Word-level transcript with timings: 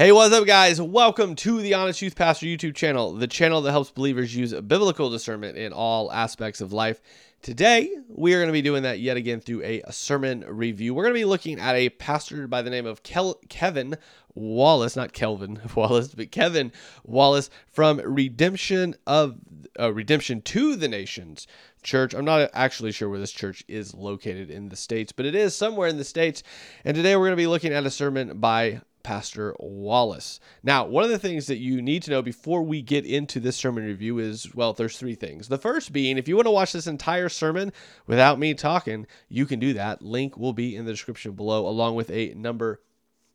Hey, 0.00 0.12
what's 0.12 0.32
up, 0.34 0.46
guys? 0.46 0.80
Welcome 0.80 1.34
to 1.34 1.60
the 1.60 1.74
Honest 1.74 2.00
Youth 2.00 2.16
Pastor 2.16 2.46
YouTube 2.46 2.74
channel, 2.74 3.12
the 3.12 3.26
channel 3.26 3.60
that 3.60 3.72
helps 3.72 3.90
believers 3.90 4.34
use 4.34 4.54
biblical 4.54 5.10
discernment 5.10 5.58
in 5.58 5.74
all 5.74 6.10
aspects 6.10 6.62
of 6.62 6.72
life. 6.72 7.02
Today, 7.42 7.94
we 8.08 8.32
are 8.32 8.38
going 8.38 8.48
to 8.48 8.52
be 8.54 8.62
doing 8.62 8.84
that 8.84 9.00
yet 9.00 9.18
again 9.18 9.40
through 9.40 9.62
a 9.62 9.82
sermon 9.90 10.42
review. 10.48 10.94
We're 10.94 11.02
going 11.02 11.12
to 11.12 11.20
be 11.20 11.26
looking 11.26 11.60
at 11.60 11.76
a 11.76 11.90
pastor 11.90 12.48
by 12.48 12.62
the 12.62 12.70
name 12.70 12.86
of 12.86 13.02
Kel- 13.02 13.40
Kevin 13.50 13.98
Wallace, 14.34 14.96
not 14.96 15.12
Kelvin 15.12 15.60
Wallace, 15.74 16.14
but 16.14 16.30
Kevin 16.30 16.72
Wallace 17.04 17.50
from 17.70 17.98
Redemption 17.98 18.94
of 19.06 19.36
uh, 19.78 19.92
Redemption 19.92 20.40
to 20.40 20.76
the 20.76 20.88
Nations 20.88 21.46
Church. 21.82 22.14
I'm 22.14 22.24
not 22.24 22.48
actually 22.54 22.92
sure 22.92 23.10
where 23.10 23.20
this 23.20 23.32
church 23.32 23.64
is 23.68 23.92
located 23.92 24.50
in 24.50 24.70
the 24.70 24.76
states, 24.76 25.12
but 25.12 25.26
it 25.26 25.34
is 25.34 25.54
somewhere 25.54 25.88
in 25.88 25.98
the 25.98 26.04
states. 26.04 26.42
And 26.86 26.94
today 26.94 27.16
we're 27.16 27.26
going 27.26 27.32
to 27.32 27.36
be 27.36 27.46
looking 27.46 27.74
at 27.74 27.84
a 27.84 27.90
sermon 27.90 28.38
by 28.38 28.80
Pastor 29.02 29.54
Wallace. 29.58 30.40
Now, 30.62 30.86
one 30.86 31.04
of 31.04 31.10
the 31.10 31.18
things 31.18 31.46
that 31.46 31.58
you 31.58 31.82
need 31.82 32.02
to 32.04 32.10
know 32.10 32.22
before 32.22 32.62
we 32.62 32.82
get 32.82 33.04
into 33.04 33.40
this 33.40 33.56
sermon 33.56 33.84
review 33.84 34.18
is 34.18 34.54
well, 34.54 34.72
there's 34.72 34.98
three 34.98 35.14
things. 35.14 35.48
The 35.48 35.58
first 35.58 35.92
being, 35.92 36.18
if 36.18 36.28
you 36.28 36.36
want 36.36 36.46
to 36.46 36.52
watch 36.52 36.72
this 36.72 36.86
entire 36.86 37.28
sermon 37.28 37.72
without 38.06 38.38
me 38.38 38.54
talking, 38.54 39.06
you 39.28 39.46
can 39.46 39.58
do 39.58 39.72
that. 39.74 40.02
Link 40.02 40.36
will 40.36 40.52
be 40.52 40.76
in 40.76 40.84
the 40.84 40.92
description 40.92 41.32
below, 41.32 41.66
along 41.66 41.94
with 41.94 42.10
a 42.10 42.34
number 42.34 42.80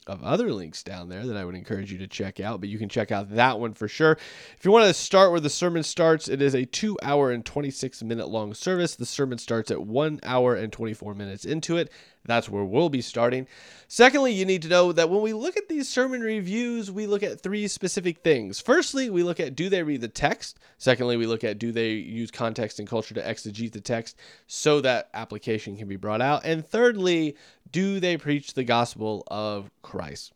of 0.08 0.24
other 0.24 0.52
links 0.52 0.84
down 0.84 1.10
there 1.10 1.26
that 1.26 1.36
I 1.36 1.44
would 1.44 1.56
encourage 1.56 1.92
you 1.92 1.98
to 2.00 2.08
check 2.08 2.40
out, 2.40 2.60
but 2.60 2.70
you 2.70 2.78
can 2.78 2.90
check 2.90 3.12
out 3.12 3.36
that 3.36 3.60
one 3.60 3.74
for 3.74 3.88
sure. 3.88 4.18
If 4.58 4.64
you 4.64 4.72
want 4.72 4.86
to 4.86 4.94
start 4.94 5.32
where 5.32 5.40
the 5.40 5.50
sermon 5.50 5.84
starts, 5.84 6.28
it 6.28 6.42
is 6.42 6.54
a 6.54 6.66
two 6.66 6.98
hour 7.02 7.32
and 7.32 7.44
26 7.44 8.04
minute 8.04 8.30
long 8.30 8.54
service. 8.54 8.96
The 8.96 9.06
sermon 9.06 9.40
starts 9.40 9.72
at 9.72 9.82
one 9.82 10.20
hour 10.24 10.56
and 10.56 10.72
24 10.72 11.16
minutes 11.16 11.46
into 11.46 11.78
it. 11.78 11.92
That's 12.26 12.50
where 12.50 12.64
we'll 12.64 12.90
be 12.90 13.02
starting. 13.02 13.48
Secondly, 13.88 14.34
you 14.34 14.46
need 14.46 14.64
to 14.64 14.68
know 14.68 14.92
that 14.92 15.10
when 15.10 15.22
we 15.22 15.34
look 15.34 15.58
at 15.58 15.70
these 15.70 15.88
sermon 15.88 16.22
reviews, 16.22 16.92
we 16.92 17.06
look 17.06 17.24
at 17.24 17.42
three 17.42 17.68
specific 17.68 18.20
things. 18.20 18.60
Firstly, 18.60 19.10
we 19.10 19.24
look 19.24 19.40
at 19.40 19.56
do 19.56 19.70
they 19.70 19.84
read 19.84 20.02
the 20.02 20.08
text? 20.08 20.60
Secondly, 20.78 21.18
we 21.18 21.28
look 21.28 21.44
at 21.44 21.60
do 21.60 21.72
they 21.72 21.92
use 21.92 22.32
context 22.32 22.80
and 22.80 22.88
culture 22.88 23.14
to 23.14 23.22
exegete 23.22 23.72
the 23.72 23.82
text 23.82 24.18
so 24.48 24.82
that 24.82 25.10
application 25.14 25.78
can 25.78 25.88
be 25.88 25.96
brought 25.96 26.22
out? 26.22 26.44
And 26.46 26.66
thirdly, 26.66 27.36
do 27.72 28.00
they 28.00 28.18
preach 28.18 28.54
the 28.54 28.64
gospel 28.64 29.24
of 29.28 29.70
Christ? 29.82 30.34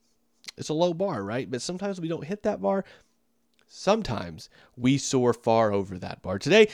It's 0.58 0.70
a 0.70 0.74
low 0.74 0.94
bar, 0.94 1.24
right? 1.24 1.50
But 1.50 1.62
sometimes 1.62 2.00
we 2.00 2.08
don't 2.08 2.26
hit 2.26 2.44
that 2.44 2.62
bar. 2.62 2.84
Sometimes 3.68 4.50
we 4.76 4.98
soar 4.98 5.34
far 5.34 5.72
over 5.72 5.98
that 6.00 6.22
bar. 6.22 6.40
Today, 6.40 6.70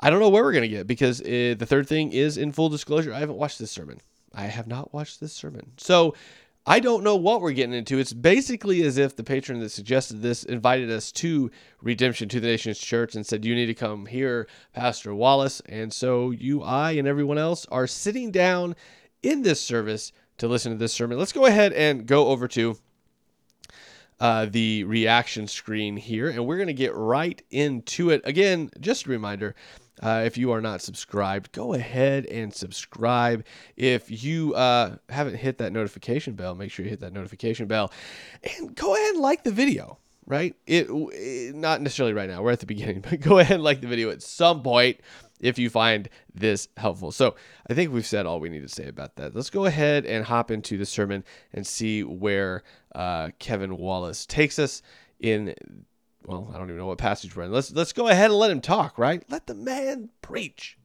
I 0.00 0.10
don't 0.10 0.20
know 0.20 0.28
where 0.28 0.42
we're 0.42 0.52
going 0.52 0.62
to 0.62 0.68
get 0.68 0.86
because 0.86 1.20
uh, 1.20 1.54
the 1.58 1.66
third 1.66 1.86
thing 1.86 2.12
is 2.12 2.36
in 2.38 2.52
full 2.52 2.68
disclosure, 2.68 3.12
I 3.12 3.18
haven't 3.18 3.36
watched 3.36 3.58
this 3.58 3.70
sermon. 3.70 4.00
I 4.34 4.44
have 4.44 4.66
not 4.66 4.92
watched 4.92 5.20
this 5.20 5.32
sermon. 5.32 5.72
So 5.78 6.14
I 6.66 6.80
don't 6.80 7.02
know 7.02 7.16
what 7.16 7.40
we're 7.40 7.52
getting 7.52 7.72
into. 7.72 7.98
It's 7.98 8.12
basically 8.12 8.82
as 8.82 8.98
if 8.98 9.16
the 9.16 9.24
patron 9.24 9.60
that 9.60 9.70
suggested 9.70 10.20
this 10.20 10.44
invited 10.44 10.90
us 10.90 11.10
to 11.12 11.50
Redemption 11.80 12.28
to 12.28 12.40
the 12.40 12.46
Nations 12.46 12.78
Church 12.78 13.14
and 13.14 13.26
said, 13.26 13.44
You 13.44 13.54
need 13.54 13.66
to 13.66 13.74
come 13.74 14.04
here, 14.04 14.46
Pastor 14.74 15.14
Wallace. 15.14 15.62
And 15.66 15.90
so 15.92 16.30
you, 16.30 16.62
I, 16.62 16.92
and 16.92 17.08
everyone 17.08 17.38
else 17.38 17.64
are 17.70 17.86
sitting 17.86 18.30
down 18.30 18.76
in 19.22 19.42
this 19.42 19.62
service 19.62 20.12
to 20.36 20.46
listen 20.46 20.70
to 20.72 20.78
this 20.78 20.92
sermon. 20.92 21.18
Let's 21.18 21.32
go 21.32 21.46
ahead 21.46 21.72
and 21.72 22.06
go 22.06 22.28
over 22.28 22.46
to 22.48 22.76
uh, 24.20 24.46
the 24.50 24.84
reaction 24.84 25.46
screen 25.46 25.96
here, 25.96 26.28
and 26.28 26.46
we're 26.46 26.56
going 26.56 26.66
to 26.66 26.74
get 26.74 26.94
right 26.94 27.40
into 27.50 28.10
it. 28.10 28.20
Again, 28.24 28.70
just 28.80 29.06
a 29.06 29.10
reminder 29.10 29.54
uh, 30.02 30.22
if 30.24 30.38
you 30.38 30.52
are 30.52 30.60
not 30.60 30.80
subscribed, 30.80 31.52
go 31.52 31.74
ahead 31.74 32.26
and 32.26 32.52
subscribe. 32.54 33.44
If 33.76 34.24
you 34.24 34.54
uh, 34.54 34.96
haven't 35.08 35.36
hit 35.36 35.58
that 35.58 35.72
notification 35.72 36.34
bell, 36.34 36.54
make 36.54 36.70
sure 36.70 36.84
you 36.84 36.90
hit 36.90 37.00
that 37.00 37.12
notification 37.12 37.66
bell 37.66 37.92
and 38.42 38.74
go 38.74 38.94
ahead 38.94 39.14
and 39.14 39.22
like 39.22 39.44
the 39.44 39.52
video. 39.52 39.98
Right? 40.26 40.54
It, 40.66 40.88
it 40.90 41.54
not 41.54 41.80
necessarily 41.80 42.12
right 42.12 42.28
now. 42.28 42.42
We're 42.42 42.52
at 42.52 42.60
the 42.60 42.66
beginning, 42.74 43.00
but 43.00 43.20
go 43.20 43.38
ahead 43.38 43.54
and 43.54 43.64
like 43.64 43.80
the 43.80 43.86
video 43.86 44.10
at 44.10 44.22
some 44.22 44.62
point 44.62 45.00
if 45.40 45.58
you 45.58 45.70
find 45.70 46.08
this 46.34 46.68
helpful. 46.76 47.12
So 47.12 47.36
I 47.68 47.74
think 47.74 47.92
we've 47.92 48.06
said 48.06 48.26
all 48.26 48.40
we 48.40 48.48
need 48.48 48.62
to 48.62 48.68
say 48.68 48.88
about 48.88 49.16
that. 49.16 49.34
Let's 49.34 49.50
go 49.50 49.64
ahead 49.64 50.04
and 50.04 50.24
hop 50.24 50.50
into 50.50 50.76
the 50.76 50.86
sermon 50.86 51.24
and 51.52 51.66
see 51.66 52.02
where 52.02 52.62
uh, 52.94 53.30
Kevin 53.38 53.76
Wallace 53.76 54.26
takes 54.26 54.58
us 54.58 54.82
in 55.20 55.54
well, 56.28 56.50
I 56.54 56.58
don't 56.58 56.68
even 56.68 56.76
know 56.76 56.86
what 56.86 56.98
passage 56.98 57.34
we're 57.34 57.44
in. 57.44 57.52
Let's 57.52 57.72
let's 57.72 57.94
go 57.94 58.08
ahead 58.08 58.30
and 58.30 58.38
let 58.38 58.50
him 58.50 58.60
talk, 58.60 58.98
right? 58.98 59.24
Let 59.30 59.46
the 59.46 59.54
man 59.54 60.10
preach. 60.20 60.76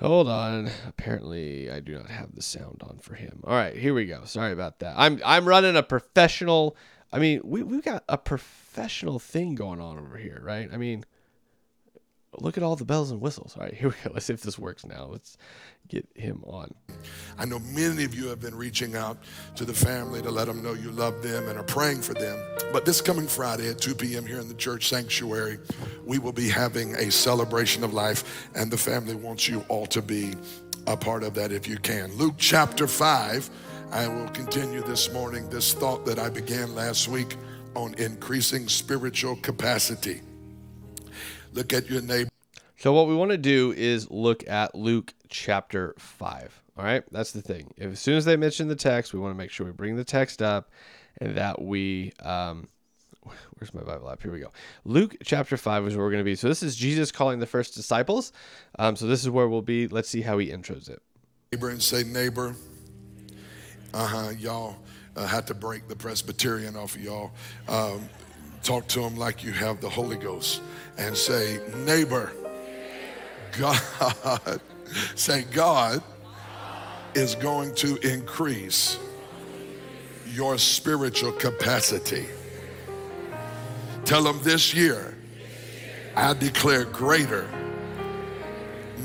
Hold 0.00 0.28
on. 0.28 0.68
Apparently, 0.88 1.70
I 1.70 1.78
do 1.78 1.94
not 1.94 2.10
have 2.10 2.34
the 2.34 2.42
sound 2.42 2.82
on 2.82 2.98
for 2.98 3.14
him. 3.14 3.40
All 3.44 3.54
right, 3.54 3.76
here 3.76 3.94
we 3.94 4.04
go. 4.04 4.24
Sorry 4.24 4.52
about 4.52 4.80
that. 4.80 4.94
I'm 4.98 5.20
I'm 5.24 5.46
running 5.46 5.76
a 5.76 5.84
professional. 5.84 6.76
I 7.12 7.20
mean, 7.20 7.40
we 7.44 7.62
we've 7.62 7.84
got 7.84 8.02
a 8.08 8.18
professional 8.18 9.20
thing 9.20 9.54
going 9.54 9.80
on 9.80 9.96
over 9.96 10.16
here, 10.16 10.42
right? 10.44 10.68
I 10.72 10.76
mean, 10.76 11.04
look 12.40 12.56
at 12.56 12.62
all 12.62 12.76
the 12.76 12.84
bells 12.84 13.10
and 13.10 13.20
whistles. 13.20 13.56
All 13.56 13.64
right, 13.64 13.74
here 13.80 13.88
we 13.88 13.94
go. 14.04 14.10
Let's 14.12 14.26
see 14.26 14.32
if 14.32 14.42
this 14.42 14.58
works 14.58 14.84
now. 14.84 15.06
Let's 15.10 15.36
get 15.88 16.08
him 16.14 16.42
on. 16.46 16.74
I 17.38 17.44
know 17.44 17.58
many 17.58 18.04
of 18.04 18.14
you 18.14 18.28
have 18.28 18.40
been 18.40 18.54
reaching 18.54 18.96
out 18.96 19.18
to 19.56 19.64
the 19.64 19.74
family 19.74 20.22
to 20.22 20.30
let 20.30 20.46
them 20.46 20.62
know 20.62 20.72
you 20.72 20.90
love 20.90 21.22
them 21.22 21.48
and 21.48 21.58
are 21.58 21.64
praying 21.64 22.02
for 22.02 22.14
them. 22.14 22.38
But 22.72 22.84
this 22.84 23.00
coming 23.00 23.26
Friday 23.26 23.68
at 23.68 23.78
2 23.78 23.94
p.m. 23.94 24.26
here 24.26 24.40
in 24.40 24.48
the 24.48 24.54
church 24.54 24.88
sanctuary, 24.88 25.58
we 26.04 26.18
will 26.18 26.32
be 26.32 26.48
having 26.48 26.94
a 26.96 27.10
celebration 27.10 27.84
of 27.84 27.92
life, 27.92 28.48
and 28.54 28.70
the 28.70 28.78
family 28.78 29.14
wants 29.14 29.48
you 29.48 29.64
all 29.68 29.86
to 29.86 30.00
be 30.00 30.34
a 30.86 30.96
part 30.96 31.22
of 31.22 31.34
that 31.34 31.52
if 31.52 31.66
you 31.68 31.78
can. 31.78 32.14
Luke 32.16 32.34
chapter 32.38 32.86
5. 32.86 33.50
I 33.92 34.08
will 34.08 34.28
continue 34.30 34.82
this 34.82 35.12
morning 35.12 35.48
this 35.50 35.72
thought 35.72 36.04
that 36.06 36.18
I 36.18 36.28
began 36.28 36.74
last 36.74 37.06
week 37.06 37.36
on 37.76 37.94
increasing 37.94 38.68
spiritual 38.68 39.36
capacity. 39.36 40.20
Look 41.54 41.72
at 41.72 41.88
your 41.88 42.02
neighbor. 42.02 42.30
So, 42.76 42.92
what 42.92 43.06
we 43.06 43.14
want 43.14 43.30
to 43.30 43.38
do 43.38 43.72
is 43.76 44.10
look 44.10 44.46
at 44.48 44.74
Luke 44.74 45.14
chapter 45.28 45.94
5. 45.98 46.62
All 46.76 46.84
right, 46.84 47.04
that's 47.12 47.30
the 47.30 47.40
thing. 47.40 47.72
If, 47.76 47.92
as 47.92 48.00
soon 48.00 48.16
as 48.16 48.24
they 48.24 48.36
mention 48.36 48.66
the 48.66 48.74
text, 48.74 49.14
we 49.14 49.20
want 49.20 49.32
to 49.32 49.38
make 49.38 49.52
sure 49.52 49.64
we 49.64 49.72
bring 49.72 49.94
the 49.94 50.04
text 50.04 50.42
up 50.42 50.70
and 51.18 51.36
that 51.36 51.62
we. 51.62 52.12
Um, 52.20 52.68
where's 53.22 53.72
my 53.72 53.82
Bible 53.82 54.10
app? 54.10 54.20
Here 54.20 54.32
we 54.32 54.40
go. 54.40 54.52
Luke 54.84 55.14
chapter 55.22 55.56
5 55.56 55.86
is 55.86 55.96
where 55.96 56.04
we're 56.04 56.10
going 56.10 56.20
to 56.20 56.24
be. 56.24 56.34
So, 56.34 56.48
this 56.48 56.64
is 56.64 56.74
Jesus 56.74 57.12
calling 57.12 57.38
the 57.38 57.46
first 57.46 57.76
disciples. 57.76 58.32
Um, 58.76 58.96
so, 58.96 59.06
this 59.06 59.22
is 59.22 59.30
where 59.30 59.48
we'll 59.48 59.62
be. 59.62 59.86
Let's 59.86 60.08
see 60.08 60.22
how 60.22 60.38
he 60.38 60.48
intros 60.48 60.90
it. 60.90 61.00
Neighbor 61.52 61.70
and 61.70 61.80
say, 61.80 62.02
neighbor. 62.02 62.56
Uh 63.94 64.06
huh. 64.08 64.30
Y'all 64.36 64.76
uh, 65.14 65.26
had 65.26 65.46
to 65.46 65.54
break 65.54 65.86
the 65.86 65.94
Presbyterian 65.94 66.74
off 66.74 66.96
of 66.96 67.00
y'all. 67.00 67.30
Um, 67.68 68.08
talk 68.64 68.88
to 68.88 69.00
them 69.00 69.16
like 69.16 69.44
you 69.44 69.52
have 69.52 69.80
the 69.80 69.88
Holy 69.88 70.16
Ghost 70.16 70.62
and 70.98 71.16
say, 71.16 71.60
neighbor. 71.84 72.32
God, 73.58 74.60
say, 75.14 75.44
God 75.52 76.02
is 77.14 77.34
going 77.34 77.74
to 77.76 77.96
increase 77.98 78.98
your 80.32 80.58
spiritual 80.58 81.32
capacity. 81.32 82.26
Tell 84.04 84.22
them 84.22 84.40
this 84.42 84.74
year, 84.74 85.16
I 86.16 86.34
declare 86.34 86.84
greater 86.84 87.48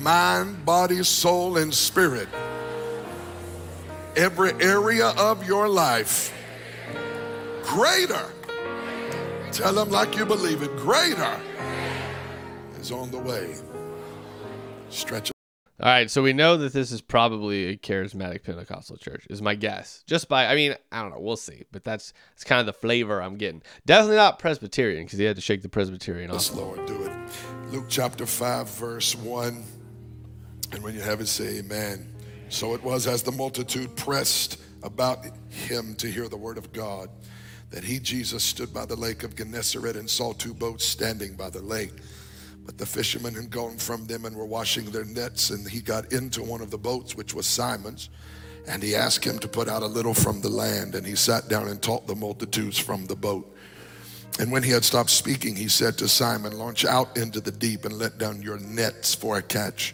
mind, 0.02 0.66
body, 0.66 1.04
soul, 1.04 1.58
and 1.58 1.74
spirit. 1.74 2.28
Every 4.16 4.54
area 4.62 5.08
of 5.10 5.46
your 5.48 5.68
life, 5.68 6.34
greater. 7.64 8.26
Tell 9.52 9.74
them 9.74 9.90
like 9.90 10.16
you 10.16 10.26
believe 10.26 10.62
it, 10.62 10.76
greater 10.78 11.40
is 12.80 12.92
on 12.92 13.12
the 13.12 13.20
way. 13.20 13.56
Stretch. 14.90 15.32
All 15.82 15.88
right, 15.88 16.12
so 16.12 16.22
we 16.22 16.34
know 16.34 16.58
that 16.58 16.74
this 16.74 16.92
is 16.92 17.02
probably 17.02 17.68
a 17.68 17.78
charismatic 17.78 18.44
Pentecostal 18.44 18.98
church, 18.98 19.26
is 19.30 19.42
my 19.42 19.56
guess. 19.56 20.04
Just 20.08 20.28
by, 20.28 20.48
I 20.48 20.56
mean, 20.56 20.76
I 20.92 21.02
don't 21.02 21.12
know, 21.12 21.20
we'll 21.20 21.38
see, 21.38 21.64
but 21.72 21.86
that's 21.86 22.14
that's 22.32 22.44
kind 22.44 22.60
of 22.60 22.66
the 22.66 22.74
flavor 22.74 23.22
I'm 23.22 23.38
getting. 23.38 23.62
Definitely 23.86 24.18
not 24.18 24.40
Presbyterian 24.40 25.06
because 25.06 25.20
he 25.20 25.26
had 25.26 25.38
to 25.38 25.42
shake 25.42 25.62
the 25.62 25.70
Presbyterian 25.70 26.32
off. 26.32 26.36
Yes, 26.36 26.54
Lord, 26.54 26.86
do 26.86 27.06
it. 27.06 27.12
Luke 27.72 27.86
chapter 27.88 28.26
five, 28.26 28.70
verse 28.70 29.16
one, 29.16 29.64
and 30.74 30.84
when 30.84 30.94
you 30.96 31.02
have 31.02 31.22
it, 31.22 31.28
say 31.28 31.60
Amen. 31.60 32.14
So 32.50 32.74
it 32.74 32.84
was 32.84 33.08
as 33.08 33.24
the 33.24 33.32
multitude 33.32 33.96
pressed 33.96 34.60
about 34.84 35.26
him 35.50 35.96
to 35.96 36.08
hear 36.08 36.28
the 36.28 36.38
word 36.38 36.58
of 36.58 36.74
God, 36.74 37.10
that 37.70 37.84
he 37.84 38.00
Jesus 38.00 38.44
stood 38.44 38.74
by 38.74 38.86
the 38.86 38.96
lake 38.96 39.24
of 39.24 39.36
Gennesaret 39.36 39.96
and 39.96 40.10
saw 40.10 40.34
two 40.34 40.54
boats 40.54 40.86
standing 40.86 41.36
by 41.36 41.50
the 41.50 41.62
lake. 41.62 41.94
But 42.66 42.78
the 42.78 42.86
fishermen 42.86 43.34
had 43.34 43.50
gone 43.50 43.78
from 43.78 44.06
them 44.06 44.26
and 44.26 44.36
were 44.36 44.46
washing 44.46 44.86
their 44.86 45.06
nets, 45.06 45.50
and 45.50 45.68
he 45.68 45.82
got 45.82 46.12
into 46.12 46.44
one 46.44 46.62
of 46.62 46.72
the 46.72 46.78
boats, 46.78 47.16
which 47.16 47.34
was 47.34 47.48
Simon's, 47.48 48.10
and 48.68 48.84
he 48.84 48.96
asked 48.96 49.26
him 49.26 49.40
to 49.40 49.48
put 49.48 49.68
out 49.68 49.82
a 49.82 49.88
little 49.88 50.14
from 50.14 50.42
the 50.42 50.50
land, 50.50 50.94
and 50.96 51.06
he 51.06 51.16
sat 51.16 51.48
down 51.48 51.68
and 51.68 51.82
taught 51.82 52.06
the 52.06 52.16
multitudes 52.16 52.78
from 52.78 53.06
the 53.06 53.16
boat. 53.16 53.56
And 54.40 54.52
when 54.52 54.64
he 54.64 54.72
had 54.72 54.86
stopped 54.86 55.10
speaking, 55.10 55.56
he 55.56 55.68
said 55.68 55.98
to 55.98 56.08
Simon, 56.08 56.58
Launch 56.58 56.86
out 56.86 57.18
into 57.18 57.42
the 57.42 57.52
deep 57.52 57.86
and 57.86 57.98
let 57.98 58.18
down 58.18 58.42
your 58.42 58.60
nets 58.60 59.14
for 59.14 59.38
a 59.38 59.42
catch. 59.42 59.94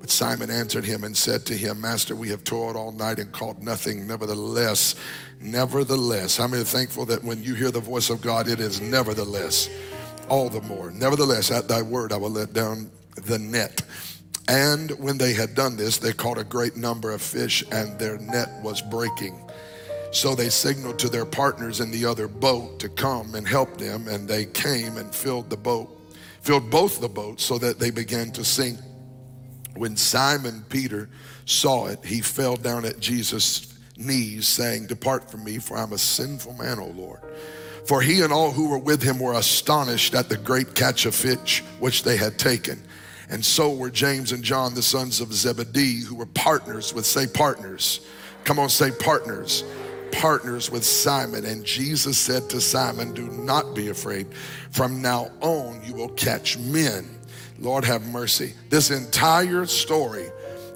But 0.00 0.10
Simon 0.10 0.50
answered 0.50 0.84
him 0.84 1.04
and 1.04 1.16
said 1.16 1.44
to 1.46 1.56
him, 1.56 1.80
Master, 1.80 2.14
we 2.14 2.28
have 2.28 2.44
toiled 2.44 2.76
all 2.76 2.92
night 2.92 3.18
and 3.18 3.32
caught 3.32 3.60
nothing. 3.60 4.06
Nevertheless, 4.06 4.94
nevertheless, 5.40 6.36
how 6.36 6.46
many 6.46 6.62
are 6.62 6.64
thankful 6.64 7.04
that 7.06 7.24
when 7.24 7.42
you 7.42 7.54
hear 7.54 7.70
the 7.70 7.80
voice 7.80 8.10
of 8.10 8.20
God, 8.20 8.48
it 8.48 8.60
is 8.60 8.80
nevertheless, 8.80 9.68
all 10.28 10.48
the 10.48 10.62
more. 10.62 10.90
Nevertheless, 10.92 11.50
at 11.50 11.68
thy 11.68 11.82
word 11.82 12.12
I 12.12 12.16
will 12.16 12.30
let 12.30 12.52
down 12.52 12.90
the 13.26 13.38
net. 13.38 13.82
And 14.48 14.92
when 14.92 15.18
they 15.18 15.34
had 15.34 15.54
done 15.54 15.76
this, 15.76 15.98
they 15.98 16.12
caught 16.12 16.38
a 16.38 16.44
great 16.44 16.76
number 16.76 17.10
of 17.12 17.20
fish, 17.20 17.62
and 17.70 17.98
their 17.98 18.18
net 18.18 18.48
was 18.62 18.80
breaking. 18.80 19.38
So 20.10 20.34
they 20.34 20.48
signaled 20.48 20.98
to 21.00 21.10
their 21.10 21.26
partners 21.26 21.80
in 21.80 21.90
the 21.90 22.06
other 22.06 22.28
boat 22.28 22.78
to 22.80 22.88
come 22.88 23.34
and 23.34 23.46
help 23.46 23.76
them, 23.76 24.08
and 24.08 24.26
they 24.26 24.46
came 24.46 24.96
and 24.96 25.14
filled 25.14 25.50
the 25.50 25.56
boat, 25.58 25.90
filled 26.40 26.70
both 26.70 26.98
the 27.00 27.10
boats, 27.10 27.44
so 27.44 27.58
that 27.58 27.78
they 27.78 27.90
began 27.90 28.30
to 28.32 28.44
sink. 28.44 28.78
When 29.78 29.96
Simon 29.96 30.64
Peter 30.68 31.08
saw 31.44 31.86
it, 31.86 32.04
he 32.04 32.20
fell 32.20 32.56
down 32.56 32.84
at 32.84 32.98
Jesus' 32.98 33.72
knees, 33.96 34.48
saying, 34.48 34.86
Depart 34.86 35.30
from 35.30 35.44
me, 35.44 35.58
for 35.58 35.76
I'm 35.76 35.92
a 35.92 35.98
sinful 35.98 36.54
man, 36.54 36.78
O 36.78 36.86
Lord. 36.86 37.20
For 37.86 38.02
he 38.02 38.20
and 38.20 38.32
all 38.32 38.50
who 38.50 38.68
were 38.68 38.78
with 38.78 39.02
him 39.02 39.18
were 39.18 39.34
astonished 39.34 40.14
at 40.14 40.28
the 40.28 40.36
great 40.36 40.74
catch 40.74 41.06
of 41.06 41.14
fish 41.14 41.62
which 41.78 42.02
they 42.02 42.16
had 42.16 42.38
taken. 42.38 42.82
And 43.30 43.44
so 43.44 43.72
were 43.72 43.90
James 43.90 44.32
and 44.32 44.42
John, 44.42 44.74
the 44.74 44.82
sons 44.82 45.20
of 45.20 45.32
Zebedee, 45.32 46.02
who 46.02 46.16
were 46.16 46.26
partners 46.26 46.92
with, 46.92 47.06
say, 47.06 47.26
partners. 47.26 48.00
Come 48.44 48.58
on, 48.58 48.68
say, 48.68 48.90
partners. 48.90 49.64
Partners 50.12 50.70
with 50.70 50.84
Simon. 50.84 51.44
And 51.44 51.64
Jesus 51.64 52.18
said 52.18 52.50
to 52.50 52.60
Simon, 52.60 53.14
Do 53.14 53.28
not 53.28 53.74
be 53.74 53.88
afraid. 53.88 54.32
From 54.70 55.00
now 55.02 55.30
on, 55.40 55.82
you 55.84 55.94
will 55.94 56.08
catch 56.10 56.58
men. 56.58 57.17
Lord 57.58 57.84
have 57.84 58.06
mercy. 58.06 58.54
This 58.70 58.90
entire 58.90 59.66
story 59.66 60.28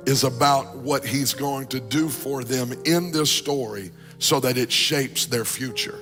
is 0.04 0.24
about 0.24 0.76
what 0.76 1.04
he's 1.04 1.32
going 1.32 1.68
to 1.68 1.80
do 1.80 2.08
for 2.08 2.42
them 2.42 2.72
in 2.84 3.12
this 3.12 3.30
story 3.30 3.92
so 4.18 4.40
that 4.40 4.56
it 4.56 4.72
shapes 4.72 5.26
their 5.26 5.44
future. 5.44 5.98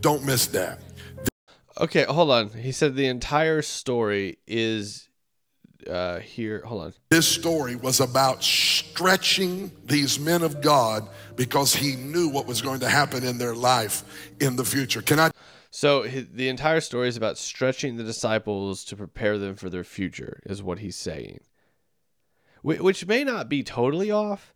Don't 0.00 0.24
miss 0.24 0.46
that. 0.48 0.80
Okay, 1.78 2.04
hold 2.04 2.30
on. 2.30 2.50
He 2.50 2.72
said 2.72 2.96
the 2.96 3.06
entire 3.06 3.62
story 3.62 4.38
is 4.46 5.08
uh, 5.88 6.18
here. 6.18 6.62
Hold 6.64 6.84
on. 6.84 6.94
This 7.10 7.28
story 7.28 7.76
was 7.76 8.00
about 8.00 8.42
stretching 8.42 9.70
these 9.84 10.18
men 10.18 10.42
of 10.42 10.60
God 10.60 11.08
because 11.36 11.74
he 11.74 11.96
knew 11.96 12.28
what 12.28 12.46
was 12.46 12.62
going 12.62 12.80
to 12.80 12.88
happen 12.88 13.24
in 13.24 13.38
their 13.38 13.54
life 13.54 14.04
in 14.40 14.56
the 14.56 14.64
future. 14.64 15.02
Can 15.02 15.20
I? 15.20 15.30
So 15.76 16.04
the 16.06 16.48
entire 16.48 16.80
story 16.80 17.06
is 17.06 17.18
about 17.18 17.36
stretching 17.36 17.96
the 17.96 18.02
disciples 18.02 18.82
to 18.86 18.96
prepare 18.96 19.36
them 19.36 19.56
for 19.56 19.68
their 19.68 19.84
future, 19.84 20.40
is 20.46 20.62
what 20.62 20.78
he's 20.78 20.96
saying. 20.96 21.40
Which 22.62 23.06
may 23.06 23.24
not 23.24 23.50
be 23.50 23.62
totally 23.62 24.10
off. 24.10 24.54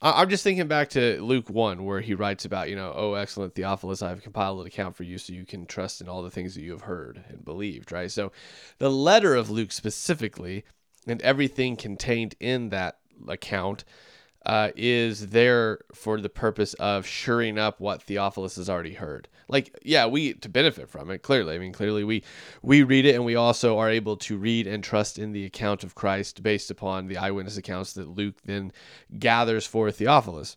I'm 0.00 0.30
just 0.30 0.42
thinking 0.42 0.68
back 0.68 0.88
to 0.90 1.22
Luke 1.22 1.50
1, 1.50 1.84
where 1.84 2.00
he 2.00 2.14
writes 2.14 2.46
about, 2.46 2.70
you 2.70 2.76
know, 2.76 2.94
oh, 2.96 3.12
excellent 3.12 3.54
Theophilus, 3.54 4.00
I 4.00 4.08
have 4.08 4.22
compiled 4.22 4.62
an 4.62 4.66
account 4.66 4.96
for 4.96 5.02
you 5.02 5.18
so 5.18 5.34
you 5.34 5.44
can 5.44 5.66
trust 5.66 6.00
in 6.00 6.08
all 6.08 6.22
the 6.22 6.30
things 6.30 6.54
that 6.54 6.62
you 6.62 6.70
have 6.72 6.80
heard 6.80 7.22
and 7.28 7.44
believed, 7.44 7.92
right? 7.92 8.10
So 8.10 8.32
the 8.78 8.90
letter 8.90 9.34
of 9.34 9.50
Luke 9.50 9.70
specifically 9.70 10.64
and 11.06 11.20
everything 11.20 11.76
contained 11.76 12.36
in 12.40 12.70
that 12.70 13.00
account 13.28 13.84
uh, 14.44 14.70
is 14.74 15.28
there 15.28 15.80
for 15.94 16.20
the 16.20 16.28
purpose 16.28 16.74
of 16.74 17.06
shoring 17.06 17.58
up 17.58 17.80
what 17.80 18.02
Theophilus 18.02 18.56
has 18.56 18.68
already 18.68 18.94
heard. 18.94 19.28
Like, 19.48 19.78
yeah, 19.82 20.06
we 20.06 20.34
to 20.34 20.48
benefit 20.48 20.88
from 20.88 21.10
it. 21.10 21.22
Clearly, 21.22 21.54
I 21.54 21.58
mean, 21.58 21.72
clearly 21.72 22.04
we 22.04 22.24
we 22.62 22.82
read 22.82 23.06
it, 23.06 23.14
and 23.14 23.24
we 23.24 23.36
also 23.36 23.78
are 23.78 23.90
able 23.90 24.16
to 24.18 24.36
read 24.36 24.66
and 24.66 24.82
trust 24.82 25.18
in 25.18 25.32
the 25.32 25.44
account 25.44 25.84
of 25.84 25.94
Christ 25.94 26.42
based 26.42 26.70
upon 26.70 27.06
the 27.06 27.18
eyewitness 27.18 27.56
accounts 27.56 27.92
that 27.94 28.08
Luke 28.08 28.36
then 28.44 28.72
gathers 29.18 29.66
for 29.66 29.90
Theophilus. 29.90 30.56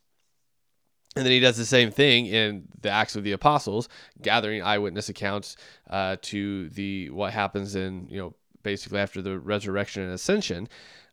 And 1.16 1.26
then 1.26 1.32
he 1.32 1.40
does 1.40 1.56
the 1.56 1.66
same 1.66 1.92
thing 1.92 2.26
in 2.26 2.68
the 2.82 2.90
Acts 2.90 3.16
of 3.16 3.24
the 3.24 3.32
Apostles, 3.32 3.88
gathering 4.22 4.62
eyewitness 4.62 5.08
accounts 5.08 5.56
uh, 5.90 6.18
to 6.24 6.70
the 6.70 7.10
what 7.12 7.32
happens 7.32 7.76
in 7.76 8.08
you 8.10 8.18
know 8.18 8.34
basically 8.66 9.00
after 9.00 9.22
the 9.22 9.40
resurrection 9.40 10.04
and 10.04 10.12
ascension, 10.12 10.68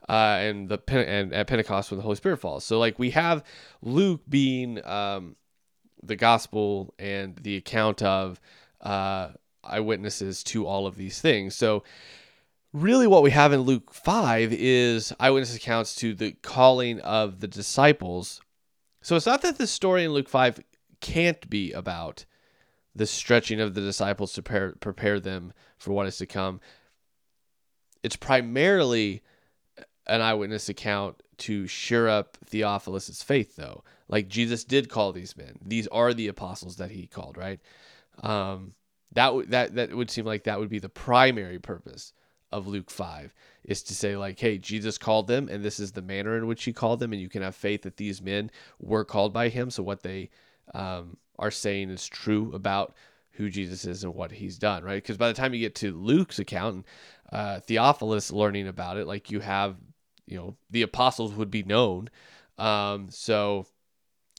uh, 0.09 0.39
and 0.41 0.69
the 0.69 0.83
and 0.89 1.33
at 1.33 1.47
Pentecost 1.47 1.93
when 1.93 1.99
the 1.99 2.03
Holy 2.03 2.17
Spirit 2.17 2.39
falls. 2.39 2.65
So 2.65 2.81
like 2.81 2.99
we 2.99 3.11
have 3.11 3.45
Luke 3.81 4.23
being 4.29 4.85
um, 4.85 5.37
the 6.03 6.17
gospel 6.17 6.93
and 6.99 7.37
the 7.37 7.57
account 7.57 8.03
of 8.03 8.41
uh, 8.81 9.29
eyewitnesses 9.63 10.43
to 10.45 10.67
all 10.67 10.89
of 10.89 10.97
these 10.97 11.21
things. 11.21 11.55
So 11.55 11.85
really 12.73 13.07
what 13.07 13.23
we 13.23 13.31
have 13.31 13.53
in 13.53 13.61
Luke 13.61 13.95
5 13.95 14.53
is 14.53 15.13
eyewitness 15.21 15.55
accounts 15.55 15.95
to 15.97 16.15
the 16.15 16.33
calling 16.43 17.01
of 17.01 17.41
the 17.41 17.49
disciples. 17.49 18.41
So 19.03 19.15
it's 19.15 19.27
not 19.27 19.43
that 19.43 19.59
the 19.59 19.67
story 19.67 20.05
in 20.05 20.13
Luke 20.13 20.29
5 20.29 20.61
can't 21.01 21.49
be 21.49 21.73
about 21.73 22.25
the 22.95 23.07
stretching 23.07 23.61
of 23.61 23.75
the 23.75 23.81
disciples 23.81 24.33
to 24.35 24.43
prepare, 24.43 24.73
prepare 24.81 25.21
them 25.21 25.53
for 25.79 25.93
what 25.93 26.07
is 26.07 26.19
to 26.19 26.27
come. 26.27 26.61
It's 28.03 28.17
primarily 28.17 29.23
an 30.07 30.21
eyewitness 30.21 30.69
account 30.69 31.23
to 31.39 31.67
sure 31.67 32.09
up 32.09 32.37
Theophilus' 32.45 33.23
faith, 33.23 33.57
though. 33.57 33.85
Like 34.09 34.29
Jesus 34.29 34.65
did 34.65 34.89
call 34.89 35.13
these 35.13 35.37
men; 35.37 35.59
these 35.65 35.87
are 35.89 36.13
the 36.13 36.29
apostles 36.29 36.77
that 36.77 36.91
he 36.91 37.07
called, 37.07 37.37
right? 37.37 37.61
Um, 38.23 38.75
that 39.13 39.27
w- 39.27 39.47
that 39.47 39.75
that 39.75 39.95
would 39.95 40.11
seem 40.11 40.25
like 40.25 40.45
that 40.45 40.59
would 40.59 40.69
be 40.69 40.79
the 40.79 40.89
primary 40.89 41.59
purpose 41.59 42.13
of 42.51 42.67
Luke 42.67 42.91
five 42.91 43.33
is 43.65 43.83
to 43.85 43.95
say 43.95 44.17
like, 44.17 44.39
hey, 44.39 44.59
Jesus 44.59 44.99
called 44.99 45.27
them, 45.27 45.49
and 45.49 45.65
this 45.65 45.81
is 45.81 45.93
the 45.93 46.03
manner 46.03 46.37
in 46.37 46.47
which 46.47 46.65
he 46.65 46.73
called 46.73 47.01
them, 47.01 47.13
and 47.13 47.23
you 47.23 47.29
can 47.29 47.43
have 47.43 47.55
faith 47.55 47.83
that 47.83 47.97
these 47.97 48.21
men 48.21 48.51
were 48.79 49.05
called 49.05 49.33
by 49.33 49.49
him. 49.49 49.71
So 49.71 49.83
what 49.83 50.03
they 50.03 50.31
um, 50.75 51.17
are 51.39 51.51
saying 51.51 51.91
is 51.91 52.07
true 52.07 52.53
about 52.55 52.95
who 53.33 53.49
Jesus 53.49 53.87
is 53.87 54.05
and 54.05 54.15
what 54.15 54.33
he's 54.33 54.59
done, 54.59 54.85
right? 54.85 55.03
Because 55.03 55.17
by 55.17 55.29
the 55.29 55.35
time 55.35 55.55
you 55.55 55.61
get 55.61 55.75
to 55.77 55.97
Luke's 55.97 56.39
account 56.39 56.75
and 56.75 56.85
uh, 57.33 57.61
Theophilus 57.61 58.31
learning 58.31 58.69
about 58.69 58.99
it, 58.99 59.07
like 59.07 59.31
you 59.31 59.41
have, 59.41 59.77
you 60.27 60.37
know, 60.37 60.57
the 60.71 60.83
apostles 60.83 61.33
would 61.33 61.51
be 61.51 61.63
known. 61.63 62.11
Um, 62.59 63.09
so 63.11 63.67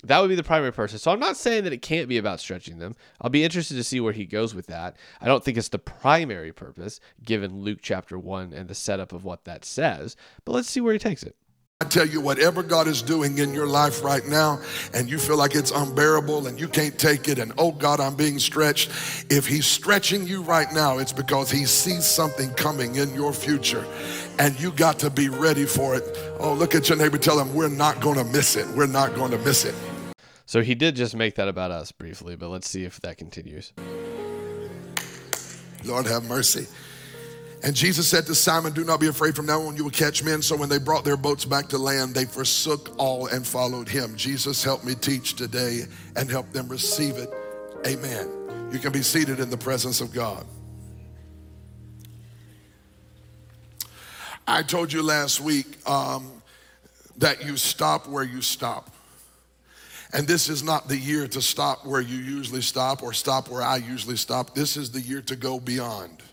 that 0.04 0.20
would 0.20 0.28
be 0.28 0.36
the 0.36 0.44
primary 0.44 0.72
person. 0.72 1.00
So 1.00 1.12
I'm 1.12 1.20
not 1.20 1.38
saying 1.38 1.64
that 1.64 1.74
it 1.74 1.82
can't 1.82 2.08
be 2.08 2.18
about 2.18 2.40
stretching 2.40 2.78
them. 2.78 2.96
I'll 3.20 3.30
be 3.30 3.44
interested 3.44 3.76
to 3.76 3.84
see 3.84 4.00
where 4.00 4.14
he 4.14 4.26
goes 4.26 4.54
with 4.54 4.68
that. 4.68 4.98
I 5.20 5.26
don't 5.26 5.44
think 5.44 5.58
it's 5.58 5.70
the 5.70 5.80
primary 5.80 6.52
purpose, 6.52 7.00
given 7.24 7.62
Luke 7.62 7.80
chapter 7.82 8.20
1 8.20 8.54
and 8.54 8.68
the 8.68 8.76
setup 8.76 9.12
of 9.12 9.24
what 9.24 9.46
that 9.46 9.66
says, 9.66 10.16
but 10.46 10.52
let's 10.52 10.70
see 10.70 10.82
where 10.82 10.94
he 10.94 11.00
takes 11.00 11.24
it. 11.24 11.36
I 11.84 11.86
tell 11.86 12.08
you, 12.08 12.22
whatever 12.22 12.64
God 12.64 12.88
is 12.88 13.02
doing 13.02 13.40
in 13.40 13.54
your 13.54 13.68
life 13.68 14.06
right 14.06 14.26
now, 14.26 14.62
and 14.94 15.10
you 15.10 15.18
feel 15.18 15.36
like 15.36 15.54
it's 15.54 15.70
unbearable 15.70 16.48
and 16.48 16.58
you 16.58 16.70
can't 16.70 16.98
take 16.98 17.28
it, 17.28 17.40
and 17.40 17.52
oh 17.58 17.74
God, 17.74 18.00
I'm 18.00 18.16
being 18.16 18.40
stretched. 18.40 18.90
If 19.30 19.46
He's 19.46 19.66
stretching 19.66 20.26
you 20.26 20.44
right 20.44 20.72
now, 20.72 21.00
it's 21.00 21.12
because 21.12 21.52
He 21.52 21.66
sees 21.66 22.06
something 22.06 22.52
coming 22.52 22.96
in 22.96 23.14
your 23.14 23.34
future, 23.34 23.86
and 24.40 24.58
you 24.62 24.72
got 24.72 24.98
to 25.00 25.10
be 25.10 25.28
ready 25.28 25.66
for 25.66 25.94
it. 25.94 26.06
Oh, 26.40 26.54
look 26.54 26.74
at 26.74 26.88
your 26.88 26.98
neighbor, 26.98 27.18
tell 27.18 27.38
him, 27.38 27.54
We're 27.54 27.68
not 27.68 28.00
going 28.00 28.18
to 28.18 28.24
miss 28.24 28.56
it. 28.56 28.66
We're 28.78 28.88
not 28.88 29.14
going 29.14 29.32
to 29.32 29.38
miss 29.40 29.66
it. 29.66 29.76
So 30.46 30.62
he 30.62 30.76
did 30.76 30.96
just 30.96 31.18
make 31.18 31.36
that 31.36 31.50
about 31.50 31.72
us 31.72 31.92
briefly, 31.92 32.38
but 32.38 32.48
let's 32.48 32.70
see 32.70 32.86
if 32.86 33.02
that 33.02 33.18
continues. 33.18 33.74
Lord 35.84 36.06
have 36.06 36.24
mercy. 36.30 36.66
And 37.64 37.74
Jesus 37.74 38.10
said 38.10 38.26
to 38.26 38.36
Simon, 38.36 38.74
Do 38.74 38.84
not 38.84 39.00
be 39.00 39.08
afraid, 39.08 39.38
from 39.38 39.46
now 39.46 39.62
on 39.62 39.78
you 39.78 39.86
will 39.86 39.92
catch 39.92 40.22
men. 40.22 40.42
So 40.42 40.58
when 40.58 40.68
they 40.68 40.80
brought 40.80 41.06
their 41.06 41.16
boats 41.16 41.46
back 41.46 41.70
to 41.70 41.78
land, 41.78 42.14
they 42.14 42.26
forsook 42.26 42.94
all 42.98 43.28
and 43.28 43.48
followed 43.48 43.88
him. 43.88 44.18
Jesus, 44.18 44.62
help 44.62 44.84
me 44.84 44.96
teach 44.96 45.36
today 45.36 45.84
and 46.18 46.30
help 46.30 46.52
them 46.52 46.68
receive 46.68 47.16
it. 47.16 47.30
Amen. 47.88 48.30
You 48.70 48.80
can 48.80 48.92
be 48.92 49.02
seated 49.02 49.40
in 49.40 49.50
the 49.50 49.58
presence 49.58 50.02
of 50.02 50.14
God. 50.14 50.46
I 54.46 54.62
told 54.62 54.92
you 54.92 55.02
last 55.02 55.40
week 55.40 55.88
um, 55.88 56.30
that 57.18 57.46
you 57.46 57.56
stop 57.56 58.10
where 58.10 58.26
you 58.26 58.42
stop. 58.42 58.90
And 60.12 60.28
this 60.28 60.50
is 60.50 60.64
not 60.64 60.90
the 60.90 60.98
year 60.98 61.30
to 61.30 61.42
stop 61.42 61.86
where 61.86 62.02
you 62.02 62.18
usually 62.18 62.62
stop 62.62 63.04
or 63.04 63.14
stop 63.14 63.48
where 63.48 63.62
I 63.62 63.78
usually 63.78 64.18
stop. 64.18 64.54
This 64.54 64.76
is 64.76 64.92
the 64.92 65.00
year 65.00 65.22
to 65.22 65.38
go 65.38 65.62
beyond 65.62 66.24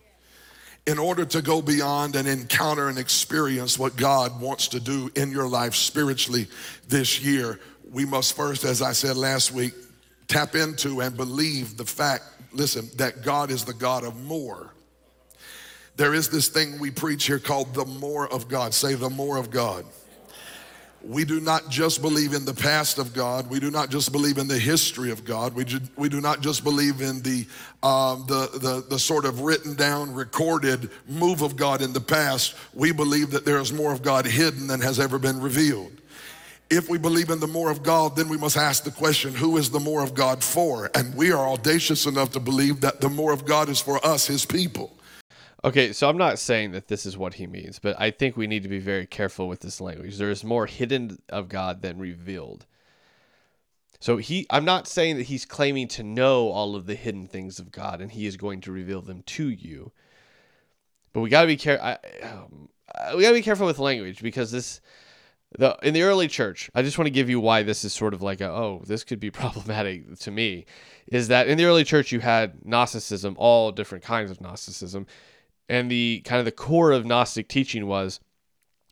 in 0.86 0.98
order 0.98 1.24
to 1.24 1.42
go 1.42 1.60
beyond 1.60 2.16
and 2.16 2.26
encounter 2.26 2.88
and 2.88 2.98
experience 2.98 3.78
what 3.78 3.96
God 3.96 4.40
wants 4.40 4.68
to 4.68 4.80
do 4.80 5.10
in 5.14 5.30
your 5.30 5.48
life 5.48 5.74
spiritually 5.74 6.48
this 6.88 7.22
year, 7.22 7.60
we 7.90 8.04
must 8.04 8.36
first, 8.36 8.64
as 8.64 8.82
I 8.82 8.92
said 8.92 9.16
last 9.16 9.52
week, 9.52 9.74
tap 10.28 10.54
into 10.54 11.00
and 11.00 11.16
believe 11.16 11.76
the 11.76 11.84
fact, 11.84 12.24
listen, 12.52 12.88
that 12.96 13.22
God 13.22 13.50
is 13.50 13.64
the 13.64 13.74
God 13.74 14.04
of 14.04 14.20
more. 14.24 14.72
There 15.96 16.14
is 16.14 16.30
this 16.30 16.48
thing 16.48 16.78
we 16.78 16.90
preach 16.90 17.26
here 17.26 17.38
called 17.38 17.74
the 17.74 17.84
more 17.84 18.32
of 18.32 18.48
God. 18.48 18.72
Say 18.72 18.94
the 18.94 19.10
more 19.10 19.36
of 19.36 19.50
God. 19.50 19.84
We 21.02 21.24
do 21.24 21.40
not 21.40 21.70
just 21.70 22.02
believe 22.02 22.34
in 22.34 22.44
the 22.44 22.54
past 22.54 22.98
of 22.98 23.14
God. 23.14 23.48
We 23.48 23.58
do 23.58 23.70
not 23.70 23.90
just 23.90 24.12
believe 24.12 24.38
in 24.38 24.48
the 24.48 24.58
history 24.58 25.10
of 25.10 25.24
God. 25.24 25.54
We, 25.54 25.64
ju- 25.64 25.80
we 25.96 26.08
do 26.08 26.20
not 26.20 26.40
just 26.40 26.62
believe 26.62 27.00
in 27.00 27.22
the, 27.22 27.46
um, 27.82 28.24
the, 28.28 28.50
the, 28.58 28.84
the 28.88 28.98
sort 28.98 29.24
of 29.24 29.40
written 29.40 29.74
down, 29.74 30.12
recorded 30.12 30.90
move 31.08 31.42
of 31.42 31.56
God 31.56 31.80
in 31.80 31.92
the 31.92 32.00
past. 32.00 32.54
We 32.74 32.92
believe 32.92 33.30
that 33.30 33.44
there 33.44 33.58
is 33.58 33.72
more 33.72 33.92
of 33.92 34.02
God 34.02 34.26
hidden 34.26 34.66
than 34.66 34.80
has 34.80 35.00
ever 35.00 35.18
been 35.18 35.40
revealed. 35.40 35.92
If 36.68 36.88
we 36.88 36.98
believe 36.98 37.30
in 37.30 37.40
the 37.40 37.48
more 37.48 37.70
of 37.70 37.82
God, 37.82 38.14
then 38.14 38.28
we 38.28 38.36
must 38.36 38.56
ask 38.56 38.84
the 38.84 38.92
question 38.92 39.34
who 39.34 39.56
is 39.56 39.70
the 39.70 39.80
more 39.80 40.04
of 40.04 40.14
God 40.14 40.44
for? 40.44 40.90
And 40.94 41.14
we 41.16 41.32
are 41.32 41.48
audacious 41.48 42.06
enough 42.06 42.30
to 42.32 42.40
believe 42.40 42.82
that 42.82 43.00
the 43.00 43.08
more 43.08 43.32
of 43.32 43.44
God 43.44 43.68
is 43.68 43.80
for 43.80 44.04
us, 44.06 44.26
his 44.26 44.44
people. 44.44 44.92
Okay, 45.62 45.92
so 45.92 46.08
I'm 46.08 46.16
not 46.16 46.38
saying 46.38 46.72
that 46.72 46.88
this 46.88 47.04
is 47.04 47.18
what 47.18 47.34
he 47.34 47.46
means, 47.46 47.78
but 47.78 47.94
I 48.00 48.10
think 48.10 48.36
we 48.36 48.46
need 48.46 48.62
to 48.62 48.68
be 48.68 48.78
very 48.78 49.06
careful 49.06 49.46
with 49.46 49.60
this 49.60 49.80
language. 49.80 50.16
There 50.16 50.30
is 50.30 50.42
more 50.42 50.66
hidden 50.66 51.20
of 51.28 51.50
God 51.50 51.82
than 51.82 51.98
revealed. 51.98 52.66
So 54.00 54.16
he 54.16 54.46
I'm 54.48 54.64
not 54.64 54.88
saying 54.88 55.18
that 55.18 55.24
he's 55.24 55.44
claiming 55.44 55.86
to 55.88 56.02
know 56.02 56.48
all 56.48 56.74
of 56.74 56.86
the 56.86 56.94
hidden 56.94 57.26
things 57.26 57.58
of 57.58 57.70
God 57.70 58.00
and 58.00 58.10
he 58.10 58.26
is 58.26 58.38
going 58.38 58.62
to 58.62 58.72
reveal 58.72 59.02
them 59.02 59.22
to 59.22 59.48
you. 59.50 59.92
But 61.12 61.20
we 61.20 61.28
got 61.28 61.42
to 61.42 61.46
be 61.46 61.58
careful 61.58 61.96
um, 62.22 62.70
we 63.14 63.22
got 63.22 63.28
to 63.28 63.34
be 63.34 63.42
careful 63.42 63.66
with 63.66 63.78
language 63.78 64.22
because 64.22 64.50
this 64.50 64.80
the 65.58 65.76
in 65.82 65.92
the 65.92 66.02
early 66.02 66.28
church, 66.28 66.70
I 66.74 66.82
just 66.82 66.96
want 66.96 67.06
to 67.06 67.12
give 67.12 67.28
you 67.28 67.40
why 67.40 67.62
this 67.62 67.84
is 67.84 67.92
sort 67.92 68.14
of 68.14 68.22
like 68.22 68.40
a 68.40 68.48
oh, 68.48 68.82
this 68.86 69.04
could 69.04 69.20
be 69.20 69.30
problematic 69.42 70.18
to 70.20 70.30
me 70.30 70.64
is 71.06 71.28
that 71.28 71.48
in 71.48 71.58
the 71.58 71.64
early 71.66 71.84
church 71.84 72.10
you 72.10 72.20
had 72.20 72.64
Gnosticism, 72.64 73.34
all 73.38 73.70
different 73.72 74.02
kinds 74.02 74.30
of 74.30 74.40
Gnosticism 74.40 75.06
and 75.70 75.90
the 75.90 76.20
kind 76.24 76.40
of 76.40 76.44
the 76.44 76.52
core 76.52 76.90
of 76.90 77.06
Gnostic 77.06 77.48
teaching 77.48 77.86
was 77.86 78.18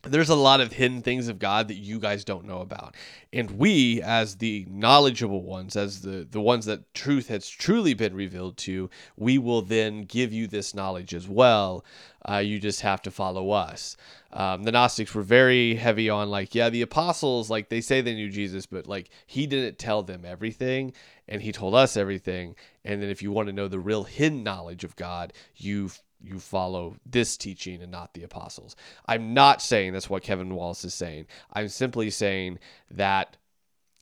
there's 0.03 0.29
a 0.29 0.35
lot 0.35 0.61
of 0.61 0.71
hidden 0.71 1.01
things 1.01 1.27
of 1.27 1.39
God 1.39 1.67
that 1.67 1.75
you 1.75 1.99
guys 1.99 2.23
don't 2.23 2.45
know 2.45 2.61
about. 2.61 2.95
And 3.33 3.51
we, 3.51 4.01
as 4.01 4.37
the 4.37 4.65
knowledgeable 4.69 5.43
ones, 5.43 5.75
as 5.75 6.01
the, 6.01 6.25
the 6.31 6.39
ones 6.39 6.65
that 6.67 6.93
truth 6.93 7.27
has 7.27 7.49
truly 7.49 7.93
been 7.93 8.15
revealed 8.15 8.55
to, 8.59 8.89
we 9.17 9.37
will 9.37 9.61
then 9.61 10.03
give 10.03 10.31
you 10.31 10.47
this 10.47 10.73
knowledge 10.73 11.13
as 11.13 11.27
well. 11.27 11.83
Uh, 12.27 12.37
you 12.37 12.59
just 12.59 12.79
have 12.79 13.01
to 13.01 13.11
follow 13.11 13.51
us. 13.51 13.97
Um, 14.31 14.63
the 14.63 14.71
Gnostics 14.71 15.13
were 15.13 15.21
very 15.21 15.75
heavy 15.75 16.09
on, 16.09 16.29
like, 16.29 16.55
yeah, 16.55 16.69
the 16.69 16.81
apostles, 16.81 17.49
like, 17.49 17.67
they 17.67 17.81
say 17.81 17.99
they 17.99 18.15
knew 18.15 18.29
Jesus, 18.29 18.65
but, 18.65 18.87
like, 18.87 19.09
he 19.27 19.47
didn't 19.47 19.79
tell 19.79 20.01
them 20.01 20.23
everything, 20.23 20.93
and 21.27 21.41
he 21.41 21.51
told 21.51 21.75
us 21.75 21.97
everything. 21.97 22.55
And 22.85 23.01
then 23.01 23.09
if 23.09 23.21
you 23.21 23.33
want 23.33 23.47
to 23.47 23.53
know 23.53 23.67
the 23.67 23.79
real 23.79 24.05
hidden 24.05 24.43
knowledge 24.43 24.85
of 24.85 24.95
God, 24.95 25.33
you 25.57 25.89
you 26.21 26.39
follow 26.39 26.95
this 27.05 27.37
teaching 27.37 27.81
and 27.81 27.91
not 27.91 28.13
the 28.13 28.23
apostles. 28.23 28.75
I'm 29.05 29.33
not 29.33 29.61
saying 29.61 29.93
that's 29.93 30.09
what 30.09 30.23
Kevin 30.23 30.53
Wallace 30.53 30.83
is 30.83 30.93
saying. 30.93 31.27
I'm 31.53 31.69
simply 31.69 32.09
saying 32.09 32.59
that 32.91 33.37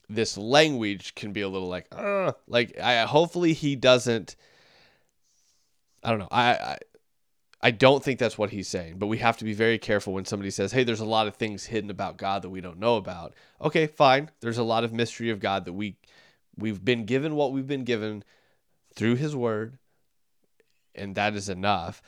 this 0.09 0.37
language 0.37 1.15
can 1.15 1.33
be 1.33 1.41
a 1.41 1.49
little 1.49 1.67
like, 1.67 1.87
uh, 1.91 2.33
like 2.47 2.79
I 2.79 3.05
hopefully 3.05 3.53
he 3.53 3.75
doesn't. 3.75 4.35
I 6.03 6.11
don't 6.11 6.19
know. 6.19 6.29
I, 6.31 6.53
I 6.53 6.77
I 7.59 7.71
don't 7.71 8.03
think 8.03 8.19
that's 8.19 8.37
what 8.37 8.51
he's 8.51 8.67
saying, 8.67 8.97
but 8.97 9.07
we 9.07 9.17
have 9.17 9.37
to 9.37 9.45
be 9.45 9.53
very 9.53 9.79
careful 9.79 10.13
when 10.13 10.25
somebody 10.25 10.51
says, 10.51 10.71
"Hey, 10.71 10.83
there's 10.83 10.99
a 10.99 11.05
lot 11.05 11.27
of 11.27 11.35
things 11.35 11.65
hidden 11.65 11.89
about 11.89 12.17
God 12.17 12.43
that 12.43 12.49
we 12.49 12.61
don't 12.61 12.79
know 12.79 12.97
about." 12.97 13.33
Okay, 13.61 13.87
fine. 13.87 14.29
There's 14.41 14.59
a 14.59 14.63
lot 14.63 14.83
of 14.83 14.93
mystery 14.93 15.29
of 15.31 15.39
God 15.39 15.65
that 15.65 15.73
we 15.73 15.97
we've 16.55 16.83
been 16.83 17.05
given 17.05 17.35
what 17.35 17.51
we've 17.51 17.67
been 17.67 17.83
given 17.83 18.23
through 18.95 19.15
his 19.15 19.35
word 19.35 19.77
and 20.97 21.15
that 21.15 21.35
is 21.35 21.49
enough. 21.49 22.01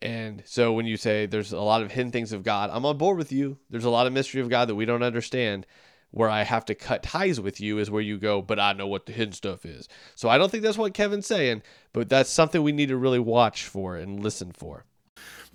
And 0.00 0.42
so 0.46 0.72
when 0.72 0.86
you 0.86 0.96
say 0.96 1.26
there's 1.26 1.52
a 1.52 1.60
lot 1.60 1.82
of 1.82 1.90
hidden 1.90 2.12
things 2.12 2.32
of 2.32 2.42
God, 2.42 2.70
I'm 2.72 2.86
on 2.86 2.98
board 2.98 3.18
with 3.18 3.32
you. 3.32 3.58
There's 3.68 3.84
a 3.84 3.90
lot 3.90 4.06
of 4.06 4.12
mystery 4.12 4.40
of 4.40 4.48
God 4.48 4.68
that 4.68 4.76
we 4.76 4.84
don't 4.84 5.02
understand. 5.02 5.66
Where 6.10 6.30
I 6.30 6.42
have 6.42 6.64
to 6.66 6.74
cut 6.74 7.02
ties 7.02 7.38
with 7.38 7.60
you 7.60 7.78
is 7.78 7.90
where 7.90 8.00
you 8.00 8.16
go, 8.16 8.40
but 8.40 8.58
I 8.58 8.72
know 8.72 8.86
what 8.86 9.04
the 9.04 9.12
hidden 9.12 9.34
stuff 9.34 9.66
is. 9.66 9.90
So 10.14 10.30
I 10.30 10.38
don't 10.38 10.50
think 10.50 10.62
that's 10.62 10.78
what 10.78 10.94
Kevin's 10.94 11.26
saying, 11.26 11.62
but 11.92 12.08
that's 12.08 12.30
something 12.30 12.62
we 12.62 12.72
need 12.72 12.88
to 12.88 12.96
really 12.96 13.18
watch 13.18 13.64
for 13.64 13.94
and 13.94 14.22
listen 14.22 14.52
for. 14.52 14.86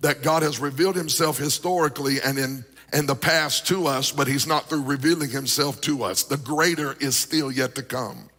That 0.02 0.22
God 0.22 0.44
has 0.44 0.60
revealed 0.60 0.96
himself 0.96 1.40
historically 1.40 2.22
and 2.22 2.38
in 2.38 2.66
in 2.94 3.08
the 3.08 3.16
past 3.16 3.66
to 3.68 3.88
us, 3.88 4.12
but 4.12 4.28
he's 4.28 4.46
not 4.46 4.70
through 4.70 4.84
revealing 4.84 5.32
himself 5.32 5.82
to 5.82 6.04
us. 6.04 6.22
The 6.22 6.38
greater 6.38 6.96
is 7.00 7.18
still 7.18 7.52
yet 7.52 7.74
to 7.76 7.82
come 7.82 8.30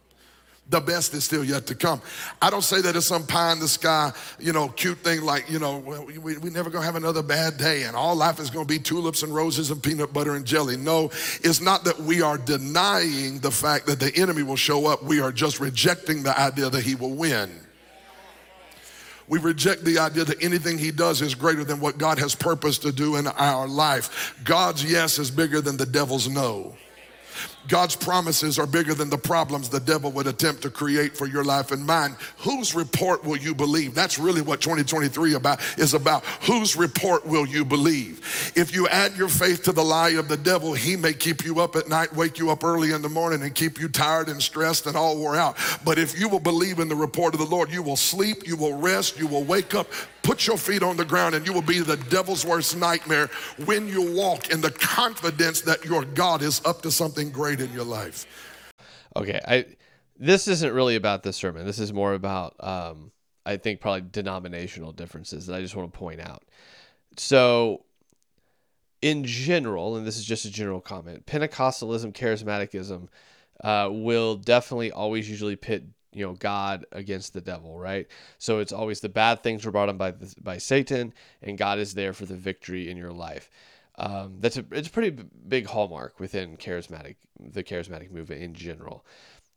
the 0.69 0.79
best 0.79 1.13
is 1.13 1.23
still 1.23 1.43
yet 1.43 1.67
to 1.67 1.75
come. 1.75 2.01
I 2.41 2.49
don't 2.49 2.63
say 2.63 2.81
that 2.81 2.95
it's 2.95 3.05
some 3.05 3.25
pie 3.25 3.51
in 3.51 3.59
the 3.59 3.67
sky, 3.67 4.11
you 4.39 4.51
know, 4.51 4.69
cute 4.69 4.97
thing 4.99 5.21
like, 5.21 5.49
you 5.49 5.59
know, 5.59 5.77
we, 5.77 6.17
we, 6.17 6.37
we 6.37 6.49
never 6.49 6.69
gonna 6.69 6.85
have 6.85 6.95
another 6.95 7.21
bad 7.21 7.57
day 7.57 7.83
and 7.83 7.95
all 7.95 8.15
life 8.15 8.39
is 8.39 8.49
gonna 8.49 8.65
be 8.65 8.79
tulips 8.79 9.21
and 9.21 9.33
roses 9.33 9.69
and 9.69 9.81
peanut 9.81 10.11
butter 10.11 10.35
and 10.35 10.45
jelly. 10.45 10.75
No, 10.75 11.11
it's 11.43 11.61
not 11.61 11.83
that 11.83 11.99
we 11.99 12.21
are 12.21 12.37
denying 12.37 13.39
the 13.39 13.51
fact 13.51 13.85
that 13.85 13.99
the 13.99 14.15
enemy 14.15 14.41
will 14.41 14.55
show 14.55 14.87
up. 14.87 15.03
We 15.03 15.21
are 15.21 15.31
just 15.31 15.59
rejecting 15.59 16.23
the 16.23 16.37
idea 16.39 16.69
that 16.69 16.83
he 16.83 16.95
will 16.95 17.13
win. 17.13 17.51
We 19.27 19.39
reject 19.39 19.83
the 19.83 19.97
idea 19.99 20.23
that 20.23 20.43
anything 20.43 20.77
he 20.77 20.91
does 20.91 21.21
is 21.21 21.33
greater 21.33 21.63
than 21.63 21.79
what 21.79 21.97
God 21.97 22.19
has 22.19 22.35
purposed 22.35 22.83
to 22.83 22.91
do 22.91 23.15
in 23.15 23.27
our 23.27 23.67
life. 23.67 24.35
God's 24.43 24.83
yes 24.83 25.17
is 25.17 25.31
bigger 25.31 25.61
than 25.61 25.77
the 25.77 25.85
devil's 25.85 26.27
no. 26.27 26.75
God's 27.67 27.95
promises 27.95 28.59
are 28.59 28.67
bigger 28.67 28.93
than 28.93 29.09
the 29.09 29.17
problems 29.17 29.69
the 29.69 29.79
devil 29.79 30.11
would 30.11 30.27
attempt 30.27 30.61
to 30.63 30.69
create 30.69 31.17
for 31.17 31.27
your 31.27 31.43
life 31.43 31.71
and 31.71 31.85
mine. 31.85 32.15
Whose 32.39 32.75
report 32.75 33.23
will 33.23 33.37
you 33.37 33.55
believe? 33.55 33.93
That's 33.95 34.19
really 34.19 34.41
what 34.41 34.61
2023 34.61 35.33
about 35.33 35.61
is 35.77 35.93
about. 35.93 36.23
Whose 36.43 36.75
report 36.75 37.25
will 37.25 37.45
you 37.45 37.65
believe? 37.65 38.53
If 38.55 38.73
you 38.73 38.87
add 38.87 39.15
your 39.15 39.29
faith 39.29 39.63
to 39.63 39.71
the 39.71 39.83
lie 39.83 40.11
of 40.11 40.27
the 40.27 40.37
devil, 40.37 40.73
he 40.73 40.95
may 40.95 41.13
keep 41.13 41.43
you 41.43 41.59
up 41.59 41.75
at 41.75 41.89
night, 41.89 42.15
wake 42.15 42.37
you 42.39 42.51
up 42.51 42.63
early 42.63 42.91
in 42.91 43.01
the 43.01 43.09
morning 43.09 43.41
and 43.41 43.53
keep 43.53 43.79
you 43.79 43.87
tired 43.87 44.29
and 44.29 44.41
stressed 44.41 44.85
and 44.85 44.95
all 44.95 45.17
wore 45.17 45.35
out. 45.35 45.57
But 45.83 45.97
if 45.97 46.19
you 46.19 46.29
will 46.29 46.39
believe 46.39 46.79
in 46.79 46.89
the 46.89 46.95
report 46.95 47.33
of 47.33 47.39
the 47.39 47.45
Lord, 47.45 47.71
you 47.71 47.81
will 47.81 47.97
sleep, 47.97 48.47
you 48.47 48.55
will 48.55 48.77
rest, 48.77 49.19
you 49.19 49.27
will 49.27 49.43
wake 49.43 49.73
up, 49.73 49.87
put 50.25 50.47
your 50.47 50.57
feet 50.57 50.81
on 50.81 50.97
the 50.97 51.05
ground 51.05 51.35
and 51.35 51.45
you 51.45 51.53
will 51.53 51.61
be 51.61 51.79
the 51.79 51.97
devil's 51.97 52.43
worst 52.45 52.75
nightmare 52.77 53.29
when 53.65 53.87
you 53.87 54.11
walk 54.15 54.49
in 54.49 54.59
the 54.59 54.71
confidence 54.71 55.61
that 55.61 55.85
your 55.85 56.03
God 56.03 56.41
is 56.41 56.61
up 56.65 56.81
to 56.81 56.89
something 56.89 57.29
great 57.29 57.54
in 57.61 57.71
your 57.73 57.83
life. 57.83 58.25
Okay, 59.15 59.39
I 59.47 59.65
this 60.17 60.47
isn't 60.47 60.73
really 60.73 60.95
about 60.95 61.23
this 61.23 61.37
sermon. 61.37 61.65
This 61.65 61.79
is 61.79 61.93
more 61.93 62.13
about 62.13 62.55
um, 62.59 63.11
I 63.45 63.57
think 63.57 63.81
probably 63.81 64.07
denominational 64.11 64.91
differences 64.91 65.47
that 65.47 65.55
I 65.55 65.61
just 65.61 65.75
want 65.75 65.91
to 65.91 65.97
point 65.97 66.21
out. 66.21 66.43
So 67.17 67.85
in 69.01 69.23
general, 69.23 69.97
and 69.97 70.07
this 70.07 70.17
is 70.17 70.25
just 70.25 70.45
a 70.45 70.51
general 70.51 70.81
comment, 70.81 71.25
Pentecostalism, 71.25 72.13
charismaticism 72.13 73.07
uh, 73.63 73.89
will 73.91 74.35
definitely 74.35 74.91
always 74.91 75.29
usually 75.29 75.55
pit 75.55 75.83
you 76.15 76.25
know 76.25 76.33
God 76.33 76.85
against 76.91 77.33
the 77.33 77.41
devil, 77.41 77.77
right? 77.77 78.07
So 78.39 78.59
it's 78.59 78.71
always 78.71 79.01
the 79.01 79.09
bad 79.09 79.43
things 79.43 79.65
were 79.65 79.71
brought 79.71 79.89
on 79.89 79.97
by 79.97 80.13
by 80.41 80.57
Satan, 80.57 81.13
and 81.41 81.57
God 81.57 81.77
is 81.77 81.93
there 81.93 82.13
for 82.13 82.25
the 82.25 82.35
victory 82.35 82.89
in 82.89 82.97
your 82.97 83.11
life. 83.11 83.49
Um, 83.97 84.37
that's 84.39 84.57
a 84.57 84.65
it's 84.71 84.87
a 84.87 84.91
pretty 84.91 85.23
big 85.47 85.67
hallmark 85.67 86.19
within 86.19 86.57
charismatic 86.57 87.15
the 87.39 87.63
charismatic 87.63 88.11
movement 88.11 88.41
in 88.41 88.53
general. 88.53 89.05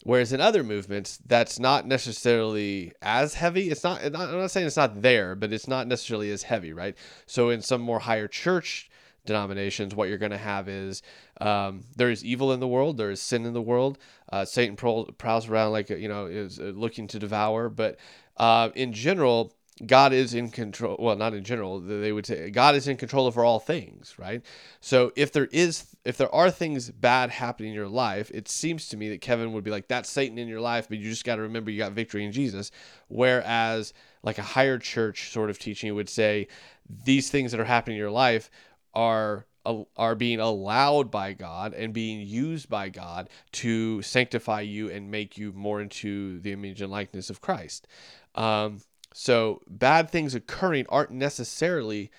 Whereas 0.04 0.32
in 0.32 0.40
other 0.40 0.62
movements, 0.62 1.18
that's 1.26 1.58
not 1.58 1.86
necessarily 1.86 2.92
as 3.02 3.34
heavy. 3.34 3.68
It's 3.68 3.82
not. 3.82 4.04
I'm 4.04 4.12
not 4.12 4.50
saying 4.50 4.66
it's 4.66 4.76
not 4.76 5.02
there, 5.02 5.34
but 5.34 5.52
it's 5.52 5.66
not 5.66 5.88
necessarily 5.88 6.30
as 6.30 6.44
heavy, 6.44 6.72
right? 6.72 6.96
So 7.26 7.50
in 7.50 7.62
some 7.62 7.80
more 7.80 7.98
higher 7.98 8.28
church 8.28 8.90
denominations, 9.26 9.96
what 9.96 10.08
you're 10.08 10.18
going 10.18 10.30
to 10.30 10.38
have 10.38 10.68
is 10.68 11.02
um, 11.40 11.82
there 11.96 12.10
is 12.10 12.24
evil 12.24 12.52
in 12.52 12.60
the 12.60 12.68
world, 12.68 12.96
there 12.96 13.10
is 13.10 13.20
sin 13.20 13.44
in 13.44 13.54
the 13.54 13.62
world. 13.62 13.98
Uh, 14.30 14.44
Satan 14.44 14.76
prowls 14.76 15.48
around 15.48 15.72
like 15.72 15.90
you 15.90 16.08
know 16.08 16.26
is 16.26 16.60
uh, 16.60 16.72
looking 16.74 17.08
to 17.08 17.18
devour, 17.18 17.68
but 17.68 17.98
uh, 18.36 18.70
in 18.76 18.92
general, 18.92 19.52
God 19.86 20.12
is 20.12 20.34
in 20.34 20.50
control. 20.50 20.96
Well, 20.98 21.16
not 21.16 21.34
in 21.34 21.44
general. 21.44 21.80
They 21.80 22.12
would 22.12 22.26
say 22.26 22.50
God 22.50 22.74
is 22.74 22.88
in 22.88 22.96
control 22.96 23.26
over 23.26 23.44
all 23.44 23.60
things, 23.60 24.14
right? 24.18 24.42
So 24.80 25.12
if 25.16 25.32
there 25.32 25.48
is, 25.52 25.96
if 26.04 26.16
there 26.16 26.34
are 26.34 26.50
things 26.50 26.90
bad 26.90 27.30
happening 27.30 27.70
in 27.70 27.74
your 27.74 27.88
life, 27.88 28.30
it 28.32 28.48
seems 28.48 28.88
to 28.88 28.96
me 28.96 29.08
that 29.10 29.20
Kevin 29.20 29.52
would 29.52 29.64
be 29.64 29.70
like, 29.70 29.88
"That's 29.88 30.10
Satan 30.10 30.38
in 30.38 30.48
your 30.48 30.60
life," 30.60 30.88
but 30.88 30.98
you 30.98 31.08
just 31.08 31.24
got 31.24 31.36
to 31.36 31.42
remember 31.42 31.70
you 31.70 31.78
got 31.78 31.92
victory 31.92 32.24
in 32.24 32.32
Jesus. 32.32 32.70
Whereas, 33.08 33.92
like 34.22 34.38
a 34.38 34.42
higher 34.42 34.78
church 34.78 35.30
sort 35.30 35.50
of 35.50 35.58
teaching 35.58 35.94
would 35.94 36.08
say, 36.08 36.48
these 37.04 37.30
things 37.30 37.52
that 37.52 37.60
are 37.60 37.64
happening 37.64 37.96
in 37.96 38.00
your 38.00 38.10
life 38.10 38.50
are 38.94 39.46
are 39.96 40.14
being 40.14 40.40
allowed 40.40 41.10
by 41.10 41.34
God 41.34 41.74
and 41.74 41.92
being 41.92 42.26
used 42.26 42.70
by 42.70 42.88
God 42.88 43.28
to 43.52 44.00
sanctify 44.00 44.62
you 44.62 44.90
and 44.90 45.10
make 45.10 45.36
you 45.36 45.52
more 45.52 45.82
into 45.82 46.40
the 46.40 46.52
image 46.52 46.80
and 46.80 46.90
likeness 46.90 47.28
of 47.28 47.42
Christ. 47.42 47.86
Um, 48.34 48.80
so 49.12 49.62
bad 49.68 50.10
things 50.10 50.34
occurring 50.34 50.86
aren't 50.88 51.10
necessarily 51.10 52.10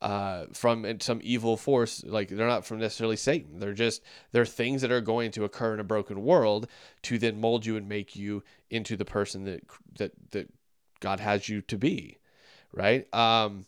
uh, 0.00 0.46
from 0.52 1.00
some 1.00 1.20
evil 1.22 1.56
force. 1.56 2.04
Like 2.04 2.28
they're 2.28 2.46
not 2.46 2.64
from 2.64 2.78
necessarily 2.78 3.16
Satan. 3.16 3.58
They're 3.58 3.72
just 3.72 4.02
they're 4.32 4.46
things 4.46 4.82
that 4.82 4.92
are 4.92 5.00
going 5.00 5.30
to 5.32 5.44
occur 5.44 5.74
in 5.74 5.80
a 5.80 5.84
broken 5.84 6.22
world 6.22 6.68
to 7.02 7.18
then 7.18 7.40
mold 7.40 7.66
you 7.66 7.76
and 7.76 7.88
make 7.88 8.14
you 8.16 8.42
into 8.70 8.96
the 8.96 9.04
person 9.04 9.44
that 9.44 9.62
that 9.98 10.12
that 10.30 10.52
God 11.00 11.20
has 11.20 11.48
you 11.48 11.62
to 11.62 11.76
be, 11.76 12.18
right? 12.72 13.12
Um, 13.14 13.66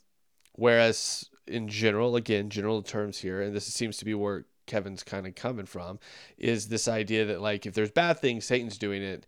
whereas 0.55 1.29
in 1.47 1.69
general, 1.69 2.17
again, 2.17 2.51
general 2.51 2.83
terms 2.83 3.19
here, 3.19 3.43
and 3.43 3.55
this 3.55 3.67
seems 3.67 3.97
to 3.99 4.05
be 4.05 4.15
where 4.15 4.47
Kevin's 4.67 5.03
kind 5.03 5.27
of 5.27 5.35
coming 5.35 5.67
from 5.67 5.99
is 6.39 6.69
this 6.69 6.87
idea 6.87 7.25
that 7.27 7.41
like 7.41 7.67
if 7.67 7.75
there's 7.75 7.91
bad 7.91 8.21
things, 8.21 8.45
Satan's 8.45 8.79
doing 8.79 9.03
it, 9.03 9.27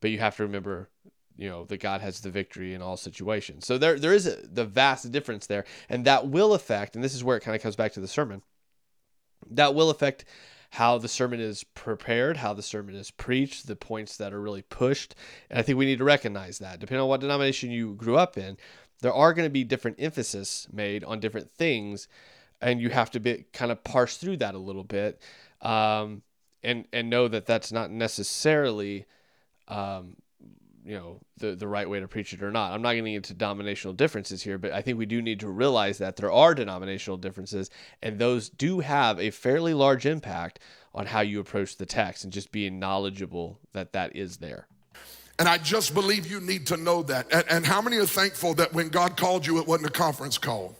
but 0.00 0.10
you 0.10 0.20
have 0.20 0.36
to 0.36 0.44
remember 0.44 0.88
you 1.36 1.48
know 1.48 1.64
that 1.64 1.80
God 1.80 2.00
has 2.00 2.20
the 2.20 2.30
victory 2.30 2.74
in 2.74 2.82
all 2.82 2.96
situations. 2.96 3.66
So 3.66 3.78
there 3.78 3.98
there 3.98 4.12
is 4.12 4.26
a, 4.26 4.36
the 4.36 4.64
vast 4.64 5.10
difference 5.12 5.46
there, 5.46 5.64
and 5.88 6.04
that 6.04 6.28
will 6.28 6.54
affect. 6.54 6.94
And 6.94 7.04
this 7.04 7.14
is 7.14 7.24
where 7.24 7.36
it 7.36 7.40
kind 7.40 7.56
of 7.56 7.62
comes 7.62 7.76
back 7.76 7.92
to 7.92 8.00
the 8.00 8.08
sermon. 8.08 8.42
That 9.50 9.74
will 9.74 9.90
affect 9.90 10.24
how 10.70 10.98
the 10.98 11.08
sermon 11.08 11.38
is 11.38 11.62
prepared, 11.62 12.38
how 12.38 12.52
the 12.52 12.62
sermon 12.62 12.96
is 12.96 13.10
preached, 13.10 13.66
the 13.66 13.76
points 13.76 14.16
that 14.16 14.32
are 14.32 14.40
really 14.40 14.62
pushed, 14.62 15.14
and 15.48 15.58
I 15.58 15.62
think 15.62 15.78
we 15.78 15.86
need 15.86 15.98
to 15.98 16.04
recognize 16.04 16.58
that. 16.58 16.80
Depending 16.80 17.02
on 17.02 17.08
what 17.08 17.20
denomination 17.20 17.70
you 17.70 17.94
grew 17.94 18.16
up 18.16 18.36
in, 18.36 18.56
there 19.00 19.12
are 19.12 19.32
going 19.32 19.46
to 19.46 19.50
be 19.50 19.64
different 19.64 19.98
emphasis 20.00 20.66
made 20.72 21.04
on 21.04 21.20
different 21.20 21.50
things, 21.50 22.08
and 22.60 22.80
you 22.80 22.90
have 22.90 23.10
to 23.12 23.20
be 23.20 23.44
kind 23.52 23.70
of 23.70 23.84
parse 23.84 24.16
through 24.16 24.38
that 24.38 24.54
a 24.54 24.58
little 24.58 24.82
bit, 24.82 25.20
um, 25.60 26.22
and 26.62 26.86
and 26.92 27.08
know 27.08 27.28
that 27.28 27.46
that's 27.46 27.70
not 27.70 27.90
necessarily 27.90 29.04
um, 29.68 30.16
you 30.84 30.94
know 30.94 31.20
the 31.38 31.54
the 31.54 31.66
right 31.66 31.88
way 31.88 32.00
to 32.00 32.08
preach 32.08 32.32
it 32.32 32.42
or 32.42 32.50
not. 32.50 32.72
I'm 32.72 32.82
not 32.82 32.94
getting 32.94 33.14
into 33.14 33.34
denominational 33.34 33.94
differences 33.94 34.42
here, 34.42 34.58
but 34.58 34.72
I 34.72 34.82
think 34.82 34.98
we 34.98 35.06
do 35.06 35.22
need 35.22 35.40
to 35.40 35.48
realize 35.48 35.98
that 35.98 36.16
there 36.16 36.30
are 36.30 36.54
denominational 36.54 37.16
differences, 37.16 37.70
and 38.02 38.18
those 38.18 38.48
do 38.48 38.80
have 38.80 39.18
a 39.18 39.30
fairly 39.30 39.74
large 39.74 40.06
impact 40.06 40.58
on 40.94 41.06
how 41.06 41.20
you 41.20 41.40
approach 41.40 41.76
the 41.76 41.86
text, 41.86 42.24
and 42.24 42.32
just 42.32 42.52
being 42.52 42.78
knowledgeable 42.78 43.58
that 43.72 43.92
that 43.92 44.14
is 44.14 44.36
there. 44.36 44.66
And 45.38 45.48
I 45.48 45.58
just 45.58 45.94
believe 45.94 46.30
you 46.30 46.40
need 46.40 46.66
to 46.68 46.76
know 46.76 47.02
that. 47.04 47.32
And, 47.32 47.44
and 47.50 47.66
how 47.66 47.82
many 47.82 47.96
are 47.96 48.06
thankful 48.06 48.54
that 48.54 48.72
when 48.72 48.88
God 48.88 49.16
called 49.16 49.44
you, 49.44 49.58
it 49.58 49.66
wasn't 49.66 49.88
a 49.88 49.92
conference 49.92 50.38
call? 50.38 50.76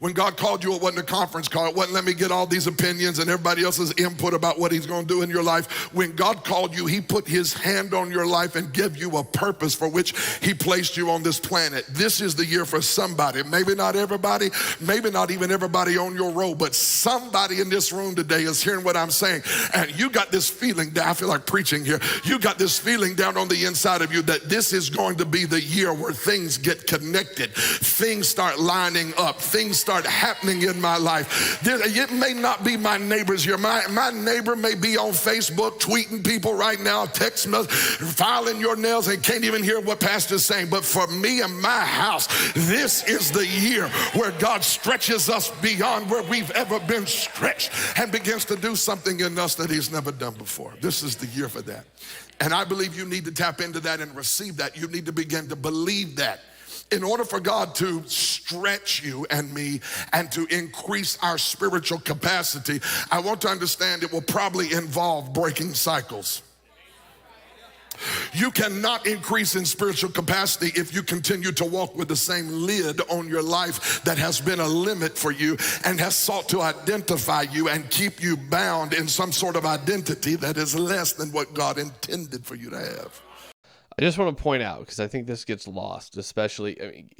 When 0.00 0.14
God 0.14 0.38
called 0.38 0.64
you, 0.64 0.74
it 0.74 0.80
wasn't 0.80 1.00
a 1.00 1.12
conference 1.12 1.46
call. 1.46 1.68
It 1.68 1.76
wasn't 1.76 1.92
let 1.92 2.04
me 2.04 2.14
get 2.14 2.32
all 2.32 2.46
these 2.46 2.66
opinions 2.66 3.18
and 3.18 3.28
everybody 3.28 3.62
else's 3.62 3.92
input 3.98 4.32
about 4.32 4.58
what 4.58 4.72
He's 4.72 4.86
going 4.86 5.06
to 5.06 5.14
do 5.14 5.20
in 5.20 5.28
your 5.28 5.42
life. 5.42 5.92
When 5.92 6.16
God 6.16 6.42
called 6.42 6.74
you, 6.74 6.86
He 6.86 7.02
put 7.02 7.28
His 7.28 7.52
hand 7.52 7.92
on 7.92 8.10
your 8.10 8.26
life 8.26 8.56
and 8.56 8.72
gave 8.72 8.96
you 8.96 9.18
a 9.18 9.24
purpose 9.24 9.74
for 9.74 9.88
which 9.88 10.18
He 10.38 10.54
placed 10.54 10.96
you 10.96 11.10
on 11.10 11.22
this 11.22 11.38
planet. 11.38 11.84
This 11.86 12.22
is 12.22 12.34
the 12.34 12.46
year 12.46 12.64
for 12.64 12.80
somebody. 12.80 13.42
Maybe 13.42 13.74
not 13.74 13.94
everybody, 13.94 14.48
maybe 14.80 15.10
not 15.10 15.30
even 15.30 15.50
everybody 15.50 15.98
on 15.98 16.14
your 16.14 16.30
row, 16.30 16.54
but 16.54 16.74
somebody 16.74 17.60
in 17.60 17.68
this 17.68 17.92
room 17.92 18.14
today 18.14 18.44
is 18.44 18.62
hearing 18.62 18.82
what 18.82 18.96
I'm 18.96 19.10
saying. 19.10 19.42
And 19.74 19.94
you 20.00 20.08
got 20.08 20.32
this 20.32 20.48
feeling, 20.48 20.98
I 20.98 21.12
feel 21.12 21.28
like 21.28 21.44
preaching 21.44 21.84
here. 21.84 22.00
You 22.24 22.38
got 22.38 22.58
this 22.58 22.78
feeling 22.78 23.14
down 23.14 23.36
on 23.36 23.48
the 23.48 23.66
inside 23.66 24.00
of 24.00 24.14
you 24.14 24.22
that 24.22 24.48
this 24.48 24.72
is 24.72 24.88
going 24.88 25.16
to 25.16 25.26
be 25.26 25.44
the 25.44 25.60
year 25.60 25.92
where 25.92 26.12
things 26.12 26.56
get 26.56 26.86
connected, 26.86 27.52
things 27.52 28.28
start 28.28 28.58
lining 28.58 29.12
up, 29.18 29.38
things 29.42 29.78
start 29.78 29.89
start 29.90 30.06
happening 30.06 30.62
in 30.62 30.80
my 30.80 30.96
life. 30.96 31.66
It 31.66 32.12
may 32.12 32.32
not 32.32 32.62
be 32.62 32.76
my 32.76 32.96
neighbors 32.96 33.42
here. 33.42 33.58
My, 33.58 33.82
my 33.90 34.10
neighbor 34.10 34.54
may 34.54 34.76
be 34.76 34.96
on 34.96 35.10
Facebook 35.10 35.80
tweeting 35.80 36.24
people 36.24 36.54
right 36.54 36.78
now, 36.78 37.06
text 37.06 37.48
message, 37.48 37.72
filing 37.72 38.60
your 38.60 38.76
nails 38.76 39.08
and 39.08 39.20
can't 39.20 39.42
even 39.42 39.64
hear 39.64 39.80
what 39.80 39.98
pastor's 39.98 40.46
saying. 40.46 40.70
But 40.70 40.84
for 40.84 41.08
me 41.08 41.40
and 41.40 41.60
my 41.60 41.80
house, 41.80 42.28
this 42.52 43.02
is 43.08 43.32
the 43.32 43.44
year 43.44 43.88
where 44.14 44.30
God 44.38 44.62
stretches 44.62 45.28
us 45.28 45.50
beyond 45.60 46.08
where 46.08 46.22
we've 46.22 46.52
ever 46.52 46.78
been 46.78 47.04
stretched 47.04 47.72
and 47.98 48.12
begins 48.12 48.44
to 48.44 48.54
do 48.54 48.76
something 48.76 49.18
in 49.18 49.36
us 49.40 49.56
that 49.56 49.70
he's 49.70 49.90
never 49.90 50.12
done 50.12 50.34
before. 50.34 50.72
This 50.80 51.02
is 51.02 51.16
the 51.16 51.26
year 51.36 51.48
for 51.48 51.62
that. 51.62 51.84
And 52.38 52.54
I 52.54 52.62
believe 52.62 52.96
you 52.96 53.06
need 53.06 53.24
to 53.24 53.32
tap 53.32 53.60
into 53.60 53.80
that 53.80 53.98
and 53.98 54.14
receive 54.14 54.56
that. 54.58 54.76
You 54.76 54.86
need 54.86 55.06
to 55.06 55.12
begin 55.12 55.48
to 55.48 55.56
believe 55.56 56.14
that 56.14 56.38
in 56.92 57.04
order 57.04 57.24
for 57.24 57.40
God 57.40 57.74
to 57.76 58.02
stretch 58.06 59.02
you 59.02 59.26
and 59.30 59.52
me 59.52 59.80
and 60.12 60.30
to 60.32 60.46
increase 60.46 61.18
our 61.22 61.38
spiritual 61.38 61.98
capacity, 61.98 62.80
I 63.10 63.20
want 63.20 63.40
to 63.42 63.48
understand 63.48 64.02
it 64.02 64.12
will 64.12 64.20
probably 64.22 64.72
involve 64.72 65.32
breaking 65.32 65.74
cycles. 65.74 66.42
You 68.32 68.50
cannot 68.50 69.06
increase 69.06 69.56
in 69.56 69.64
spiritual 69.64 70.10
capacity 70.10 70.72
if 70.78 70.94
you 70.94 71.02
continue 71.02 71.52
to 71.52 71.64
walk 71.64 71.96
with 71.96 72.08
the 72.08 72.16
same 72.16 72.48
lid 72.48 73.00
on 73.10 73.28
your 73.28 73.42
life 73.42 74.02
that 74.04 74.18
has 74.18 74.40
been 74.40 74.60
a 74.60 74.66
limit 74.66 75.18
for 75.18 75.30
you 75.30 75.58
and 75.84 76.00
has 76.00 76.16
sought 76.16 76.48
to 76.50 76.62
identify 76.62 77.42
you 77.42 77.68
and 77.68 77.88
keep 77.90 78.22
you 78.22 78.36
bound 78.36 78.94
in 78.94 79.06
some 79.06 79.32
sort 79.32 79.56
of 79.56 79.66
identity 79.66 80.34
that 80.36 80.56
is 80.56 80.74
less 80.74 81.12
than 81.12 81.30
what 81.30 81.52
God 81.52 81.78
intended 81.78 82.44
for 82.44 82.54
you 82.54 82.70
to 82.70 82.78
have. 82.78 83.20
I 84.00 84.04
just 84.04 84.16
want 84.16 84.34
to 84.34 84.42
point 84.42 84.62
out 84.62 84.80
because 84.80 84.98
I 84.98 85.08
think 85.08 85.26
this 85.26 85.44
gets 85.44 85.68
lost, 85.68 86.16
especially. 86.16 86.80
I 86.82 86.90
mean, 86.90 87.10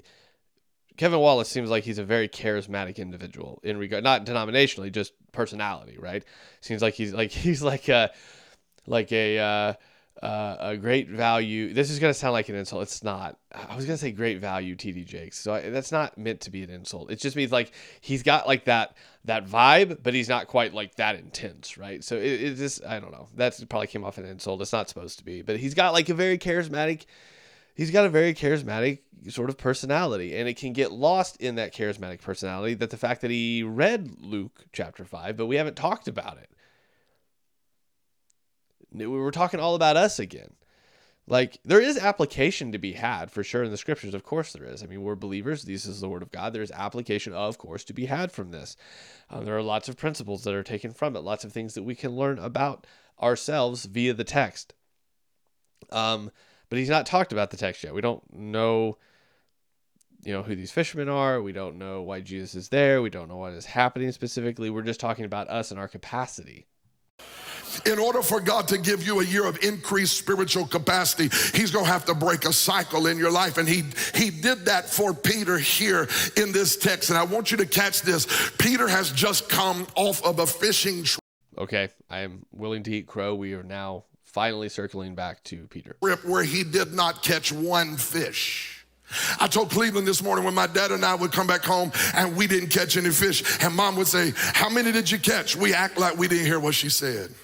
Kevin 0.96 1.18
Wallace 1.18 1.50
seems 1.50 1.68
like 1.68 1.84
he's 1.84 1.98
a 1.98 2.04
very 2.04 2.26
charismatic 2.26 2.96
individual 2.96 3.60
in 3.62 3.76
regard, 3.76 4.02
not 4.02 4.24
denominationally, 4.24 4.90
just 4.90 5.12
personality, 5.32 5.98
right? 5.98 6.24
Seems 6.62 6.80
like 6.80 6.94
he's 6.94 7.12
like 7.12 7.30
he's 7.32 7.62
like 7.62 7.88
a 7.90 8.10
like 8.86 9.12
a 9.12 9.38
uh, 9.38 10.24
uh, 10.24 10.56
a 10.58 10.76
great 10.78 11.10
value. 11.10 11.74
This 11.74 11.90
is 11.90 11.98
gonna 11.98 12.14
sound 12.14 12.32
like 12.32 12.48
an 12.48 12.54
insult. 12.54 12.82
It's 12.84 13.04
not. 13.04 13.36
I 13.54 13.76
was 13.76 13.84
gonna 13.84 13.98
say 13.98 14.10
great 14.10 14.40
value, 14.40 14.74
TD 14.74 15.04
Jakes. 15.04 15.38
So 15.38 15.52
I, 15.52 15.68
that's 15.68 15.92
not 15.92 16.16
meant 16.16 16.40
to 16.42 16.50
be 16.50 16.62
an 16.62 16.70
insult. 16.70 17.10
It 17.10 17.20
just 17.20 17.36
means 17.36 17.52
like 17.52 17.72
he's 18.00 18.22
got 18.22 18.46
like 18.46 18.64
that 18.64 18.96
that 19.24 19.46
vibe, 19.46 20.02
but 20.02 20.14
he's 20.14 20.28
not 20.28 20.46
quite 20.46 20.72
like 20.72 20.94
that 20.96 21.16
intense, 21.16 21.76
right? 21.76 22.02
So 22.02 22.16
it, 22.16 22.42
it 22.42 22.54
just 22.56 22.84
I 22.84 23.00
don't 23.00 23.12
know. 23.12 23.28
That 23.36 23.62
probably 23.68 23.86
came 23.86 24.04
off 24.04 24.18
an 24.18 24.24
insult. 24.24 24.62
It's 24.62 24.72
not 24.72 24.88
supposed 24.88 25.18
to 25.18 25.24
be, 25.24 25.42
but 25.42 25.58
he's 25.58 25.74
got 25.74 25.92
like 25.92 26.08
a 26.08 26.14
very 26.14 26.38
charismatic. 26.38 27.04
He's 27.74 27.90
got 27.90 28.04
a 28.04 28.10
very 28.10 28.34
charismatic 28.34 29.00
sort 29.28 29.50
of 29.50 29.56
personality, 29.58 30.36
and 30.36 30.48
it 30.48 30.56
can 30.56 30.72
get 30.72 30.92
lost 30.92 31.36
in 31.36 31.54
that 31.56 31.74
charismatic 31.74 32.20
personality 32.20 32.74
that 32.74 32.90
the 32.90 32.96
fact 32.96 33.20
that 33.20 33.30
he 33.30 33.62
read 33.62 34.16
Luke 34.20 34.64
chapter 34.72 35.04
five, 35.04 35.36
but 35.36 35.46
we 35.46 35.56
haven't 35.56 35.76
talked 35.76 36.08
about 36.08 36.38
it 36.38 36.50
we 38.92 39.06
were 39.06 39.30
talking 39.30 39.60
all 39.60 39.74
about 39.74 39.96
us 39.96 40.18
again. 40.18 40.52
Like 41.30 41.60
there 41.64 41.80
is 41.80 41.96
application 41.96 42.72
to 42.72 42.78
be 42.78 42.94
had 42.94 43.30
for 43.30 43.44
sure 43.44 43.62
in 43.62 43.70
the 43.70 43.76
scriptures. 43.76 44.14
Of 44.14 44.24
course 44.24 44.52
there 44.52 44.64
is. 44.64 44.82
I 44.82 44.86
mean, 44.86 45.02
we're 45.02 45.14
believers. 45.14 45.62
This 45.62 45.86
is 45.86 46.00
the 46.00 46.08
word 46.08 46.22
of 46.22 46.32
God. 46.32 46.52
There's 46.52 46.72
application, 46.72 47.32
of 47.32 47.56
course, 47.56 47.84
to 47.84 47.92
be 47.92 48.06
had 48.06 48.32
from 48.32 48.50
this. 48.50 48.76
Um, 49.30 49.44
there 49.44 49.56
are 49.56 49.62
lots 49.62 49.88
of 49.88 49.96
principles 49.96 50.42
that 50.42 50.54
are 50.54 50.64
taken 50.64 50.92
from 50.92 51.14
it. 51.14 51.20
Lots 51.20 51.44
of 51.44 51.52
things 51.52 51.74
that 51.74 51.84
we 51.84 51.94
can 51.94 52.16
learn 52.16 52.40
about 52.40 52.84
ourselves 53.22 53.84
via 53.84 54.12
the 54.12 54.24
text. 54.24 54.74
Um, 55.92 56.32
but 56.68 56.80
he's 56.80 56.88
not 56.90 57.06
talked 57.06 57.32
about 57.32 57.52
the 57.52 57.56
text 57.56 57.84
yet. 57.84 57.94
We 57.94 58.00
don't 58.00 58.24
know, 58.32 58.98
you 60.24 60.32
know, 60.32 60.42
who 60.42 60.56
these 60.56 60.72
fishermen 60.72 61.08
are. 61.08 61.40
We 61.40 61.52
don't 61.52 61.78
know 61.78 62.02
why 62.02 62.22
Jesus 62.22 62.56
is 62.56 62.68
there. 62.70 63.02
We 63.02 63.10
don't 63.10 63.28
know 63.28 63.36
what 63.36 63.52
is 63.52 63.66
happening 63.66 64.10
specifically. 64.10 64.68
We're 64.68 64.82
just 64.82 64.98
talking 64.98 65.24
about 65.24 65.48
us 65.48 65.70
and 65.70 65.78
our 65.78 65.88
capacity 65.88 66.66
in 67.86 67.98
order 67.98 68.22
for 68.22 68.40
God 68.40 68.68
to 68.68 68.78
give 68.78 69.06
you 69.06 69.20
a 69.20 69.24
year 69.24 69.46
of 69.46 69.62
increased 69.62 70.16
spiritual 70.16 70.66
capacity, 70.66 71.28
He's 71.56 71.70
going 71.70 71.84
to 71.84 71.90
have 71.90 72.04
to 72.06 72.14
break 72.14 72.44
a 72.44 72.52
cycle 72.52 73.06
in 73.06 73.18
your 73.18 73.30
life. 73.30 73.58
And 73.58 73.68
He, 73.68 73.84
he 74.14 74.30
did 74.30 74.66
that 74.66 74.88
for 74.88 75.14
Peter 75.14 75.58
here 75.58 76.08
in 76.36 76.52
this 76.52 76.76
text. 76.76 77.10
And 77.10 77.18
I 77.18 77.24
want 77.24 77.50
you 77.50 77.56
to 77.58 77.66
catch 77.66 78.02
this. 78.02 78.26
Peter 78.58 78.88
has 78.88 79.10
just 79.12 79.48
come 79.48 79.86
off 79.96 80.22
of 80.24 80.38
a 80.38 80.46
fishing 80.46 81.04
trip. 81.04 81.20
Okay, 81.58 81.88
I 82.08 82.20
am 82.20 82.46
willing 82.52 82.82
to 82.84 82.90
eat 82.90 83.06
crow. 83.06 83.34
We 83.34 83.54
are 83.54 83.62
now 83.62 84.04
finally 84.24 84.68
circling 84.68 85.14
back 85.14 85.42
to 85.44 85.66
Peter. 85.68 85.96
Where 86.00 86.44
he 86.44 86.64
did 86.64 86.92
not 86.94 87.22
catch 87.22 87.52
one 87.52 87.96
fish. 87.96 88.86
I 89.40 89.48
told 89.48 89.70
Cleveland 89.70 90.06
this 90.06 90.22
morning 90.22 90.44
when 90.44 90.54
my 90.54 90.66
dad 90.68 90.92
and 90.92 91.04
I 91.04 91.14
would 91.14 91.32
come 91.32 91.46
back 91.46 91.64
home 91.64 91.90
and 92.14 92.36
we 92.36 92.46
didn't 92.46 92.68
catch 92.68 92.96
any 92.96 93.10
fish, 93.10 93.42
and 93.62 93.74
mom 93.74 93.96
would 93.96 94.06
say, 94.06 94.32
How 94.36 94.68
many 94.68 94.92
did 94.92 95.10
you 95.10 95.18
catch? 95.18 95.56
We 95.56 95.74
act 95.74 95.98
like 95.98 96.16
we 96.16 96.28
didn't 96.28 96.46
hear 96.46 96.60
what 96.60 96.74
she 96.74 96.88
said. 96.88 97.34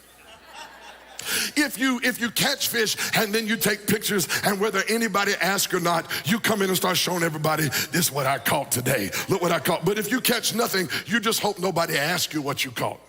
If 1.56 1.78
you 1.78 2.00
if 2.02 2.20
you 2.20 2.30
catch 2.30 2.68
fish 2.68 2.96
and 3.14 3.34
then 3.34 3.46
you 3.46 3.56
take 3.56 3.86
pictures 3.86 4.28
and 4.44 4.60
whether 4.60 4.82
anybody 4.88 5.32
asks 5.40 5.72
or 5.74 5.80
not, 5.80 6.10
you 6.24 6.40
come 6.40 6.62
in 6.62 6.68
and 6.68 6.76
start 6.76 6.96
showing 6.96 7.22
everybody 7.22 7.64
this 7.64 8.06
is 8.06 8.12
what 8.12 8.26
I 8.26 8.38
caught 8.38 8.70
today. 8.70 9.10
Look 9.28 9.42
what 9.42 9.52
I 9.52 9.58
caught. 9.58 9.84
But 9.84 9.98
if 9.98 10.10
you 10.10 10.20
catch 10.20 10.54
nothing, 10.54 10.88
you 11.06 11.20
just 11.20 11.40
hope 11.40 11.58
nobody 11.58 11.96
asks 11.98 12.32
you 12.34 12.42
what 12.42 12.64
you 12.64 12.70
caught. 12.70 13.00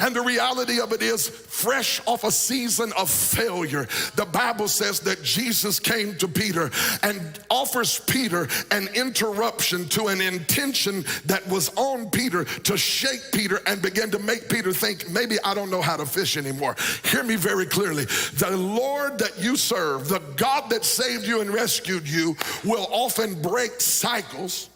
And 0.00 0.14
the 0.14 0.22
reality 0.22 0.80
of 0.80 0.92
it 0.92 1.02
is, 1.02 1.28
fresh 1.28 2.00
off 2.06 2.24
a 2.24 2.30
season 2.30 2.92
of 2.96 3.10
failure, 3.10 3.88
the 4.14 4.26
Bible 4.26 4.68
says 4.68 5.00
that 5.00 5.22
Jesus 5.22 5.78
came 5.78 6.16
to 6.16 6.28
Peter 6.28 6.70
and 7.02 7.38
offers 7.50 8.00
Peter 8.00 8.48
an 8.70 8.88
interruption 8.94 9.88
to 9.90 10.08
an 10.08 10.20
intention 10.20 11.04
that 11.26 11.46
was 11.48 11.70
on 11.76 12.10
Peter 12.10 12.44
to 12.44 12.76
shake 12.76 13.22
Peter 13.32 13.60
and 13.66 13.80
begin 13.80 14.10
to 14.10 14.18
make 14.18 14.48
Peter 14.48 14.72
think, 14.72 15.08
maybe 15.10 15.36
I 15.44 15.54
don't 15.54 15.70
know 15.70 15.82
how 15.82 15.96
to 15.96 16.06
fish 16.06 16.36
anymore. 16.36 16.76
Hear 17.04 17.22
me 17.22 17.36
very 17.36 17.66
clearly. 17.66 18.04
The 18.04 18.56
Lord 18.56 19.18
that 19.18 19.38
you 19.38 19.56
serve, 19.56 20.08
the 20.08 20.20
God 20.36 20.70
that 20.70 20.84
saved 20.84 21.26
you 21.26 21.40
and 21.40 21.50
rescued 21.50 22.08
you, 22.08 22.36
will 22.64 22.86
often 22.90 23.40
break 23.40 23.80
cycles 23.80 24.70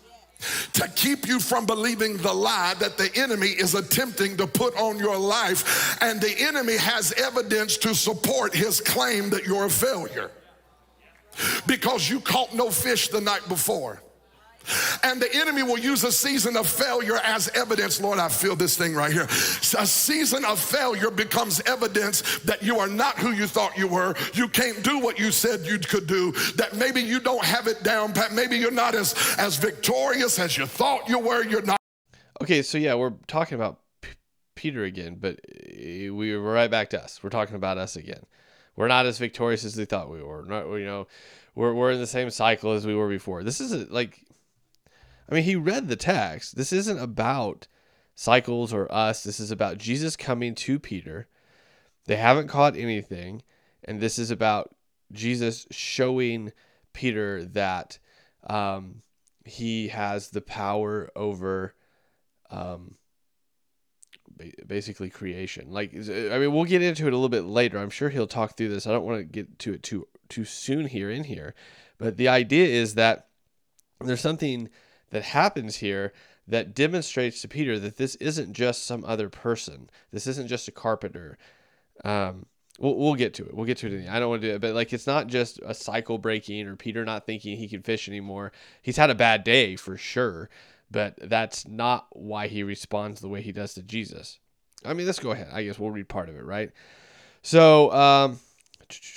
to 0.72 0.88
keep 0.96 1.26
you 1.26 1.40
from 1.40 1.66
believing 1.66 2.16
the 2.16 2.32
lie 2.32 2.74
that 2.78 2.96
the 2.96 3.10
enemy 3.14 3.48
is 3.48 3.74
attempting 3.74 4.36
to 4.36 4.46
put 4.46 4.76
on 4.76 4.98
your 4.98 5.16
life. 5.16 5.98
And 6.02 6.20
the 6.20 6.34
enemy 6.38 6.76
has 6.76 7.12
evidence 7.12 7.76
to 7.78 7.94
support 7.94 8.54
his 8.54 8.80
claim 8.80 9.30
that 9.30 9.44
you're 9.44 9.66
a 9.66 9.70
failure 9.70 10.30
because 11.66 12.08
you 12.08 12.20
caught 12.20 12.54
no 12.54 12.70
fish 12.70 13.08
the 13.08 13.20
night 13.20 13.46
before. 13.48 14.02
And 15.02 15.20
the 15.20 15.34
enemy 15.34 15.62
will 15.62 15.78
use 15.78 16.04
a 16.04 16.12
season 16.12 16.56
of 16.56 16.66
failure 16.68 17.18
as 17.24 17.48
evidence. 17.48 18.00
Lord, 18.00 18.18
I 18.18 18.28
feel 18.28 18.54
this 18.54 18.76
thing 18.76 18.94
right 18.94 19.12
here. 19.12 19.24
A 19.24 19.86
season 19.86 20.44
of 20.44 20.60
failure 20.60 21.10
becomes 21.10 21.60
evidence 21.66 22.38
that 22.40 22.62
you 22.62 22.78
are 22.78 22.86
not 22.86 23.18
who 23.18 23.32
you 23.32 23.46
thought 23.46 23.76
you 23.76 23.88
were. 23.88 24.14
You 24.34 24.48
can't 24.48 24.82
do 24.82 24.98
what 24.98 25.18
you 25.18 25.32
said 25.32 25.66
you 25.66 25.78
could 25.78 26.06
do. 26.06 26.32
That 26.56 26.76
maybe 26.76 27.00
you 27.00 27.20
don't 27.20 27.44
have 27.44 27.66
it 27.66 27.82
down 27.82 28.12
pat. 28.12 28.32
Maybe 28.32 28.56
you're 28.58 28.70
not 28.70 28.94
as, 28.94 29.14
as 29.38 29.56
victorious 29.56 30.38
as 30.38 30.56
you 30.56 30.66
thought 30.66 31.08
you 31.08 31.18
were. 31.18 31.42
You're 31.44 31.62
not. 31.62 31.78
Okay, 32.42 32.62
so 32.62 32.78
yeah, 32.78 32.94
we're 32.94 33.14
talking 33.26 33.56
about 33.56 33.80
P- 34.00 34.10
Peter 34.54 34.84
again, 34.84 35.16
but 35.20 35.40
uh, 35.50 36.14
we 36.14 36.36
were 36.36 36.52
right 36.52 36.70
back 36.70 36.90
to 36.90 37.02
us. 37.02 37.22
We're 37.22 37.30
talking 37.30 37.56
about 37.56 37.78
us 37.78 37.96
again. 37.96 38.24
We're 38.76 38.88
not 38.88 39.06
as 39.06 39.18
victorious 39.18 39.64
as 39.64 39.76
we 39.76 39.84
thought 39.84 40.10
we 40.10 40.22
were. 40.22 40.44
Not, 40.46 40.66
you 40.72 40.84
know, 40.84 41.06
we're, 41.54 41.74
we're 41.74 41.92
in 41.92 41.98
the 41.98 42.06
same 42.06 42.30
cycle 42.30 42.72
as 42.72 42.86
we 42.86 42.94
were 42.94 43.08
before. 43.08 43.42
This 43.42 43.60
is 43.60 43.72
a, 43.72 43.86
like 43.92 44.20
I 45.30 45.34
mean, 45.34 45.44
he 45.44 45.56
read 45.56 45.88
the 45.88 45.96
text. 45.96 46.56
This 46.56 46.72
isn't 46.72 46.98
about 46.98 47.68
cycles 48.14 48.72
or 48.72 48.92
us. 48.92 49.22
This 49.22 49.38
is 49.38 49.50
about 49.50 49.78
Jesus 49.78 50.16
coming 50.16 50.54
to 50.56 50.78
Peter. 50.78 51.28
They 52.06 52.16
haven't 52.16 52.48
caught 52.48 52.76
anything. 52.76 53.42
And 53.84 54.00
this 54.00 54.18
is 54.18 54.30
about 54.30 54.74
Jesus 55.12 55.66
showing 55.70 56.52
Peter 56.92 57.44
that 57.44 57.98
um, 58.48 59.02
he 59.44 59.88
has 59.88 60.30
the 60.30 60.40
power 60.40 61.10
over 61.14 61.74
um, 62.50 62.96
basically 64.66 65.10
creation. 65.10 65.70
Like, 65.70 65.94
I 65.94 66.38
mean, 66.38 66.52
we'll 66.52 66.64
get 66.64 66.82
into 66.82 67.06
it 67.06 67.12
a 67.12 67.16
little 67.16 67.28
bit 67.28 67.44
later. 67.44 67.78
I'm 67.78 67.90
sure 67.90 68.08
he'll 68.08 68.26
talk 68.26 68.56
through 68.56 68.68
this. 68.68 68.86
I 68.86 68.92
don't 68.92 69.04
want 69.04 69.18
to 69.18 69.24
get 69.24 69.58
to 69.60 69.74
it 69.74 69.82
too 69.82 70.06
too 70.28 70.44
soon 70.44 70.86
here 70.86 71.10
in 71.10 71.24
here, 71.24 71.54
but 71.98 72.16
the 72.16 72.28
idea 72.28 72.66
is 72.66 72.94
that 72.94 73.26
there's 74.00 74.20
something 74.20 74.68
that 75.10 75.22
happens 75.22 75.76
here 75.76 76.12
that 76.46 76.74
demonstrates 76.74 77.42
to 77.42 77.48
Peter 77.48 77.78
that 77.78 77.96
this 77.96 78.16
isn't 78.16 78.52
just 78.52 78.84
some 78.84 79.04
other 79.04 79.28
person. 79.28 79.88
This 80.10 80.26
isn't 80.26 80.48
just 80.48 80.68
a 80.68 80.72
carpenter. 80.72 81.38
Um, 82.04 82.46
we'll, 82.78 82.96
we'll 82.96 83.14
get 83.14 83.34
to 83.34 83.44
it. 83.44 83.54
We'll 83.54 83.66
get 83.66 83.78
to 83.78 83.94
it. 83.94 84.08
I 84.08 84.18
don't 84.18 84.30
want 84.30 84.42
to 84.42 84.48
do 84.48 84.54
it, 84.54 84.60
but 84.60 84.74
like 84.74 84.92
it's 84.92 85.06
not 85.06 85.28
just 85.28 85.60
a 85.64 85.74
cycle 85.74 86.18
breaking 86.18 86.66
or 86.66 86.76
Peter 86.76 87.04
not 87.04 87.26
thinking 87.26 87.56
he 87.56 87.68
can 87.68 87.82
fish 87.82 88.08
anymore. 88.08 88.52
He's 88.82 88.96
had 88.96 89.10
a 89.10 89.14
bad 89.14 89.44
day 89.44 89.76
for 89.76 89.96
sure, 89.96 90.50
but 90.90 91.14
that's 91.22 91.68
not 91.68 92.06
why 92.10 92.48
he 92.48 92.62
responds 92.62 93.20
the 93.20 93.28
way 93.28 93.42
he 93.42 93.52
does 93.52 93.74
to 93.74 93.82
Jesus. 93.82 94.38
I 94.84 94.94
mean, 94.94 95.06
let's 95.06 95.20
go 95.20 95.32
ahead. 95.32 95.48
I 95.52 95.62
guess 95.62 95.78
we'll 95.78 95.90
read 95.90 96.08
part 96.08 96.28
of 96.28 96.36
it, 96.36 96.44
right? 96.44 96.70
So, 97.42 97.92
um, 97.92 98.40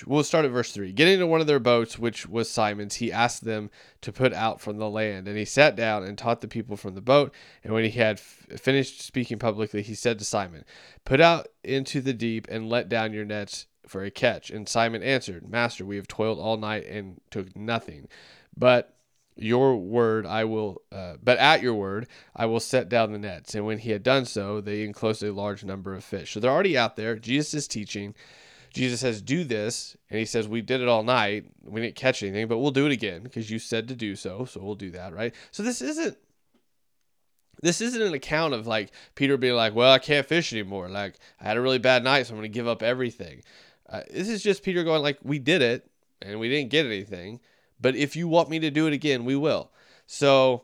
we'll 0.06 0.24
start 0.24 0.46
at 0.46 0.52
verse 0.52 0.72
3. 0.72 0.92
Getting 0.92 1.16
into 1.16 1.28
one 1.28 1.42
of 1.42 1.48
their 1.48 1.60
boats, 1.60 1.98
which 1.98 2.28
was 2.28 2.50
Simon's, 2.50 2.96
he 2.96 3.12
asked 3.12 3.44
them 3.44 3.70
to 4.02 4.12
put 4.12 4.34
out 4.34 4.62
from 4.62 4.78
the 4.78 4.90
land. 4.90 5.28
And 5.28 5.38
he 5.38 5.46
sat 5.46 5.76
down 5.76 6.04
and 6.04 6.18
taught 6.18 6.42
the 6.42 6.48
people 6.48 6.78
from 6.78 6.96
the 6.96 7.02
boat. 7.02 7.34
And 7.64 7.74
when 7.74 7.84
he 7.84 7.92
had 7.92 8.18
f- 8.18 8.60
finished 8.60 9.02
speaking 9.02 9.40
publicly, 9.40 9.82
he 9.82 9.96
said 9.96 10.20
to 10.20 10.26
Simon, 10.26 10.66
Put 11.06 11.22
out 11.22 11.48
into 11.64 12.02
the 12.02 12.14
deep 12.14 12.48
and 12.50 12.70
let 12.70 12.90
down 12.90 13.14
your 13.14 13.26
nets 13.26 13.68
for 13.88 14.04
a 14.04 14.12
catch. 14.12 14.50
And 14.50 14.68
Simon 14.68 15.04
answered, 15.04 15.50
Master, 15.50 15.86
we 15.86 15.98
have 15.98 16.08
toiled 16.08 16.40
all 16.40 16.58
night 16.58 16.86
and 16.88 17.20
took 17.30 17.56
nothing. 17.56 18.08
But 18.56 18.96
your 19.36 19.78
word 19.78 20.26
I 20.26 20.46
will, 20.46 20.82
uh, 20.92 21.16
but 21.22 21.38
at 21.40 21.62
your 21.62 21.74
word 21.74 22.08
I 22.36 22.46
will 22.46 22.60
set 22.60 22.90
down 22.90 23.12
the 23.12 23.18
nets. 23.18 23.56
And 23.56 23.66
when 23.66 23.80
he 23.80 23.92
had 23.92 24.04
done 24.04 24.26
so, 24.26 24.62
they 24.62 24.84
enclosed 24.84 25.24
a 25.24 25.34
large 25.34 25.64
number 25.64 25.94
of 25.96 26.04
fish. 26.04 26.34
So 26.34 26.40
they're 26.40 26.52
already 26.52 26.78
out 26.78 26.96
there. 26.96 27.16
Jesus 27.16 27.54
is 27.54 27.68
teaching. 27.68 28.14
Jesus 28.74 29.00
says, 29.00 29.22
Do 29.22 29.44
this. 29.44 29.96
And 30.10 30.20
he 30.20 30.26
says, 30.26 30.48
We 30.48 30.62
did 30.62 30.82
it 30.82 30.88
all 30.88 31.04
night. 31.04 31.46
We 31.64 31.82
didn't 31.82 31.96
catch 31.96 32.24
anything, 32.24 32.48
but 32.48 32.58
we'll 32.58 32.72
do 32.72 32.86
it 32.86 32.92
again 32.92 33.24
because 33.24 33.50
you 33.50 33.60
said 33.60 33.88
to 33.88 33.96
do 33.96 34.16
so. 34.16 34.46
So 34.46 34.62
we'll 34.62 34.76
do 34.76 34.92
that, 34.92 35.14
right? 35.14 35.34
So 35.52 35.64
this 35.64 35.82
isn't. 35.82 36.18
This 37.62 37.80
isn't 37.80 38.02
an 38.02 38.14
account 38.14 38.54
of 38.54 38.68
like 38.68 38.92
Peter 39.16 39.38
being 39.38 39.54
like, 39.54 39.74
well, 39.74 39.94
I 39.94 40.00
can't 40.00 40.26
fish 40.26 40.52
anymore. 40.52 40.90
Like 40.90 41.18
I 41.40 41.46
had 41.46 41.56
a 41.56 41.62
really 41.62 41.78
bad 41.78 42.04
night, 42.04 42.26
so 42.26 42.34
I'm 42.34 42.40
going 42.40 42.52
to 42.52 42.54
give 42.54 42.68
up 42.68 42.84
everything. 42.84 43.42
Uh, 43.88 44.02
this 44.12 44.28
is 44.28 44.44
just 44.44 44.64
Peter 44.64 44.84
going 44.84 45.02
like, 45.02 45.20
we 45.24 45.40
did 45.40 45.62
it 45.62 45.90
and 46.22 46.40
we 46.40 46.50
didn't 46.50 46.72
get 46.72 46.86
anything, 46.86 47.40
but 47.80 47.96
if 47.96 48.16
you 48.16 48.28
want 48.28 48.50
me 48.50 48.60
to 48.60 48.72
do 48.72 48.88
it 48.88 48.94
again, 48.94 49.24
we 49.24 49.36
will. 49.36 49.72
So 50.08 50.64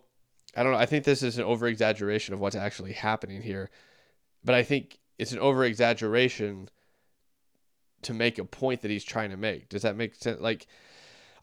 I 0.58 0.64
don't 0.64 0.74
know. 0.74 0.80
I 0.80 0.88
think 0.88 1.06
this 1.06 1.24
is 1.24 1.38
an 1.38 1.44
over 1.44 1.68
exaggeration 1.68 2.34
of 2.34 2.40
what's 2.40 2.56
actually 2.56 2.94
happening 2.94 3.42
here, 3.42 3.70
but 4.44 4.56
I 4.56 4.64
think 4.64 5.00
it's 5.18 5.32
an 5.32 5.40
over 5.40 5.64
exaggeration 5.64 6.70
to 8.04 8.14
make 8.14 8.40
a 8.40 8.46
point 8.46 8.82
that 8.82 8.92
he's 8.92 9.04
trying 9.04 9.32
to 9.32 9.38
make. 9.38 9.70
Does 9.70 9.82
that 9.84 9.96
make 9.96 10.16
sense? 10.16 10.40
Like, 10.40 10.68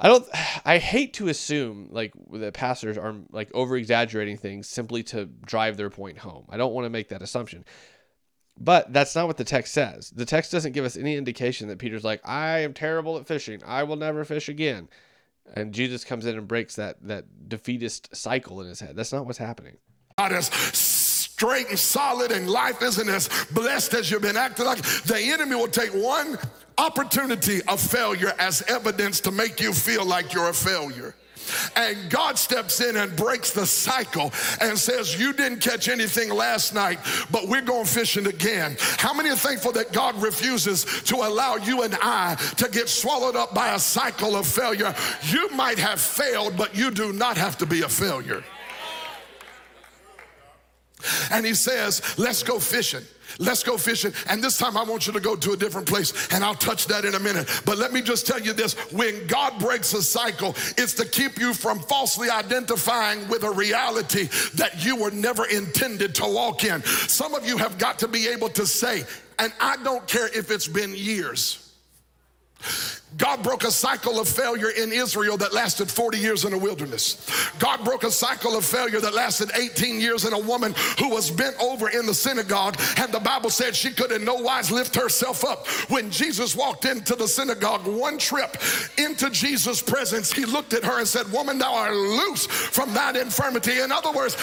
I 0.01 0.09
don't. 0.09 0.27
I 0.65 0.79
hate 0.79 1.15
to 1.15 1.29
assume 1.29 1.89
like 1.91 2.13
the 2.31 2.53
pastors 2.53 2.99
are 2.99 3.15
like 3.31 3.51
over 3.55 3.77
exaggerating 3.77 4.37
things 4.37 4.69
simply 4.69 5.03
to 5.05 5.27
drive 5.27 5.77
their 5.77 5.91
point 5.91 6.19
home. 6.19 6.47
I 6.49 6.57
don't 6.57 6.73
want 6.73 6.87
to 6.87 6.91
make 6.91 7.09
that 7.09 7.23
assumption. 7.23 7.65
But 8.59 8.93
that's 8.93 9.15
not 9.15 9.27
what 9.27 9.37
the 9.37 9.45
text 9.45 9.75
says. 9.75 10.11
The 10.11 10.25
text 10.25 10.51
doesn't 10.51 10.73
give 10.73 10.87
us 10.87 10.97
any 10.97 11.17
indication 11.17 11.69
that 11.69 11.79
Peter's 11.79 12.05
like, 12.05 12.27
I 12.27 12.61
am 12.61 12.73
terrible 12.73 13.19
at 13.19 13.27
fishing. 13.27 13.61
I 13.67 13.83
will 13.83 13.97
never 13.97 14.25
fish 14.25 14.49
again. 14.49 14.89
And 15.55 15.75
Jesus 15.75 16.05
comes 16.05 16.25
in 16.25 16.39
and 16.39 16.49
breaks 16.49 16.75
that 16.77 16.97
that 17.03 17.49
defeatist 17.49 18.17
cycle 18.17 18.61
in 18.61 18.69
his 18.69 18.81
head. 18.81 18.97
That's 18.97 19.13
not 19.13 19.27
what's 19.27 19.39
happening. 19.39 19.77
God 20.19 20.33
straight 21.37 21.69
and 21.69 21.79
solid 21.79 22.33
and 22.33 22.49
life 22.49 22.81
isn't 22.81 23.11
as 23.11 23.29
blessed 23.53 23.93
as 23.93 24.11
you've 24.11 24.23
been 24.23 24.39
acting 24.39 24.65
like, 24.65 24.81
the 25.05 25.19
enemy 25.19 25.55
will 25.55 25.69
take 25.69 25.91
one 25.91 26.39
opportunity 26.79 27.61
of 27.69 27.79
failure 27.79 28.33
as 28.39 28.63
evidence 28.69 29.21
to 29.21 29.31
make 29.31 29.61
you 29.61 29.75
feel 29.75 30.07
like 30.07 30.33
you're 30.33 30.49
a 30.49 30.55
failure. 30.55 31.15
And 31.77 32.09
God 32.09 32.39
steps 32.39 32.81
in 32.81 32.97
and 32.97 33.15
breaks 33.15 33.53
the 33.53 33.67
cycle 33.67 34.33
and 34.63 34.79
says, 34.79 35.21
You 35.21 35.35
didn't 35.35 35.61
catch 35.61 35.89
anything 35.89 36.31
last 36.31 36.75
night, 36.75 36.99
but 37.31 37.47
we're 37.47 37.61
going 37.61 37.85
fishing 37.85 38.27
again. 38.27 38.75
How 38.97 39.13
many 39.13 39.29
are 39.29 39.37
thankful 39.37 39.73
that 39.73 39.93
God 39.93 40.17
refuses 40.17 40.85
to 41.03 41.17
allow 41.17 41.57
you 41.57 41.83
and 41.83 41.95
I 42.01 42.37
to 42.57 42.69
get 42.71 42.89
swallowed 42.89 43.37
up 43.37 43.55
by 43.55 43.75
a 43.75 43.79
cycle 43.79 44.37
of 44.37 44.47
failure? 44.47 44.95
You 45.25 45.51
might 45.51 45.79
have 45.79 46.01
failed, 46.01 46.57
but 46.57 46.75
you 46.75 46.91
do 46.91 47.13
not 47.13 47.37
have 47.37 47.59
to 47.59 47.67
be 47.67 47.83
a 47.83 47.89
failure. 47.91 48.43
And 51.31 51.45
he 51.45 51.55
says, 51.55 52.03
Let's 52.19 52.43
go 52.43 52.59
fishing. 52.59 53.03
Let's 53.39 53.63
go 53.63 53.77
fishing. 53.77 54.13
And 54.29 54.43
this 54.43 54.57
time 54.57 54.77
I 54.77 54.85
want 54.85 55.07
you 55.07 55.13
to 55.13 55.21
go 55.21 55.37
to 55.37 55.53
a 55.53 55.57
different 55.57 55.87
place, 55.87 56.33
and 56.33 56.43
I'll 56.43 56.55
touch 56.55 56.87
that 56.87 57.05
in 57.05 57.15
a 57.15 57.19
minute. 57.19 57.49
But 57.65 57.77
let 57.77 57.93
me 57.93 58.01
just 58.01 58.27
tell 58.27 58.41
you 58.41 58.53
this 58.53 58.75
when 58.93 59.27
God 59.27 59.59
breaks 59.59 59.93
a 59.95 60.03
cycle, 60.03 60.55
it's 60.79 60.95
to 60.95 61.05
keep 61.05 61.39
you 61.39 61.53
from 61.53 61.81
falsely 61.81 62.31
identifying 62.31 63.29
with 63.29 63.43
a 63.43 63.51
reality 63.51 64.29
that 64.55 64.85
you 64.85 64.97
were 64.97 65.11
never 65.11 65.45
intended 65.47 66.15
to 66.17 66.25
walk 66.25 66.65
in. 66.65 66.83
Some 66.85 67.35
of 67.35 67.47
you 67.47 67.59
have 67.59 67.79
got 67.79 67.99
to 68.01 68.09
be 68.09 68.29
able 68.29 68.49
to 68.51 68.67
say, 68.67 69.05
and 69.39 69.53
I 69.61 69.77
don't 69.83 70.07
care 70.07 70.29
if 70.29 70.51
it's 70.51 70.69
been 70.69 70.95
years. 70.95 71.63
God 73.19 73.43
broke 73.43 73.65
a 73.65 73.71
cycle 73.71 74.21
of 74.21 74.29
failure 74.29 74.71
in 74.71 74.93
Israel 74.93 75.37
that 75.39 75.55
lasted 75.55 75.91
40 75.91 76.19
years 76.19 76.45
in 76.45 76.51
the 76.51 76.59
wilderness. 76.59 77.31
God 77.59 77.83
broke 77.85 78.03
a 78.03 78.11
cycle 78.11 78.57
of 78.57 78.65
failure 78.65 79.01
that 79.01 79.15
lasted 79.15 79.51
18 79.55 80.01
years 80.01 80.25
in 80.25 80.33
a 80.33 80.39
woman 80.39 80.75
who 80.99 81.09
was 81.09 81.31
bent 81.31 81.57
over 81.63 81.89
in 81.89 82.05
the 82.05 82.13
synagogue, 82.13 82.77
and 82.99 83.13
the 83.13 83.21
Bible 83.21 83.49
said 83.49 83.75
she 83.75 83.91
could 83.91 84.13
in 84.13 84.25
no 84.25 84.35
wise 84.35 84.71
lift 84.71 84.95
herself 84.95 85.45
up. 85.45 85.67
When 85.89 86.11
Jesus 86.11 86.55
walked 86.55 86.85
into 86.85 87.15
the 87.15 87.29
synagogue 87.29 87.87
one 87.87 88.19
trip 88.19 88.57
into 88.99 89.31
Jesus' 89.31 89.81
presence, 89.81 90.33
he 90.33 90.45
looked 90.45 90.75
at 90.75 90.85
her 90.85 90.99
and 90.99 91.09
said, 91.09 91.31
Woman, 91.33 91.59
thou 91.59 91.75
art 91.75 91.95
loose 91.95 92.47
from 92.47 92.93
that 92.95 93.17
infirmity. 93.17 93.79
In 93.81 93.93
other 93.93 94.13
words, 94.13 94.37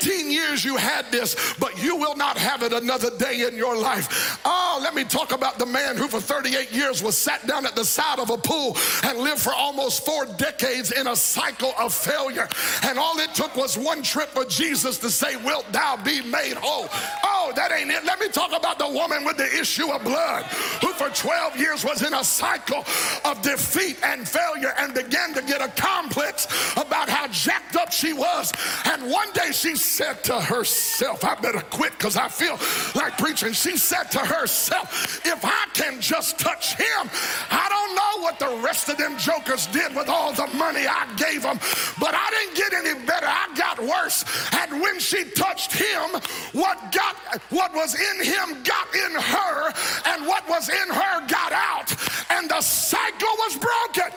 18 0.00 0.30
years 0.30 0.64
you 0.64 0.76
had 0.76 1.10
this, 1.10 1.54
but 1.58 1.82
you 1.82 1.96
will 1.96 2.16
not 2.16 2.36
have 2.36 2.62
it 2.62 2.72
another 2.72 3.10
day 3.18 3.48
in 3.48 3.56
your 3.56 3.76
life. 3.76 4.38
Oh, 4.44 4.78
let 4.82 4.94
me 4.94 5.02
talk 5.02 5.32
about 5.32 5.58
the 5.58 5.66
man 5.66 5.96
who 5.96 6.08
for 6.08 6.20
38 6.20 6.70
years 6.70 7.02
was 7.02 7.16
sat 7.16 7.46
down 7.46 7.66
at 7.66 7.74
the 7.74 7.84
side 7.84 8.11
of 8.18 8.30
a 8.30 8.36
pool 8.36 8.76
and 9.04 9.18
lived 9.18 9.40
for 9.40 9.52
almost 9.52 10.04
four 10.04 10.26
decades 10.26 10.92
in 10.92 11.06
a 11.06 11.16
cycle 11.16 11.74
of 11.78 11.92
failure. 11.94 12.48
And 12.84 12.98
all 12.98 13.18
it 13.18 13.34
took 13.34 13.56
was 13.56 13.78
one 13.78 14.02
trip 14.02 14.28
for 14.30 14.44
Jesus 14.44 14.98
to 14.98 15.10
say, 15.10 15.36
Wilt 15.36 15.70
thou 15.72 15.96
be 15.96 16.22
made 16.22 16.54
whole? 16.54 16.88
Oh, 17.24 17.52
that 17.56 17.72
ain't 17.72 17.90
it. 17.90 18.04
Let 18.04 18.20
me 18.20 18.28
talk 18.28 18.52
about 18.56 18.78
the 18.78 18.88
woman 18.88 19.24
with 19.24 19.36
the 19.36 19.58
issue 19.58 19.90
of 19.90 20.02
blood 20.04 20.44
who 20.80 20.92
for 20.92 21.08
12 21.10 21.56
years 21.58 21.84
was 21.84 22.02
in 22.02 22.14
a 22.14 22.24
cycle 22.24 22.84
of 23.24 23.42
defeat 23.42 23.98
and 24.04 24.28
failure 24.28 24.72
and 24.78 24.94
began 24.94 25.34
to 25.34 25.42
get 25.42 25.60
a 25.60 25.68
complex 25.68 26.46
about 26.76 27.08
how 27.08 27.26
jacked 27.28 27.76
up 27.76 27.92
she 27.92 28.12
was. 28.12 28.52
And 28.84 29.10
one 29.10 29.32
day 29.32 29.52
she 29.52 29.76
said 29.76 30.22
to 30.24 30.40
herself, 30.40 31.24
I 31.24 31.34
better 31.36 31.60
quit 31.60 31.92
because 31.92 32.16
I 32.16 32.28
feel 32.28 32.58
like 32.94 33.18
preaching. 33.18 33.52
She 33.52 33.76
said 33.76 34.04
to 34.12 34.18
herself, 34.20 35.24
If 35.26 35.44
I 35.44 35.66
can 35.72 36.00
just 36.00 36.38
touch 36.38 36.74
him, 36.74 37.10
I 37.50 37.68
don't 37.68 37.91
know 37.94 38.22
what 38.22 38.38
the 38.38 38.60
rest 38.62 38.88
of 38.88 38.96
them 38.96 39.16
jokers 39.18 39.66
did 39.68 39.94
with 39.94 40.08
all 40.08 40.32
the 40.32 40.46
money 40.56 40.86
I 40.86 41.06
gave 41.16 41.42
them, 41.42 41.58
but 41.98 42.14
I 42.14 42.30
didn't 42.30 42.56
get 42.56 42.72
any 42.72 42.94
better. 43.06 43.26
I 43.26 43.52
got 43.56 43.80
worse. 43.80 44.24
And 44.52 44.80
when 44.80 44.98
she 44.98 45.24
touched 45.24 45.72
him, 45.72 46.20
what 46.52 46.92
got 46.92 47.16
what 47.50 47.74
was 47.74 47.94
in 47.94 48.24
him 48.24 48.62
got 48.62 48.94
in 48.94 49.12
her, 49.12 49.72
and 50.06 50.26
what 50.26 50.48
was 50.48 50.68
in 50.68 50.88
her 50.88 51.26
got 51.26 51.52
out, 51.52 51.94
and 52.30 52.48
the 52.50 52.60
cycle 52.60 53.34
was 53.38 53.56
broken. 53.56 54.12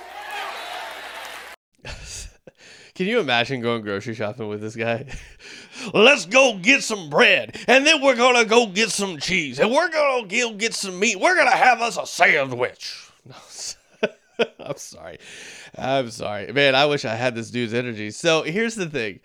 Can 2.96 3.08
you 3.08 3.20
imagine 3.20 3.62
going 3.62 3.82
grocery 3.82 4.14
shopping 4.16 4.48
with 4.48 4.62
this 4.62 4.76
guy? 4.76 5.06
Let's 5.94 6.26
go 6.26 6.58
get 6.58 6.84
some 6.84 7.10
bread, 7.10 7.58
and 7.68 7.86
then 7.86 8.02
we're 8.02 8.16
gonna 8.16 8.46
go 8.46 8.68
get 8.68 8.90
some 8.90 9.18
cheese, 9.18 9.60
and 9.60 9.72
we're 9.72 9.90
gonna 9.90 10.28
go 10.28 10.54
get 10.54 10.74
some 10.74 10.98
meat. 11.00 11.20
We're 11.20 11.36
gonna 11.36 11.52
have 11.52 11.82
us 11.82 11.98
a 11.98 12.06
sandwich. 12.06 13.05
I'm 14.60 14.78
sorry. 14.78 15.20
I'm 15.78 16.10
sorry. 16.12 16.52
Man, 16.52 16.76
I 16.76 16.86
wish 16.86 17.06
I 17.06 17.16
had 17.16 17.36
this 17.36 17.52
dude's 17.52 17.74
energy. 17.74 18.12
So 18.12 18.44
here's 18.44 18.76
the 18.76 18.90
thing 18.90 19.20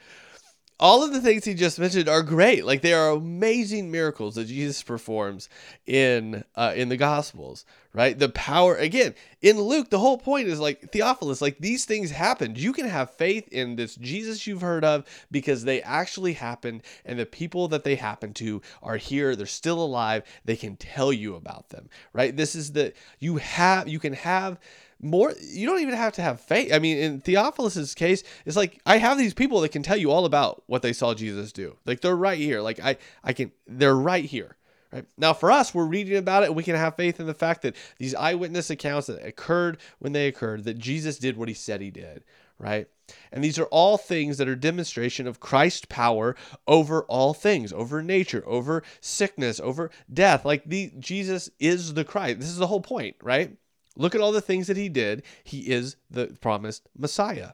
all 0.80 1.04
of 1.04 1.12
the 1.12 1.20
things 1.20 1.44
he 1.44 1.52
just 1.52 1.78
mentioned 1.78 2.08
are 2.08 2.22
great. 2.22 2.64
Like 2.64 2.80
they 2.80 2.94
are 2.94 3.10
amazing 3.10 3.90
miracles 3.90 4.34
that 4.34 4.46
Jesus 4.46 4.82
performs 4.82 5.50
in 5.86 6.42
uh, 6.56 6.72
in 6.74 6.88
the 6.88 6.96
Gospels, 6.96 7.66
right? 7.92 8.18
The 8.18 8.30
power 8.30 8.74
again 8.76 9.14
in 9.42 9.60
Luke. 9.60 9.90
The 9.90 9.98
whole 9.98 10.16
point 10.16 10.48
is 10.48 10.58
like 10.58 10.90
Theophilus. 10.90 11.42
Like 11.42 11.58
these 11.58 11.84
things 11.84 12.10
happened. 12.10 12.56
You 12.56 12.72
can 12.72 12.88
have 12.88 13.10
faith 13.10 13.46
in 13.48 13.76
this 13.76 13.94
Jesus 13.94 14.46
you've 14.46 14.62
heard 14.62 14.82
of 14.82 15.04
because 15.30 15.64
they 15.64 15.82
actually 15.82 16.32
happened, 16.32 16.82
and 17.04 17.18
the 17.18 17.26
people 17.26 17.68
that 17.68 17.84
they 17.84 17.96
happen 17.96 18.32
to 18.34 18.62
are 18.82 18.96
here. 18.96 19.36
They're 19.36 19.46
still 19.46 19.84
alive. 19.84 20.24
They 20.46 20.56
can 20.56 20.76
tell 20.76 21.12
you 21.12 21.34
about 21.34 21.68
them, 21.68 21.90
right? 22.14 22.34
This 22.34 22.54
is 22.54 22.72
the 22.72 22.94
you 23.18 23.36
have. 23.36 23.86
You 23.86 23.98
can 23.98 24.14
have 24.14 24.58
more 25.02 25.34
you 25.40 25.66
don't 25.66 25.80
even 25.80 25.94
have 25.94 26.12
to 26.12 26.22
have 26.22 26.40
faith 26.40 26.72
i 26.72 26.78
mean 26.78 26.96
in 26.98 27.20
theophilus's 27.20 27.94
case 27.94 28.22
it's 28.44 28.56
like 28.56 28.80
i 28.86 28.98
have 28.98 29.18
these 29.18 29.34
people 29.34 29.60
that 29.60 29.70
can 29.70 29.82
tell 29.82 29.96
you 29.96 30.10
all 30.10 30.24
about 30.24 30.62
what 30.66 30.82
they 30.82 30.92
saw 30.92 31.14
jesus 31.14 31.52
do 31.52 31.76
like 31.86 32.00
they're 32.00 32.16
right 32.16 32.38
here 32.38 32.60
like 32.60 32.78
i 32.80 32.96
i 33.24 33.32
can 33.32 33.50
they're 33.66 33.96
right 33.96 34.26
here 34.26 34.56
right 34.92 35.06
now 35.16 35.32
for 35.32 35.50
us 35.50 35.74
we're 35.74 35.86
reading 35.86 36.16
about 36.16 36.42
it 36.42 36.46
and 36.46 36.56
we 36.56 36.62
can 36.62 36.76
have 36.76 36.96
faith 36.96 37.18
in 37.18 37.26
the 37.26 37.34
fact 37.34 37.62
that 37.62 37.74
these 37.98 38.14
eyewitness 38.14 38.70
accounts 38.70 39.06
that 39.06 39.24
occurred 39.24 39.78
when 39.98 40.12
they 40.12 40.26
occurred 40.26 40.64
that 40.64 40.78
jesus 40.78 41.18
did 41.18 41.36
what 41.36 41.48
he 41.48 41.54
said 41.54 41.80
he 41.80 41.90
did 41.90 42.22
right 42.58 42.88
and 43.32 43.42
these 43.42 43.58
are 43.58 43.66
all 43.66 43.96
things 43.98 44.38
that 44.38 44.48
are 44.48 44.56
demonstration 44.56 45.26
of 45.26 45.40
Christ's 45.40 45.86
power 45.86 46.36
over 46.66 47.02
all 47.04 47.34
things, 47.34 47.72
over 47.72 48.02
nature, 48.02 48.44
over 48.46 48.82
sickness, 49.00 49.58
over 49.60 49.90
death. 50.12 50.44
Like 50.44 50.64
the 50.64 50.92
Jesus 50.98 51.50
is 51.58 51.94
the 51.94 52.04
Christ. 52.04 52.40
This 52.40 52.48
is 52.48 52.58
the 52.58 52.66
whole 52.68 52.80
point, 52.80 53.16
right? 53.22 53.56
Look 54.00 54.14
at 54.14 54.20
all 54.22 54.32
the 54.32 54.40
things 54.40 54.66
that 54.68 54.78
he 54.78 54.88
did. 54.88 55.22
He 55.44 55.70
is 55.70 55.96
the 56.10 56.28
promised 56.40 56.88
Messiah. 56.96 57.50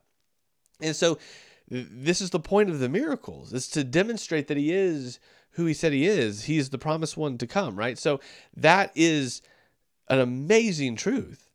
And 0.80 0.94
so 0.94 1.18
this 1.68 2.20
is 2.20 2.30
the 2.30 2.38
point 2.38 2.70
of 2.70 2.78
the 2.78 2.88
miracles 2.88 3.52
is 3.52 3.66
to 3.70 3.82
demonstrate 3.82 4.46
that 4.46 4.56
he 4.56 4.72
is 4.72 5.18
who 5.52 5.66
he 5.66 5.74
said 5.74 5.92
he 5.92 6.06
is. 6.06 6.44
He's 6.44 6.70
the 6.70 6.78
promised 6.78 7.16
one 7.16 7.36
to 7.38 7.48
come, 7.48 7.76
right? 7.76 7.98
So 7.98 8.20
that 8.56 8.92
is 8.94 9.42
an 10.08 10.20
amazing 10.20 10.94
truth. 10.94 11.50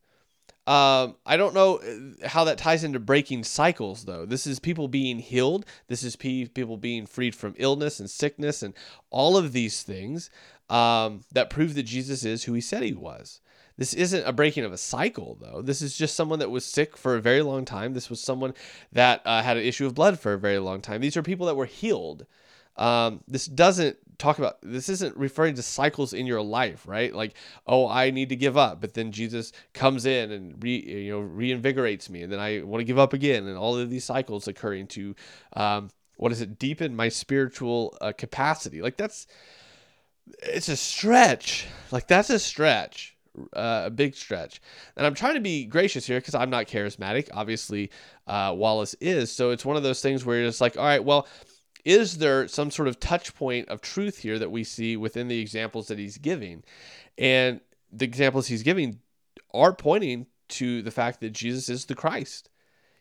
Um, 0.67 1.15
I 1.25 1.38
don't 1.38 1.56
know 1.56 1.77
uh, 1.77 2.27
how 2.27 2.43
that 2.43 2.58
ties 2.58 2.84
into 2.84 2.99
breaking 2.99 3.45
cycles, 3.45 4.04
though. 4.04 4.25
This 4.25 4.45
is 4.45 4.60
people 4.60 4.88
being 4.88 5.19
healed. 5.19 5.65
This 5.88 6.04
is 6.04 6.15
people 6.17 6.77
being 6.77 7.06
freed 7.06 7.34
from 7.34 7.56
illness 7.58 7.99
and 7.99 8.10
sickness 8.10 8.62
and 8.62 8.73
all 9.10 9.38
of 9.38 9.54
these 9.54 9.84
things 9.84 10.30
um, 10.69 11.21
that 11.32 11.49
prove 11.49 11.75
that 11.75 11.84
Jesus 11.84 12.25
is 12.25 12.43
who 12.43 12.54
he 12.54 12.62
said 12.62 12.84
he 12.84 12.93
was. 12.93 13.39
This 13.82 13.96
isn't 13.96 14.28
a 14.28 14.32
breaking 14.32 14.63
of 14.63 14.72
a 14.72 14.78
cycle, 14.78 15.39
though. 15.41 15.63
This 15.63 15.82
is 15.82 15.98
just 15.98 16.13
someone 16.15 16.38
that 16.38 16.52
was 16.52 16.63
sick 16.63 16.96
for 16.96 17.15
a 17.15 17.20
very 17.20 17.41
long 17.41 17.65
time. 17.65 17.96
This 17.96 18.12
was 18.12 18.22
someone 18.22 18.54
that 18.91 19.24
uh, 19.26 19.41
had 19.41 19.58
an 19.58 19.63
issue 19.63 19.88
of 19.88 19.96
blood 19.96 20.20
for 20.20 20.34
a 20.34 20.38
very 20.38 20.60
long 20.60 20.82
time. 20.82 21.02
These 21.02 21.17
are 21.17 21.24
people 21.24 21.48
that 21.48 21.56
were 21.56 21.65
healed. 21.65 22.28
Um, 22.78 23.22
this 23.28 23.48
doesn't 23.48 23.98
talk 24.20 24.38
about 24.38 24.60
this 24.62 24.88
isn't 24.88 25.17
referring 25.17 25.56
to 25.56 25.63
cycles 25.63 26.13
in 26.13 26.28
your 26.28 26.44
life 26.44 26.88
right 26.88 27.15
like 27.15 27.34
oh 27.65 27.88
i 27.88 28.12
need 28.12 28.30
to 28.30 28.36
give 28.36 28.56
up 28.56 28.80
but 28.80 28.94
then 28.94 29.12
jesus 29.12 29.52
comes 29.74 30.06
in 30.06 30.30
and 30.32 30.63
re, 30.63 30.78
you 30.78 31.12
know 31.12 31.20
reinvigorates 31.20 32.08
me 32.08 32.22
and 32.22 32.32
then 32.32 32.39
i 32.39 32.62
want 32.62 32.82
to 32.82 32.86
give 32.86 33.00
up 33.00 33.13
again 33.13 33.48
and 33.48 33.58
all 33.58 33.76
of 33.76 33.89
these 33.89 34.06
cycles 34.06 34.48
occurring 34.48 34.86
to 34.86 35.15
um, 35.54 35.89
what 36.17 36.32
is 36.32 36.39
it 36.39 36.60
deepen 36.60 36.96
my 36.96 37.10
spiritual 37.10 37.98
uh, 38.00 38.12
capacity 38.15 38.80
like 38.80 38.96
that's 38.96 39.26
it's 40.44 40.70
a 40.70 40.78
stretch 40.78 41.65
like 41.91 42.06
that's 42.08 42.30
a 42.30 42.38
stretch 42.38 43.17
uh, 43.54 43.84
a 43.86 43.89
big 43.89 44.15
stretch. 44.15 44.62
And 44.96 45.06
I'm 45.06 45.13
trying 45.13 45.36
to 45.36 45.41
be 45.41 45.65
gracious 45.65 46.06
here 46.06 46.20
because 46.20 46.36
I'm 46.36 46.50
not 46.50 46.67
charismatic. 46.67 47.30
Obviously, 47.34 47.91
uh, 48.28 48.54
Wallace 48.56 48.96
is. 49.00 49.32
So 49.32 49.52
it's 49.52 49.65
one 49.65 49.78
of 49.78 49.84
those 49.84 50.02
things 50.02 50.26
where 50.26 50.38
you're 50.38 50.48
just 50.48 50.62
like, 50.62 50.78
all 50.78 50.86
right, 50.86 51.04
well, 51.04 51.28
is 51.84 52.17
there 52.17 52.48
some 52.48 52.72
sort 52.72 52.88
of 52.88 53.00
touch 53.00 53.34
point 53.36 53.70
of 53.70 53.82
truth 53.82 54.20
here 54.20 54.38
that 54.38 54.52
we 54.52 54.63
see 54.63 54.98
within 54.98 55.28
the 55.28 55.39
examples 55.39 55.88
that 55.88 55.98
he's 55.98 56.17
giving? 56.17 56.63
And 57.17 57.62
the 57.91 58.06
examples 58.06 58.48
he's 58.48 58.63
giving 58.63 59.00
are 59.54 59.74
pointing 59.74 60.28
to 60.50 60.82
the 60.82 60.91
fact 60.91 61.22
that 61.22 61.32
Jesus 61.32 61.70
is 61.70 61.86
the 61.86 61.96
Christ. 61.96 62.50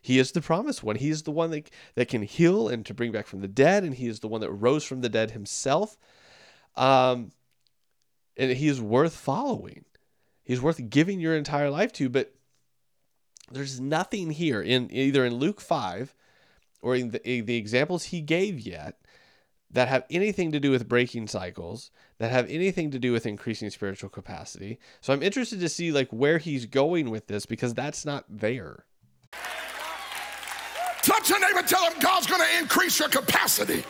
He 0.01 0.17
is 0.17 0.31
the 0.31 0.41
promised 0.41 0.83
one. 0.83 0.95
He 0.95 1.09
is 1.09 1.23
the 1.23 1.31
one 1.31 1.51
that, 1.51 1.69
that 1.95 2.07
can 2.07 2.23
heal 2.23 2.67
and 2.67 2.85
to 2.87 2.93
bring 2.93 3.11
back 3.11 3.27
from 3.27 3.41
the 3.41 3.47
dead, 3.47 3.83
and 3.83 3.93
he 3.93 4.07
is 4.07 4.19
the 4.19 4.27
one 4.27 4.41
that 4.41 4.51
rose 4.51 4.83
from 4.83 5.01
the 5.01 5.09
dead 5.09 5.31
himself. 5.31 5.95
Um, 6.75 7.31
and 8.35 8.51
he 8.51 8.67
is 8.67 8.81
worth 8.81 9.13
following. 9.13 9.85
He's 10.43 10.61
worth 10.61 10.89
giving 10.89 11.19
your 11.19 11.35
entire 11.35 11.69
life 11.69 11.93
to, 11.93 12.09
but 12.09 12.33
there's 13.51 13.79
nothing 13.79 14.31
here 14.31 14.61
in 14.61 14.89
either 14.91 15.25
in 15.25 15.35
Luke 15.35 15.61
5 15.61 16.13
or 16.81 16.95
in 16.95 17.11
the, 17.11 17.29
in 17.29 17.45
the 17.45 17.57
examples 17.57 18.05
he 18.05 18.21
gave 18.21 18.59
yet 18.59 18.97
that 19.69 19.87
have 19.87 20.05
anything 20.09 20.51
to 20.51 20.59
do 20.59 20.71
with 20.71 20.89
breaking 20.89 21.27
cycles, 21.27 21.91
that 22.17 22.31
have 22.31 22.49
anything 22.49 22.91
to 22.91 22.99
do 22.99 23.11
with 23.11 23.25
increasing 23.25 23.69
spiritual 23.69 24.09
capacity. 24.09 24.79
So 24.99 25.13
I'm 25.13 25.23
interested 25.23 25.59
to 25.61 25.69
see 25.69 25.91
like 25.91 26.09
where 26.09 26.37
he's 26.37 26.65
going 26.65 27.09
with 27.09 27.27
this 27.27 27.45
because 27.45 27.73
that's 27.73 28.05
not 28.05 28.25
there. 28.29 28.85
Touch 31.01 31.29
your 31.29 31.39
neighbor, 31.39 31.59
and 31.59 31.67
tell 31.67 31.83
him 31.89 31.99
God's 31.99 32.27
going 32.27 32.41
to 32.41 32.59
increase 32.59 32.99
your 32.99 33.09
capacity. 33.09 33.83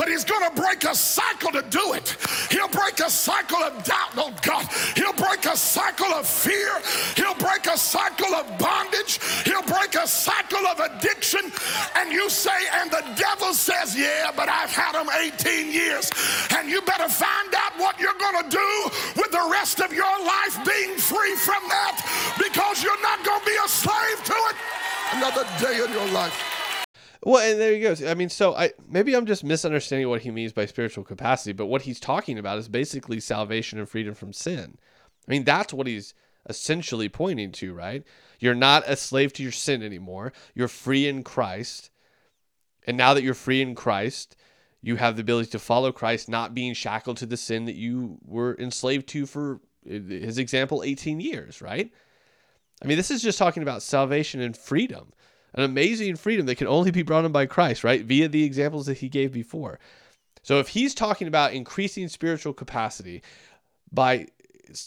But 0.00 0.08
he's 0.08 0.24
going 0.24 0.48
to 0.48 0.56
break 0.58 0.84
a 0.84 0.94
cycle 0.94 1.52
to 1.52 1.60
do 1.68 1.92
it. 1.92 2.16
He'll 2.50 2.72
break 2.72 3.00
a 3.00 3.10
cycle 3.10 3.58
of 3.58 3.84
doubt, 3.84 4.16
oh 4.16 4.32
God. 4.40 4.66
He'll 4.96 5.12
break 5.12 5.44
a 5.44 5.54
cycle 5.54 6.06
of 6.06 6.26
fear. 6.26 6.72
He'll 7.16 7.34
break 7.34 7.66
a 7.66 7.76
cycle 7.76 8.34
of 8.34 8.48
bondage. 8.56 9.20
He'll 9.44 9.60
break 9.60 9.94
a 9.96 10.08
cycle 10.08 10.66
of 10.68 10.80
addiction. 10.80 11.52
And 11.96 12.10
you 12.12 12.30
say, 12.30 12.56
and 12.80 12.90
the 12.90 13.04
devil 13.14 13.52
says, 13.52 13.94
yeah, 13.94 14.32
but 14.34 14.48
I've 14.48 14.72
had 14.72 14.96
him 14.96 15.10
18 15.12 15.70
years. 15.70 16.10
And 16.56 16.70
you 16.70 16.80
better 16.80 17.10
find 17.10 17.54
out 17.54 17.76
what 17.76 18.00
you're 18.00 18.16
going 18.18 18.42
to 18.42 18.48
do 18.48 18.90
with 19.20 19.30
the 19.32 19.48
rest 19.52 19.80
of 19.80 19.92
your 19.92 20.16
life 20.24 20.56
being 20.64 20.96
free 20.96 21.36
from 21.36 21.60
that 21.68 22.00
because 22.38 22.82
you're 22.82 23.02
not 23.02 23.22
going 23.22 23.40
to 23.40 23.44
be 23.44 23.58
a 23.62 23.68
slave 23.68 24.24
to 24.24 24.32
it 24.48 24.56
another 25.12 25.44
day 25.60 25.84
in 25.84 25.92
your 25.92 26.08
life. 26.14 26.59
Well, 27.22 27.38
and 27.38 27.60
there 27.60 27.72
he 27.72 27.80
goes. 27.80 28.02
I 28.02 28.14
mean, 28.14 28.30
so 28.30 28.54
I 28.54 28.72
maybe 28.88 29.14
I'm 29.14 29.26
just 29.26 29.44
misunderstanding 29.44 30.08
what 30.08 30.22
he 30.22 30.30
means 30.30 30.52
by 30.52 30.66
spiritual 30.66 31.04
capacity, 31.04 31.52
but 31.52 31.66
what 31.66 31.82
he's 31.82 32.00
talking 32.00 32.38
about 32.38 32.58
is 32.58 32.68
basically 32.68 33.20
salvation 33.20 33.78
and 33.78 33.88
freedom 33.88 34.14
from 34.14 34.32
sin. 34.32 34.78
I 35.28 35.30
mean, 35.30 35.44
that's 35.44 35.72
what 35.72 35.86
he's 35.86 36.14
essentially 36.48 37.08
pointing 37.08 37.52
to, 37.52 37.74
right? 37.74 38.04
You're 38.38 38.54
not 38.54 38.84
a 38.86 38.96
slave 38.96 39.34
to 39.34 39.42
your 39.42 39.52
sin 39.52 39.82
anymore. 39.82 40.32
You're 40.54 40.68
free 40.68 41.06
in 41.06 41.22
Christ. 41.22 41.90
And 42.86 42.96
now 42.96 43.12
that 43.12 43.22
you're 43.22 43.34
free 43.34 43.60
in 43.60 43.74
Christ, 43.74 44.36
you 44.80 44.96
have 44.96 45.16
the 45.16 45.22
ability 45.22 45.50
to 45.50 45.58
follow 45.58 45.92
Christ, 45.92 46.28
not 46.28 46.54
being 46.54 46.72
shackled 46.72 47.18
to 47.18 47.26
the 47.26 47.36
sin 47.36 47.66
that 47.66 47.74
you 47.74 48.18
were 48.24 48.56
enslaved 48.58 49.06
to 49.08 49.26
for 49.26 49.60
uh, 49.86 49.92
his 49.92 50.38
example 50.38 50.82
18 50.82 51.20
years, 51.20 51.60
right? 51.60 51.92
I 52.82 52.86
mean, 52.86 52.96
this 52.96 53.10
is 53.10 53.22
just 53.22 53.38
talking 53.38 53.62
about 53.62 53.82
salvation 53.82 54.40
and 54.40 54.56
freedom 54.56 55.12
an 55.54 55.64
amazing 55.64 56.16
freedom 56.16 56.46
that 56.46 56.56
can 56.56 56.66
only 56.66 56.90
be 56.90 57.02
brought 57.02 57.24
in 57.24 57.32
by 57.32 57.46
Christ, 57.46 57.84
right? 57.84 58.04
Via 58.04 58.28
the 58.28 58.44
examples 58.44 58.86
that 58.86 58.98
he 58.98 59.08
gave 59.08 59.32
before. 59.32 59.78
So 60.42 60.58
if 60.58 60.68
he's 60.68 60.94
talking 60.94 61.28
about 61.28 61.52
increasing 61.52 62.08
spiritual 62.08 62.52
capacity 62.52 63.22
by 63.92 64.28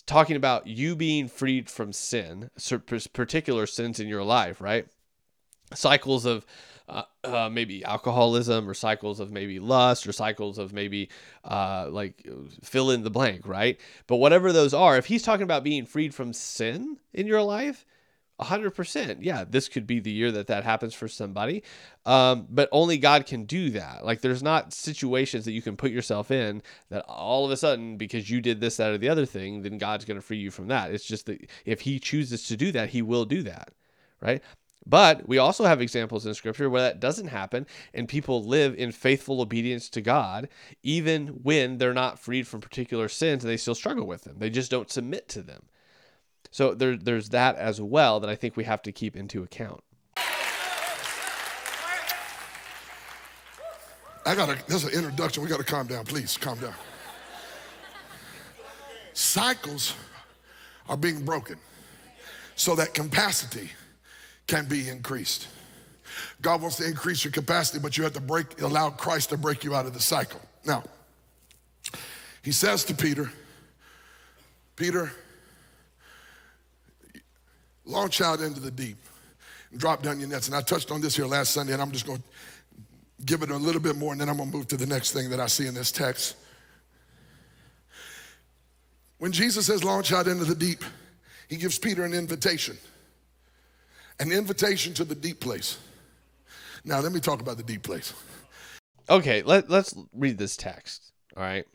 talking 0.06 0.36
about 0.36 0.68
you 0.68 0.96
being 0.96 1.28
freed 1.28 1.70
from 1.70 1.94
sin, 1.94 2.50
particular 3.14 3.68
sins 3.68 4.00
in 4.00 4.08
your 4.08 4.24
life, 4.24 4.62
right? 4.62 4.88
Cycles 5.74 6.26
of 6.26 6.46
uh, 6.90 7.04
uh, 7.24 7.50
maybe 7.50 7.84
alcoholism 7.86 8.70
or 8.70 8.74
cycles 8.74 9.20
of 9.20 9.32
maybe 9.32 9.60
lust 9.60 10.06
or 10.06 10.12
cycles 10.12 10.58
of 10.58 10.74
maybe 10.74 11.10
uh, 11.44 11.88
like 11.90 12.28
fill 12.62 12.92
in 12.92 13.04
the 13.04 13.10
blank, 13.10 13.48
right? 13.48 13.80
But 14.08 14.18
whatever 14.18 14.52
those 14.52 14.74
are, 14.74 14.98
if 14.98 15.06
he's 15.06 15.24
talking 15.24 15.44
about 15.44 15.64
being 15.64 15.86
freed 15.86 16.14
from 16.14 16.34
sin 16.34 16.98
in 17.14 17.28
your 17.28 17.42
life, 17.42 17.86
100% 18.44 19.18
yeah 19.22 19.44
this 19.48 19.70
could 19.70 19.88
be 19.88 20.00
the 20.00 20.12
year 20.12 20.32
that 20.32 20.48
that 20.48 20.64
happens 20.64 20.94
for 20.94 21.08
somebody. 21.08 21.64
Um, 22.06 22.48
but 22.50 22.70
only 22.72 22.98
god 22.98 23.26
can 23.26 23.46
do 23.46 23.70
that. 23.72 24.06
Like 24.06 24.22
there's 24.22 24.44
not 24.44 24.74
situations 24.74 25.46
that 25.46 25.52
you 25.52 25.62
can 25.62 25.78
put 25.78 25.92
yourself 25.92 26.32
in 26.32 26.62
that 26.90 27.06
all 27.08 27.46
of 27.46 27.52
a 27.52 27.58
sudden 27.58 27.98
because 27.98 28.30
you 28.30 28.42
did 28.42 28.60
this 28.60 28.78
that 28.78 28.92
or 28.92 28.98
the 28.98 29.10
other 29.10 29.26
thing 29.26 29.62
then 29.62 29.78
god's 29.78 30.06
going 30.06 30.20
to 30.20 30.26
free 30.26 30.38
you 30.38 30.52
from 30.52 30.68
that. 30.68 30.92
It's 30.92 31.06
just 31.06 31.26
that 31.28 31.50
if 31.66 31.82
he 31.82 32.00
chooses 32.00 32.48
to 32.48 32.58
do 32.58 32.72
that 32.74 32.90
he 32.90 33.02
will 33.02 33.26
do 33.26 33.44
that 33.44 33.74
right? 34.24 34.42
But 34.86 35.28
we 35.28 35.38
also 35.38 35.64
have 35.66 35.82
examples 35.82 36.26
in 36.26 36.34
scripture 36.34 36.70
where 36.70 36.82
that 36.82 37.00
doesn't 37.00 37.28
happen 37.28 37.66
and 37.94 38.08
people 38.08 38.44
live 38.44 38.76
in 38.76 38.92
faithful 38.92 39.42
obedience 39.42 39.90
to 39.90 40.02
God, 40.02 40.50
even 40.82 41.28
when 41.28 41.78
they're 41.78 41.94
not 41.94 42.20
freed 42.20 42.48
from 42.48 42.62
particular 42.62 43.08
sins 43.08 43.44
and 43.44 43.52
they 43.52 43.58
still 43.58 43.76
struggle 43.76 44.06
with 44.06 44.24
them. 44.24 44.36
They 44.40 44.50
just 44.50 44.72
don't 44.72 44.92
submit 44.92 45.30
to 45.30 45.42
them. 45.42 45.64
So 46.54 46.76
there, 46.76 46.96
there's 46.96 47.30
that 47.30 47.56
as 47.56 47.82
well 47.82 48.20
that 48.20 48.30
I 48.30 48.36
think 48.36 48.56
we 48.56 48.64
have 48.66 48.84
to 48.84 48.92
keep 48.92 49.16
into 49.16 49.42
account. 49.42 49.84
I 54.24 54.36
got 54.36 54.50
a. 54.50 54.68
This 54.68 54.84
is 54.84 54.94
an 54.94 54.94
introduction. 54.94 55.42
We 55.42 55.50
gotta 55.50 55.64
calm 55.64 55.88
down, 55.88 56.06
please, 56.06 56.38
calm 56.38 56.60
down. 56.60 56.76
Cycles 59.14 59.96
are 60.88 60.96
being 60.96 61.26
broken 61.26 61.58
so 62.56 62.76
that 62.76 62.94
capacity 62.94 63.72
can 64.46 64.68
be 64.68 64.90
increased. 64.90 65.48
God 66.44 66.62
wants 66.62 66.78
to 66.78 66.86
increase 66.86 67.26
your 67.26 67.32
capacity, 67.32 67.80
but 67.80 67.98
you 67.98 68.04
have 68.04 68.14
to 68.14 68.22
break, 68.22 68.62
allow 68.62 68.92
Christ 68.92 69.30
to 69.30 69.38
break 69.38 69.64
you 69.64 69.74
out 69.74 69.88
of 69.88 69.96
the 69.96 70.00
cycle. 70.00 70.40
Now, 70.66 70.84
he 72.44 72.52
says 72.52 72.84
to 72.86 72.94
Peter, 72.94 73.32
Peter, 74.76 75.12
launch 77.86 78.22
out 78.22 78.40
into 78.40 78.60
the 78.60 78.72
deep 78.72 78.98
and 79.72 79.80
drop 79.80 80.04
down 80.04 80.20
your 80.20 80.30
nets. 80.30 80.48
And 80.48 80.56
I 80.56 80.62
touched 80.62 80.92
on 80.92 81.02
this 81.02 81.16
here 81.16 81.26
last 81.26 81.52
Sunday, 81.52 81.74
and 81.74 81.82
I'm 81.82 81.92
just 81.92 82.06
going 82.06 82.20
to 82.20 82.24
give 83.26 83.42
it 83.42 83.50
a 83.50 83.56
little 83.56 83.82
bit 83.82 83.96
more, 83.96 84.12
and 84.12 84.22
then 84.22 84.30
I'm 84.30 84.38
going 84.38 84.52
to 84.52 84.58
move 84.58 84.68
to 84.70 84.78
the 84.78 84.86
next 84.86 85.12
thing 85.12 85.30
that 85.30 85.40
I 85.40 85.48
see 85.48 85.68
in 85.68 85.74
this 85.74 85.92
text. 85.92 86.36
When 89.18 89.32
Jesus 89.32 89.68
says 89.68 89.84
launch 89.84 90.12
out 90.12 90.28
into 90.28 90.46
the 90.46 90.56
deep, 90.56 90.84
he 91.48 91.56
gives 91.56 91.78
Peter 91.78 92.04
an 92.04 92.14
invitation, 92.14 92.78
an 94.20 94.32
invitation 94.32 94.94
to 94.96 95.04
the 95.04 95.16
deep 95.16 95.40
place. 95.40 95.78
Now, 96.84 97.00
let 97.00 97.14
me 97.14 97.20
talk 97.20 97.40
about 97.40 97.58
the 97.58 97.64
deep 97.64 97.84
place. 97.84 98.14
Okay, 99.10 99.42
let, 99.44 99.70
let's 99.70 99.96
read 100.14 100.38
this 100.38 100.58
text. 100.58 101.14
All 101.38 101.44
right. 101.44 101.66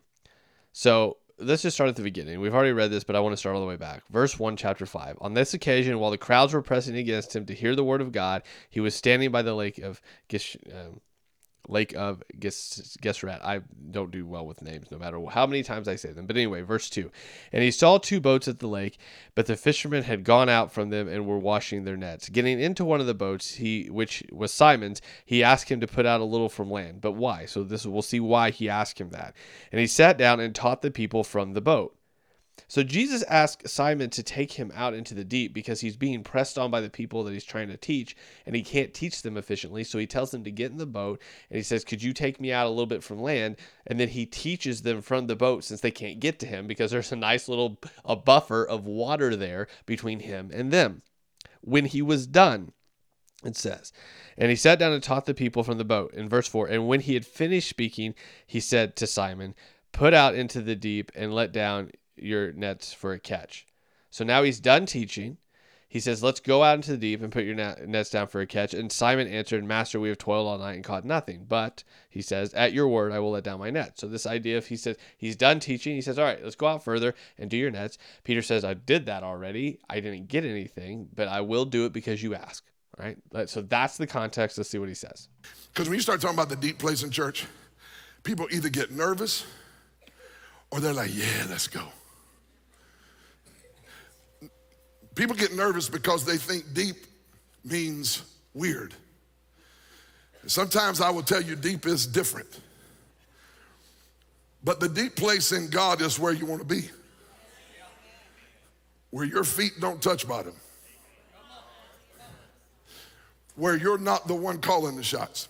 So 0.72 1.16
let's 1.38 1.62
just 1.62 1.76
start 1.76 1.88
at 1.88 1.96
the 1.96 2.02
beginning. 2.02 2.40
We've 2.40 2.54
already 2.54 2.72
read 2.72 2.90
this, 2.90 3.04
but 3.04 3.16
I 3.16 3.20
want 3.20 3.32
to 3.32 3.36
start 3.36 3.54
all 3.54 3.62
the 3.62 3.68
way 3.68 3.76
back. 3.76 4.02
Verse 4.10 4.38
1, 4.38 4.56
chapter 4.56 4.86
5. 4.86 5.18
On 5.20 5.34
this 5.34 5.54
occasion, 5.54 5.98
while 5.98 6.10
the 6.10 6.18
crowds 6.18 6.52
were 6.52 6.62
pressing 6.62 6.96
against 6.96 7.34
him 7.34 7.46
to 7.46 7.54
hear 7.54 7.74
the 7.74 7.84
word 7.84 8.00
of 8.00 8.12
God, 8.12 8.42
he 8.70 8.80
was 8.80 8.94
standing 8.94 9.30
by 9.30 9.42
the 9.42 9.54
lake 9.54 9.78
of 9.78 10.00
Gish, 10.28 10.56
um, 10.72 11.00
Lake 11.68 11.94
of 11.94 12.22
Gennesaret. 12.38 13.40
I 13.42 13.60
don't 13.90 14.10
do 14.10 14.26
well 14.26 14.46
with 14.46 14.62
names, 14.62 14.90
no 14.90 14.98
matter 14.98 15.20
how 15.30 15.46
many 15.46 15.62
times 15.62 15.86
I 15.86 15.96
say 15.96 16.12
them. 16.12 16.26
But 16.26 16.36
anyway, 16.36 16.62
verse 16.62 16.88
2. 16.90 17.10
And 17.52 17.62
he 17.62 17.70
saw 17.70 17.98
two 17.98 18.20
boats 18.20 18.48
at 18.48 18.58
the 18.58 18.66
lake, 18.66 18.98
but 19.34 19.46
the 19.46 19.56
fishermen 19.56 20.02
had 20.02 20.24
gone 20.24 20.48
out 20.48 20.72
from 20.72 20.90
them 20.90 21.08
and 21.08 21.26
were 21.26 21.38
washing 21.38 21.84
their 21.84 21.96
nets. 21.96 22.28
Getting 22.28 22.60
into 22.60 22.84
one 22.84 23.00
of 23.00 23.06
the 23.06 23.14
boats, 23.14 23.54
he 23.56 23.88
which 23.90 24.22
was 24.32 24.52
Simon's, 24.52 25.02
he 25.24 25.42
asked 25.42 25.68
him 25.68 25.80
to 25.80 25.86
put 25.86 26.06
out 26.06 26.20
a 26.20 26.24
little 26.24 26.48
from 26.48 26.70
land. 26.70 27.00
But 27.00 27.12
why? 27.12 27.44
So 27.44 27.62
this 27.62 27.84
we'll 27.86 28.02
see 28.02 28.20
why 28.20 28.50
he 28.50 28.68
asked 28.68 29.00
him 29.00 29.10
that. 29.10 29.34
And 29.70 29.80
he 29.80 29.86
sat 29.86 30.16
down 30.16 30.40
and 30.40 30.54
taught 30.54 30.82
the 30.82 30.90
people 30.90 31.22
from 31.22 31.52
the 31.52 31.60
boat. 31.60 31.97
So 32.66 32.82
Jesus 32.82 33.22
asked 33.24 33.68
Simon 33.68 34.10
to 34.10 34.22
take 34.22 34.52
him 34.52 34.72
out 34.74 34.94
into 34.94 35.14
the 35.14 35.24
deep 35.24 35.54
because 35.54 35.80
he's 35.80 35.96
being 35.96 36.22
pressed 36.24 36.58
on 36.58 36.70
by 36.70 36.80
the 36.80 36.90
people 36.90 37.22
that 37.24 37.32
he's 37.32 37.44
trying 37.44 37.68
to 37.68 37.76
teach 37.76 38.16
and 38.44 38.56
he 38.56 38.62
can't 38.62 38.92
teach 38.92 39.22
them 39.22 39.36
efficiently. 39.36 39.84
So 39.84 39.98
he 39.98 40.06
tells 40.06 40.30
them 40.30 40.44
to 40.44 40.50
get 40.50 40.72
in 40.72 40.78
the 40.78 40.86
boat 40.86 41.20
and 41.50 41.56
he 41.56 41.62
says, 41.62 41.84
Could 41.84 42.02
you 42.02 42.12
take 42.12 42.40
me 42.40 42.52
out 42.52 42.66
a 42.66 42.70
little 42.70 42.86
bit 42.86 43.04
from 43.04 43.22
land? 43.22 43.56
And 43.86 44.00
then 44.00 44.08
he 44.08 44.26
teaches 44.26 44.82
them 44.82 45.00
from 45.02 45.26
the 45.26 45.36
boat 45.36 45.64
since 45.64 45.80
they 45.80 45.90
can't 45.90 46.20
get 46.20 46.38
to 46.40 46.46
him 46.46 46.66
because 46.66 46.90
there's 46.90 47.12
a 47.12 47.16
nice 47.16 47.48
little 47.48 47.78
a 48.04 48.16
buffer 48.16 48.64
of 48.66 48.86
water 48.86 49.36
there 49.36 49.68
between 49.86 50.20
him 50.20 50.50
and 50.52 50.70
them. 50.72 51.02
When 51.60 51.86
he 51.86 52.02
was 52.02 52.26
done, 52.26 52.72
it 53.44 53.56
says, 53.56 53.92
and 54.36 54.50
he 54.50 54.56
sat 54.56 54.78
down 54.78 54.92
and 54.92 55.02
taught 55.02 55.26
the 55.26 55.34
people 55.34 55.62
from 55.62 55.78
the 55.78 55.84
boat. 55.84 56.12
In 56.12 56.28
verse 56.28 56.48
4, 56.48 56.68
and 56.68 56.88
when 56.88 57.00
he 57.00 57.14
had 57.14 57.24
finished 57.24 57.68
speaking, 57.68 58.14
he 58.46 58.60
said 58.60 58.96
to 58.96 59.06
Simon, 59.06 59.54
Put 59.92 60.12
out 60.12 60.34
into 60.34 60.60
the 60.60 60.76
deep 60.76 61.10
and 61.14 61.34
let 61.34 61.52
down 61.52 61.90
your 62.22 62.52
nets 62.52 62.92
for 62.92 63.12
a 63.12 63.18
catch. 63.18 63.66
So 64.10 64.24
now 64.24 64.42
he's 64.42 64.60
done 64.60 64.86
teaching. 64.86 65.38
He 65.90 66.00
says, 66.00 66.22
Let's 66.22 66.40
go 66.40 66.62
out 66.62 66.74
into 66.74 66.90
the 66.92 66.98
deep 66.98 67.22
and 67.22 67.32
put 67.32 67.44
your 67.44 67.54
nets 67.54 68.10
down 68.10 68.26
for 68.26 68.42
a 68.42 68.46
catch. 68.46 68.74
And 68.74 68.92
Simon 68.92 69.26
answered, 69.26 69.64
Master, 69.64 69.98
we 69.98 70.10
have 70.10 70.18
toiled 70.18 70.46
all 70.46 70.58
night 70.58 70.74
and 70.74 70.84
caught 70.84 71.04
nothing. 71.04 71.46
But 71.48 71.82
he 72.10 72.20
says, 72.20 72.52
At 72.52 72.74
your 72.74 72.88
word, 72.88 73.10
I 73.10 73.18
will 73.20 73.30
let 73.30 73.44
down 73.44 73.58
my 73.58 73.70
net. 73.70 73.98
So, 73.98 74.06
this 74.06 74.26
idea 74.26 74.58
of 74.58 74.66
he 74.66 74.76
says, 74.76 74.98
He's 75.16 75.34
done 75.34 75.60
teaching. 75.60 75.94
He 75.94 76.02
says, 76.02 76.18
All 76.18 76.26
right, 76.26 76.42
let's 76.44 76.56
go 76.56 76.66
out 76.66 76.84
further 76.84 77.14
and 77.38 77.48
do 77.48 77.56
your 77.56 77.70
nets. 77.70 77.96
Peter 78.22 78.42
says, 78.42 78.64
I 78.64 78.74
did 78.74 79.06
that 79.06 79.22
already. 79.22 79.78
I 79.88 80.00
didn't 80.00 80.28
get 80.28 80.44
anything, 80.44 81.08
but 81.14 81.26
I 81.26 81.40
will 81.40 81.64
do 81.64 81.86
it 81.86 81.94
because 81.94 82.22
you 82.22 82.34
ask. 82.34 82.64
All 82.98 83.06
right. 83.06 83.48
So, 83.48 83.62
that's 83.62 83.96
the 83.96 84.06
context. 84.06 84.58
Let's 84.58 84.68
see 84.68 84.78
what 84.78 84.88
he 84.88 84.94
says. 84.94 85.28
Because 85.72 85.88
when 85.88 85.96
you 85.96 86.02
start 86.02 86.20
talking 86.20 86.36
about 86.36 86.50
the 86.50 86.56
deep 86.56 86.78
place 86.78 87.02
in 87.02 87.10
church, 87.10 87.46
people 88.24 88.46
either 88.50 88.68
get 88.68 88.90
nervous 88.90 89.46
or 90.70 90.80
they're 90.80 90.92
like, 90.92 91.14
Yeah, 91.14 91.46
let's 91.48 91.66
go. 91.66 91.84
People 95.18 95.34
get 95.34 95.52
nervous 95.52 95.88
because 95.88 96.24
they 96.24 96.36
think 96.36 96.72
deep 96.74 96.94
means 97.64 98.22
weird. 98.54 98.94
Sometimes 100.46 101.00
I 101.00 101.10
will 101.10 101.24
tell 101.24 101.42
you 101.42 101.56
deep 101.56 101.86
is 101.86 102.06
different. 102.06 102.60
But 104.62 104.78
the 104.78 104.88
deep 104.88 105.16
place 105.16 105.50
in 105.50 105.70
God 105.70 106.02
is 106.02 106.20
where 106.20 106.32
you 106.32 106.46
want 106.46 106.60
to 106.60 106.66
be, 106.68 106.88
where 109.10 109.24
your 109.24 109.42
feet 109.42 109.72
don't 109.80 110.00
touch 110.00 110.26
bottom, 110.28 110.54
where 113.56 113.76
you're 113.76 113.98
not 113.98 114.28
the 114.28 114.36
one 114.36 114.60
calling 114.60 114.94
the 114.94 115.02
shots, 115.02 115.48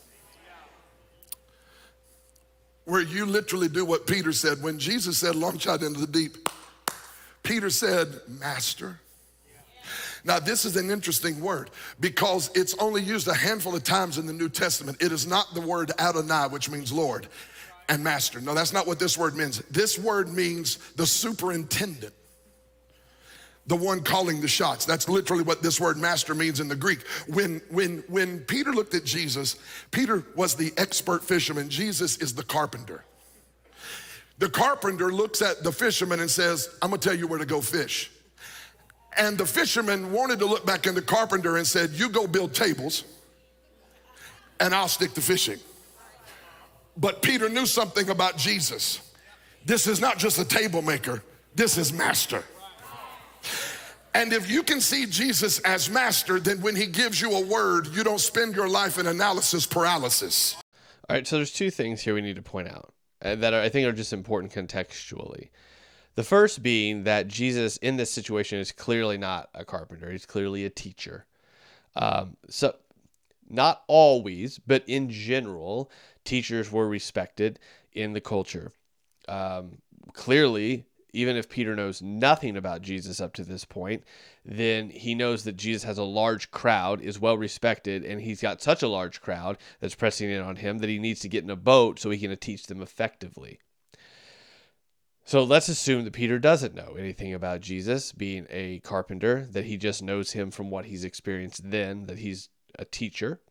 where 2.86 3.02
you 3.02 3.26
literally 3.26 3.68
do 3.68 3.84
what 3.84 4.06
Peter 4.06 4.32
said. 4.32 4.62
When 4.62 4.78
Jesus 4.78 5.18
said, 5.18 5.36
Launch 5.36 5.66
out 5.66 5.82
into 5.82 6.00
the 6.00 6.06
deep, 6.06 6.48
Peter 7.42 7.68
said, 7.68 8.08
Master, 8.26 8.98
now, 10.24 10.38
this 10.38 10.64
is 10.64 10.76
an 10.76 10.90
interesting 10.90 11.40
word 11.40 11.70
because 12.00 12.50
it's 12.54 12.74
only 12.78 13.02
used 13.02 13.28
a 13.28 13.34
handful 13.34 13.74
of 13.74 13.84
times 13.84 14.18
in 14.18 14.26
the 14.26 14.32
New 14.32 14.48
Testament. 14.48 15.00
It 15.00 15.12
is 15.12 15.26
not 15.26 15.54
the 15.54 15.60
word 15.60 15.92
Adonai, 15.98 16.48
which 16.48 16.70
means 16.70 16.92
Lord 16.92 17.28
and 17.88 18.02
master. 18.02 18.40
No, 18.40 18.54
that's 18.54 18.72
not 18.72 18.86
what 18.86 18.98
this 18.98 19.16
word 19.16 19.36
means. 19.36 19.58
This 19.70 19.98
word 19.98 20.28
means 20.32 20.76
the 20.96 21.06
superintendent, 21.06 22.12
the 23.66 23.76
one 23.76 24.02
calling 24.02 24.40
the 24.40 24.48
shots. 24.48 24.84
That's 24.84 25.08
literally 25.08 25.42
what 25.42 25.62
this 25.62 25.80
word 25.80 25.96
master 25.96 26.34
means 26.34 26.60
in 26.60 26.68
the 26.68 26.76
Greek. 26.76 27.06
When, 27.28 27.62
when, 27.70 28.04
when 28.08 28.40
Peter 28.40 28.72
looked 28.72 28.94
at 28.94 29.04
Jesus, 29.04 29.56
Peter 29.90 30.24
was 30.34 30.54
the 30.54 30.72
expert 30.76 31.24
fisherman, 31.24 31.68
Jesus 31.70 32.18
is 32.18 32.34
the 32.34 32.44
carpenter. 32.44 33.04
The 34.38 34.48
carpenter 34.48 35.12
looks 35.12 35.42
at 35.42 35.64
the 35.64 35.72
fisherman 35.72 36.20
and 36.20 36.30
says, 36.30 36.68
I'm 36.80 36.90
gonna 36.90 37.02
tell 37.02 37.14
you 37.14 37.26
where 37.26 37.40
to 37.40 37.46
go 37.46 37.60
fish. 37.60 38.10
And 39.18 39.36
the 39.36 39.46
fisherman 39.46 40.12
wanted 40.12 40.38
to 40.38 40.46
look 40.46 40.64
back 40.64 40.86
in 40.86 40.94
the 40.94 41.02
carpenter 41.02 41.56
and 41.56 41.66
said, 41.66 41.90
You 41.90 42.08
go 42.08 42.26
build 42.26 42.54
tables 42.54 43.04
and 44.60 44.74
I'll 44.74 44.88
stick 44.88 45.14
to 45.14 45.20
fishing. 45.20 45.58
But 46.96 47.22
Peter 47.22 47.48
knew 47.48 47.66
something 47.66 48.10
about 48.10 48.36
Jesus. 48.36 49.00
This 49.64 49.86
is 49.86 50.00
not 50.00 50.18
just 50.18 50.38
a 50.38 50.44
table 50.44 50.82
maker, 50.82 51.22
this 51.54 51.76
is 51.76 51.92
master. 51.92 52.42
And 54.14 54.32
if 54.32 54.50
you 54.50 54.62
can 54.62 54.80
see 54.80 55.06
Jesus 55.06 55.60
as 55.60 55.90
master, 55.90 56.40
then 56.40 56.60
when 56.60 56.74
he 56.74 56.86
gives 56.86 57.20
you 57.20 57.36
a 57.36 57.44
word, 57.44 57.88
you 57.88 58.02
don't 58.02 58.18
spend 58.18 58.56
your 58.56 58.68
life 58.68 58.98
in 58.98 59.06
analysis 59.06 59.66
paralysis. 59.66 60.56
All 61.08 61.14
right, 61.14 61.26
so 61.26 61.36
there's 61.36 61.52
two 61.52 61.70
things 61.70 62.00
here 62.00 62.14
we 62.14 62.20
need 62.20 62.36
to 62.36 62.42
point 62.42 62.68
out 62.68 62.92
uh, 63.22 63.34
that 63.36 63.54
I 63.54 63.68
think 63.68 63.86
are 63.86 63.92
just 63.92 64.12
important 64.12 64.52
contextually. 64.52 65.50
The 66.18 66.24
first 66.24 66.64
being 66.64 67.04
that 67.04 67.28
Jesus 67.28 67.76
in 67.76 67.96
this 67.96 68.10
situation 68.10 68.58
is 68.58 68.72
clearly 68.72 69.16
not 69.18 69.50
a 69.54 69.64
carpenter, 69.64 70.10
he's 70.10 70.26
clearly 70.26 70.64
a 70.64 70.68
teacher. 70.68 71.26
Um, 71.94 72.36
so, 72.50 72.74
not 73.48 73.84
always, 73.86 74.58
but 74.58 74.82
in 74.88 75.10
general, 75.10 75.92
teachers 76.24 76.72
were 76.72 76.88
respected 76.88 77.60
in 77.92 78.14
the 78.14 78.20
culture. 78.20 78.72
Um, 79.28 79.78
clearly, 80.12 80.86
even 81.12 81.36
if 81.36 81.48
Peter 81.48 81.76
knows 81.76 82.02
nothing 82.02 82.56
about 82.56 82.82
Jesus 82.82 83.20
up 83.20 83.32
to 83.34 83.44
this 83.44 83.64
point, 83.64 84.02
then 84.44 84.90
he 84.90 85.14
knows 85.14 85.44
that 85.44 85.56
Jesus 85.56 85.84
has 85.84 85.98
a 85.98 86.02
large 86.02 86.50
crowd, 86.50 87.00
is 87.00 87.20
well 87.20 87.38
respected, 87.38 88.04
and 88.04 88.20
he's 88.20 88.42
got 88.42 88.60
such 88.60 88.82
a 88.82 88.88
large 88.88 89.20
crowd 89.20 89.56
that's 89.78 89.94
pressing 89.94 90.28
in 90.28 90.42
on 90.42 90.56
him 90.56 90.78
that 90.78 90.90
he 90.90 90.98
needs 90.98 91.20
to 91.20 91.28
get 91.28 91.44
in 91.44 91.50
a 91.50 91.54
boat 91.54 92.00
so 92.00 92.10
he 92.10 92.18
can 92.18 92.36
teach 92.38 92.66
them 92.66 92.82
effectively. 92.82 93.60
So 95.28 95.44
let's 95.44 95.68
assume 95.68 96.04
that 96.04 96.14
Peter 96.14 96.38
doesn't 96.38 96.74
know 96.74 96.94
anything 96.98 97.34
about 97.34 97.60
Jesus 97.60 98.12
being 98.12 98.46
a 98.48 98.78
carpenter, 98.78 99.46
that 99.50 99.66
he 99.66 99.76
just 99.76 100.02
knows 100.02 100.32
him 100.32 100.50
from 100.50 100.70
what 100.70 100.86
he's 100.86 101.04
experienced 101.04 101.70
then, 101.70 102.06
that 102.06 102.18
he's 102.18 102.48
a 102.78 102.86
teacher. 102.86 103.42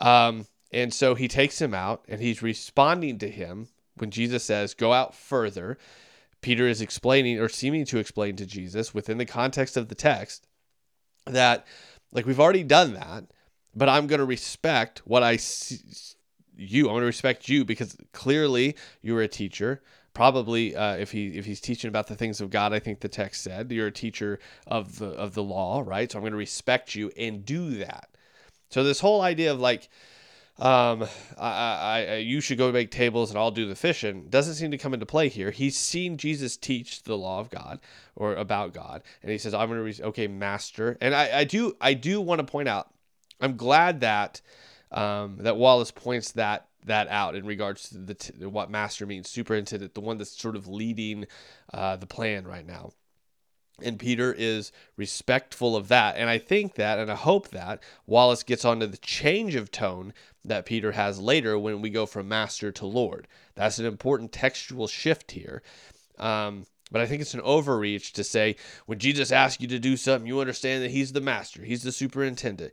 Um, 0.00 0.44
and 0.70 0.92
so 0.92 1.14
he 1.14 1.28
takes 1.28 1.62
him 1.62 1.72
out 1.72 2.04
and 2.08 2.20
he's 2.20 2.42
responding 2.42 3.18
to 3.20 3.30
him 3.30 3.68
when 3.96 4.10
Jesus 4.10 4.44
says, 4.44 4.74
Go 4.74 4.92
out 4.92 5.14
further. 5.14 5.78
Peter 6.42 6.68
is 6.68 6.82
explaining 6.82 7.40
or 7.40 7.48
seeming 7.48 7.86
to 7.86 7.96
explain 7.96 8.36
to 8.36 8.44
Jesus 8.44 8.92
within 8.92 9.16
the 9.16 9.24
context 9.24 9.78
of 9.78 9.88
the 9.88 9.94
text 9.94 10.46
that, 11.24 11.66
like, 12.12 12.26
we've 12.26 12.38
already 12.38 12.64
done 12.64 12.92
that, 12.92 13.24
but 13.74 13.88
I'm 13.88 14.08
going 14.08 14.18
to 14.18 14.26
respect 14.26 15.00
what 15.06 15.22
I 15.22 15.36
see 15.36 15.80
you. 16.54 16.88
I'm 16.88 16.92
going 16.92 17.00
to 17.00 17.06
respect 17.06 17.48
you 17.48 17.64
because 17.64 17.96
clearly 18.12 18.76
you're 19.00 19.22
a 19.22 19.28
teacher 19.28 19.80
probably 20.14 20.76
uh, 20.76 20.96
if 20.96 21.12
he 21.12 21.38
if 21.38 21.44
he's 21.44 21.60
teaching 21.60 21.88
about 21.88 22.06
the 22.06 22.14
things 22.14 22.40
of 22.40 22.50
God, 22.50 22.72
I 22.72 22.78
think 22.78 23.00
the 23.00 23.08
text 23.08 23.42
said 23.42 23.70
you're 23.70 23.88
a 23.88 23.92
teacher 23.92 24.38
of 24.66 24.98
the 24.98 25.08
of 25.08 25.34
the 25.34 25.42
law, 25.42 25.82
right? 25.84 26.10
So 26.10 26.18
I'm 26.18 26.22
going 26.22 26.32
to 26.32 26.38
respect 26.38 26.94
you 26.94 27.10
and 27.16 27.44
do 27.44 27.76
that. 27.78 28.08
So 28.70 28.84
this 28.84 29.00
whole 29.00 29.20
idea 29.20 29.52
of 29.52 29.60
like 29.60 29.88
um, 30.58 31.04
I, 31.38 32.04
I, 32.08 32.16
you 32.16 32.40
should 32.40 32.58
go 32.58 32.70
make 32.70 32.90
tables 32.90 33.30
and 33.30 33.38
I'll 33.38 33.50
do 33.50 33.66
the 33.66 33.74
fishing 33.74 34.28
doesn't 34.28 34.54
seem 34.54 34.70
to 34.70 34.78
come 34.78 34.92
into 34.92 35.06
play 35.06 35.28
here. 35.28 35.50
He's 35.50 35.76
seen 35.76 36.18
Jesus 36.18 36.56
teach 36.56 37.02
the 37.02 37.16
law 37.16 37.40
of 37.40 37.50
God 37.50 37.80
or 38.14 38.34
about 38.34 38.74
God, 38.74 39.02
and 39.22 39.32
he 39.32 39.38
says, 39.38 39.54
"I'm 39.54 39.68
going 39.68 39.78
to 39.78 40.02
re- 40.02 40.08
okay, 40.08 40.28
master." 40.28 40.98
And 41.00 41.14
I, 41.14 41.40
I 41.40 41.44
do, 41.44 41.76
I 41.80 41.94
do 41.94 42.20
want 42.20 42.40
to 42.40 42.44
point 42.44 42.68
out, 42.68 42.92
I'm 43.40 43.56
glad 43.56 44.00
that 44.00 44.42
um, 44.90 45.38
that 45.40 45.56
Wallace 45.56 45.90
points 45.90 46.32
that 46.32 46.68
that 46.86 47.08
out 47.08 47.34
in 47.34 47.46
regards 47.46 47.88
to 47.90 47.98
the 47.98 48.14
t- 48.14 48.44
what 48.44 48.70
master 48.70 49.06
means, 49.06 49.28
superintendent, 49.28 49.94
the 49.94 50.00
one 50.00 50.18
that's 50.18 50.36
sort 50.36 50.56
of 50.56 50.66
leading 50.66 51.26
uh, 51.72 51.96
the 51.96 52.06
plan 52.06 52.46
right 52.46 52.66
now. 52.66 52.92
And 53.82 53.98
Peter 53.98 54.34
is 54.36 54.70
respectful 54.96 55.74
of 55.74 55.88
that. 55.88 56.16
And 56.16 56.28
I 56.28 56.38
think 56.38 56.74
that, 56.74 56.98
and 56.98 57.10
I 57.10 57.14
hope 57.14 57.48
that 57.48 57.82
Wallace 58.06 58.42
gets 58.42 58.64
onto 58.64 58.86
the 58.86 58.98
change 58.98 59.54
of 59.54 59.70
tone 59.70 60.12
that 60.44 60.66
Peter 60.66 60.92
has 60.92 61.20
later 61.20 61.58
when 61.58 61.80
we 61.80 61.90
go 61.90 62.06
from 62.06 62.28
master 62.28 62.70
to 62.72 62.86
Lord. 62.86 63.26
That's 63.54 63.78
an 63.78 63.86
important 63.86 64.32
textual 64.32 64.86
shift 64.86 65.32
here. 65.32 65.62
Um, 66.18 66.66
but 66.90 67.00
I 67.00 67.06
think 67.06 67.22
it's 67.22 67.34
an 67.34 67.40
overreach 67.40 68.12
to 68.12 68.24
say 68.24 68.56
when 68.86 68.98
Jesus 68.98 69.32
asks 69.32 69.62
you 69.62 69.68
to 69.68 69.78
do 69.78 69.96
something, 69.96 70.26
you 70.26 70.40
understand 70.40 70.84
that 70.84 70.90
he's 70.90 71.12
the 71.12 71.20
master, 71.20 71.62
he's 71.62 71.82
the 71.82 71.92
superintendent. 71.92 72.72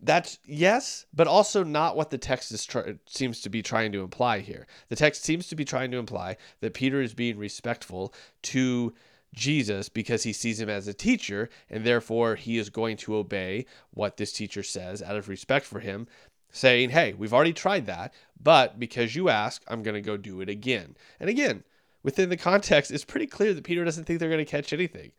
That's 0.00 0.38
yes, 0.46 1.06
but 1.12 1.26
also 1.26 1.64
not 1.64 1.96
what 1.96 2.10
the 2.10 2.18
text 2.18 2.52
is 2.52 2.64
try- 2.64 2.94
seems 3.06 3.40
to 3.40 3.48
be 3.48 3.62
trying 3.62 3.90
to 3.92 4.02
imply 4.02 4.40
here. 4.40 4.66
The 4.88 4.96
text 4.96 5.24
seems 5.24 5.48
to 5.48 5.56
be 5.56 5.64
trying 5.64 5.90
to 5.90 5.98
imply 5.98 6.36
that 6.60 6.74
Peter 6.74 7.00
is 7.00 7.14
being 7.14 7.36
respectful 7.36 8.14
to 8.42 8.94
Jesus 9.34 9.88
because 9.88 10.22
he 10.22 10.32
sees 10.32 10.60
him 10.60 10.68
as 10.68 10.86
a 10.86 10.94
teacher, 10.94 11.48
and 11.68 11.84
therefore 11.84 12.36
he 12.36 12.58
is 12.58 12.70
going 12.70 12.96
to 12.98 13.16
obey 13.16 13.66
what 13.90 14.16
this 14.16 14.32
teacher 14.32 14.62
says 14.62 15.02
out 15.02 15.16
of 15.16 15.28
respect 15.28 15.66
for 15.66 15.80
him, 15.80 16.06
saying, 16.50 16.90
Hey, 16.90 17.12
we've 17.12 17.34
already 17.34 17.52
tried 17.52 17.86
that, 17.86 18.14
but 18.40 18.78
because 18.78 19.16
you 19.16 19.28
ask, 19.28 19.62
I'm 19.68 19.82
going 19.82 19.94
to 19.94 20.00
go 20.00 20.16
do 20.16 20.40
it 20.40 20.48
again. 20.48 20.96
And 21.18 21.28
again, 21.28 21.64
within 22.02 22.28
the 22.28 22.36
context, 22.36 22.90
it's 22.90 23.04
pretty 23.04 23.26
clear 23.26 23.52
that 23.52 23.64
Peter 23.64 23.84
doesn't 23.84 24.04
think 24.04 24.20
they're 24.20 24.30
going 24.30 24.44
to 24.44 24.50
catch 24.50 24.72
anything. 24.72 25.12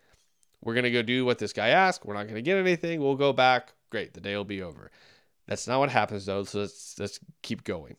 We're 0.61 0.73
going 0.73 0.83
to 0.83 0.91
go 0.91 1.01
do 1.01 1.25
what 1.25 1.39
this 1.39 1.53
guy 1.53 1.69
asked. 1.69 2.05
We're 2.05 2.15
not 2.15 2.23
going 2.23 2.35
to 2.35 2.41
get 2.41 2.57
anything. 2.57 3.01
We'll 3.01 3.15
go 3.15 3.31
back. 3.31 3.73
Great. 3.89 4.13
The 4.13 4.21
day 4.21 4.35
will 4.35 4.43
be 4.43 4.61
over. 4.61 4.91
That's 5.47 5.67
not 5.67 5.79
what 5.79 5.89
happens, 5.89 6.25
though. 6.25 6.43
So 6.43 6.59
let's, 6.59 6.99
let's 6.99 7.19
keep 7.41 7.63
going. 7.63 7.95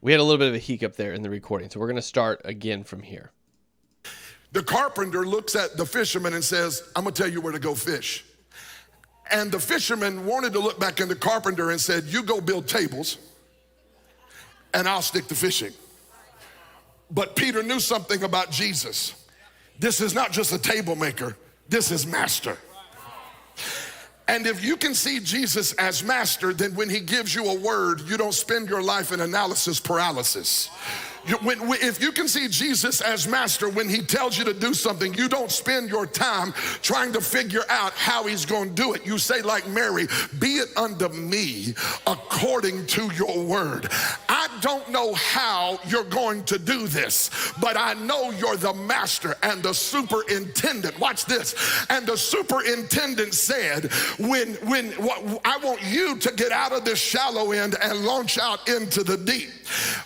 We 0.00 0.12
had 0.12 0.20
a 0.20 0.24
little 0.24 0.38
bit 0.38 0.48
of 0.48 0.54
a 0.54 0.58
hiccup 0.58 0.96
there 0.96 1.12
in 1.12 1.22
the 1.22 1.30
recording. 1.30 1.70
So 1.70 1.80
we're 1.80 1.88
to 1.96 2.02
start 2.02 2.40
again 2.44 2.84
from 2.84 3.02
here. 3.02 3.32
The 4.52 4.62
carpenter 4.62 5.26
looks 5.26 5.56
at 5.56 5.76
the 5.76 5.84
fisherman 5.84 6.34
and 6.34 6.44
says, 6.44 6.82
I'm 6.94 7.04
to 7.04 7.10
tell 7.22 7.30
you 7.30 7.40
where 7.40 7.52
to 7.52 7.58
go 7.58 7.74
fish. 7.74 8.24
And 9.30 9.50
the 9.50 9.58
fisherman 9.58 10.24
wanted 10.24 10.52
to 10.52 10.60
look 10.60 10.78
back 10.78 11.00
in 11.00 11.08
the 11.08 11.16
carpenter 11.16 11.70
and 11.70 11.80
said, 11.80 12.04
You 12.04 12.22
go 12.22 12.40
build 12.40 12.68
tables 12.68 13.18
and 14.72 14.86
I'll 14.86 15.02
stick 15.02 15.26
to 15.28 15.34
fishing. 15.34 15.72
But 17.10 17.34
Peter 17.34 17.62
knew 17.62 17.80
something 17.80 18.22
about 18.22 18.50
Jesus. 18.50 19.14
This 19.78 20.00
is 20.00 20.14
not 20.14 20.32
just 20.32 20.52
a 20.52 20.58
table 20.58 20.96
maker, 20.96 21.36
this 21.68 21.90
is 21.90 22.06
master. 22.06 22.56
And 24.28 24.46
if 24.46 24.64
you 24.64 24.76
can 24.76 24.94
see 24.94 25.20
Jesus 25.20 25.72
as 25.74 26.02
master, 26.02 26.52
then 26.52 26.74
when 26.74 26.90
he 26.90 27.00
gives 27.00 27.34
you 27.34 27.48
a 27.48 27.54
word, 27.54 28.00
you 28.08 28.16
don't 28.16 28.34
spend 28.34 28.68
your 28.68 28.82
life 28.82 29.12
in 29.12 29.20
analysis 29.20 29.78
paralysis. 29.78 30.68
When, 31.42 31.58
if 31.82 32.00
you 32.00 32.12
can 32.12 32.28
see 32.28 32.48
Jesus 32.48 33.00
as 33.00 33.26
master, 33.26 33.68
when 33.68 33.88
he 33.88 34.02
tells 34.02 34.38
you 34.38 34.44
to 34.44 34.54
do 34.54 34.74
something, 34.74 35.14
you 35.14 35.28
don't 35.28 35.50
spend 35.50 35.90
your 35.90 36.06
time 36.06 36.52
trying 36.82 37.12
to 37.12 37.20
figure 37.20 37.64
out 37.68 37.92
how 37.92 38.24
he's 38.24 38.46
going 38.46 38.70
to 38.70 38.74
do 38.74 38.94
it. 38.94 39.06
You 39.06 39.18
say, 39.18 39.42
like 39.42 39.66
Mary, 39.68 40.06
be 40.38 40.56
it 40.56 40.68
unto 40.76 41.08
me 41.08 41.74
according 42.06 42.86
to 42.86 43.10
your 43.14 43.44
word. 43.44 43.88
I 44.28 44.48
don't 44.60 44.88
know 44.90 45.14
how 45.14 45.78
you're 45.86 46.04
going 46.04 46.44
to 46.44 46.58
do 46.58 46.86
this, 46.86 47.30
but 47.60 47.76
I 47.76 47.94
know 47.94 48.30
you're 48.30 48.56
the 48.56 48.74
master 48.74 49.36
and 49.42 49.62
the 49.62 49.74
superintendent. 49.74 50.98
Watch 50.98 51.26
this. 51.26 51.54
And 51.90 52.06
the 52.06 52.16
superintendent 52.16 53.34
said, 53.34 53.92
when, 54.18 54.54
when 54.66 54.92
I 55.44 55.58
want 55.62 55.82
you 55.82 56.16
to 56.18 56.32
get 56.34 56.52
out 56.52 56.72
of 56.72 56.84
this 56.84 56.98
shallow 56.98 57.52
end 57.52 57.76
and 57.82 58.04
launch 58.04 58.38
out 58.38 58.68
into 58.68 59.02
the 59.02 59.16
deep. 59.16 59.50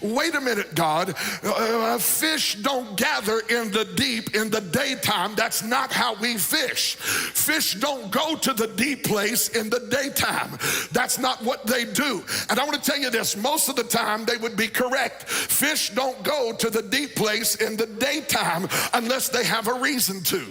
Wait 0.01 0.35
a 0.35 0.41
minute, 0.41 0.75
God. 0.75 1.10
Uh, 1.43 1.99
fish 1.99 2.57
don't 2.57 2.97
gather 2.97 3.41
in 3.49 3.71
the 3.71 3.85
deep 3.97 4.35
in 4.35 4.51
the 4.51 4.61
daytime. 4.61 5.35
That's 5.35 5.63
not 5.63 5.93
how 5.93 6.15
we 6.15 6.37
fish. 6.37 6.97
Fish 6.97 7.75
don't 7.75 8.11
go 8.11 8.37
to 8.37 8.53
the 8.53 8.67
deep 8.69 9.05
place 9.05 9.49
in 9.49 9.71
the 9.71 9.81
daytime. 9.91 10.59
That's 10.93 11.19
not 11.19 11.43
what 11.43 11.67
they 11.67 11.85
do. 11.85 12.25
And 12.49 12.59
I 12.59 12.65
want 12.65 12.83
to 12.83 12.91
tell 12.91 13.01
you 13.01 13.11
this 13.11 13.37
most 13.37 13.69
of 13.69 13.77
the 13.77 13.85
time 13.85 14.25
they 14.25 14.37
would 14.37 14.57
be 14.57 14.69
correct. 14.69 15.25
Fish 15.29 15.91
don't 15.91 16.23
go 16.23 16.53
to 16.55 16.71
the 16.71 16.83
deep 16.83 17.15
place 17.15 17.57
in 17.57 17.77
the 17.77 17.87
daytime 17.87 18.69
unless 18.95 19.29
they 19.29 19.45
have 19.45 19.69
a 19.69 19.75
reason 19.75 20.23
to. 20.25 20.47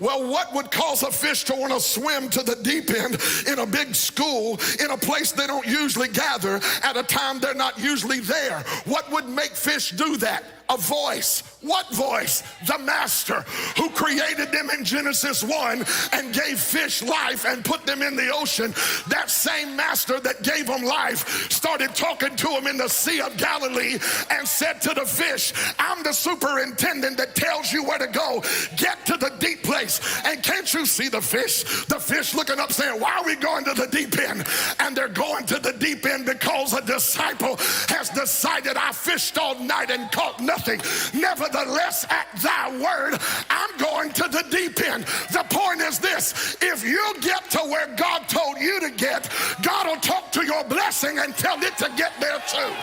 Well, 0.00 0.28
what 0.28 0.52
would 0.54 0.70
cause 0.70 1.02
a 1.02 1.10
fish 1.10 1.44
to 1.44 1.54
want 1.54 1.72
to 1.72 1.80
swim 1.80 2.30
to 2.30 2.42
the 2.42 2.56
deep 2.56 2.90
end 2.90 3.18
in 3.46 3.58
a 3.58 3.66
big 3.66 3.94
school, 3.94 4.58
in 4.82 4.90
a 4.90 4.96
place 4.96 5.30
they 5.32 5.46
don't 5.46 5.66
usually 5.66 6.08
gather, 6.08 6.60
at 6.82 6.96
a 6.96 7.02
time 7.02 7.38
they're 7.38 7.54
not 7.54 7.78
usually 7.78 8.20
there? 8.20 8.64
What 8.86 9.10
would 9.12 9.28
make 9.28 9.52
fish 9.52 9.90
do 9.90 10.16
that? 10.18 10.42
A 10.70 10.76
voice. 10.78 11.42
What 11.62 11.92
voice? 11.92 12.42
The 12.66 12.78
master 12.78 13.44
who 13.76 13.90
created 13.90 14.50
them 14.50 14.70
in 14.70 14.84
Genesis 14.84 15.42
1 15.42 15.84
and 16.12 16.32
gave 16.32 16.58
fish 16.58 17.02
life 17.02 17.44
and 17.44 17.62
put 17.62 17.84
them 17.84 18.00
in 18.00 18.16
the 18.16 18.32
ocean. 18.32 18.72
That 19.08 19.28
same 19.28 19.76
master 19.76 20.20
that 20.20 20.42
gave 20.42 20.68
them 20.68 20.84
life 20.84 21.50
started 21.52 21.94
talking 21.94 22.34
to 22.36 22.48
them 22.48 22.66
in 22.66 22.78
the 22.78 22.88
Sea 22.88 23.20
of 23.20 23.36
Galilee 23.36 23.98
and 24.30 24.48
said 24.48 24.80
to 24.82 24.94
the 24.94 25.04
fish, 25.04 25.52
I'm 25.78 26.02
the 26.02 26.12
superintendent 26.12 27.18
that 27.18 27.34
tells 27.34 27.72
you 27.72 27.84
where 27.84 27.98
to 27.98 28.06
go. 28.06 28.42
Get 28.76 29.04
to 29.06 29.18
the 29.18 29.32
deep 29.38 29.62
place. 29.62 30.00
And 30.24 30.42
can't 30.42 30.72
you 30.72 30.86
see 30.86 31.08
the 31.08 31.20
fish? 31.20 31.64
The 31.86 32.00
fish 32.00 32.34
looking 32.34 32.58
up 32.58 32.72
saying, 32.72 33.00
Why 33.00 33.18
are 33.18 33.24
we 33.24 33.36
going 33.36 33.64
to 33.64 33.74
the 33.74 33.86
deep 33.88 34.18
end? 34.18 34.46
And 34.78 34.96
they're 34.96 35.08
going 35.08 35.44
to 35.46 35.58
the 35.58 35.72
deep 35.72 36.06
end 36.06 36.24
because 36.24 36.72
a 36.72 36.80
disciple 36.80 37.56
has 37.88 38.08
decided 38.10 38.76
I 38.76 38.92
fished 38.92 39.36
all 39.36 39.58
night 39.58 39.90
and 39.90 40.10
caught 40.12 40.40
nothing 40.40 40.59
nothing. 40.60 41.20
Nevertheless, 41.20 42.06
at 42.10 42.28
thy 42.40 42.70
word, 42.78 43.18
I'm 43.48 43.76
going 43.78 44.12
to 44.12 44.22
the 44.24 44.44
deep 44.50 44.80
end. 44.82 45.04
The 45.32 45.44
point 45.48 45.80
is 45.80 45.98
this 45.98 46.56
if 46.60 46.84
you 46.84 47.14
get 47.20 47.50
to 47.50 47.58
where 47.58 47.94
God 47.96 48.28
told 48.28 48.58
you 48.58 48.80
to 48.80 48.90
get, 48.90 49.28
God 49.62 49.86
will 49.86 50.00
talk 50.00 50.32
to 50.32 50.44
your 50.44 50.64
blessing 50.64 51.18
and 51.18 51.34
tell 51.36 51.60
it 51.62 51.76
to 51.78 51.90
get 51.96 52.12
there 52.20 52.38
too. 52.48 52.74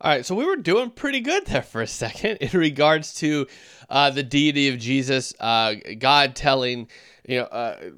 All 0.00 0.12
right, 0.12 0.24
so 0.24 0.34
we 0.34 0.44
were 0.44 0.56
doing 0.56 0.90
pretty 0.90 1.20
good 1.20 1.46
there 1.46 1.62
for 1.62 1.82
a 1.82 1.86
second 1.86 2.36
in 2.40 2.58
regards 2.58 3.14
to 3.14 3.46
uh, 3.90 4.10
the 4.10 4.22
deity 4.22 4.68
of 4.68 4.78
Jesus, 4.78 5.34
uh, 5.40 5.74
God 5.98 6.36
telling, 6.36 6.88
you 7.28 7.38
know, 7.38 7.44
uh, 7.44 7.90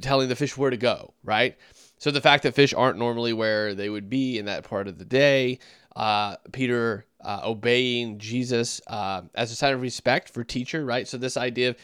telling 0.00 0.28
the 0.28 0.36
fish 0.36 0.56
where 0.56 0.70
to 0.70 0.76
go, 0.76 1.12
right? 1.22 1.56
So 1.98 2.10
the 2.10 2.20
fact 2.20 2.42
that 2.42 2.54
fish 2.54 2.74
aren't 2.74 2.98
normally 2.98 3.32
where 3.32 3.74
they 3.74 3.88
would 3.88 4.08
be 4.08 4.38
in 4.38 4.46
that 4.46 4.64
part 4.64 4.88
of 4.88 4.98
the 4.98 5.04
day, 5.04 5.58
uh, 5.96 6.36
Peter 6.52 7.06
uh, 7.24 7.40
obeying 7.44 8.18
Jesus 8.18 8.80
uh, 8.86 9.22
as 9.34 9.50
a 9.50 9.56
sign 9.56 9.74
of 9.74 9.82
respect 9.82 10.28
for 10.28 10.44
teacher, 10.44 10.84
right? 10.84 11.08
So 11.08 11.16
this 11.16 11.36
idea 11.36 11.70
of, 11.70 11.76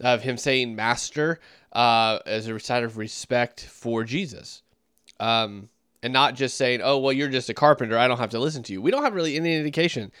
of 0.00 0.22
him 0.22 0.36
saying 0.36 0.74
master 0.74 1.40
uh, 1.72 2.20
as 2.26 2.48
a 2.48 2.58
sign 2.60 2.84
of 2.84 2.96
respect 2.96 3.60
for 3.60 4.04
Jesus. 4.04 4.62
Um, 5.20 5.68
and 6.02 6.12
not 6.12 6.34
just 6.34 6.56
saying, 6.56 6.80
oh, 6.82 6.98
well, 6.98 7.12
you're 7.12 7.28
just 7.28 7.48
a 7.48 7.54
carpenter. 7.54 7.96
I 7.96 8.08
don't 8.08 8.18
have 8.18 8.30
to 8.30 8.38
listen 8.38 8.62
to 8.64 8.72
you. 8.72 8.82
We 8.82 8.90
don't 8.90 9.04
have 9.04 9.14
really 9.14 9.36
any 9.36 9.56
indication 9.56 10.12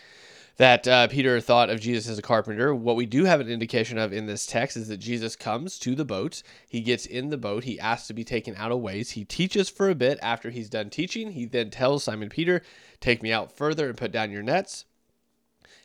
that 0.56 0.86
uh, 0.86 1.08
Peter 1.08 1.40
thought 1.40 1.68
of 1.68 1.80
Jesus 1.80 2.08
as 2.08 2.18
a 2.18 2.22
carpenter. 2.22 2.74
What 2.74 2.96
we 2.96 3.06
do 3.06 3.24
have 3.24 3.40
an 3.40 3.48
indication 3.48 3.98
of 3.98 4.12
in 4.12 4.26
this 4.26 4.46
text 4.46 4.76
is 4.76 4.88
that 4.88 4.98
Jesus 4.98 5.34
comes 5.34 5.78
to 5.80 5.94
the 5.94 6.04
boat. 6.04 6.42
He 6.68 6.80
gets 6.80 7.06
in 7.06 7.30
the 7.30 7.36
boat. 7.36 7.64
He 7.64 7.80
asks 7.80 8.06
to 8.08 8.14
be 8.14 8.24
taken 8.24 8.54
out 8.56 8.70
of 8.70 8.78
ways. 8.80 9.10
He 9.10 9.24
teaches 9.24 9.68
for 9.68 9.90
a 9.90 9.94
bit. 9.94 10.18
After 10.22 10.50
he's 10.50 10.70
done 10.70 10.90
teaching, 10.90 11.32
he 11.32 11.44
then 11.44 11.70
tells 11.70 12.04
Simon 12.04 12.28
Peter, 12.28 12.62
Take 13.00 13.22
me 13.22 13.32
out 13.32 13.52
further 13.52 13.88
and 13.88 13.96
put 13.96 14.12
down 14.12 14.30
your 14.30 14.42
nets. 14.42 14.84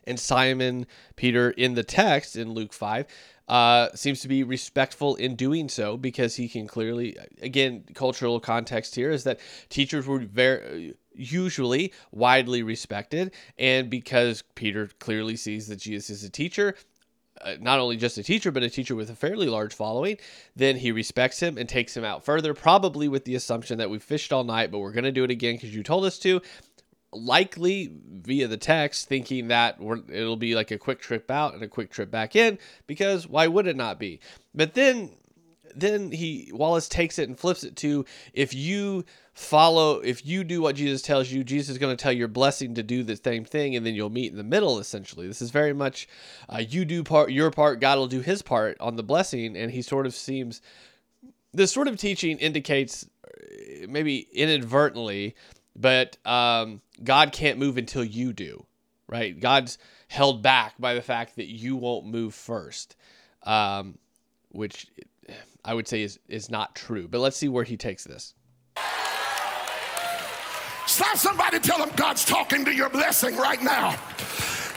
And 0.06 0.20
Simon 0.20 0.88
Peter 1.16 1.52
in 1.52 1.76
the 1.76 1.84
text 1.84 2.36
in 2.36 2.54
Luke 2.54 2.74
5 2.74 3.06
uh, 3.48 3.90
seems 3.96 4.22
to 4.22 4.28
be 4.28 4.44
respectful 4.44 5.16
in 5.16 5.36
doing 5.36 5.70
so 5.70 5.98
because 5.98 6.36
he 6.36 6.48
can 6.48 6.68
clearly, 6.68 7.18
again, 7.42 7.84
cultural 7.96 8.40
context 8.40 8.96
here 8.96 9.10
is 9.12 9.24
that 9.24 9.40
teachers 9.70 10.06
were 10.06 10.20
very 10.20 10.96
usually 11.14 11.92
widely 12.12 12.64
respected. 12.64 13.34
And 13.58 13.90
because 13.90 14.44
Peter 14.56 14.90
clearly 15.00 15.36
sees 15.36 15.68
that 15.68 15.78
Jesus 15.78 16.10
is 16.10 16.24
a 16.24 16.30
teacher, 16.30 16.76
uh, 17.42 17.56
not 17.60 17.80
only 17.80 17.98
just 17.98 18.18
a 18.18 18.24
teacher, 18.24 18.52
but 18.52 18.64
a 18.64 18.70
teacher 18.70 18.96
with 18.96 19.10
a 19.10 19.16
fairly 19.16 19.48
large 19.48 19.74
following, 19.74 20.18
then 20.56 20.76
he 20.76 20.92
respects 20.92 21.40
him 21.40 21.58
and 21.58 21.68
takes 21.68 21.96
him 21.96 22.04
out 22.04 22.24
further, 22.24 22.54
probably 22.54 23.08
with 23.08 23.26
the 23.26 23.36
assumption 23.36 23.78
that 23.78 23.90
we 23.90 23.98
fished 23.98 24.34
all 24.34 24.44
night, 24.44 24.72
but 24.72 24.80
we're 24.80 24.92
going 24.92 25.04
to 25.04 25.12
do 25.12 25.24
it 25.24 25.32
again 25.32 25.56
because 25.56 25.74
you 25.74 25.84
told 25.84 26.06
us 26.06 26.20
to. 26.20 26.42
Likely 27.12 27.92
via 28.22 28.48
the 28.48 28.58
text, 28.58 29.08
thinking 29.08 29.48
that 29.48 29.78
it'll 30.10 30.38
be 30.38 30.56
like 30.56 30.72
a 30.72 30.78
quick 30.78 31.00
trip 31.00 31.32
out 31.32 31.54
and 31.54 31.64
a 31.64 31.68
quick 31.68 31.90
trip 31.90 32.12
back 32.12 32.36
in, 32.36 32.60
because 32.86 33.28
why 33.28 33.48
would 33.48 33.66
it 33.66 33.76
not 33.76 33.98
be? 33.98 34.20
But 34.54 34.76
then 34.76 35.12
then 35.76 36.12
he 36.12 36.52
Wallace 36.54 36.88
takes 36.88 37.20
it 37.20 37.28
and 37.28 37.38
flips 37.38 37.64
it 37.64 37.76
to 37.78 38.06
if 38.34 38.54
you 38.54 39.06
follow 39.34 40.00
if 40.00 40.26
you 40.26 40.44
do 40.44 40.62
what 40.62 40.76
Jesus 40.76 41.02
tells 41.02 41.32
you, 41.32 41.44
Jesus 41.44 41.70
is 41.70 41.78
going 41.78 41.96
to 41.96 42.02
tell 42.02 42.12
your 42.12 42.28
blessing 42.28 42.76
to 42.76 42.84
do 42.84 43.04
the 43.04 43.16
same 43.16 43.46
thing 43.46 43.76
and 43.76 43.86
then 43.86 43.96
you'll 43.96 44.10
meet 44.10 44.32
in 44.32 44.38
the 44.38 44.44
middle 44.44 44.80
essentially. 44.80 45.28
This 45.28 45.42
is 45.42 45.52
very 45.52 45.74
much 45.74 46.08
uh, 46.50 46.58
you 46.58 46.86
do 46.86 47.04
part 47.04 47.32
your 47.32 47.52
part, 47.52 47.80
God 47.80 47.98
will 47.98 48.08
do 48.08 48.22
his 48.22 48.42
part 48.42 48.78
on 48.80 48.96
the 48.96 49.04
blessing 49.04 49.56
and 49.56 49.72
he 49.72 49.82
sort 49.82 50.06
of 50.06 50.14
seems 50.14 50.62
this 51.54 51.72
sort 51.72 51.88
of 51.88 51.98
teaching 51.98 52.38
indicates 52.38 53.08
uh, 53.26 53.88
maybe 53.88 54.28
inadvertently 54.34 55.36
but 55.76 56.18
um, 56.26 56.82
God 57.04 57.32
can't 57.32 57.58
move 57.58 57.78
until 57.78 58.04
you 58.04 58.34
do, 58.34 58.66
right? 59.08 59.40
God's 59.40 59.78
held 60.08 60.42
back 60.42 60.74
by 60.80 60.94
the 60.94 61.02
fact 61.02 61.36
that 61.38 61.48
you 61.48 61.76
won't 61.76 62.06
move 62.06 62.34
first, 62.34 62.96
um, 63.44 63.98
which 64.50 64.88
I 65.64 65.74
would 65.74 65.88
say 65.88 66.02
is 66.02 66.20
is 66.28 66.50
not 66.50 66.76
true. 66.76 67.08
But 67.08 67.20
let's 67.20 67.38
see 67.38 67.50
where 67.50 67.64
he 67.64 67.78
takes 67.78 68.04
this. 68.04 68.34
Slap 70.88 71.18
somebody, 71.18 71.60
tell 71.60 71.78
them 71.78 71.92
God's 71.96 72.26
talking 72.26 72.66
to 72.66 72.74
your 72.74 72.90
blessing 72.90 73.38
right 73.38 73.62
now. 73.62 73.96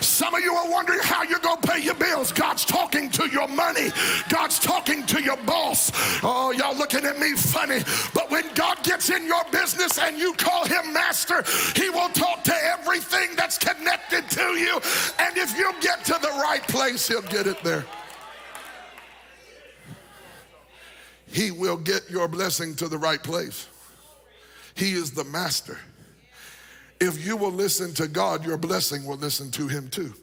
Some 0.02 0.34
of 0.34 0.42
you 0.42 0.54
are 0.54 0.70
wondering 0.70 1.00
how 1.02 1.22
you're 1.22 1.38
going 1.38 1.60
to 1.60 1.68
pay 1.68 1.80
your 1.80 1.94
bills. 1.94 2.32
God's 2.32 2.64
talking 2.64 3.08
to 3.10 3.28
your 3.28 3.48
money. 3.48 3.88
God's 4.28 4.58
talking 4.58 5.06
to 5.06 5.22
your 5.22 5.36
boss. 5.38 5.90
Oh, 6.22 6.52
y'all 6.52 6.76
looking 6.76 7.04
at 7.04 7.18
me 7.18 7.34
funny. 7.34 7.80
But 8.14 8.30
when 8.30 8.52
God 8.54 8.82
gets 8.82 9.10
in 9.10 9.26
your 9.26 9.44
business 9.50 9.98
and 9.98 10.18
you 10.18 10.34
call 10.34 10.64
him 10.64 10.92
master, 10.92 11.44
he 11.76 11.90
will 11.90 12.08
talk 12.10 12.42
to 12.44 12.54
everything 12.64 13.30
that's 13.36 13.58
connected 13.58 14.28
to 14.30 14.42
you. 14.58 14.74
And 15.18 15.36
if 15.36 15.56
you 15.56 15.72
get 15.80 16.04
to 16.06 16.18
the 16.20 16.30
right 16.40 16.66
place, 16.68 17.08
he'll 17.08 17.22
get 17.22 17.46
it 17.46 17.62
there. 17.62 17.84
He 21.26 21.50
will 21.50 21.78
get 21.78 22.10
your 22.10 22.28
blessing 22.28 22.74
to 22.76 22.88
the 22.88 22.98
right 22.98 23.22
place. 23.22 23.68
He 24.74 24.92
is 24.92 25.12
the 25.12 25.24
master. 25.24 25.78
If 27.02 27.26
you 27.26 27.36
will 27.36 27.50
listen 27.50 27.92
to 27.94 28.06
God, 28.06 28.46
your 28.46 28.56
blessing 28.56 29.04
will 29.04 29.16
listen 29.16 29.50
to 29.50 29.66
him 29.66 29.88
too. 29.88 30.14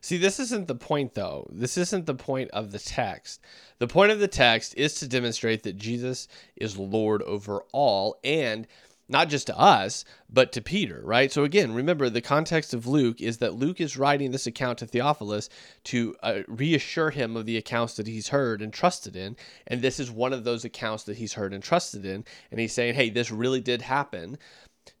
See, 0.00 0.16
this 0.16 0.40
isn't 0.40 0.66
the 0.66 0.74
point, 0.74 1.14
though. 1.14 1.48
This 1.52 1.78
isn't 1.78 2.06
the 2.06 2.16
point 2.16 2.50
of 2.50 2.72
the 2.72 2.80
text. 2.80 3.40
The 3.78 3.86
point 3.86 4.10
of 4.10 4.18
the 4.18 4.26
text 4.26 4.74
is 4.76 4.94
to 4.94 5.06
demonstrate 5.06 5.62
that 5.62 5.76
Jesus 5.76 6.26
is 6.56 6.76
Lord 6.76 7.22
over 7.22 7.62
all 7.72 8.18
and 8.24 8.66
not 9.08 9.28
just 9.28 9.46
to 9.48 9.58
us, 9.58 10.04
but 10.28 10.50
to 10.52 10.60
Peter, 10.60 11.00
right? 11.04 11.30
So 11.30 11.44
again, 11.44 11.74
remember 11.74 12.10
the 12.10 12.20
context 12.20 12.74
of 12.74 12.88
Luke 12.88 13.20
is 13.20 13.38
that 13.38 13.54
Luke 13.54 13.80
is 13.80 13.96
writing 13.96 14.32
this 14.32 14.48
account 14.48 14.78
to 14.78 14.86
Theophilus 14.86 15.48
to 15.84 16.16
uh, 16.24 16.40
reassure 16.48 17.10
him 17.10 17.36
of 17.36 17.46
the 17.46 17.56
accounts 17.56 17.94
that 17.94 18.08
he's 18.08 18.28
heard 18.28 18.62
and 18.62 18.72
trusted 18.72 19.14
in. 19.14 19.36
And 19.66 19.80
this 19.80 20.00
is 20.00 20.10
one 20.10 20.32
of 20.32 20.42
those 20.42 20.64
accounts 20.64 21.04
that 21.04 21.18
he's 21.18 21.34
heard 21.34 21.52
and 21.52 21.62
trusted 21.62 22.04
in. 22.04 22.24
And 22.50 22.58
he's 22.58 22.72
saying, 22.72 22.94
hey, 22.94 23.10
this 23.10 23.30
really 23.30 23.60
did 23.60 23.82
happen 23.82 24.38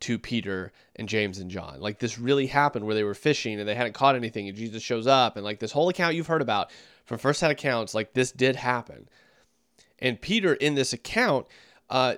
to 0.00 0.18
Peter 0.18 0.72
and 0.96 1.08
James 1.08 1.38
and 1.38 1.50
John. 1.50 1.80
Like 1.80 1.98
this 1.98 2.18
really 2.18 2.46
happened 2.46 2.86
where 2.86 2.94
they 2.94 3.04
were 3.04 3.14
fishing 3.14 3.58
and 3.58 3.68
they 3.68 3.74
hadn't 3.74 3.94
caught 3.94 4.16
anything 4.16 4.48
and 4.48 4.56
Jesus 4.56 4.82
shows 4.82 5.06
up 5.06 5.36
and 5.36 5.44
like 5.44 5.58
this 5.58 5.72
whole 5.72 5.88
account 5.88 6.14
you've 6.14 6.26
heard 6.26 6.42
about 6.42 6.70
from 7.04 7.18
first 7.18 7.40
hand 7.40 7.52
accounts, 7.52 7.94
like 7.94 8.12
this 8.12 8.32
did 8.32 8.56
happen. 8.56 9.08
And 9.98 10.20
Peter 10.20 10.54
in 10.54 10.74
this 10.74 10.92
account 10.92 11.46
uh, 11.88 12.16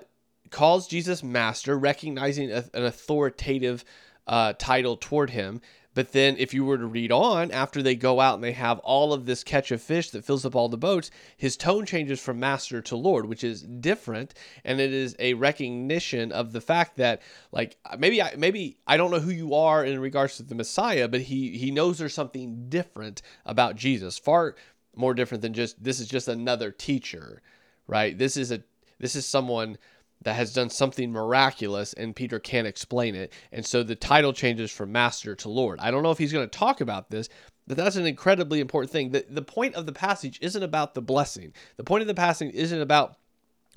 calls 0.49 0.87
Jesus 0.87 1.23
master, 1.23 1.77
recognizing 1.77 2.51
a, 2.51 2.63
an 2.73 2.85
authoritative 2.85 3.83
uh, 4.27 4.53
title 4.53 4.95
toward 4.95 5.31
him 5.31 5.61
but 5.93 6.11
then, 6.11 6.35
if 6.39 6.53
you 6.53 6.65
were 6.65 6.77
to 6.77 6.85
read 6.85 7.11
on, 7.11 7.51
after 7.51 7.83
they 7.83 7.95
go 7.95 8.19
out 8.19 8.35
and 8.35 8.43
they 8.43 8.53
have 8.53 8.79
all 8.79 9.13
of 9.13 9.25
this 9.25 9.43
catch 9.43 9.71
of 9.71 9.81
fish 9.81 10.09
that 10.09 10.25
fills 10.25 10.45
up 10.45 10.55
all 10.55 10.69
the 10.69 10.77
boats, 10.77 11.11
his 11.37 11.55
tone 11.55 11.85
changes 11.85 12.19
from 12.19 12.39
master 12.39 12.81
to 12.81 12.95
Lord, 12.95 13.27
which 13.27 13.43
is 13.43 13.61
different, 13.61 14.33
and 14.63 14.79
it 14.79 14.91
is 14.91 15.15
a 15.19 15.35
recognition 15.35 16.31
of 16.31 16.51
the 16.51 16.61
fact 16.61 16.97
that, 16.97 17.21
like, 17.51 17.77
maybe 17.97 18.21
I 18.21 18.35
maybe 18.35 18.77
I 18.87 18.97
don't 18.97 19.11
know 19.11 19.19
who 19.19 19.31
you 19.31 19.53
are 19.53 19.85
in 19.85 19.99
regards 19.99 20.37
to 20.37 20.43
the 20.43 20.55
Messiah, 20.55 21.07
but 21.07 21.21
he 21.21 21.57
he 21.57 21.69
knows 21.69 21.97
there's 21.97 22.13
something 22.13 22.69
different 22.69 23.21
about 23.45 23.75
Jesus, 23.75 24.17
far 24.17 24.55
more 24.95 25.13
different 25.13 25.41
than 25.41 25.53
just 25.53 25.83
this 25.83 25.99
is 25.99 26.07
just 26.07 26.27
another 26.27 26.71
teacher, 26.71 27.41
right? 27.87 28.17
This 28.17 28.37
is 28.37 28.51
a 28.51 28.63
this 28.99 29.15
is 29.15 29.25
someone 29.25 29.77
that 30.23 30.35
has 30.35 30.53
done 30.53 30.69
something 30.69 31.11
miraculous 31.11 31.93
and 31.93 32.15
Peter 32.15 32.39
can't 32.39 32.67
explain 32.67 33.15
it. 33.15 33.31
And 33.51 33.65
so 33.65 33.83
the 33.83 33.95
title 33.95 34.33
changes 34.33 34.71
from 34.71 34.91
master 34.91 35.35
to 35.35 35.49
Lord. 35.49 35.79
I 35.79 35.91
don't 35.91 36.03
know 36.03 36.11
if 36.11 36.17
he's 36.17 36.33
going 36.33 36.49
to 36.49 36.57
talk 36.57 36.81
about 36.81 37.09
this, 37.09 37.29
but 37.67 37.77
that's 37.77 37.95
an 37.95 38.05
incredibly 38.05 38.59
important 38.59 38.91
thing. 38.91 39.11
The, 39.11 39.25
the 39.29 39.41
point 39.41 39.75
of 39.75 39.85
the 39.85 39.93
passage 39.93 40.39
isn't 40.41 40.63
about 40.63 40.93
the 40.93 41.01
blessing. 41.01 41.53
The 41.77 41.83
point 41.83 42.01
of 42.01 42.07
the 42.07 42.13
passage 42.13 42.53
isn't 42.53 42.81
about 42.81 43.17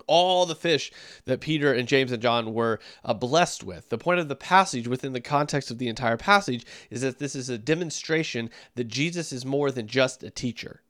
all 0.07 0.47
the 0.47 0.55
fish 0.55 0.93
that 1.25 1.41
Peter 1.41 1.73
and 1.73 1.89
James 1.89 2.13
and 2.13 2.23
John 2.23 2.53
were 2.53 2.81
uh, 3.05 3.15
blessed 3.15 3.65
with. 3.65 3.89
The 3.89 3.99
point 3.99 4.21
of 4.21 4.29
the 4.29 4.37
passage 4.37 4.87
within 4.87 5.13
the 5.13 5.21
context 5.21 5.71
of 5.71 5.79
the 5.79 5.89
entire 5.89 6.17
passage 6.17 6.67
is 6.91 7.01
that 7.01 7.19
this 7.19 7.35
is 7.35 7.49
a 7.49 7.59
demonstration 7.59 8.51
that 8.75 8.89
Jesus 8.89 9.33
is 9.33 9.45
more 9.45 9.71
than 9.71 9.87
just 9.87 10.23
a 10.23 10.31
teacher. 10.31 10.83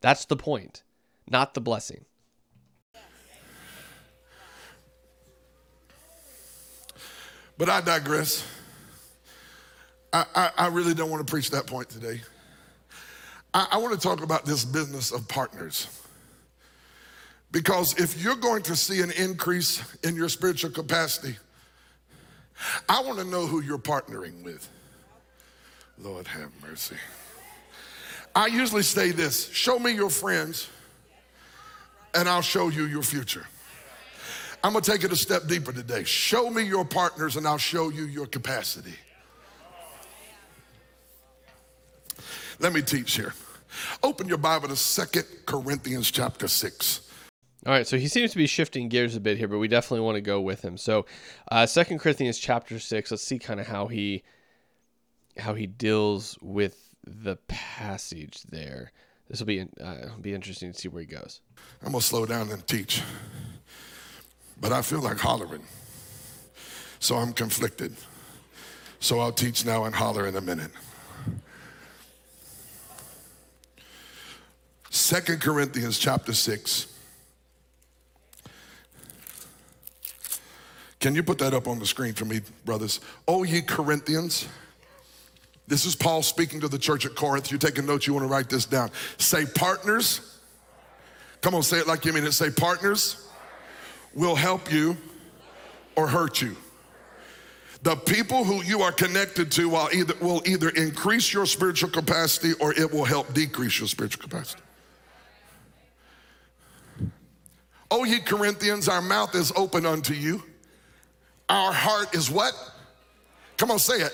That's 0.00 0.24
the 0.24 0.36
point, 0.36 0.82
not 1.28 1.54
the 1.54 1.60
blessing. 1.60 2.04
But 7.56 7.68
I 7.68 7.80
digress. 7.80 8.46
I, 10.12 10.24
I, 10.34 10.50
I 10.56 10.66
really 10.68 10.94
don't 10.94 11.10
want 11.10 11.26
to 11.26 11.30
preach 11.30 11.50
that 11.50 11.66
point 11.66 11.88
today. 11.88 12.20
I, 13.52 13.68
I 13.72 13.78
want 13.78 13.94
to 13.94 14.00
talk 14.00 14.22
about 14.22 14.44
this 14.44 14.64
business 14.64 15.12
of 15.12 15.26
partners. 15.28 15.88
Because 17.50 17.98
if 18.00 18.20
you're 18.20 18.36
going 18.36 18.62
to 18.64 18.74
see 18.74 19.00
an 19.00 19.12
increase 19.12 19.82
in 20.02 20.16
your 20.16 20.28
spiritual 20.28 20.70
capacity, 20.70 21.36
I 22.88 23.00
want 23.02 23.18
to 23.18 23.24
know 23.24 23.46
who 23.46 23.62
you're 23.62 23.78
partnering 23.78 24.42
with. 24.42 24.68
Lord 25.98 26.26
have 26.26 26.50
mercy. 26.60 26.96
I 28.34 28.46
usually 28.46 28.82
say 28.82 29.12
this 29.12 29.48
show 29.50 29.78
me 29.78 29.92
your 29.92 30.10
friends, 30.10 30.68
and 32.14 32.28
I'll 32.28 32.42
show 32.42 32.68
you 32.68 32.86
your 32.86 33.02
future. 33.02 33.46
I'm 34.64 34.72
gonna 34.72 34.82
take 34.82 35.04
it 35.04 35.12
a 35.12 35.16
step 35.16 35.46
deeper 35.46 35.72
today. 35.72 36.04
Show 36.04 36.48
me 36.48 36.62
your 36.62 36.86
partners 36.86 37.36
and 37.36 37.46
I'll 37.46 37.58
show 37.58 37.90
you 37.90 38.06
your 38.06 38.24
capacity. 38.24 38.94
Let 42.58 42.72
me 42.72 42.80
teach 42.80 43.14
here. 43.14 43.34
Open 44.02 44.26
your 44.26 44.38
Bible 44.38 44.68
to 44.68 44.76
Second 44.76 45.26
Corinthians 45.44 46.10
chapter 46.10 46.48
6. 46.48 47.10
All 47.66 47.72
right, 47.74 47.86
so 47.86 47.98
he 47.98 48.08
seems 48.08 48.30
to 48.30 48.38
be 48.38 48.46
shifting 48.46 48.88
gears 48.88 49.14
a 49.16 49.20
bit 49.20 49.36
here, 49.36 49.48
but 49.48 49.58
we 49.58 49.68
definitely 49.68 50.00
want 50.00 50.16
to 50.16 50.22
go 50.22 50.40
with 50.40 50.62
him. 50.62 50.78
So, 50.78 51.04
uh, 51.52 51.66
Second 51.66 51.98
Corinthians 51.98 52.38
chapter 52.38 52.78
six. 52.78 53.10
Let's 53.10 53.22
see 53.22 53.38
kind 53.38 53.60
of 53.60 53.66
how 53.66 53.88
he 53.88 54.22
how 55.36 55.52
he 55.52 55.66
deals 55.66 56.38
with 56.40 56.88
the 57.06 57.36
passage 57.48 58.42
there. 58.44 58.92
This 59.28 59.40
will 59.40 59.46
be 59.46 59.66
uh, 59.78 60.08
be 60.22 60.32
interesting 60.32 60.72
to 60.72 60.78
see 60.78 60.88
where 60.88 61.02
he 61.02 61.06
goes. 61.06 61.42
I'm 61.82 61.92
gonna 61.92 62.00
slow 62.00 62.24
down 62.24 62.50
and 62.50 62.66
teach 62.66 63.02
but 64.64 64.72
I 64.72 64.80
feel 64.80 65.00
like 65.00 65.18
hollering. 65.18 65.62
So 66.98 67.16
I'm 67.16 67.34
conflicted. 67.34 67.94
So 68.98 69.20
I'll 69.20 69.30
teach 69.30 69.66
now 69.66 69.84
and 69.84 69.94
holler 69.94 70.26
in 70.26 70.36
a 70.36 70.40
minute. 70.40 70.70
Second 74.88 75.42
Corinthians 75.42 75.98
chapter 75.98 76.32
6. 76.32 76.86
Can 80.98 81.14
you 81.14 81.22
put 81.22 81.36
that 81.40 81.52
up 81.52 81.68
on 81.68 81.78
the 81.78 81.84
screen 81.84 82.14
for 82.14 82.24
me, 82.24 82.40
brothers? 82.64 83.00
Oh, 83.28 83.42
ye 83.42 83.60
Corinthians. 83.60 84.48
This 85.66 85.84
is 85.84 85.94
Paul 85.94 86.22
speaking 86.22 86.58
to 86.60 86.68
the 86.68 86.78
church 86.78 87.04
at 87.04 87.14
Corinth. 87.14 87.50
You're 87.50 87.58
taking 87.58 87.84
notes, 87.84 88.06
you 88.06 88.14
want 88.14 88.24
to 88.24 88.32
write 88.32 88.48
this 88.48 88.64
down. 88.64 88.90
Say 89.18 89.44
partners. 89.44 90.38
Come 91.42 91.54
on, 91.54 91.62
say 91.62 91.80
it 91.80 91.86
like 91.86 92.06
you 92.06 92.14
mean 92.14 92.24
it. 92.24 92.32
Say 92.32 92.48
partners 92.48 93.23
will 94.14 94.36
help 94.36 94.72
you 94.72 94.96
or 95.96 96.06
hurt 96.08 96.40
you. 96.40 96.56
The 97.82 97.96
people 97.96 98.44
who 98.44 98.62
you 98.62 98.80
are 98.80 98.92
connected 98.92 99.52
to 99.52 99.68
will 99.68 99.88
either, 99.92 100.14
will 100.20 100.42
either 100.46 100.70
increase 100.70 101.32
your 101.32 101.44
spiritual 101.44 101.90
capacity 101.90 102.54
or 102.60 102.72
it 102.72 102.90
will 102.90 103.04
help 103.04 103.34
decrease 103.34 103.78
your 103.78 103.88
spiritual 103.88 104.22
capacity. 104.22 104.62
O 107.90 108.04
ye 108.04 108.20
Corinthians, 108.20 108.88
our 108.88 109.02
mouth 109.02 109.34
is 109.34 109.52
open 109.54 109.84
unto 109.84 110.14
you. 110.14 110.42
Our 111.48 111.72
heart 111.72 112.14
is 112.14 112.30
what? 112.30 112.54
Come 113.58 113.70
on, 113.70 113.78
say 113.78 114.00
it. 114.00 114.12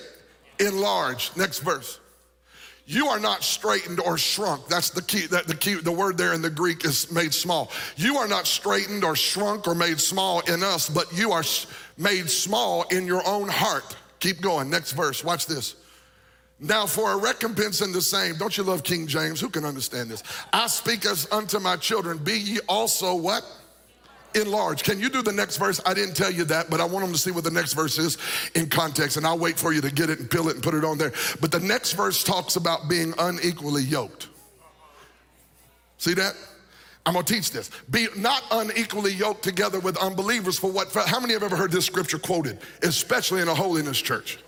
Enlarged. 0.58 1.36
Next 1.36 1.60
verse. 1.60 2.00
You 2.90 3.06
are 3.06 3.20
not 3.20 3.44
straitened 3.44 4.00
or 4.00 4.18
shrunk. 4.18 4.66
That's 4.66 4.90
the 4.90 5.00
key. 5.00 5.26
That 5.28 5.46
the 5.46 5.54
key. 5.54 5.74
The 5.74 5.92
word 5.92 6.18
there 6.18 6.32
in 6.32 6.42
the 6.42 6.50
Greek 6.50 6.84
is 6.84 7.08
made 7.12 7.32
small. 7.32 7.70
You 7.94 8.16
are 8.16 8.26
not 8.26 8.48
straitened 8.48 9.04
or 9.04 9.14
shrunk 9.14 9.68
or 9.68 9.76
made 9.76 10.00
small 10.00 10.40
in 10.40 10.64
us, 10.64 10.88
but 10.88 11.06
you 11.16 11.30
are 11.30 11.44
made 11.96 12.28
small 12.28 12.82
in 12.90 13.06
your 13.06 13.24
own 13.28 13.46
heart. 13.46 13.96
Keep 14.18 14.40
going. 14.40 14.70
Next 14.70 14.90
verse. 14.90 15.22
Watch 15.22 15.46
this. 15.46 15.76
Now, 16.58 16.84
for 16.84 17.12
a 17.12 17.16
recompense 17.16 17.80
in 17.80 17.92
the 17.92 18.02
same, 18.02 18.34
don't 18.34 18.56
you 18.56 18.64
love 18.64 18.82
King 18.82 19.06
James? 19.06 19.40
Who 19.40 19.50
can 19.50 19.64
understand 19.64 20.10
this? 20.10 20.24
I 20.52 20.66
speak 20.66 21.06
as 21.06 21.28
unto 21.30 21.60
my 21.60 21.76
children, 21.76 22.18
be 22.18 22.40
ye 22.40 22.58
also 22.68 23.14
what? 23.14 23.44
Enlarged. 24.34 24.84
Can 24.84 25.00
you 25.00 25.08
do 25.08 25.22
the 25.22 25.32
next 25.32 25.56
verse? 25.56 25.80
I 25.84 25.94
didn't 25.94 26.14
tell 26.14 26.30
you 26.30 26.44
that, 26.44 26.70
but 26.70 26.80
I 26.80 26.84
want 26.84 27.04
them 27.04 27.12
to 27.12 27.18
see 27.18 27.30
what 27.30 27.44
the 27.44 27.50
next 27.50 27.72
verse 27.72 27.98
is 27.98 28.18
in 28.54 28.68
context, 28.68 29.16
and 29.16 29.26
I'll 29.26 29.38
wait 29.38 29.58
for 29.58 29.72
you 29.72 29.80
to 29.80 29.90
get 29.90 30.10
it 30.10 30.20
and 30.20 30.30
peel 30.30 30.48
it 30.48 30.54
and 30.54 30.62
put 30.62 30.74
it 30.74 30.84
on 30.84 30.98
there. 30.98 31.12
But 31.40 31.50
the 31.50 31.60
next 31.60 31.92
verse 31.92 32.22
talks 32.22 32.56
about 32.56 32.88
being 32.88 33.12
unequally 33.18 33.82
yoked. 33.82 34.28
See 35.98 36.14
that? 36.14 36.34
I'm 37.06 37.14
gonna 37.14 37.24
teach 37.24 37.50
this. 37.50 37.70
Be 37.90 38.08
not 38.16 38.42
unequally 38.50 39.12
yoked 39.12 39.42
together 39.42 39.80
with 39.80 39.96
unbelievers 39.96 40.58
for 40.58 40.70
what? 40.70 40.92
For, 40.92 41.00
how 41.00 41.18
many 41.18 41.32
have 41.32 41.42
ever 41.42 41.56
heard 41.56 41.72
this 41.72 41.86
scripture 41.86 42.18
quoted, 42.18 42.58
especially 42.82 43.40
in 43.40 43.48
a 43.48 43.54
holiness 43.54 44.00
church? 44.00 44.38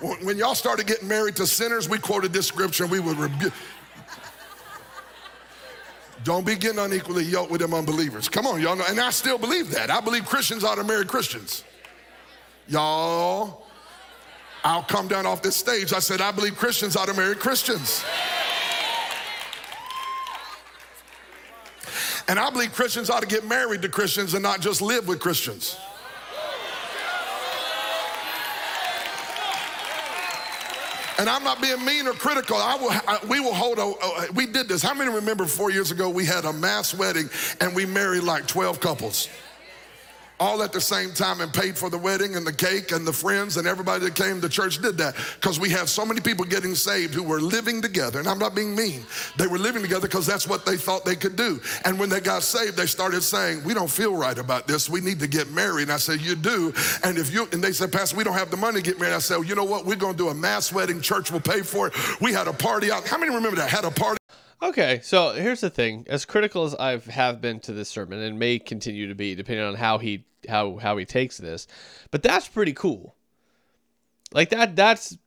When 0.00 0.36
y'all 0.36 0.56
started 0.56 0.86
getting 0.88 1.06
married 1.06 1.36
to 1.36 1.46
sinners, 1.46 1.88
we 1.88 1.98
quoted 1.98 2.32
this 2.32 2.46
scripture 2.48 2.84
and 2.84 2.92
we 2.92 2.98
would 2.98 3.16
rebuke. 3.16 3.52
Don't 6.24 6.46
be 6.46 6.54
getting 6.54 6.78
unequally 6.78 7.24
yoked 7.24 7.50
with 7.50 7.60
them 7.60 7.74
unbelievers. 7.74 8.28
Come 8.28 8.46
on, 8.46 8.60
y'all 8.60 8.76
know. 8.76 8.84
And 8.88 9.00
I 9.00 9.10
still 9.10 9.38
believe 9.38 9.70
that. 9.70 9.90
I 9.90 10.00
believe 10.00 10.24
Christians 10.24 10.62
ought 10.62 10.76
to 10.76 10.84
marry 10.84 11.04
Christians. 11.04 11.64
Y'all, 12.68 13.66
I'll 14.64 14.84
come 14.84 15.08
down 15.08 15.26
off 15.26 15.42
this 15.42 15.56
stage. 15.56 15.92
I 15.92 15.98
said, 15.98 16.20
I 16.20 16.30
believe 16.30 16.56
Christians 16.56 16.96
ought 16.96 17.08
to 17.08 17.14
marry 17.14 17.34
Christians. 17.34 18.04
And 22.28 22.38
I 22.38 22.50
believe 22.50 22.72
Christians 22.72 23.10
ought 23.10 23.20
to 23.20 23.26
get 23.26 23.44
married 23.46 23.82
to 23.82 23.88
Christians 23.88 24.34
and 24.34 24.42
not 24.42 24.60
just 24.60 24.80
live 24.80 25.08
with 25.08 25.18
Christians. 25.18 25.76
And 31.18 31.28
I'm 31.28 31.44
not 31.44 31.60
being 31.60 31.84
mean 31.84 32.06
or 32.06 32.12
critical. 32.12 32.56
I 32.56 32.76
will, 32.76 32.90
I, 32.90 33.18
we 33.28 33.40
will 33.40 33.54
hold 33.54 33.78
a, 33.78 33.82
a, 33.82 34.32
we 34.32 34.46
did 34.46 34.68
this. 34.68 34.82
How 34.82 34.94
many 34.94 35.12
remember 35.12 35.46
four 35.46 35.70
years 35.70 35.90
ago 35.90 36.08
we 36.08 36.24
had 36.24 36.44
a 36.44 36.52
mass 36.52 36.94
wedding 36.94 37.28
and 37.60 37.74
we 37.74 37.86
married 37.86 38.22
like 38.22 38.46
12 38.46 38.80
couples? 38.80 39.28
All 40.42 40.60
at 40.60 40.72
the 40.72 40.80
same 40.80 41.12
time 41.12 41.40
and 41.40 41.54
paid 41.54 41.78
for 41.78 41.88
the 41.88 41.96
wedding 41.96 42.34
and 42.34 42.44
the 42.44 42.52
cake 42.52 42.90
and 42.90 43.06
the 43.06 43.12
friends 43.12 43.58
and 43.58 43.68
everybody 43.68 44.04
that 44.04 44.16
came 44.16 44.40
to 44.40 44.48
church 44.48 44.82
did 44.82 44.98
that. 44.98 45.14
Because 45.40 45.60
we 45.60 45.70
have 45.70 45.88
so 45.88 46.04
many 46.04 46.20
people 46.20 46.44
getting 46.44 46.74
saved 46.74 47.14
who 47.14 47.22
were 47.22 47.40
living 47.40 47.80
together. 47.80 48.18
And 48.18 48.26
i'm 48.26 48.40
not 48.40 48.52
being 48.52 48.74
mean. 48.74 49.06
They 49.38 49.46
were 49.46 49.58
living 49.58 49.82
together 49.82 50.08
because 50.08 50.26
that's 50.26 50.48
what 50.48 50.66
they 50.66 50.76
thought 50.76 51.04
they 51.04 51.14
could 51.14 51.36
do. 51.36 51.60
And 51.84 51.96
when 51.96 52.08
they 52.08 52.20
got 52.20 52.42
saved 52.42 52.76
they 52.76 52.86
started 52.86 53.22
saying 53.22 53.62
we 53.62 53.72
don't 53.72 53.90
feel 53.90 54.16
right 54.16 54.36
about 54.36 54.66
this. 54.66 54.90
We 54.90 55.00
need 55.00 55.20
to 55.20 55.28
get 55.28 55.48
married. 55.52 55.84
And 55.84 55.92
i 55.92 55.96
said 55.96 56.20
you 56.20 56.34
do. 56.34 56.74
And 57.04 57.18
if 57.18 57.32
you 57.32 57.48
and 57.52 57.62
they 57.62 57.72
said 57.72 57.92
pastor 57.92 58.16
we 58.16 58.24
don't 58.24 58.34
have 58.34 58.50
the 58.50 58.56
money 58.56 58.82
to 58.82 58.84
get 58.84 58.98
married. 58.98 59.14
I 59.14 59.20
said 59.20 59.36
well, 59.36 59.46
you 59.46 59.54
know 59.54 59.64
what? 59.64 59.86
We're 59.86 59.94
going 59.94 60.14
to 60.14 60.18
do 60.18 60.30
a 60.30 60.34
mass 60.34 60.72
wedding. 60.72 61.00
Church 61.00 61.30
will 61.30 61.40
pay 61.40 61.62
for 61.62 61.86
it. 61.86 62.20
We 62.20 62.32
had 62.32 62.48
a 62.48 62.52
party 62.52 62.90
out. 62.90 63.06
How 63.06 63.16
many 63.16 63.32
remember 63.32 63.58
that? 63.58 63.70
Had 63.70 63.84
a 63.84 63.92
party 63.92 64.18
Okay, 64.62 65.00
so 65.02 65.32
here's 65.32 65.60
the 65.60 65.70
thing. 65.70 66.06
As 66.08 66.24
critical 66.24 66.64
as 66.64 66.74
I 66.76 66.92
have 66.92 67.06
have 67.06 67.40
been 67.40 67.58
to 67.60 67.72
this 67.72 67.88
sermon 67.88 68.20
and 68.20 68.38
may 68.38 68.60
continue 68.60 69.08
to 69.08 69.14
be, 69.14 69.34
depending 69.34 69.66
on 69.66 69.74
how 69.74 69.98
he 69.98 70.24
how 70.48 70.76
how 70.76 70.96
he 70.96 71.04
takes 71.04 71.36
this, 71.36 71.66
but 72.12 72.22
that's 72.22 72.46
pretty 72.46 72.72
cool. 72.72 73.16
Like 74.32 74.50
that 74.50 74.76
that's 74.76 75.18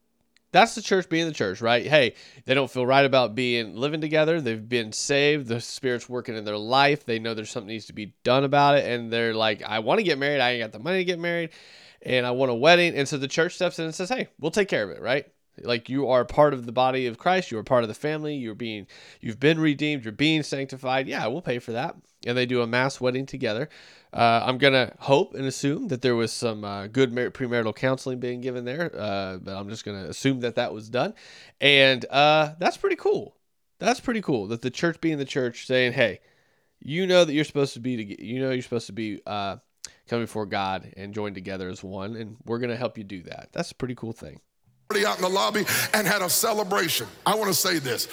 that's 0.54 0.74
the 0.74 0.82
church 0.82 1.10
being 1.10 1.28
the 1.28 1.34
church, 1.34 1.60
right? 1.60 1.86
Hey, 1.86 2.16
they 2.46 2.54
don't 2.54 2.72
feel 2.72 2.86
right 2.86 3.06
about 3.06 3.36
being 3.36 3.76
living 3.76 4.00
together. 4.00 4.40
They've 4.40 4.70
been 4.70 4.94
saved. 4.94 5.48
The 5.48 5.60
Spirit's 5.60 6.08
working 6.08 6.38
in 6.38 6.46
their 6.46 6.58
life. 6.58 7.06
They 7.06 7.20
know 7.20 7.34
there's 7.34 7.50
something 7.50 7.68
needs 7.68 7.88
to 7.88 7.94
be 7.94 8.14
done 8.24 8.46
about 8.46 8.78
it, 8.78 8.86
and 8.86 9.12
they're 9.12 9.34
like, 9.34 9.62
I 9.64 9.80
want 9.80 10.00
to 10.00 10.04
get 10.06 10.18
married. 10.18 10.40
I 10.40 10.52
ain't 10.52 10.64
got 10.64 10.72
the 10.72 10.80
money 10.80 11.00
to 11.00 11.04
get 11.04 11.20
married, 11.20 11.50
and 12.02 12.26
I 12.26 12.32
want 12.32 12.52
a 12.52 12.56
wedding. 12.56 12.96
And 12.96 13.06
so 13.06 13.18
the 13.18 13.28
church 13.28 13.56
steps 13.56 13.80
in 13.80 13.86
and 13.86 13.94
says, 13.94 14.08
Hey, 14.08 14.30
we'll 14.40 14.52
take 14.52 14.70
care 14.70 14.84
of 14.84 14.92
it, 14.92 15.02
right? 15.02 15.28
Like 15.62 15.90
you 15.90 16.10
are 16.10 16.26
part 16.26 16.54
of 16.54 16.66
the 16.66 16.72
body 16.72 17.08
of 17.08 17.18
Christ, 17.18 17.52
you 17.52 17.58
are 17.58 17.64
part 17.64 17.84
of 17.84 17.88
the 17.88 17.94
family, 17.94 18.36
you're 18.36 18.56
being 18.56 18.88
you've 19.22 19.40
been 19.40 19.60
redeemed, 19.60 20.04
you're 20.04 20.12
being 20.12 20.44
sanctified. 20.44 21.08
Yeah, 21.08 21.26
we'll 21.28 21.42
pay 21.42 21.60
for 21.60 21.72
that. 21.72 21.96
And 22.26 22.38
they 22.38 22.46
do 22.46 22.62
a 22.62 22.68
mass 22.68 23.00
wedding 23.00 23.26
together. 23.26 23.70
Uh, 24.12 24.42
I'm 24.46 24.58
gonna 24.58 24.94
hope 25.00 25.34
and 25.36 25.46
assume 25.46 25.90
that 25.90 26.02
there 26.02 26.16
was 26.16 26.32
some 26.32 26.64
uh, 26.64 26.88
good 26.88 27.14
mar- 27.14 27.32
premarital 27.32 27.76
counseling 27.76 28.20
being 28.20 28.42
given 28.42 28.66
there, 28.66 28.92
uh, 28.98 29.38
but 29.38 29.56
I'm 29.56 29.70
just 29.70 29.86
gonna 29.86 30.06
assume 30.06 30.40
that 30.42 30.56
that 30.56 30.74
was 30.74 30.90
done, 30.90 31.14
and 31.60 32.06
uh, 32.10 32.54
that's 32.58 32.78
pretty 32.78 32.96
cool. 32.96 33.36
That's 33.80 34.00
pretty 34.00 34.22
cool 34.22 34.48
that 34.48 34.62
the 34.62 34.70
church 34.70 35.02
being 35.02 35.18
the 35.18 35.26
church 35.26 35.66
saying, 35.68 35.94
"Hey, 35.94 36.22
you 36.80 37.06
know 37.08 37.26
that 37.26 37.34
you're 37.34 37.44
supposed 37.44 37.74
to 37.74 37.82
be 37.82 37.98
to, 37.98 38.06
get, 38.06 38.20
you 38.20 38.40
know 38.40 38.52
you're 38.52 38.62
supposed 38.62 38.88
to 38.88 38.94
be 38.94 39.22
uh, 39.28 39.58
coming 40.08 40.24
before 40.24 40.46
God 40.46 40.94
and 40.96 41.14
join 41.14 41.34
together 41.34 41.68
as 41.68 41.84
one, 41.84 42.16
and 42.16 42.38
we're 42.46 42.60
gonna 42.60 42.78
help 42.78 42.98
you 42.98 43.04
do 43.04 43.22
that." 43.24 43.50
That's 43.52 43.72
a 43.72 43.76
pretty 43.76 43.96
cool 43.96 44.14
thing 44.14 44.40
out 44.92 45.18
in 45.18 45.24
the 45.24 45.30
lobby 45.30 45.66
and 45.94 46.08
had 46.08 46.22
a 46.22 46.30
celebration. 46.30 47.08
I 47.26 47.36
want 47.36 47.48
to 47.48 47.54
say 47.54 47.80
this. 47.80 48.08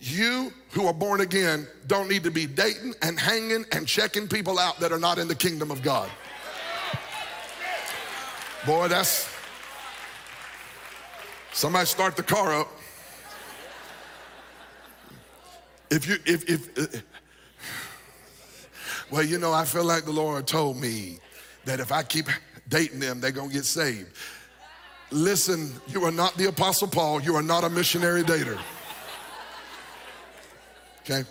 You 0.00 0.52
who 0.70 0.86
are 0.86 0.92
born 0.92 1.20
again 1.20 1.66
don't 1.86 2.08
need 2.08 2.24
to 2.24 2.30
be 2.30 2.46
dating 2.46 2.94
and 3.02 3.18
hanging 3.18 3.64
and 3.72 3.86
checking 3.86 4.28
people 4.28 4.58
out 4.58 4.78
that 4.80 4.92
are 4.92 4.98
not 4.98 5.18
in 5.18 5.28
the 5.28 5.34
kingdom 5.34 5.70
of 5.70 5.82
God. 5.82 6.10
Boy, 8.66 8.88
that's 8.88 9.32
somebody 11.52 11.86
start 11.86 12.16
the 12.16 12.22
car 12.22 12.60
up. 12.60 12.68
If 15.90 16.06
you 16.06 16.16
if 16.26 16.48
if 16.48 16.78
uh, 16.78 16.98
well, 19.10 19.22
you 19.22 19.38
know, 19.38 19.52
I 19.52 19.64
feel 19.64 19.84
like 19.84 20.04
the 20.04 20.12
Lord 20.12 20.46
told 20.46 20.76
me 20.76 21.18
that 21.64 21.80
if 21.80 21.92
I 21.92 22.02
keep 22.02 22.26
dating 22.68 23.00
them, 23.00 23.20
they're 23.20 23.30
gonna 23.30 23.52
get 23.52 23.64
saved. 23.64 24.14
Listen, 25.10 25.72
you 25.88 26.04
are 26.04 26.10
not 26.10 26.36
the 26.36 26.48
Apostle 26.48 26.88
Paul. 26.88 27.22
You 27.22 27.34
are 27.36 27.42
not 27.42 27.64
a 27.64 27.70
missionary 27.70 28.22
dater. 28.22 28.58
Okay? 31.02 31.24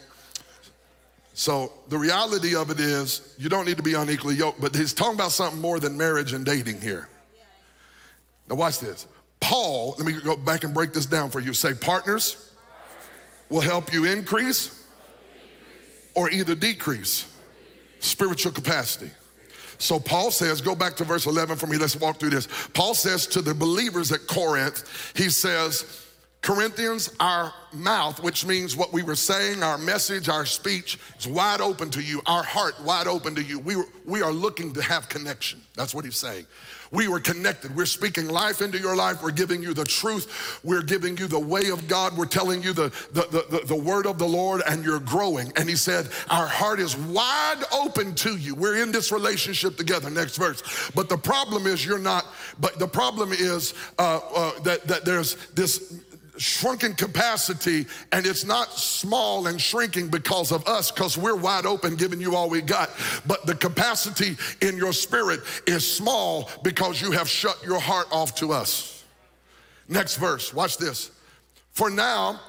So 1.34 1.71
the 1.89 1.97
reality 1.97 2.55
of 2.55 2.71
it 2.71 2.80
is, 2.80 3.36
you 3.38 3.47
don't 3.47 3.65
need 3.65 3.78
to 3.78 3.84
be 3.84 3.93
unequally 3.93 4.34
yoked, 4.36 4.59
but 4.59 4.75
he's 4.75 4.93
talking 4.93 5.13
about 5.13 5.32
something 5.32 5.61
more 5.61 5.80
than 5.80 5.95
marriage 5.95 6.34
and 6.34 6.43
dating 6.43 6.82
here. 6.82 7.07
Now, 8.49 8.55
watch 8.55 8.80
this. 8.80 9.05
Paul, 9.39 9.93
let 9.99 10.07
me 10.07 10.19
go 10.19 10.36
back 10.36 10.63
and 10.63 10.73
break 10.73 10.93
this 10.93 11.05
down 11.05 11.30
for 11.30 11.39
you. 11.39 11.53
Say, 11.53 11.75
partners 11.75 12.51
will 13.49 13.61
help 13.61 13.93
you 13.93 14.05
increase 14.05 14.84
or 16.15 16.32
either 16.32 16.55
decrease 16.55 17.32
spiritual 17.99 18.51
capacity. 18.51 19.11
So 19.78 19.99
Paul 19.99 20.32
says, 20.32 20.61
go 20.61 20.75
back 20.75 20.95
to 20.97 21.03
verse 21.03 21.25
11 21.25 21.57
for 21.57 21.67
me. 21.67 21.78
Let's 21.78 21.95
walk 21.95 22.19
through 22.19 22.32
this. 22.32 22.47
Paul 22.73 22.93
says 22.93 23.28
to 23.28 23.41
the 23.41 23.53
believers 23.53 24.11
at 24.11 24.28
Corinth, 24.28 25.13
he 25.15 25.30
says, 25.30 26.03
Corinthians, 26.41 27.13
our 27.19 27.53
mouth, 27.73 28.21
which 28.23 28.45
means 28.45 28.75
what 28.75 28.93
we 28.93 29.03
were 29.03 29.15
saying, 29.15 29.63
our 29.63 29.78
message, 29.78 30.30
our 30.30 30.45
speech, 30.45 30.97
is 31.19 31.28
wide 31.28 31.61
open 31.61 31.89
to 31.89 32.01
you, 32.01 32.21
our 32.25 32.43
heart 32.43 32.75
wide 32.84 33.07
open 33.07 33.36
to 33.36 33.43
you. 33.43 33.59
We, 33.59 33.75
we 34.05 34.21
are 34.21 34.32
looking 34.32 34.71
to 34.73 34.82
have 34.82 35.09
connection. 35.09 35.61
That's 35.75 35.93
what 35.93 36.05
he's 36.05 36.17
saying. 36.17 36.45
We 36.91 37.07
were 37.07 37.19
connected. 37.19 37.75
We're 37.75 37.85
speaking 37.85 38.27
life 38.27 38.61
into 38.61 38.79
your 38.79 38.95
life. 38.95 39.21
We're 39.21 39.31
giving 39.31 39.61
you 39.61 39.73
the 39.73 39.83
truth. 39.83 40.59
We're 40.63 40.81
giving 40.81 41.17
you 41.17 41.27
the 41.27 41.39
way 41.39 41.69
of 41.69 41.88
God. 41.88 42.17
We're 42.17 42.25
telling 42.25 42.63
you 42.63 42.73
the, 42.73 42.89
the, 43.11 43.27
the, 43.31 43.57
the, 43.57 43.65
the 43.65 43.75
word 43.75 44.05
of 44.05 44.17
the 44.17 44.27
Lord, 44.27 44.61
and 44.67 44.83
you're 44.83 44.99
growing. 44.99 45.51
And 45.55 45.69
he 45.69 45.75
said, 45.75 46.09
Our 46.29 46.47
heart 46.47 46.79
is 46.79 46.95
wide 46.95 47.63
open 47.73 48.15
to 48.15 48.38
you. 48.38 48.55
We're 48.55 48.81
in 48.81 48.91
this 48.91 49.11
relationship 49.11 49.77
together. 49.77 50.09
Next 50.09 50.38
verse. 50.38 50.91
But 50.95 51.09
the 51.09 51.17
problem 51.17 51.67
is, 51.67 51.85
you're 51.85 51.99
not, 51.99 52.25
but 52.59 52.79
the 52.79 52.88
problem 52.88 53.31
is 53.31 53.73
uh, 53.99 54.19
uh, 54.35 54.59
that, 54.61 54.88
that 54.88 55.05
there's 55.05 55.35
this 55.51 56.01
shrunken 56.38 56.93
capacity 56.93 57.85
and 58.11 58.25
it's 58.25 58.45
not 58.45 58.71
small 58.73 59.47
and 59.47 59.59
shrinking 59.59 60.07
because 60.09 60.51
of 60.51 60.65
us 60.67 60.91
because 60.91 61.17
we're 61.17 61.35
wide 61.35 61.65
open 61.65 61.95
giving 61.95 62.21
you 62.21 62.35
all 62.35 62.49
we 62.49 62.61
got. 62.61 62.89
But 63.25 63.45
the 63.45 63.55
capacity 63.55 64.38
in 64.61 64.77
your 64.77 64.93
spirit 64.93 65.41
is 65.65 65.89
small 65.89 66.49
because 66.63 67.01
you 67.01 67.11
have 67.11 67.27
shut 67.27 67.61
your 67.63 67.79
heart 67.79 68.07
off 68.11 68.35
to 68.35 68.51
us. 68.51 69.03
Next 69.88 70.17
verse 70.17 70.53
watch 70.53 70.77
this. 70.77 71.11
For 71.71 71.89
now 71.89 72.39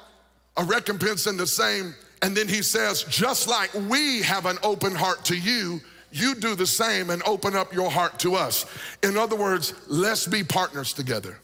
a 0.57 0.63
recompense 0.63 1.27
in 1.27 1.37
the 1.37 1.47
same 1.47 1.95
and 2.21 2.35
then 2.35 2.47
he 2.47 2.61
says 2.61 3.03
just 3.03 3.47
like 3.47 3.73
we 3.73 4.21
have 4.21 4.45
an 4.45 4.57
open 4.63 4.93
heart 4.93 5.23
to 5.25 5.37
you 5.37 5.79
you 6.11 6.33
do 6.33 6.55
the 6.55 6.65
same 6.65 7.11
and 7.11 7.21
open 7.23 7.55
up 7.55 7.71
your 7.71 7.91
heart 7.91 8.17
to 8.19 8.35
us. 8.35 8.65
In 9.03 9.17
other 9.17 9.35
words 9.35 9.73
let's 9.87 10.27
be 10.27 10.43
partners 10.43 10.93
together 10.93 11.39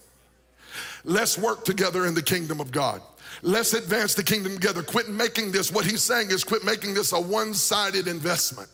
Let's 1.06 1.38
work 1.38 1.64
together 1.64 2.06
in 2.08 2.14
the 2.16 2.22
kingdom 2.22 2.60
of 2.60 2.72
God. 2.72 3.02
Let's 3.42 3.74
advance 3.74 4.16
the 4.16 4.24
kingdom 4.24 4.56
together. 4.56 4.82
Quit 4.82 5.08
making 5.08 5.52
this, 5.52 5.72
what 5.72 5.86
he's 5.86 6.04
saying 6.04 6.32
is 6.32 6.44
quit 6.44 6.64
making 6.64 6.96
this 6.96 7.14
a 7.14 7.20
one 7.20 7.54
sided 7.54 8.08
investment. 8.08 8.70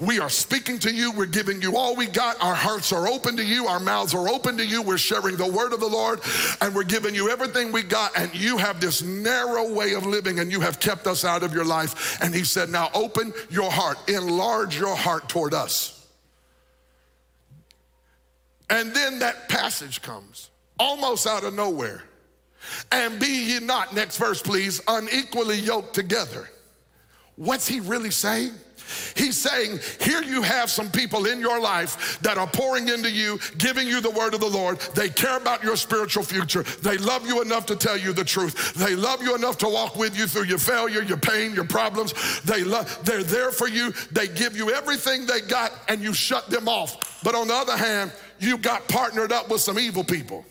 We 0.00 0.18
are 0.18 0.28
speaking 0.28 0.78
to 0.80 0.92
you. 0.92 1.12
We're 1.12 1.26
giving 1.26 1.62
you 1.62 1.76
all 1.76 1.94
we 1.94 2.06
got. 2.06 2.42
Our 2.42 2.54
hearts 2.54 2.92
are 2.92 3.06
open 3.06 3.36
to 3.36 3.44
you. 3.44 3.66
Our 3.66 3.78
mouths 3.78 4.14
are 4.14 4.28
open 4.28 4.56
to 4.56 4.66
you. 4.66 4.82
We're 4.82 4.98
sharing 4.98 5.36
the 5.36 5.46
word 5.46 5.72
of 5.72 5.78
the 5.78 5.86
Lord 5.86 6.20
and 6.60 6.74
we're 6.74 6.82
giving 6.82 7.14
you 7.14 7.30
everything 7.30 7.70
we 7.70 7.82
got. 7.82 8.18
And 8.18 8.34
you 8.34 8.58
have 8.58 8.80
this 8.80 9.02
narrow 9.02 9.72
way 9.72 9.94
of 9.94 10.06
living 10.06 10.40
and 10.40 10.50
you 10.50 10.60
have 10.60 10.80
kept 10.80 11.06
us 11.06 11.24
out 11.24 11.44
of 11.44 11.54
your 11.54 11.64
life. 11.64 12.20
And 12.20 12.34
he 12.34 12.42
said, 12.42 12.70
Now 12.70 12.90
open 12.94 13.32
your 13.50 13.70
heart, 13.70 13.98
enlarge 14.08 14.78
your 14.78 14.96
heart 14.96 15.28
toward 15.28 15.54
us. 15.54 15.96
And 18.68 18.94
then 18.94 19.18
that 19.18 19.48
passage 19.48 20.00
comes 20.02 20.49
almost 20.80 21.26
out 21.26 21.44
of 21.44 21.54
nowhere. 21.54 22.02
And 22.90 23.20
be 23.20 23.52
ye 23.52 23.60
not, 23.60 23.94
next 23.94 24.16
verse 24.16 24.42
please, 24.42 24.80
unequally 24.88 25.58
yoked 25.58 25.94
together. 25.94 26.48
What's 27.36 27.68
he 27.68 27.80
really 27.80 28.10
saying? 28.10 28.52
He's 29.14 29.38
saying, 29.38 29.78
here 30.00 30.22
you 30.22 30.42
have 30.42 30.68
some 30.68 30.90
people 30.90 31.26
in 31.26 31.38
your 31.38 31.60
life 31.60 32.18
that 32.22 32.38
are 32.38 32.46
pouring 32.46 32.88
into 32.88 33.10
you, 33.10 33.38
giving 33.56 33.86
you 33.86 34.00
the 34.00 34.10
word 34.10 34.34
of 34.34 34.40
the 34.40 34.48
Lord. 34.48 34.80
They 34.96 35.08
care 35.08 35.36
about 35.36 35.62
your 35.62 35.76
spiritual 35.76 36.24
future. 36.24 36.64
They 36.82 36.98
love 36.98 37.26
you 37.26 37.40
enough 37.40 37.66
to 37.66 37.76
tell 37.76 37.96
you 37.96 38.12
the 38.12 38.24
truth. 38.24 38.74
They 38.74 38.96
love 38.96 39.22
you 39.22 39.36
enough 39.36 39.58
to 39.58 39.68
walk 39.68 39.96
with 39.96 40.18
you 40.18 40.26
through 40.26 40.46
your 40.46 40.58
failure, 40.58 41.02
your 41.02 41.18
pain, 41.18 41.54
your 41.54 41.66
problems. 41.66 42.40
They 42.42 42.64
love, 42.64 42.98
they're 43.04 43.22
there 43.22 43.52
for 43.52 43.68
you. 43.68 43.92
They 44.10 44.26
give 44.26 44.56
you 44.56 44.70
everything 44.70 45.24
they 45.24 45.40
got 45.40 45.72
and 45.88 46.00
you 46.00 46.12
shut 46.12 46.50
them 46.50 46.68
off. 46.68 47.22
But 47.22 47.36
on 47.36 47.46
the 47.46 47.54
other 47.54 47.76
hand, 47.76 48.12
you 48.40 48.58
got 48.58 48.88
partnered 48.88 49.30
up 49.30 49.48
with 49.50 49.60
some 49.60 49.78
evil 49.78 50.02
people. 50.02 50.44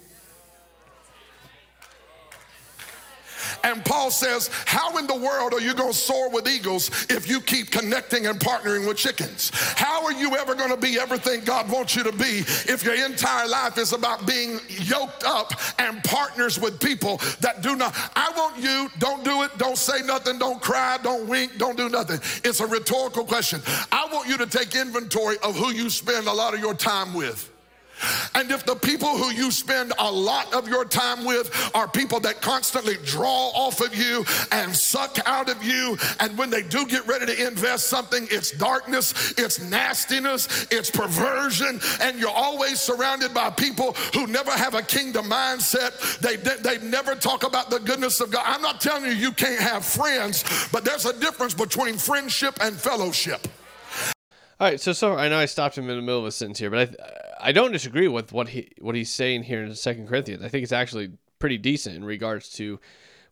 And 3.64 3.84
Paul 3.84 4.12
says, 4.12 4.50
How 4.66 4.98
in 4.98 5.08
the 5.08 5.16
world 5.16 5.54
are 5.54 5.62
you 5.62 5.74
going 5.74 5.92
to 5.92 5.98
soar 5.98 6.30
with 6.30 6.48
eagles 6.48 6.90
if 7.10 7.30
you 7.30 7.42
keep 7.42 7.72
connecting 7.72 8.28
and 8.28 8.40
partnering 8.40 8.88
with 8.88 8.98
chickens? 8.98 9.52
How 9.54 10.06
are 10.06 10.14
you 10.14 10.36
ever 10.36 10.56
going 10.56 10.70
to 10.70 10.78
be 10.78 11.00
everything 11.00 11.42
God 11.44 11.70
wants 11.70 11.96
you 11.96 12.04
to 12.04 12.12
be 12.12 12.44
if 12.68 12.84
your 12.84 12.94
entire 13.06 13.48
life 13.48 13.78
is 13.78 13.94
about 13.94 14.26
being 14.26 14.60
yoked 14.70 15.24
up 15.24 15.54
and 15.80 16.04
partners 16.04 16.60
with 16.60 16.80
people 16.80 17.18
that 17.42 17.62
do 17.62 17.76
not? 17.76 17.96
I 18.16 18.32
want 18.36 18.58
you, 18.58 18.90
don't 19.00 19.24
do 19.24 19.44
it, 19.44 19.58
don't 19.58 19.78
say 19.78 20.02
nothing, 20.06 20.40
don't 20.40 20.62
cry, 20.62 20.98
don't 21.02 21.28
wink, 21.28 21.58
don't 21.58 21.78
do 21.78 21.90
nothing. 21.90 22.20
It's 22.44 22.60
a 22.60 22.68
rhetorical 22.68 23.24
question. 23.24 23.62
I 23.92 24.08
want 24.12 24.28
you 24.28 24.38
to 24.38 24.48
take 24.48 24.76
inventory 24.76 25.38
of 25.44 25.56
who 25.56 25.72
you 25.72 25.90
spend 25.90 26.28
a 26.28 26.34
lot 26.34 26.54
of 26.54 26.60
your 26.60 26.74
time 26.74 27.14
with. 27.14 27.49
And 28.36 28.52
if 28.52 28.66
the 28.66 28.76
people 28.76 29.18
who 29.18 29.32
you 29.32 29.52
spend 29.52 29.94
a 30.00 30.12
lot 30.12 30.54
of 30.54 30.68
your 30.68 30.86
time 30.86 31.26
with 31.26 31.72
are 31.74 31.88
people 31.88 32.20
that 32.22 32.42
constantly 32.42 32.96
draw 33.04 33.52
off 33.54 33.82
of 33.82 33.96
you 33.96 34.26
and 34.52 34.76
suck 34.76 35.18
out 35.26 35.50
of 35.50 35.64
you, 35.64 35.98
and 36.20 36.38
when 36.38 36.50
they 36.50 36.64
do 36.64 36.86
get 36.86 37.06
ready 37.08 37.26
to 37.26 37.48
invest 37.48 37.88
something, 37.88 38.28
it's 38.32 38.52
darkness, 38.52 39.34
it's 39.38 39.62
nastiness, 39.62 40.68
it's 40.72 40.90
perversion, 40.90 41.80
and 42.02 42.20
you're 42.20 42.30
always 42.30 42.80
surrounded 42.80 43.34
by 43.34 43.50
people 43.50 43.94
who 44.14 44.28
never 44.28 44.52
have 44.52 44.76
a 44.76 44.82
kingdom 44.82 45.26
mindset. 45.26 46.20
They, 46.20 46.36
they, 46.36 46.78
they 46.78 46.86
never 46.86 47.16
talk 47.16 47.44
about 47.44 47.70
the 47.70 47.80
goodness 47.80 48.22
of 48.22 48.32
God. 48.32 48.44
I'm 48.46 48.62
not 48.62 48.82
telling 48.82 49.06
you 49.06 49.12
you 49.12 49.32
can't 49.32 49.62
have 49.62 49.86
friends, 49.86 50.44
but 50.72 50.86
there's 50.86 51.06
a 51.06 51.20
difference 51.20 51.54
between 51.54 51.98
friendship 51.98 52.58
and 52.62 52.76
fellowship. 52.76 53.48
All 54.60 54.68
right, 54.68 54.80
so 54.80 54.92
so 54.92 55.16
I 55.16 55.30
know 55.30 55.38
I 55.38 55.46
stopped 55.46 55.78
him 55.78 55.90
in 55.90 55.96
the 55.96 56.02
middle 56.02 56.20
of 56.20 56.26
a 56.26 56.32
sentence 56.32 56.60
here, 56.60 56.70
but 56.70 56.80
I 56.80 57.29
I 57.40 57.52
don't 57.52 57.72
disagree 57.72 58.08
with 58.08 58.32
what 58.32 58.50
he 58.50 58.72
what 58.80 58.96
he's 58.96 59.14
saying 59.14 59.44
here 59.44 59.64
in 59.64 59.74
Second 59.76 60.08
Corinthians. 60.08 60.44
I 60.44 60.50
think 60.50 60.64
it's 60.64 60.72
actually 60.72 61.12
pretty 61.40 61.58
decent 61.58 61.96
in 61.96 62.04
regards 62.04 62.50
to 62.54 62.80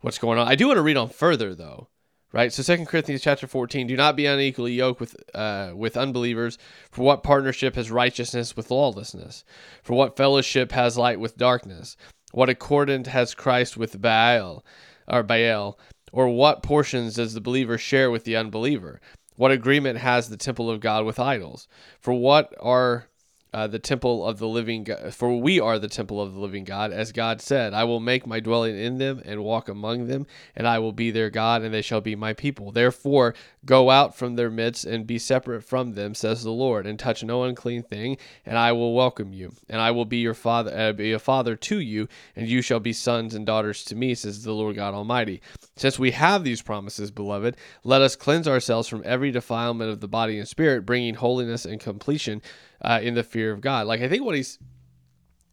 what's 0.01 0.17
going 0.17 0.39
on. 0.39 0.47
I 0.47 0.55
do 0.55 0.67
want 0.67 0.77
to 0.77 0.81
read 0.81 0.97
on 0.97 1.09
further 1.09 1.53
though, 1.53 1.89
right? 2.31 2.53
So 2.53 2.63
Second 2.63 2.87
Corinthians 2.87 3.21
chapter 3.21 3.47
fourteen: 3.47 3.87
Do 3.87 3.97
not 3.97 4.15
be 4.15 4.25
unequally 4.25 4.73
yoked 4.73 4.99
with 4.99 5.15
uh, 5.35 5.71
with 5.75 5.97
unbelievers. 5.97 6.57
For 6.91 7.03
what 7.03 7.23
partnership 7.23 7.75
has 7.75 7.91
righteousness 7.91 8.55
with 8.55 8.71
lawlessness? 8.71 9.43
For 9.83 9.93
what 9.93 10.17
fellowship 10.17 10.71
has 10.71 10.97
light 10.97 11.19
with 11.19 11.37
darkness? 11.37 11.97
What 12.31 12.49
accordant 12.49 13.07
has 13.07 13.33
Christ 13.33 13.77
with 13.77 14.01
Baal 14.01 14.63
or 15.07 15.23
Baal? 15.23 15.77
Or 16.13 16.29
what 16.29 16.63
portions 16.63 17.15
does 17.15 17.33
the 17.33 17.41
believer 17.41 17.77
share 17.77 18.09
with 18.09 18.23
the 18.23 18.37
unbeliever? 18.37 19.01
What 19.35 19.51
agreement 19.51 19.99
has 19.99 20.29
the 20.29 20.37
temple 20.37 20.69
of 20.69 20.79
God 20.79 21.05
with 21.05 21.19
idols? 21.19 21.67
For 21.99 22.13
what 22.13 22.55
are 22.59 23.06
uh, 23.53 23.67
the 23.67 23.79
temple 23.79 24.25
of 24.27 24.39
the 24.39 24.47
living 24.47 24.83
God, 24.83 25.13
for 25.13 25.39
we 25.39 25.59
are 25.59 25.79
the 25.79 25.87
temple 25.87 26.21
of 26.21 26.33
the 26.33 26.39
living 26.39 26.63
God, 26.63 26.91
as 26.91 27.11
God 27.11 27.41
said, 27.41 27.73
I 27.73 27.85
will 27.85 27.99
make 27.99 28.27
my 28.27 28.39
dwelling 28.39 28.77
in 28.77 28.97
them 28.97 29.21
and 29.25 29.43
walk 29.43 29.69
among 29.69 30.07
them, 30.07 30.27
and 30.55 30.67
I 30.67 30.79
will 30.79 30.91
be 30.91 31.11
their 31.11 31.29
God, 31.29 31.61
and 31.61 31.73
they 31.73 31.81
shall 31.81 32.01
be 32.01 32.15
my 32.15 32.33
people. 32.33 32.71
Therefore, 32.71 33.33
go 33.65 33.89
out 33.89 34.15
from 34.15 34.35
their 34.35 34.49
midst 34.49 34.85
and 34.85 35.07
be 35.07 35.17
separate 35.17 35.63
from 35.63 35.93
them, 35.93 36.13
says 36.13 36.43
the 36.43 36.51
Lord, 36.51 36.85
and 36.85 36.99
touch 36.99 37.23
no 37.23 37.43
unclean 37.43 37.83
thing, 37.83 38.17
and 38.45 38.57
I 38.57 38.73
will 38.73 38.93
welcome 38.93 39.33
you, 39.33 39.53
and 39.69 39.79
I 39.81 39.91
will 39.91 40.05
be 40.05 40.17
your 40.17 40.33
father, 40.33 40.77
uh, 40.77 40.93
be 40.93 41.13
a 41.13 41.19
father 41.19 41.55
to 41.55 41.79
you, 41.79 42.07
and 42.35 42.47
you 42.47 42.61
shall 42.61 42.79
be 42.79 42.93
sons 42.93 43.33
and 43.33 43.45
daughters 43.45 43.83
to 43.85 43.95
me, 43.95 44.13
says 44.13 44.43
the 44.43 44.53
Lord 44.53 44.75
God 44.75 44.93
Almighty. 44.93 45.41
Since 45.75 45.97
we 45.97 46.11
have 46.11 46.43
these 46.43 46.61
promises, 46.61 47.11
beloved, 47.11 47.55
let 47.83 48.01
us 48.01 48.15
cleanse 48.15 48.47
ourselves 48.47 48.87
from 48.87 49.03
every 49.05 49.31
defilement 49.31 49.91
of 49.91 50.01
the 50.01 50.07
body 50.07 50.37
and 50.37 50.47
spirit, 50.47 50.85
bringing 50.85 51.15
holiness 51.15 51.65
and 51.65 51.79
completion 51.79 52.41
uh, 52.81 52.99
in 53.01 53.13
the 53.13 53.23
fear 53.23 53.51
of 53.51 53.61
God. 53.61 53.87
Like 53.87 54.01
I 54.01 54.09
think 54.09 54.23
what 54.23 54.35
he's 54.35 54.59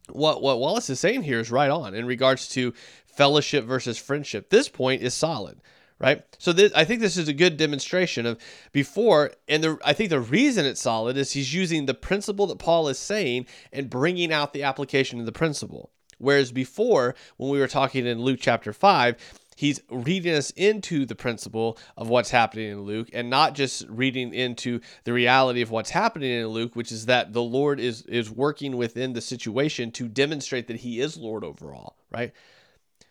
what 0.09 0.41
what 0.41 0.59
Wallace 0.59 0.89
is 0.89 0.99
saying 0.99 1.23
here 1.23 1.39
is 1.39 1.51
right 1.51 1.69
on 1.69 1.95
in 1.95 2.05
regards 2.05 2.47
to 2.49 2.73
fellowship 3.05 3.65
versus 3.65 3.97
friendship. 3.97 4.49
This 4.49 4.69
point 4.69 5.01
is 5.01 5.13
solid, 5.13 5.61
right? 5.99 6.23
So 6.37 6.53
this, 6.53 6.71
I 6.75 6.83
think 6.83 7.01
this 7.01 7.17
is 7.17 7.27
a 7.27 7.33
good 7.33 7.57
demonstration 7.57 8.25
of 8.25 8.39
before, 8.71 9.31
and 9.47 9.63
the 9.63 9.79
I 9.83 9.93
think 9.93 10.09
the 10.09 10.19
reason 10.19 10.65
it's 10.65 10.81
solid 10.81 11.17
is 11.17 11.31
he's 11.31 11.53
using 11.53 11.85
the 11.85 11.93
principle 11.93 12.47
that 12.47 12.59
Paul 12.59 12.87
is 12.87 12.99
saying 12.99 13.47
and 13.71 13.89
bringing 13.89 14.31
out 14.31 14.53
the 14.53 14.63
application 14.63 15.19
of 15.19 15.25
the 15.25 15.31
principle. 15.31 15.91
Whereas 16.17 16.51
before, 16.51 17.15
when 17.37 17.49
we 17.49 17.59
were 17.59 17.67
talking 17.67 18.05
in 18.05 18.21
Luke 18.21 18.39
chapter 18.41 18.71
five, 18.71 19.17
he's 19.55 19.81
reading 19.89 20.35
us 20.35 20.51
into 20.51 21.05
the 21.05 21.15
principle 21.15 21.77
of 21.97 22.09
what's 22.09 22.29
happening 22.29 22.69
in 22.69 22.81
Luke 22.81 23.09
and 23.13 23.29
not 23.29 23.55
just 23.55 23.87
reading 23.89 24.33
into 24.33 24.81
the 25.05 25.13
reality 25.13 25.61
of 25.61 25.71
what's 25.71 25.89
happening 25.89 26.31
in 26.31 26.47
Luke, 26.47 26.75
which 26.75 26.91
is 26.91 27.07
that 27.07 27.33
the 27.33 27.41
Lord 27.41 27.79
is 27.79 28.03
is 28.03 28.29
working 28.29 28.77
within 28.77 29.13
the 29.13 29.21
situation 29.21 29.91
to 29.93 30.07
demonstrate 30.07 30.67
that 30.67 30.77
he 30.77 30.99
is 30.99 31.17
Lord 31.17 31.43
overall, 31.43 31.95
right? 32.11 32.33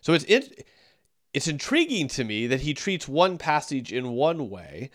So 0.01 0.13
it's 0.13 0.25
it, 0.25 0.67
it's 1.33 1.49
intriguing 1.49 2.09
to 2.09 2.25
me 2.25 2.47
that 2.47 2.61
he 2.61 2.75
treats 2.75 3.09
one 3.09 3.39
passage 3.39 3.93
in 3.93 4.11
one 4.11 4.51
way 4.51 4.91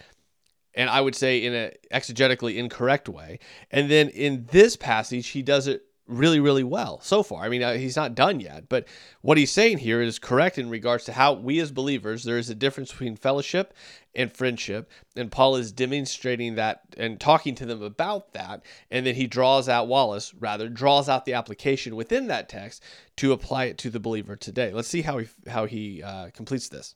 and 0.76 0.90
I 0.90 1.02
would 1.02 1.16
say 1.16 1.44
in 1.44 1.54
an 1.54 1.72
exegetically 1.92 2.56
incorrect 2.56 3.10
way. 3.10 3.40
And 3.72 3.90
then 3.90 4.10
in 4.10 4.48
this 4.52 4.76
passage, 4.76 5.28
he 5.30 5.42
does 5.42 5.68
it 5.68 5.84
really, 6.10 6.40
really 6.40 6.64
well 6.64 7.00
so 7.02 7.24
far. 7.24 7.44
I 7.44 7.50
mean, 7.50 7.62
uh, 7.62 7.74
he's 7.74 7.96
not 7.96 8.16
done 8.16 8.40
yet, 8.40 8.68
but 8.68 8.88
what 9.22 9.38
he's 9.38 9.52
saying 9.52 9.78
here 9.78 10.02
is 10.02 10.20
correct 10.20 10.58
in 10.58 10.70
regards 10.70 11.06
to 11.06 11.14
how 11.14 11.34
we 11.34 11.60
as 11.60 11.72
believers, 11.72 12.24
there 12.24 12.38
is 12.38 12.50
a 12.50 12.56
difference 12.56 12.92
between 12.92 13.16
fellowship 13.16 13.74
and 14.16 14.36
friendship. 14.36 14.90
And 15.16 15.32
Paul 15.32 15.56
is 15.56 15.72
demonstrating 15.72 16.56
that 16.56 16.82
and 16.98 17.20
talking 17.20 17.56
to 17.56 17.66
them 17.66 17.84
about 17.84 18.34
that. 18.34 18.64
And 18.90 19.06
then 19.06 19.16
he 19.16 19.28
draws 19.28 19.70
out, 19.70 19.88
Wallace 19.88 20.34
rather, 20.34 20.68
draws 20.68 21.08
out 21.08 21.26
the 21.26 21.34
application 21.34 21.96
within 21.96 22.28
that 22.28 22.50
text 22.50 22.84
to 23.18 23.32
apply 23.32 23.66
it 23.66 23.78
to 23.80 23.90
the 23.90 24.00
believer 24.00 24.36
today. 24.36 24.74
Let's 24.74 24.88
see 24.88 25.04
how 25.04 25.20
he, 25.20 25.28
how 25.48 25.66
he 25.66 26.02
uh, 26.02 26.32
completes 26.34 26.70
this. 26.70 26.96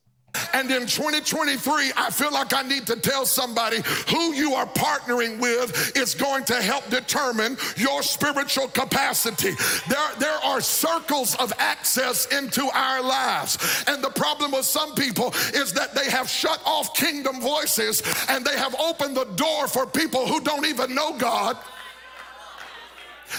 And 0.52 0.70
in 0.70 0.86
2023, 0.86 1.92
I 1.96 2.10
feel 2.10 2.32
like 2.32 2.54
I 2.54 2.62
need 2.62 2.86
to 2.86 2.96
tell 2.96 3.26
somebody 3.26 3.78
who 4.08 4.32
you 4.32 4.54
are 4.54 4.66
partnering 4.66 5.40
with 5.40 5.96
is 5.96 6.14
going 6.14 6.44
to 6.44 6.60
help 6.60 6.88
determine 6.90 7.56
your 7.76 8.02
spiritual 8.02 8.68
capacity. 8.68 9.52
There, 9.88 10.10
there 10.18 10.38
are 10.44 10.60
circles 10.60 11.34
of 11.36 11.52
access 11.58 12.26
into 12.26 12.68
our 12.72 13.02
lives. 13.02 13.84
And 13.86 14.02
the 14.02 14.10
problem 14.10 14.52
with 14.52 14.64
some 14.64 14.94
people 14.94 15.28
is 15.54 15.72
that 15.72 15.94
they 15.94 16.10
have 16.10 16.28
shut 16.28 16.60
off 16.64 16.94
kingdom 16.94 17.40
voices 17.40 18.02
and 18.28 18.44
they 18.44 18.56
have 18.56 18.74
opened 18.80 19.16
the 19.16 19.26
door 19.36 19.68
for 19.68 19.86
people 19.86 20.26
who 20.26 20.40
don't 20.40 20.66
even 20.66 20.94
know 20.94 21.16
God. 21.16 21.56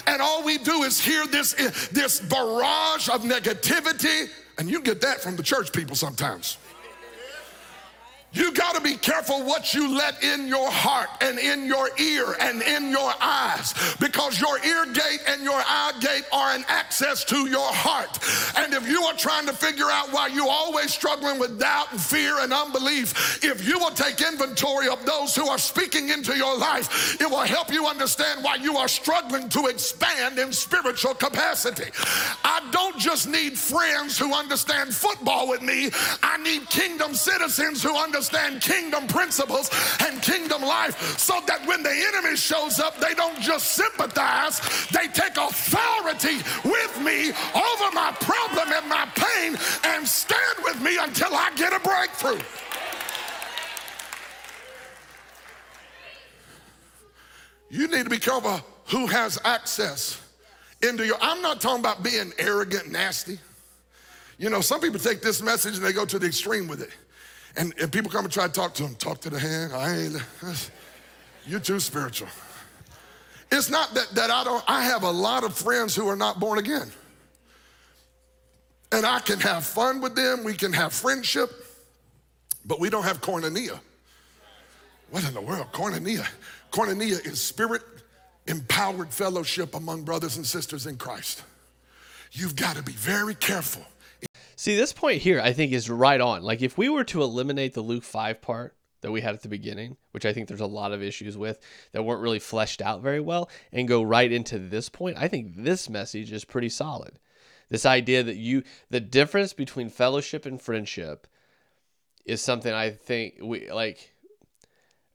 And 0.07 0.21
all 0.21 0.43
we 0.43 0.57
do 0.57 0.83
is 0.83 0.99
hear 0.99 1.25
this, 1.27 1.53
this 1.89 2.19
barrage 2.19 3.09
of 3.09 3.21
negativity. 3.23 4.29
And 4.57 4.69
you 4.69 4.81
get 4.81 5.01
that 5.01 5.21
from 5.21 5.35
the 5.35 5.43
church 5.43 5.71
people 5.71 5.95
sometimes. 5.95 6.57
You 8.35 8.51
got 8.51 8.75
to 8.75 8.81
be 8.81 8.95
careful 8.95 9.43
what 9.43 9.73
you 9.73 9.95
let 9.97 10.21
in 10.21 10.47
your 10.47 10.69
heart 10.69 11.07
and 11.21 11.39
in 11.39 11.65
your 11.65 11.89
ear 11.97 12.35
and 12.41 12.61
in 12.61 12.89
your 12.91 13.13
eyes 13.21 13.73
because 13.99 14.41
your 14.41 14.57
ear 14.65 14.85
gate 14.87 15.21
and 15.27 15.41
your 15.41 15.55
eye 15.55 15.93
gate 16.01 16.25
are 16.33 16.49
an 16.49 16.65
access 16.67 17.23
to 17.25 17.47
your 17.47 17.71
heart. 17.71 18.19
And 18.57 18.73
if 18.73 18.89
you 18.89 19.01
are 19.03 19.13
trying 19.13 19.45
to 19.45 19.53
figure 19.53 19.89
out 19.89 20.11
why 20.11 20.27
you're 20.27 20.49
always 20.49 20.93
struggling 20.93 21.39
with 21.39 21.57
doubt 21.59 21.93
and 21.93 22.01
fear 22.01 22.39
and 22.41 22.51
unbelief, 22.51 23.41
if 23.41 23.65
you 23.65 23.79
will 23.79 23.91
take 23.91 24.21
inventory 24.21 24.89
of 24.89 25.05
those 25.05 25.33
who 25.33 25.47
are 25.47 25.57
speaking 25.57 26.09
into 26.09 26.35
your 26.35 26.57
life, 26.57 27.19
it 27.21 27.29
will 27.29 27.39
help 27.39 27.71
you 27.71 27.87
understand 27.87 28.43
why 28.43 28.55
you 28.55 28.75
are 28.75 28.89
struggling 28.89 29.47
to 29.47 29.67
expand 29.67 30.39
in 30.39 30.51
spiritual 30.51 31.13
capacity. 31.13 31.89
I 32.43 32.67
don't 32.71 32.99
just 32.99 33.29
need 33.29 33.57
friends 33.57 34.19
who 34.19 34.33
understand 34.33 34.93
football 34.93 35.47
with 35.47 35.61
me, 35.61 35.89
I 36.21 36.37
need 36.43 36.69
kingdom 36.69 37.13
citizens 37.13 37.81
who 37.81 37.95
understand 37.95 38.24
understand 38.33 38.61
kingdom 38.61 39.07
principles 39.07 39.69
and 40.01 40.21
kingdom 40.21 40.61
life 40.61 41.17
so 41.17 41.41
that 41.47 41.65
when 41.67 41.83
the 41.83 41.89
enemy 41.89 42.35
shows 42.35 42.79
up, 42.79 42.97
they 42.99 43.13
don't 43.13 43.39
just 43.39 43.73
sympathize, 43.73 44.59
they 44.89 45.07
take 45.07 45.37
authority 45.37 46.37
with 46.63 47.01
me 47.01 47.29
over 47.29 47.91
my 47.93 48.15
problem 48.19 48.71
and 48.71 48.89
my 48.89 49.07
pain 49.15 49.57
and 49.85 50.07
stand 50.07 50.57
with 50.63 50.81
me 50.81 50.97
until 50.99 51.33
I 51.33 51.51
get 51.55 51.73
a 51.73 51.79
breakthrough. 51.79 52.39
You 57.69 57.87
need 57.87 58.03
to 58.03 58.09
be 58.09 58.19
careful 58.19 58.61
who 58.87 59.07
has 59.07 59.39
access 59.43 60.21
into 60.81 61.05
your. 61.05 61.17
I'm 61.19 61.41
not 61.41 61.59
talking 61.59 61.79
about 61.79 62.03
being 62.03 62.31
arrogant, 62.37 62.91
nasty. 62.91 63.39
You 64.37 64.49
know, 64.49 64.61
some 64.61 64.79
people 64.81 64.99
take 64.99 65.21
this 65.21 65.41
message 65.41 65.77
and 65.77 65.85
they 65.85 65.93
go 65.93 66.05
to 66.05 66.19
the 66.19 66.27
extreme 66.27 66.67
with 66.67 66.81
it. 66.81 66.91
And, 67.57 67.73
and 67.79 67.91
people 67.91 68.11
come 68.11 68.25
and 68.25 68.33
try 68.33 68.47
to 68.47 68.53
talk 68.53 68.73
to 68.75 68.83
them. 68.83 68.95
Talk 68.95 69.21
to 69.21 69.29
the 69.29 69.39
hand. 69.39 69.73
I 69.73 69.95
ain't, 69.97 70.25
you're 71.47 71.59
too 71.59 71.79
spiritual. 71.79 72.27
It's 73.51 73.69
not 73.69 73.93
that, 73.93 74.09
that 74.15 74.29
I 74.29 74.43
don't, 74.43 74.63
I 74.67 74.83
have 74.83 75.03
a 75.03 75.11
lot 75.11 75.43
of 75.43 75.55
friends 75.55 75.95
who 75.95 76.07
are 76.07 76.15
not 76.15 76.39
born 76.39 76.59
again. 76.59 76.91
And 78.91 79.05
I 79.05 79.19
can 79.19 79.39
have 79.39 79.65
fun 79.65 80.01
with 80.01 80.15
them, 80.15 80.43
we 80.43 80.53
can 80.53 80.71
have 80.73 80.93
friendship, 80.93 81.49
but 82.65 82.79
we 82.79 82.89
don't 82.89 83.03
have 83.03 83.21
koinonia. 83.21 83.79
What 85.11 85.27
in 85.27 85.33
the 85.33 85.41
world? 85.41 85.67
Koinonia. 85.71 86.25
Koinonia 86.71 87.25
is 87.25 87.41
spirit 87.41 87.81
empowered 88.47 89.13
fellowship 89.13 89.75
among 89.75 90.03
brothers 90.03 90.37
and 90.37 90.45
sisters 90.45 90.85
in 90.85 90.97
Christ. 90.97 91.43
You've 92.31 92.55
got 92.55 92.75
to 92.75 92.83
be 92.83 92.91
very 92.91 93.35
careful. 93.35 93.83
See, 94.55 94.75
this 94.75 94.93
point 94.93 95.21
here, 95.21 95.41
I 95.41 95.53
think, 95.53 95.73
is 95.73 95.89
right 95.89 96.21
on. 96.21 96.41
Like, 96.43 96.61
if 96.61 96.77
we 96.77 96.87
were 96.87 97.03
to 97.05 97.21
eliminate 97.21 97.73
the 97.73 97.81
Luke 97.81 98.03
5 98.03 98.41
part 98.41 98.75
that 99.01 99.11
we 99.11 99.21
had 99.21 99.35
at 99.35 99.41
the 99.41 99.49
beginning, 99.49 99.97
which 100.11 100.25
I 100.25 100.33
think 100.33 100.47
there's 100.47 100.61
a 100.61 100.65
lot 100.65 100.93
of 100.93 101.03
issues 101.03 101.37
with 101.37 101.59
that 101.91 102.03
weren't 102.03 102.21
really 102.21 102.39
fleshed 102.39 102.81
out 102.81 103.01
very 103.01 103.19
well, 103.19 103.49
and 103.71 103.87
go 103.87 104.01
right 104.01 104.31
into 104.31 104.57
this 104.57 104.87
point, 104.87 105.17
I 105.19 105.27
think 105.27 105.55
this 105.57 105.89
message 105.89 106.31
is 106.31 106.45
pretty 106.45 106.69
solid. 106.69 107.19
This 107.69 107.85
idea 107.85 108.23
that 108.23 108.37
you, 108.37 108.63
the 108.89 109.01
difference 109.01 109.51
between 109.51 109.89
fellowship 109.89 110.45
and 110.45 110.61
friendship 110.61 111.27
is 112.25 112.41
something 112.41 112.73
I 112.73 112.91
think 112.91 113.35
we, 113.41 113.69
like, 113.71 114.13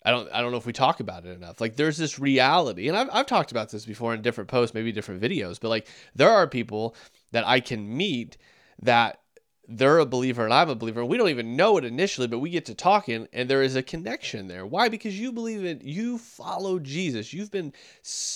I 0.05 0.11
don't 0.11 0.31
I 0.33 0.41
don't 0.41 0.51
know 0.51 0.57
if 0.57 0.67
we 0.67 0.73
talk 0.73 1.01
about 1.01 1.27
it 1.27 1.37
enough. 1.37 1.61
Like 1.61 1.77
there's 1.77 1.99
this 1.99 2.19
reality, 2.19 2.89
and 2.89 2.97
I've 2.97 3.11
I've 3.13 3.27
talked 3.27 3.51
about 3.51 3.71
this 3.71 3.85
before 3.85 4.15
in 4.15 4.23
different 4.23 4.49
posts, 4.49 4.75
maybe 4.75 4.93
different 4.93 5.21
videos, 5.21 5.61
but 5.61 5.69
like 5.69 5.89
there 6.15 6.31
are 6.31 6.47
people 6.47 6.97
that 7.33 7.47
I 7.47 7.61
can 7.61 7.97
meet 7.97 8.39
that 8.83 9.21
they're 9.71 9.99
a 9.99 10.07
believer 10.07 10.45
and 10.45 10.53
I'm 10.53 10.69
a 10.69 10.75
believer, 10.75 11.05
we 11.05 11.17
don't 11.17 11.29
even 11.29 11.57
know 11.57 11.77
it 11.77 11.85
initially, 11.85 12.27
but 12.27 12.41
we 12.41 12.51
get 12.51 12.67
to 12.67 12.75
talking, 12.75 13.29
and 13.33 13.49
there 13.49 13.63
is 13.63 13.77
a 13.77 13.83
connection 13.83 14.49
there. 14.49 14.67
Why? 14.67 14.89
Because 14.89 15.19
you 15.19 15.31
believe 15.31 15.65
in 15.65 15.81
you 15.83 16.19
follow 16.19 16.81
Jesus. 16.81 17.33
You've 17.33 17.53
been 17.53 17.73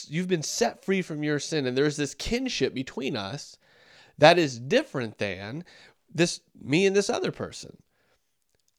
you've 0.09 0.29
been 0.29 0.45
set 0.45 0.85
free 0.85 1.03
from 1.03 1.25
your 1.25 1.41
sin, 1.41 1.67
and 1.67 1.77
there's 1.77 1.97
this 1.97 2.15
kinship 2.15 2.73
between 2.73 3.17
us 3.17 3.59
that 4.17 4.39
is 4.39 4.61
different 4.61 5.19
than 5.19 5.65
this 6.15 6.41
me 6.63 6.87
and 6.87 6.95
this 6.95 7.11
other 7.11 7.33
person. 7.33 7.77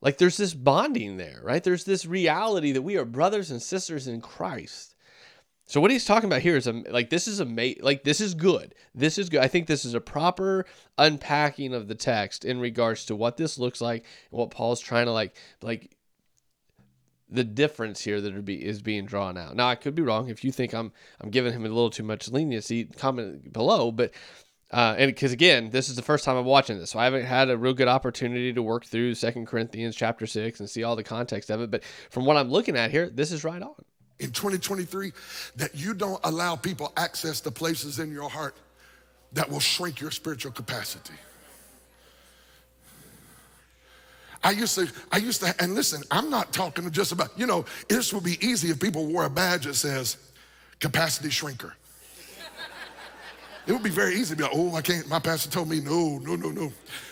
Like 0.02 0.18
there's 0.18 0.38
this 0.38 0.54
bonding 0.54 1.18
there, 1.18 1.42
right? 1.44 1.64
There's 1.64 1.84
this 1.84 2.06
reality 2.06 2.72
that 2.72 2.84
we 2.84 2.96
are 2.96 3.06
brothers 3.06 3.52
and 3.52 3.62
sisters 3.62 4.08
in 4.08 4.22
Christ. 4.22 4.95
So 5.68 5.82
what 5.82 5.90
he's 5.90 6.06
talking 6.06 6.30
about 6.30 6.42
here 6.42 6.56
is 6.56 6.68
like 6.68 7.10
this 7.10 7.28
is 7.28 7.42
a 7.42 7.76
like 7.82 8.04
this 8.04 8.22
is 8.22 8.36
good. 8.36 8.76
This 8.94 9.18
is 9.18 9.30
good. 9.30 9.42
I 9.42 9.48
think 9.48 9.66
this 9.66 9.84
is 9.84 9.96
a 9.96 10.02
proper 10.02 10.66
unpacking 10.98 11.74
of 11.74 11.88
the 11.88 11.96
text 11.96 12.46
in 12.46 12.60
regards 12.60 13.06
to 13.06 13.16
what 13.16 13.38
this 13.38 13.58
looks 13.58 13.82
like 13.82 14.06
and 14.32 14.40
what 14.40 14.52
Paul's 14.52 14.80
trying 14.80 15.08
to 15.08 15.12
like 15.12 15.36
like 15.64 15.96
the 17.28 17.44
difference 17.44 18.02
here 18.02 18.22
that 18.22 18.46
be, 18.46 18.64
is 18.64 18.84
being 18.84 19.06
drawn 19.06 19.38
out. 19.38 19.56
Now 19.56 19.68
I 19.68 19.76
could 19.76 19.96
be 19.96 20.04
wrong. 20.04 20.30
If 20.30 20.44
you 20.44 20.52
think 20.52 20.74
I'm 20.74 20.92
I'm 21.20 21.32
giving 21.32 21.52
him 21.52 21.66
a 21.66 21.70
little 21.70 21.90
too 21.90 22.04
much 22.04 22.30
leniency, 22.30 22.86
comment 22.86 23.52
below. 23.52 23.92
But 23.92 24.14
uh, 24.70 24.94
and 25.00 25.10
because 25.10 25.32
again, 25.32 25.72
this 25.72 25.90
is 25.90 25.96
the 25.96 26.04
first 26.04 26.26
time 26.26 26.38
I'm 26.38 26.46
watching 26.46 26.78
this, 26.78 26.92
so 26.92 27.00
I 27.00 27.06
haven't 27.06 27.26
had 27.26 27.50
a 27.50 27.58
real 27.58 27.74
good 27.74 27.88
opportunity 27.88 28.54
to 28.54 28.62
work 28.62 28.86
through 28.86 29.16
Second 29.16 29.48
Corinthians 29.48 29.96
chapter 29.96 30.28
six 30.28 30.60
and 30.60 30.70
see 30.70 30.84
all 30.84 30.96
the 30.96 31.04
context 31.04 31.50
of 31.50 31.62
it. 31.62 31.72
But 31.72 31.84
from 32.12 32.26
what 32.26 32.38
I'm 32.38 32.52
looking 32.52 32.78
at 32.78 32.92
here, 32.92 33.10
this 33.10 33.32
is 33.32 33.44
right 33.44 33.62
on. 33.64 33.84
In 34.20 34.32
2023, 34.32 35.12
that 35.58 35.76
you 35.76 35.94
don't 35.94 36.20
allow 36.24 36.56
people 36.56 36.94
access 36.96 37.42
to 37.42 37.52
places 37.52 38.00
in 38.00 38.12
your 38.12 38.30
heart 38.30 38.56
that 39.34 39.50
will 39.50 39.60
shrink 39.60 40.00
your 40.00 40.12
spiritual 40.12 40.54
capacity. 40.54 41.16
I 44.42 44.52
used 44.52 44.76
to, 44.76 44.88
I 45.12 45.18
used 45.18 45.42
to, 45.42 45.54
and 45.60 45.74
listen, 45.74 46.04
I'm 46.12 46.30
not 46.30 46.54
talking 46.54 46.90
just 46.92 47.12
about, 47.12 47.38
you 47.38 47.48
know, 47.48 47.66
this 47.90 48.14
would 48.14 48.24
be 48.24 48.38
easy 48.46 48.70
if 48.70 48.80
people 48.80 49.06
wore 49.08 49.26
a 49.26 49.30
badge 49.30 49.66
that 49.66 49.74
says 49.74 50.18
capacity 50.80 51.30
shrinker. 51.30 51.74
It 53.68 53.74
would 53.74 53.82
be 53.82 53.90
very 53.90 54.14
easy 54.14 54.36
to 54.36 54.38
be 54.38 54.44
like, 54.44 54.52
oh, 54.54 54.76
I 54.76 54.82
can't, 54.82 55.10
my 55.10 55.18
pastor 55.18 55.50
told 55.50 55.68
me 55.68 55.82
no, 55.82 56.20
no, 56.20 56.36
no, 56.36 56.52
no. 56.52 56.72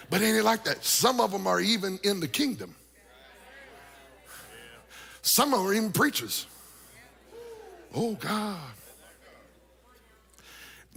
But 0.09 0.21
ain't 0.21 0.37
it 0.37 0.43
like 0.43 0.63
that. 0.65 0.85
Some 0.85 1.19
of 1.19 1.31
them 1.31 1.47
are 1.47 1.59
even 1.59 1.99
in 2.03 2.19
the 2.19 2.27
kingdom. 2.27 2.75
Some 5.23 5.53
of 5.53 5.59
them 5.59 5.67
are 5.67 5.73
even 5.73 5.91
preachers. 5.91 6.45
Oh, 7.93 8.15
God. 8.15 8.59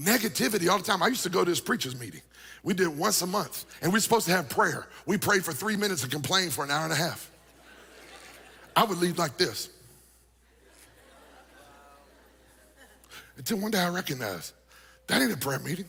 Negativity 0.00 0.68
all 0.68 0.78
the 0.78 0.84
time. 0.84 1.02
I 1.02 1.08
used 1.08 1.22
to 1.22 1.30
go 1.30 1.44
to 1.44 1.50
this 1.50 1.60
preacher's 1.60 1.98
meeting. 1.98 2.20
We 2.62 2.74
did 2.74 2.88
once 2.88 3.22
a 3.22 3.26
month, 3.26 3.64
and 3.80 3.92
we 3.92 3.98
are 3.98 4.00
supposed 4.00 4.26
to 4.26 4.32
have 4.32 4.48
prayer. 4.48 4.86
We 5.06 5.18
prayed 5.18 5.44
for 5.44 5.52
three 5.52 5.76
minutes 5.76 6.02
and 6.02 6.10
complained 6.10 6.52
for 6.52 6.64
an 6.64 6.70
hour 6.70 6.84
and 6.84 6.92
a 6.92 6.96
half. 6.96 7.30
I 8.74 8.84
would 8.84 8.98
leave 8.98 9.18
like 9.18 9.38
this. 9.38 9.70
Until 13.36 13.58
one 13.58 13.70
day 13.70 13.78
I 13.78 13.88
recognized 13.88 14.52
that 15.06 15.22
ain't 15.22 15.32
a 15.32 15.36
prayer 15.36 15.58
meeting. 15.60 15.86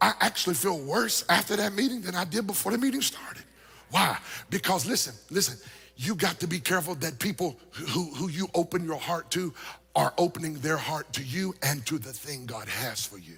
I 0.00 0.14
actually 0.20 0.54
feel 0.54 0.78
worse 0.78 1.24
after 1.28 1.56
that 1.56 1.74
meeting 1.74 2.00
than 2.00 2.14
I 2.14 2.24
did 2.24 2.46
before 2.46 2.72
the 2.72 2.78
meeting 2.78 3.00
started. 3.00 3.42
Why? 3.90 4.18
Because 4.50 4.86
listen, 4.86 5.14
listen, 5.30 5.58
you 5.96 6.14
got 6.14 6.40
to 6.40 6.46
be 6.46 6.60
careful 6.60 6.94
that 6.96 7.18
people 7.18 7.56
who, 7.70 8.04
who 8.14 8.28
you 8.28 8.48
open 8.54 8.84
your 8.84 8.98
heart 8.98 9.30
to 9.32 9.54
are 9.94 10.12
opening 10.18 10.54
their 10.54 10.76
heart 10.76 11.12
to 11.12 11.22
you 11.22 11.54
and 11.62 11.84
to 11.86 11.98
the 11.98 12.12
thing 12.12 12.46
God 12.46 12.68
has 12.68 13.06
for 13.06 13.18
you. 13.18 13.36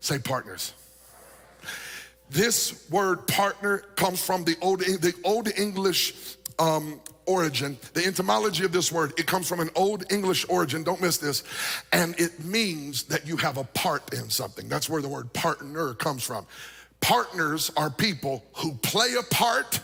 Say 0.00 0.18
partners. 0.18 0.72
This 2.30 2.88
word 2.90 3.26
partner 3.26 3.78
comes 3.96 4.24
from 4.24 4.44
the 4.44 4.56
old, 4.62 4.80
the 4.80 5.14
old 5.24 5.48
English 5.48 6.36
um, 6.58 7.00
origin, 7.26 7.76
the 7.94 8.04
etymology 8.04 8.64
of 8.64 8.72
this 8.72 8.90
word, 8.90 9.12
it 9.18 9.26
comes 9.26 9.48
from 9.48 9.60
an 9.60 9.70
old 9.74 10.10
English 10.12 10.46
origin, 10.48 10.82
don't 10.82 11.00
miss 11.00 11.18
this, 11.18 11.44
and 11.92 12.18
it 12.18 12.44
means 12.44 13.04
that 13.04 13.26
you 13.26 13.36
have 13.36 13.58
a 13.58 13.64
part 13.64 14.12
in 14.14 14.30
something. 14.30 14.68
That's 14.68 14.88
where 14.88 15.02
the 15.02 15.08
word 15.08 15.32
partner 15.32 15.94
comes 15.94 16.22
from. 16.22 16.46
Partners 17.02 17.70
are 17.76 17.90
people 17.90 18.44
who 18.54 18.74
play 18.74 19.14
a 19.18 19.22
part 19.24 19.80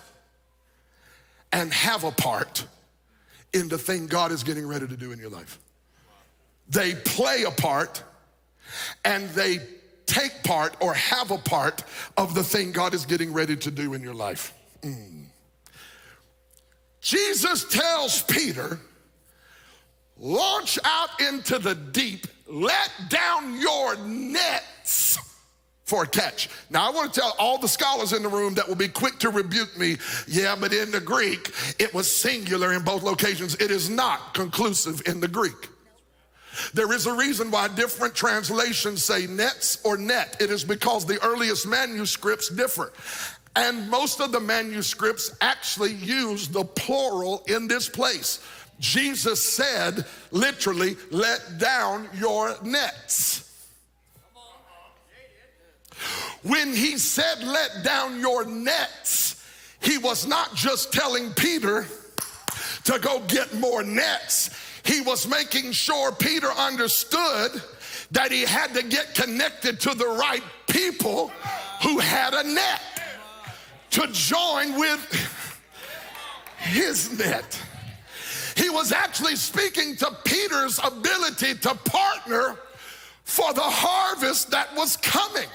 and 1.52 1.72
have 1.74 2.04
a 2.04 2.12
part 2.12 2.64
in 3.52 3.68
the 3.68 3.76
thing 3.76 4.06
God 4.06 4.30
is 4.30 4.44
getting 4.44 4.66
ready 4.66 4.86
to 4.86 4.96
do 4.96 5.10
in 5.10 5.18
your 5.18 5.28
life. 5.28 5.58
They 6.70 6.94
play 6.94 7.42
a 7.42 7.50
part 7.50 8.02
and 9.04 9.28
they 9.30 9.58
take 10.06 10.44
part 10.44 10.76
or 10.80 10.94
have 10.94 11.32
a 11.32 11.38
part 11.38 11.82
of 12.16 12.34
the 12.34 12.44
thing 12.44 12.70
God 12.70 12.94
is 12.94 13.04
getting 13.04 13.32
ready 13.32 13.56
to 13.56 13.70
do 13.70 13.94
in 13.94 14.02
your 14.02 14.14
life. 14.14 14.54
Mm. 14.82 15.24
Jesus 17.00 17.64
tells 17.64 18.22
Peter, 18.22 18.78
launch 20.18 20.78
out 20.84 21.20
into 21.20 21.58
the 21.58 21.74
deep, 21.74 22.28
let 22.46 22.90
down 23.08 23.60
your 23.60 23.96
nets 23.96 25.18
for 25.88 26.02
a 26.02 26.06
catch. 26.06 26.50
Now, 26.68 26.86
I 26.86 26.90
want 26.90 27.14
to 27.14 27.20
tell 27.20 27.34
all 27.38 27.56
the 27.56 27.66
scholars 27.66 28.12
in 28.12 28.22
the 28.22 28.28
room 28.28 28.52
that 28.54 28.68
will 28.68 28.74
be 28.74 28.88
quick 28.88 29.18
to 29.20 29.30
rebuke 29.30 29.76
me. 29.78 29.96
Yeah, 30.26 30.54
but 30.54 30.74
in 30.74 30.90
the 30.90 31.00
Greek, 31.00 31.50
it 31.78 31.94
was 31.94 32.14
singular 32.14 32.74
in 32.74 32.82
both 32.82 33.02
locations. 33.02 33.54
It 33.54 33.70
is 33.70 33.88
not 33.88 34.34
conclusive 34.34 35.00
in 35.08 35.18
the 35.18 35.28
Greek. 35.28 35.70
There 36.74 36.92
is 36.92 37.06
a 37.06 37.14
reason 37.14 37.50
why 37.50 37.68
different 37.68 38.14
translations 38.14 39.02
say 39.02 39.26
nets 39.26 39.78
or 39.82 39.96
net. 39.96 40.36
It 40.40 40.50
is 40.50 40.62
because 40.62 41.06
the 41.06 41.22
earliest 41.24 41.66
manuscripts 41.66 42.50
differ. 42.50 42.92
And 43.56 43.88
most 43.88 44.20
of 44.20 44.30
the 44.30 44.40
manuscripts 44.40 45.34
actually 45.40 45.94
use 45.94 46.48
the 46.48 46.64
plural 46.64 47.44
in 47.46 47.66
this 47.66 47.88
place. 47.88 48.44
Jesus 48.78 49.56
said, 49.56 50.04
literally, 50.32 50.96
let 51.10 51.58
down 51.58 52.08
your 52.14 52.56
nets. 52.62 53.47
When 56.42 56.74
he 56.74 56.98
said, 56.98 57.42
let 57.42 57.84
down 57.84 58.20
your 58.20 58.44
nets, 58.44 59.44
he 59.80 59.98
was 59.98 60.26
not 60.26 60.54
just 60.54 60.92
telling 60.92 61.32
Peter 61.32 61.86
to 62.84 62.98
go 62.98 63.20
get 63.28 63.54
more 63.54 63.82
nets, 63.82 64.50
he 64.84 65.00
was 65.00 65.28
making 65.28 65.72
sure 65.72 66.12
Peter 66.12 66.50
understood 66.52 67.62
that 68.10 68.32
he 68.32 68.42
had 68.42 68.72
to 68.74 68.82
get 68.82 69.14
connected 69.14 69.80
to 69.80 69.94
the 69.94 70.06
right 70.06 70.42
people 70.68 71.30
who 71.82 71.98
had 71.98 72.32
a 72.32 72.42
net 72.42 72.80
to 73.90 74.06
join 74.12 74.78
with 74.78 75.00
his 76.58 77.18
net. 77.18 77.60
He 78.56 78.70
was 78.70 78.92
actually 78.92 79.36
speaking 79.36 79.96
to 79.96 80.16
Peter's 80.24 80.80
ability 80.82 81.54
to 81.54 81.74
partner 81.74 82.56
for 83.24 83.52
the 83.52 83.60
harvest 83.60 84.50
that 84.50 84.74
was 84.74 84.96
coming. 84.96 85.48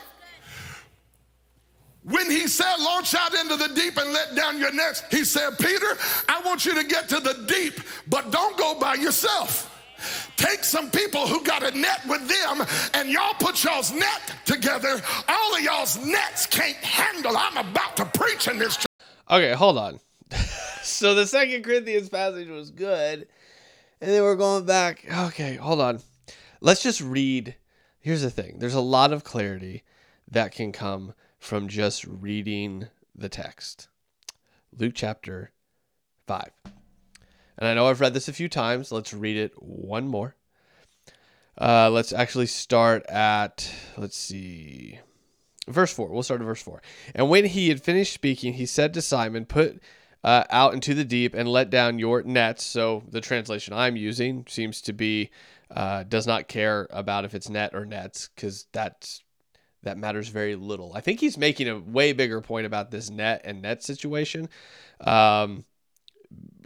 When 2.03 2.29
he 2.29 2.47
said, 2.47 2.75
launch 2.79 3.15
out 3.15 3.33
into 3.33 3.55
the 3.55 3.73
deep 3.73 3.97
and 3.97 4.11
let 4.11 4.35
down 4.35 4.59
your 4.59 4.73
nets, 4.73 5.03
he 5.09 5.23
said, 5.23 5.57
Peter, 5.57 5.97
I 6.27 6.41
want 6.43 6.65
you 6.65 6.75
to 6.75 6.83
get 6.83 7.07
to 7.09 7.19
the 7.19 7.45
deep, 7.47 7.79
but 8.07 8.29
don't 8.29 8.57
go 8.57 8.77
by 8.77 8.95
yourself. 8.95 9.69
take 10.35 10.65
some 10.65 10.91
people 10.91 11.25
who 11.25 11.41
got 11.45 11.63
a 11.63 11.77
net 11.77 12.01
with 12.07 12.27
them 12.27 12.67
and 12.93 13.09
y'all 13.09 13.33
put 13.35 13.63
y'all's 13.63 13.93
net 13.93 14.35
together. 14.43 15.01
All 15.29 15.55
of 15.55 15.61
y'all's 15.61 16.05
nets 16.05 16.45
can't 16.45 16.75
handle. 16.77 17.37
I'm 17.37 17.57
about 17.57 17.95
to 17.97 18.05
preach 18.05 18.49
in 18.49 18.57
this. 18.57 18.75
Church. 18.75 18.85
Okay, 19.31 19.53
hold 19.53 19.77
on. 19.77 19.99
so 20.83 21.15
the 21.15 21.25
second 21.25 21.63
Corinthians 21.63 22.09
passage 22.09 22.49
was 22.49 22.69
good. 22.69 23.27
And 24.01 24.11
then 24.11 24.23
we're 24.23 24.35
going 24.35 24.65
back. 24.65 25.05
Okay, 25.27 25.55
hold 25.55 25.79
on. 25.79 26.01
Let's 26.59 26.83
just 26.83 26.99
read. 26.99 27.55
Here's 28.01 28.21
the 28.21 28.29
thing 28.29 28.59
there's 28.59 28.73
a 28.73 28.81
lot 28.81 29.13
of 29.13 29.23
clarity 29.23 29.83
that 30.29 30.51
can 30.51 30.73
come 30.73 31.13
from 31.43 31.67
just 31.67 32.05
reading 32.05 32.87
the 33.13 33.27
text. 33.27 33.89
Luke 34.77 34.93
chapter 34.95 35.51
5. 36.25 36.49
And 37.57 37.67
I 37.67 37.73
know 37.73 37.87
I've 37.87 37.99
read 37.99 38.13
this 38.13 38.29
a 38.29 38.33
few 38.33 38.47
times. 38.47 38.91
Let's 38.91 39.13
read 39.13 39.35
it 39.35 39.51
one 39.61 40.07
more. 40.07 40.35
Uh, 41.59 41.89
let's 41.91 42.13
actually 42.13 42.47
start 42.47 43.05
at, 43.07 43.69
let's 43.97 44.17
see, 44.17 44.99
verse 45.67 45.93
4. 45.93 46.07
We'll 46.07 46.23
start 46.23 46.41
at 46.41 46.45
verse 46.45 46.63
4. 46.63 46.81
And 47.13 47.29
when 47.29 47.45
he 47.45 47.69
had 47.69 47.83
finished 47.83 48.13
speaking, 48.13 48.53
he 48.53 48.65
said 48.65 48.93
to 48.93 49.01
Simon, 49.01 49.45
Put 49.45 49.83
uh, 50.23 50.45
out 50.49 50.73
into 50.73 50.93
the 50.93 51.05
deep 51.05 51.35
and 51.35 51.47
let 51.47 51.69
down 51.69 51.99
your 51.99 52.23
nets. 52.23 52.63
So 52.63 53.03
the 53.09 53.21
translation 53.21 53.73
I'm 53.73 53.97
using 53.97 54.45
seems 54.47 54.81
to 54.83 54.93
be 54.93 55.29
uh, 55.69 56.03
does 56.03 56.25
not 56.25 56.47
care 56.47 56.87
about 56.89 57.25
if 57.25 57.35
it's 57.35 57.49
net 57.49 57.71
or 57.75 57.85
nets 57.85 58.29
because 58.33 58.65
that's 58.71 59.23
that 59.83 59.97
matters 59.97 60.29
very 60.29 60.55
little. 60.55 60.93
I 60.95 61.01
think 61.01 61.19
he's 61.19 61.37
making 61.37 61.67
a 61.69 61.79
way 61.79 62.13
bigger 62.13 62.41
point 62.41 62.65
about 62.65 62.91
this 62.91 63.09
net 63.09 63.41
and 63.43 63.61
net 63.61 63.83
situation. 63.83 64.49
Um, 65.01 65.65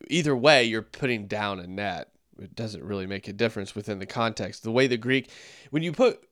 either 0.10 0.36
way, 0.36 0.64
you're 0.64 0.82
putting 0.82 1.28
down 1.28 1.60
a 1.60 1.68
net. 1.68 2.10
It 2.40 2.56
doesn't 2.56 2.84
really 2.84 3.08
make 3.08 3.28
a 3.28 3.34
difference 3.34 3.76
within 3.76 4.00
the 4.00 4.06
context. 4.06 4.64
The 4.64 4.72
way 4.72 4.88
the 4.88 4.98
Greek, 4.98 5.30
when 5.72 5.84
you 5.84 5.92
put 5.92 6.24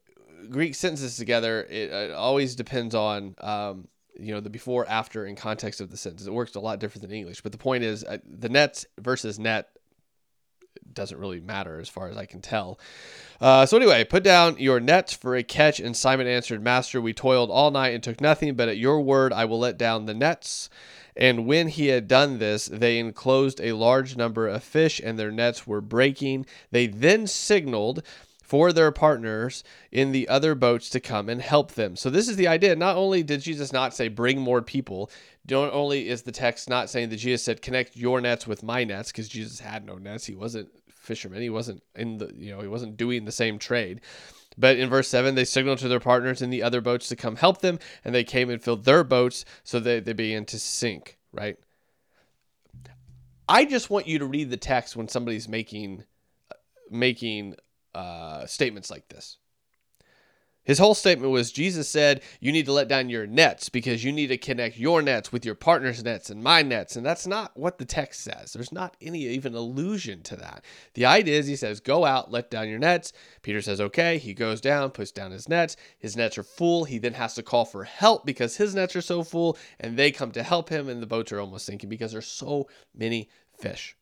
Greek 0.49 0.75
sentences 0.75 1.17
together, 1.17 1.63
it, 1.63 1.91
it 1.91 2.11
always 2.11 2.55
depends 2.55 2.93
on 2.93 3.35
um, 3.39 3.87
you 4.17 4.33
know 4.33 4.39
the 4.39 4.49
before 4.49 4.87
after 4.87 5.25
in 5.25 5.35
context 5.35 5.81
of 5.81 5.89
the 5.89 5.97
sentence 5.97 6.25
it 6.25 6.31
works 6.33 6.55
a 6.55 6.59
lot 6.59 6.79
different 6.79 7.01
than 7.01 7.11
english 7.11 7.41
but 7.41 7.51
the 7.51 7.57
point 7.57 7.83
is 7.83 8.03
uh, 8.05 8.17
the 8.25 8.49
nets 8.49 8.85
versus 8.99 9.37
net 9.37 9.69
doesn't 10.95 11.19
really 11.19 11.39
matter 11.39 11.79
as 11.79 11.89
far 11.89 12.09
as 12.09 12.17
i 12.17 12.25
can 12.25 12.41
tell 12.41 12.79
uh, 13.41 13.65
so 13.65 13.77
anyway 13.77 14.03
put 14.03 14.23
down 14.23 14.57
your 14.57 14.79
nets 14.79 15.13
for 15.13 15.35
a 15.35 15.43
catch 15.43 15.79
and 15.79 15.95
simon 15.95 16.27
answered 16.27 16.61
master 16.61 16.99
we 16.99 17.13
toiled 17.13 17.51
all 17.51 17.71
night 17.71 17.93
and 17.93 18.03
took 18.03 18.21
nothing 18.21 18.55
but 18.55 18.69
at 18.69 18.77
your 18.77 19.01
word 19.01 19.31
i 19.33 19.45
will 19.45 19.59
let 19.59 19.77
down 19.77 20.05
the 20.05 20.13
nets 20.13 20.69
and 21.17 21.45
when 21.45 21.69
he 21.69 21.87
had 21.87 22.07
done 22.07 22.39
this, 22.39 22.65
they 22.65 22.99
enclosed 22.99 23.61
a 23.61 23.71
large 23.71 24.17
number 24.17 24.47
of 24.47 24.63
fish, 24.63 24.99
and 25.01 25.17
their 25.17 25.31
nets 25.31 25.65
were 25.65 25.81
breaking. 25.81 26.45
They 26.71 26.87
then 26.87 27.25
signaled 27.25 28.03
for 28.43 28.71
their 28.71 28.91
partners 28.91 29.63
in 29.91 30.11
the 30.11 30.27
other 30.27 30.53
boats 30.53 30.89
to 30.91 30.99
come 30.99 31.29
and 31.29 31.41
help 31.41 31.71
them. 31.71 31.95
So 31.95 32.09
this 32.09 32.27
is 32.27 32.35
the 32.35 32.47
idea. 32.47 32.75
Not 32.75 32.95
only 32.95 33.23
did 33.23 33.41
Jesus 33.41 33.73
not 33.73 33.93
say 33.93 34.07
bring 34.07 34.39
more 34.39 34.61
people, 34.61 35.09
not 35.49 35.73
only 35.73 36.09
is 36.09 36.21
the 36.21 36.31
text 36.31 36.69
not 36.69 36.89
saying 36.89 37.09
that 37.09 37.15
Jesus 37.15 37.43
said 37.43 37.61
connect 37.61 37.95
your 37.95 38.21
nets 38.21 38.45
with 38.45 38.61
my 38.61 38.83
nets 38.83 39.11
because 39.11 39.29
Jesus 39.29 39.59
had 39.59 39.85
no 39.85 39.95
nets. 39.95 40.25
He 40.25 40.35
wasn't 40.35 40.69
fisherman. 41.05 41.41
He 41.41 41.49
wasn't 41.49 41.83
in 41.95 42.17
the 42.17 42.31
you 42.35 42.51
know, 42.51 42.61
he 42.61 42.67
wasn't 42.67 42.97
doing 42.97 43.25
the 43.25 43.31
same 43.31 43.59
trade. 43.59 44.01
But 44.57 44.77
in 44.77 44.89
verse 44.89 45.09
7, 45.09 45.35
they 45.35 45.43
signaled 45.43 45.79
to 45.79 45.89
their 45.89 45.99
partners 45.99 46.41
in 46.41 46.49
the 46.49 46.63
other 46.63 46.79
boats 46.79 47.09
to 47.09 47.15
come 47.17 47.35
help 47.35 47.59
them, 47.59 47.77
and 48.05 48.15
they 48.15 48.23
came 48.23 48.49
and 48.49 48.63
filled 48.63 48.85
their 48.85 49.03
boats 49.03 49.43
so 49.65 49.81
that 49.81 50.05
they 50.05 50.13
began 50.13 50.45
to 50.45 50.59
sink, 50.59 51.17
right? 51.33 51.57
I 53.49 53.65
just 53.65 53.89
want 53.89 54.07
you 54.07 54.19
to 54.19 54.25
read 54.25 54.49
the 54.49 54.57
text 54.57 54.95
when 54.95 55.07
somebody's 55.07 55.47
making 55.47 56.03
making 56.89 57.55
uh, 57.93 58.45
statements 58.45 58.89
like 58.89 59.07
this. 59.09 59.37
His 60.65 60.79
whole 60.79 60.95
statement 60.95 61.31
was 61.31 61.51
Jesus 61.51 61.87
said, 61.87 62.21
You 62.39 62.51
need 62.51 62.65
to 62.65 62.73
let 62.73 62.87
down 62.87 63.09
your 63.09 63.27
nets 63.27 63.69
because 63.69 64.03
you 64.03 64.11
need 64.11 64.27
to 64.27 64.37
connect 64.37 64.77
your 64.77 65.01
nets 65.01 65.31
with 65.31 65.45
your 65.45 65.55
partner's 65.55 66.03
nets 66.03 66.29
and 66.29 66.43
my 66.43 66.63
nets. 66.63 66.95
And 66.95 67.05
that's 67.05 67.27
not 67.27 67.55
what 67.55 67.77
the 67.77 67.85
text 67.85 68.21
says. 68.21 68.53
There's 68.53 68.71
not 68.71 68.97
any 68.99 69.25
even 69.27 69.53
allusion 69.53 70.23
to 70.23 70.35
that. 70.37 70.65
The 70.95 71.05
idea 71.05 71.39
is 71.39 71.47
he 71.47 71.55
says, 71.55 71.79
Go 71.79 72.03
out, 72.03 72.31
let 72.31 72.49
down 72.49 72.67
your 72.67 72.79
nets. 72.79 73.13
Peter 73.43 73.61
says, 73.61 73.79
Okay. 73.79 74.17
He 74.17 74.33
goes 74.33 74.59
down, 74.59 74.89
puts 74.89 75.11
down 75.11 75.31
his 75.31 75.47
nets. 75.47 75.77
His 75.99 76.17
nets 76.17 76.37
are 76.37 76.43
full. 76.43 76.85
He 76.85 76.97
then 76.97 77.13
has 77.13 77.35
to 77.35 77.43
call 77.43 77.65
for 77.65 77.83
help 77.83 78.25
because 78.25 78.57
his 78.57 78.73
nets 78.73 78.95
are 78.95 79.01
so 79.01 79.23
full. 79.23 79.57
And 79.79 79.97
they 79.97 80.11
come 80.11 80.31
to 80.31 80.43
help 80.43 80.69
him, 80.69 80.89
and 80.89 81.01
the 81.01 81.07
boats 81.07 81.31
are 81.31 81.39
almost 81.39 81.67
sinking 81.67 81.89
because 81.89 82.11
there's 82.11 82.27
so 82.27 82.67
many 82.95 83.29
fish. 83.59 83.95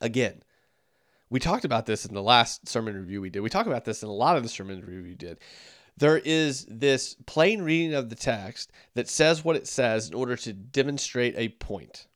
Again, 0.00 0.42
we 1.30 1.40
talked 1.40 1.64
about 1.64 1.86
this 1.86 2.04
in 2.04 2.14
the 2.14 2.22
last 2.22 2.68
sermon 2.68 2.96
review 2.96 3.20
we 3.20 3.30
did. 3.30 3.40
We 3.40 3.50
talked 3.50 3.68
about 3.68 3.84
this 3.84 4.02
in 4.02 4.08
a 4.08 4.12
lot 4.12 4.36
of 4.36 4.42
the 4.42 4.48
sermon 4.48 4.80
review 4.80 5.02
we 5.02 5.14
did. 5.14 5.38
There 5.96 6.18
is 6.18 6.64
this 6.66 7.16
plain 7.26 7.62
reading 7.62 7.94
of 7.94 8.08
the 8.08 8.14
text 8.14 8.70
that 8.94 9.08
says 9.08 9.44
what 9.44 9.56
it 9.56 9.66
says 9.66 10.08
in 10.08 10.14
order 10.14 10.36
to 10.36 10.52
demonstrate 10.52 11.34
a 11.36 11.48
point. 11.48 12.06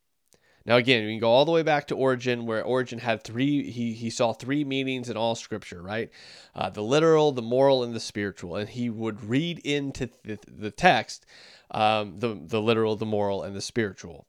Now, 0.65 0.77
again, 0.77 1.05
we 1.05 1.13
can 1.15 1.21
go 1.21 1.31
all 1.31 1.45
the 1.45 1.51
way 1.51 1.65
back 1.65 1.89
to 1.89 1.97
Origen, 1.97 2.47
where 2.47 2.63
Origen 2.63 3.01
had 3.01 3.25
three, 3.25 3.69
he, 3.69 3.95
he 3.95 4.11
saw 4.11 4.33
three 4.33 4.63
meanings 4.63 5.11
in 5.11 5.17
all 5.17 5.35
scripture, 5.35 5.83
right? 5.83 6.11
Uh, 6.55 6.71
the 6.71 6.85
literal, 6.85 7.33
the 7.33 7.43
moral, 7.43 7.83
and 7.83 7.93
the 7.93 8.01
spiritual. 8.01 8.55
And 8.55 8.69
he 8.69 8.89
would 8.89 9.25
read 9.25 9.59
into 9.61 10.09
the, 10.23 10.39
the 10.47 10.71
text 10.71 11.27
um, 11.73 12.19
the, 12.19 12.39
the 12.41 12.63
literal, 12.63 12.95
the 12.95 13.07
moral, 13.07 13.43
and 13.43 13.57
the 13.57 13.61
spiritual. 13.61 14.27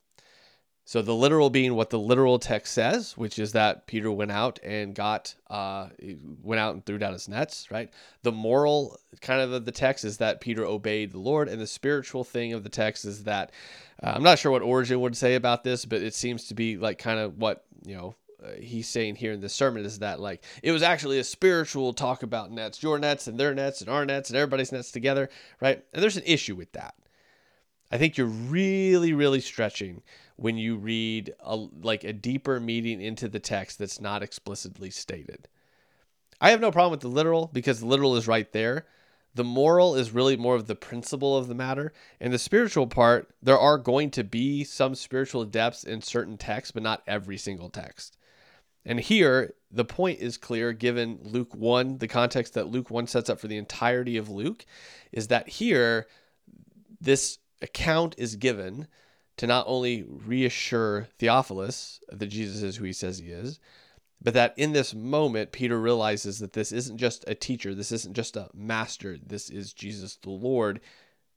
So 0.86 1.01
the 1.01 1.15
literal 1.15 1.49
being 1.49 1.75
what 1.75 1.91
the 1.91 1.99
literal 1.99 2.39
text 2.39 2.73
says, 2.73 3.17
which 3.17 3.39
is 3.39 3.53
that 3.53 3.88
Peter 3.88 4.11
went 4.11 4.31
out 4.31 4.59
and 4.63 4.93
got 4.93 5.34
uh, 5.49 5.88
went 6.41 6.59
out 6.59 6.73
and 6.73 6.86
threw 6.86 6.97
down 6.97 7.13
his 7.13 7.29
nets, 7.29 7.71
right? 7.71 7.89
The 8.23 8.34
moral 8.34 8.99
kind 9.21 9.39
of 9.39 9.63
the 9.63 9.71
text 9.71 10.03
is 10.03 10.17
that 10.17 10.41
Peter 10.41 10.65
obeyed 10.65 11.11
the 11.11 11.19
Lord, 11.19 11.47
and 11.47 11.61
the 11.61 11.67
spiritual 11.67 12.25
thing 12.25 12.51
of 12.51 12.63
the 12.63 12.69
text 12.69 13.05
is 13.05 13.23
that 13.23 13.53
uh, 14.01 14.11
I'm 14.13 14.23
not 14.23 14.39
sure 14.39 14.51
what 14.51 14.61
Origen 14.61 14.99
would 14.99 15.15
say 15.15 15.36
about 15.36 15.63
this, 15.63 15.86
but 15.86 16.01
it 16.01 16.13
seems 16.13 16.45
to 16.49 16.53
be 16.53 16.77
like 16.77 16.97
kind 16.97 17.19
of 17.19 17.38
what 17.38 17.63
you 17.86 17.95
know 17.95 18.15
uh, 18.43 18.51
he's 18.59 18.89
saying 18.89 19.15
here 19.15 19.31
in 19.31 19.39
this 19.39 19.53
sermon 19.53 19.86
is 19.86 19.99
that 19.99 20.19
like 20.19 20.43
it 20.61 20.73
was 20.73 20.84
actually 20.84 21.17
a 21.17 21.23
spiritual 21.23 21.93
talk 21.93 22.23
about 22.23 22.51
nets, 22.51 22.84
your 22.84 22.99
nets 22.99 23.27
and 23.27 23.39
their 23.39 23.53
nets 23.53 23.79
and 23.79 23.89
our 23.89 24.05
nets 24.05 24.29
and 24.29 24.36
everybody's 24.36 24.73
nets 24.73 24.91
together, 24.91 25.29
right? 25.61 25.81
And 25.93 26.03
there's 26.03 26.17
an 26.17 26.23
issue 26.25 26.55
with 26.55 26.73
that. 26.73 26.95
I 27.89 27.97
think 27.97 28.17
you're 28.17 28.27
really, 28.27 29.13
really 29.13 29.39
stretching 29.39 30.01
when 30.43 30.57
you 30.57 30.75
read 30.75 31.33
a, 31.39 31.55
like 31.55 32.03
a 32.03 32.11
deeper 32.11 32.59
meaning 32.59 32.99
into 32.99 33.29
the 33.29 33.39
text 33.39 33.79
that's 33.79 34.01
not 34.01 34.21
explicitly 34.21 34.89
stated. 34.89 35.47
I 36.41 36.49
have 36.49 36.59
no 36.59 36.69
problem 36.69 36.91
with 36.91 36.99
the 36.99 37.07
literal 37.07 37.49
because 37.53 37.79
the 37.79 37.85
literal 37.85 38.17
is 38.17 38.27
right 38.27 38.51
there. 38.51 38.85
The 39.33 39.45
moral 39.45 39.95
is 39.95 40.11
really 40.11 40.35
more 40.35 40.55
of 40.55 40.67
the 40.67 40.75
principle 40.75 41.37
of 41.37 41.47
the 41.47 41.55
matter. 41.55 41.93
And 42.19 42.33
the 42.33 42.37
spiritual 42.37 42.87
part, 42.87 43.33
there 43.41 43.57
are 43.57 43.77
going 43.77 44.11
to 44.11 44.23
be 44.25 44.65
some 44.65 44.95
spiritual 44.95 45.45
depths 45.45 45.85
in 45.85 46.01
certain 46.01 46.37
texts, 46.37 46.73
but 46.73 46.83
not 46.83 47.03
every 47.07 47.37
single 47.37 47.69
text. 47.69 48.17
And 48.83 48.99
here, 48.99 49.53
the 49.71 49.85
point 49.85 50.19
is 50.19 50.35
clear 50.35 50.73
given 50.73 51.19
Luke 51.23 51.55
1, 51.55 51.99
the 51.99 52.09
context 52.09 52.53
that 52.55 52.67
Luke 52.67 52.89
1 52.89 53.07
sets 53.07 53.29
up 53.29 53.39
for 53.39 53.47
the 53.47 53.55
entirety 53.55 54.17
of 54.17 54.27
Luke, 54.27 54.65
is 55.13 55.29
that 55.29 55.47
here, 55.47 56.05
this 56.99 57.37
account 57.61 58.15
is 58.17 58.35
given 58.35 58.89
to 59.38 59.47
not 59.47 59.65
only 59.67 60.03
reassure 60.07 61.07
Theophilus 61.17 61.99
that 62.09 62.27
Jesus 62.27 62.61
is 62.61 62.75
who 62.77 62.86
he 62.86 62.93
says 62.93 63.19
he 63.19 63.27
is, 63.27 63.59
but 64.21 64.34
that 64.36 64.53
in 64.57 64.71
this 64.71 64.93
moment, 64.93 65.51
Peter 65.51 65.79
realizes 65.79 66.39
that 66.39 66.53
this 66.53 66.71
isn't 66.71 66.97
just 66.97 67.25
a 67.27 67.36
teacher, 67.36 67.75
this 67.75 67.91
isn't 67.91 68.15
just 68.15 68.38
a 68.38 68.49
master, 68.53 69.17
this 69.25 69.49
is 69.49 69.73
Jesus 69.73 70.15
the 70.17 70.29
Lord, 70.29 70.79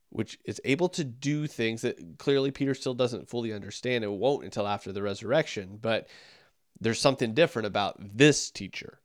which 0.09 0.39
is 0.45 0.61
able 0.63 0.87
to 0.89 1.03
do 1.03 1.47
things 1.47 1.81
that 1.81 2.17
clearly 2.17 2.49
Peter 2.49 2.73
still 2.73 2.93
doesn't 2.93 3.29
fully 3.29 3.51
understand 3.51 4.05
and 4.05 4.19
won't 4.19 4.45
until 4.45 4.67
after 4.67 4.93
the 4.93 5.01
resurrection. 5.01 5.77
But 5.81 6.07
there's 6.79 7.01
something 7.01 7.33
different 7.33 7.65
about 7.65 7.97
this 7.99 8.49
teacher. 8.49 8.99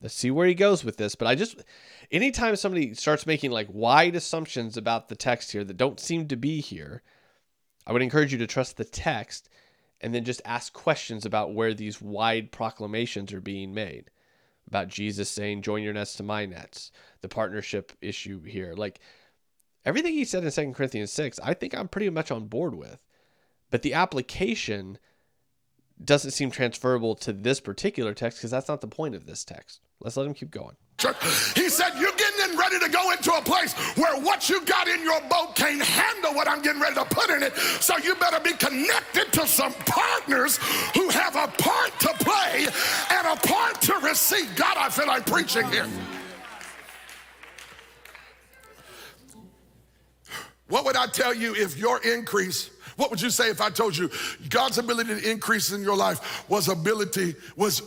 Let's 0.00 0.14
see 0.14 0.30
where 0.30 0.46
he 0.46 0.54
goes 0.54 0.84
with 0.84 0.96
this. 0.96 1.14
But 1.16 1.26
I 1.26 1.34
just, 1.34 1.62
anytime 2.12 2.54
somebody 2.54 2.94
starts 2.94 3.26
making 3.26 3.50
like 3.50 3.68
wide 3.70 4.14
assumptions 4.14 4.76
about 4.76 5.08
the 5.08 5.16
text 5.16 5.50
here 5.50 5.64
that 5.64 5.76
don't 5.76 5.98
seem 5.98 6.28
to 6.28 6.36
be 6.36 6.60
here, 6.60 7.02
I 7.86 7.92
would 7.92 8.02
encourage 8.02 8.32
you 8.32 8.38
to 8.38 8.46
trust 8.46 8.76
the 8.76 8.84
text 8.84 9.48
and 10.00 10.14
then 10.14 10.24
just 10.24 10.42
ask 10.44 10.72
questions 10.72 11.24
about 11.24 11.54
where 11.54 11.74
these 11.74 12.00
wide 12.00 12.52
proclamations 12.52 13.32
are 13.32 13.40
being 13.40 13.74
made. 13.74 14.10
About 14.66 14.88
Jesus 14.88 15.30
saying, 15.30 15.62
join 15.62 15.82
your 15.82 15.92
nets 15.92 16.14
to 16.16 16.22
my 16.22 16.46
nets, 16.46 16.90
the 17.20 17.28
partnership 17.28 17.92
issue 18.00 18.42
here. 18.42 18.74
Like 18.74 19.00
everything 19.84 20.14
he 20.14 20.24
said 20.24 20.44
in 20.44 20.50
2 20.50 20.72
Corinthians 20.72 21.12
6, 21.12 21.38
I 21.42 21.54
think 21.54 21.74
I'm 21.74 21.88
pretty 21.88 22.10
much 22.10 22.30
on 22.30 22.46
board 22.46 22.74
with. 22.74 23.04
But 23.70 23.82
the 23.82 23.94
application 23.94 24.98
doesn't 26.02 26.32
seem 26.32 26.50
transferable 26.50 27.14
to 27.16 27.32
this 27.32 27.60
particular 27.60 28.14
text 28.14 28.38
because 28.38 28.50
that's 28.50 28.68
not 28.68 28.80
the 28.80 28.86
point 28.86 29.14
of 29.14 29.26
this 29.26 29.44
text. 29.44 29.80
Let's 30.00 30.16
let 30.16 30.26
him 30.26 30.34
keep 30.34 30.50
going. 30.50 30.76
He 31.54 31.68
said, 31.68 31.92
You're 31.98 32.12
getting 32.12 32.50
in 32.50 32.58
ready 32.58 32.78
to 32.78 32.88
go 32.88 33.10
into 33.10 33.32
a 33.32 33.42
place 33.42 33.72
where 33.96 34.18
what 34.20 34.48
you 34.48 34.64
got 34.64 34.88
in 34.88 35.02
your 35.02 35.20
boat 35.22 35.54
can't 35.54 35.82
handle 35.82 36.34
what 36.34 36.48
I'm 36.48 36.62
getting 36.62 36.80
ready 36.80 36.94
to 36.94 37.04
put 37.04 37.30
in 37.30 37.42
it. 37.42 37.54
So 37.56 37.96
you 37.98 38.14
better 38.14 38.40
be 38.40 38.52
connected 38.52 39.32
to 39.32 39.46
some 39.46 39.72
partners 39.86 40.58
who 40.94 41.08
have 41.10 41.36
a 41.36 41.48
part 41.62 41.98
to 42.00 42.08
play 42.20 42.66
and 43.10 43.26
a 43.26 43.36
part 43.46 43.82
to 43.82 43.94
receive. 44.02 44.54
God, 44.56 44.76
I 44.78 44.88
feel 44.88 45.06
like 45.06 45.26
preaching 45.26 45.68
here. 45.70 45.88
What 50.68 50.86
would 50.86 50.96
I 50.96 51.06
tell 51.06 51.34
you 51.34 51.54
if 51.54 51.76
your 51.76 52.02
increase 52.02 52.70
what 52.96 53.10
would 53.10 53.20
you 53.20 53.30
say 53.30 53.50
if 53.50 53.60
I 53.60 53.70
told 53.70 53.96
you 53.96 54.10
God's 54.48 54.78
ability 54.78 55.20
to 55.20 55.30
increase 55.30 55.72
in 55.72 55.82
your 55.82 55.96
life 55.96 56.48
was 56.48 56.68
ability 56.68 57.34
was 57.56 57.82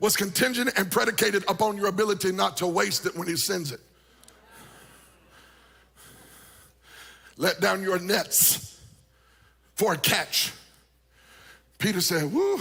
was 0.00 0.16
contingent 0.16 0.70
and 0.76 0.90
predicated 0.90 1.44
upon 1.48 1.76
your 1.76 1.86
ability 1.86 2.32
not 2.32 2.56
to 2.58 2.66
waste 2.66 3.06
it 3.06 3.16
when 3.16 3.28
he 3.28 3.36
sends 3.36 3.72
it? 3.72 3.80
Let 7.36 7.60
down 7.60 7.82
your 7.82 8.00
nets 8.00 8.80
for 9.74 9.92
a 9.92 9.96
catch. 9.96 10.52
Peter 11.78 12.00
said, 12.00 12.32
Woo, 12.32 12.60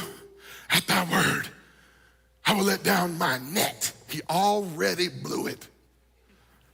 at 0.70 0.86
thy 0.86 1.04
word, 1.12 1.50
I 2.46 2.54
will 2.54 2.66
let 2.66 2.84
down 2.84 3.18
my 3.18 3.40
net. 3.40 3.92
He 4.08 4.22
already 4.30 5.10
blew 5.10 5.48
it. 5.48 5.68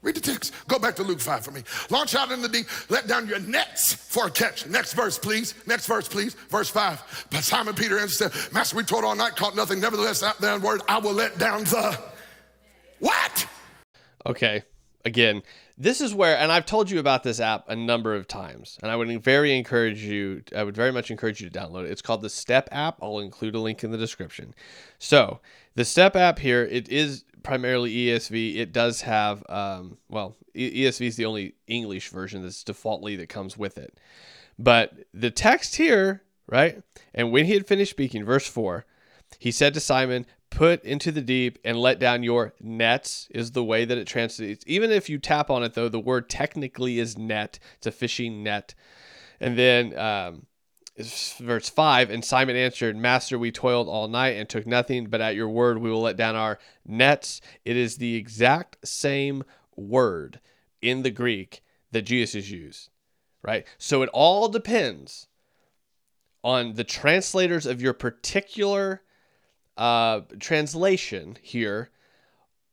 Read 0.04 0.16
the 0.16 0.22
text. 0.22 0.54
Go 0.68 0.78
back 0.78 0.96
to 0.98 1.04
Luke 1.04 1.22
5 1.22 1.44
for 1.44 1.52
me. 1.52 1.64
Launch 1.90 2.14
out 2.14 2.32
in 2.32 2.42
the 2.42 2.50
deep. 2.50 2.68
Let 2.90 3.08
down 3.08 3.28
your 3.28 3.40
nets 3.40 3.94
for 3.94 4.28
a 4.28 4.30
catch. 4.30 4.68
Next 4.68 4.94
verse, 4.94 5.18
please. 5.18 5.56
Next 5.66 5.88
verse, 5.88 6.08
please. 6.08 6.34
Verse 6.50 6.70
5. 6.70 7.28
But 7.32 7.44
Simon 7.44 7.74
Peter 7.74 7.98
answered, 7.98 8.32
Master, 8.54 8.76
we 8.76 8.84
toiled 8.84 9.06
all 9.06 9.16
night, 9.16 9.36
caught 9.38 9.56
nothing. 9.56 9.80
Nevertheless, 9.80 10.20
that 10.20 10.40
down 10.42 10.62
word, 10.62 10.82
I 10.88 11.00
will 11.00 11.14
let 11.14 11.40
down 11.40 11.64
the 11.64 11.98
what? 13.00 13.48
Okay. 14.26 14.64
Again, 15.06 15.44
this 15.78 16.00
is 16.00 16.14
where, 16.14 16.38
and 16.38 16.52
I've 16.52 16.66
told 16.66 16.90
you 16.90 17.00
about 17.00 17.24
this 17.24 17.42
app 17.42 17.68
a 17.68 17.76
number 17.76 18.16
of 18.16 18.26
times, 18.28 18.78
and 18.82 18.90
I 18.90 18.96
would 18.96 19.22
very 19.22 19.58
encourage 19.58 20.02
you, 20.02 20.44
I 20.56 20.64
would 20.64 20.76
very 20.76 20.94
much 20.94 21.12
encourage 21.12 21.42
you 21.42 21.50
to 21.50 21.60
download 21.60 21.84
it. 21.84 21.92
It's 21.92 22.02
called 22.02 22.22
the 22.22 22.30
Step 22.30 22.70
app. 22.72 23.00
I'll 23.02 23.20
include 23.20 23.56
a 23.56 23.60
link 23.60 23.84
in 23.84 23.92
the 23.92 23.98
description. 23.98 24.54
So, 25.00 25.42
the 25.76 25.84
Step 25.84 26.16
app 26.16 26.40
here, 26.40 26.64
it 26.64 26.88
is 26.88 27.26
primarily 27.44 27.94
ESV. 27.94 28.58
It 28.58 28.72
does 28.72 29.02
have, 29.02 29.44
um, 29.50 29.98
well, 30.10 30.36
ESV 30.56 31.08
is 31.08 31.16
the 31.16 31.26
only 31.26 31.56
English 31.68 32.10
version 32.10 32.42
that's 32.42 32.64
defaultly 32.64 33.16
that 33.18 33.30
comes 33.30 33.58
with 33.58 33.78
it. 33.78 34.00
But 34.58 34.94
the 35.14 35.32
text 35.32 35.76
here, 35.76 36.24
right? 36.48 36.82
And 37.14 37.32
when 37.32 37.46
he 37.46 37.54
had 37.54 37.68
finished 37.68 37.92
speaking, 37.92 38.24
verse 38.26 38.48
4, 38.48 38.86
he 39.40 39.52
said 39.52 39.74
to 39.74 39.80
Simon, 39.80 40.26
Put 40.50 40.84
into 40.84 41.12
the 41.12 41.22
deep 41.22 41.58
and 41.66 41.80
let 41.80 41.98
down 41.98 42.22
your 42.22 42.54
nets, 42.62 43.28
is 43.32 43.52
the 43.52 43.64
way 43.64 43.86
that 43.86 43.98
it 43.98 44.06
translates. 44.06 44.64
Even 44.68 44.92
if 44.92 45.10
you 45.10 45.18
tap 45.18 45.50
on 45.50 45.64
it, 45.64 45.74
though, 45.74 45.90
the 45.90 46.00
word 46.00 46.30
technically 46.30 47.00
is 47.00 47.18
net. 47.18 47.58
It's 47.78 47.88
a 47.88 47.92
fishing 47.92 48.44
net. 48.44 48.76
And 49.40 49.58
then 49.58 49.98
um, 49.98 50.46
verse 50.98 51.70
5 51.70 52.12
and 52.12 52.24
simon 52.24 52.56
answered 52.56 52.96
master 52.96 53.40
we 53.40 53.52
toiled 53.52 53.88
all 53.88 54.08
night 54.08 54.38
and 54.38 54.48
took 54.48 54.68
nothing 54.68 55.08
but 55.08 55.22
at 55.22 55.36
your 55.36 55.50
word 55.50 55.80
we 55.80 55.90
will 55.90 56.02
let 56.02 56.18
down 56.18 56.36
our 56.36 56.60
nets 56.86 57.42
it 57.66 57.76
is 57.76 57.98
the 57.98 58.16
exact 58.16 58.78
same 58.88 59.44
word 59.76 60.40
in 60.82 61.02
the 61.02 61.10
greek 61.10 61.64
that 61.92 62.04
jesus 62.04 62.50
used 62.50 62.90
right? 63.44 63.68
So 63.78 64.02
it 64.02 64.10
all 64.14 64.48
depends 64.48 65.28
on 66.44 66.74
the 66.74 66.84
translators 66.84 67.66
of 67.66 67.82
your 67.82 67.94
particular 67.94 69.02
uh, 69.78 70.22
translation 70.40 71.38
here 71.42 71.92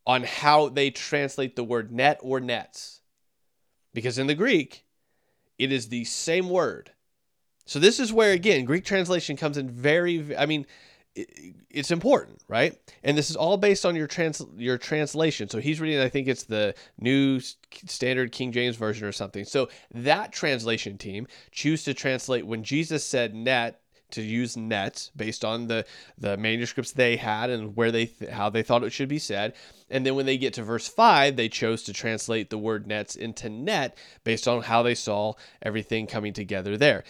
on 0.06 0.22
how 0.22 0.68
they 0.68 0.90
translate 0.90 1.56
the 1.56 1.64
word 1.64 1.92
net 1.92 2.18
or 2.22 2.40
nets. 2.40 3.02
Because 3.92 4.18
in 4.18 4.28
the 4.28 4.34
greek 4.34 4.84
it 5.58 5.70
is 5.70 5.88
the 5.88 6.04
same 6.04 6.48
word 6.48 6.92
so 7.70 7.78
this 7.78 8.00
is 8.00 8.12
where 8.12 8.32
again 8.32 8.64
Greek 8.64 8.84
translation 8.84 9.36
comes 9.36 9.56
in 9.56 9.70
very 9.70 10.36
I 10.36 10.44
mean 10.44 10.66
it's 11.14 11.92
important, 11.92 12.40
right? 12.48 12.76
And 13.04 13.16
this 13.16 13.30
is 13.30 13.36
all 13.36 13.56
based 13.56 13.86
on 13.86 13.94
your 13.94 14.08
trans 14.08 14.44
your 14.56 14.76
translation. 14.76 15.48
So 15.48 15.60
he's 15.60 15.80
reading 15.80 16.00
I 16.00 16.08
think 16.08 16.26
it's 16.26 16.42
the 16.42 16.74
New 16.98 17.38
Standard 17.86 18.32
King 18.32 18.50
James 18.50 18.74
version 18.74 19.06
or 19.06 19.12
something. 19.12 19.44
So 19.44 19.68
that 19.94 20.32
translation 20.32 20.98
team 20.98 21.28
choose 21.52 21.84
to 21.84 21.94
translate 21.94 22.44
when 22.44 22.64
Jesus 22.64 23.04
said 23.04 23.36
net 23.36 23.80
to 24.10 24.22
use 24.22 24.56
nets 24.56 25.12
based 25.14 25.44
on 25.44 25.68
the 25.68 25.86
the 26.18 26.36
manuscripts 26.36 26.90
they 26.90 27.14
had 27.14 27.50
and 27.50 27.76
where 27.76 27.92
they 27.92 28.06
th- 28.06 28.32
how 28.32 28.50
they 28.50 28.64
thought 28.64 28.82
it 28.82 28.90
should 28.90 29.08
be 29.08 29.20
said 29.20 29.54
and 29.88 30.04
then 30.04 30.16
when 30.16 30.26
they 30.26 30.36
get 30.36 30.52
to 30.54 30.64
verse 30.64 30.88
5 30.88 31.36
they 31.36 31.48
chose 31.48 31.84
to 31.84 31.92
translate 31.92 32.50
the 32.50 32.58
word 32.58 32.88
nets 32.88 33.14
into 33.14 33.48
net 33.48 33.96
based 34.24 34.48
on 34.48 34.62
how 34.62 34.82
they 34.82 34.96
saw 34.96 35.34
everything 35.62 36.08
coming 36.08 36.32
together 36.32 36.76
there 36.76 37.04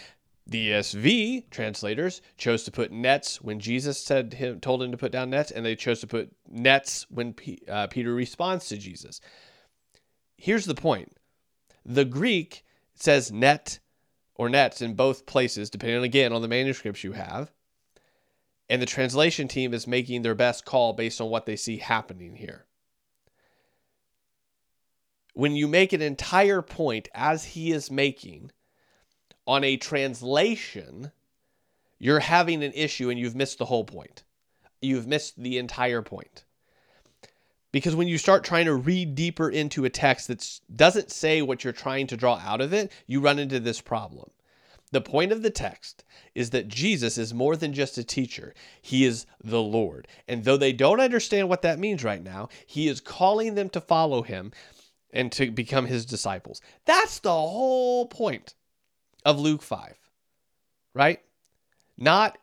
the 0.50 0.70
ESV 0.70 1.48
translators 1.50 2.20
chose 2.36 2.64
to 2.64 2.72
put 2.72 2.90
nets 2.90 3.40
when 3.40 3.60
Jesus 3.60 4.04
said 4.04 4.34
him 4.34 4.58
told 4.58 4.82
him 4.82 4.90
to 4.90 4.98
put 4.98 5.12
down 5.12 5.30
nets, 5.30 5.52
and 5.52 5.64
they 5.64 5.76
chose 5.76 6.00
to 6.00 6.08
put 6.08 6.32
nets 6.48 7.06
when 7.08 7.32
P, 7.32 7.62
uh, 7.68 7.86
Peter 7.86 8.12
responds 8.12 8.66
to 8.68 8.76
Jesus. 8.76 9.20
Here's 10.36 10.66
the 10.66 10.74
point: 10.74 11.16
the 11.84 12.04
Greek 12.04 12.64
says 12.94 13.30
net 13.30 13.78
or 14.34 14.48
nets 14.48 14.82
in 14.82 14.94
both 14.94 15.24
places, 15.24 15.70
depending 15.70 16.02
again 16.02 16.32
on 16.32 16.42
the 16.42 16.48
manuscripts 16.48 17.04
you 17.04 17.12
have, 17.12 17.52
and 18.68 18.82
the 18.82 18.86
translation 18.86 19.46
team 19.46 19.72
is 19.72 19.86
making 19.86 20.22
their 20.22 20.34
best 20.34 20.64
call 20.64 20.92
based 20.92 21.20
on 21.20 21.30
what 21.30 21.46
they 21.46 21.56
see 21.56 21.76
happening 21.76 22.34
here. 22.34 22.66
When 25.34 25.54
you 25.54 25.68
make 25.68 25.92
an 25.92 26.02
entire 26.02 26.60
point, 26.60 27.08
as 27.14 27.44
he 27.44 27.70
is 27.70 27.88
making 27.88 28.50
on 29.50 29.64
a 29.64 29.76
translation, 29.76 31.10
you're 31.98 32.20
having 32.20 32.62
an 32.62 32.72
issue 32.72 33.10
and 33.10 33.18
you've 33.18 33.34
missed 33.34 33.58
the 33.58 33.64
whole 33.64 33.82
point. 33.82 34.22
You've 34.80 35.08
missed 35.08 35.42
the 35.42 35.58
entire 35.58 36.02
point. 36.02 36.44
Because 37.72 37.96
when 37.96 38.06
you 38.06 38.16
start 38.16 38.44
trying 38.44 38.66
to 38.66 38.74
read 38.74 39.16
deeper 39.16 39.50
into 39.50 39.84
a 39.84 39.90
text 39.90 40.28
that 40.28 40.60
doesn't 40.74 41.10
say 41.10 41.42
what 41.42 41.64
you're 41.64 41.72
trying 41.72 42.06
to 42.06 42.16
draw 42.16 42.36
out 42.36 42.60
of 42.60 42.72
it, 42.72 42.92
you 43.08 43.20
run 43.20 43.40
into 43.40 43.58
this 43.58 43.80
problem. 43.80 44.30
The 44.92 45.00
point 45.00 45.32
of 45.32 45.42
the 45.42 45.50
text 45.50 46.04
is 46.32 46.50
that 46.50 46.68
Jesus 46.68 47.18
is 47.18 47.34
more 47.34 47.56
than 47.56 47.72
just 47.72 47.98
a 47.98 48.04
teacher. 48.04 48.54
He 48.80 49.04
is 49.04 49.26
the 49.42 49.60
Lord. 49.62 50.06
And 50.28 50.44
though 50.44 50.58
they 50.58 50.72
don't 50.72 51.00
understand 51.00 51.48
what 51.48 51.62
that 51.62 51.80
means 51.80 52.04
right 52.04 52.22
now, 52.22 52.50
he 52.66 52.86
is 52.86 53.00
calling 53.00 53.56
them 53.56 53.68
to 53.70 53.80
follow 53.80 54.22
him 54.22 54.52
and 55.12 55.32
to 55.32 55.50
become 55.50 55.86
his 55.86 56.06
disciples. 56.06 56.60
That's 56.84 57.18
the 57.18 57.32
whole 57.32 58.06
point 58.06 58.54
of 59.24 59.38
Luke 59.38 59.62
5, 59.62 59.96
right? 60.94 61.20
Not 61.96 62.38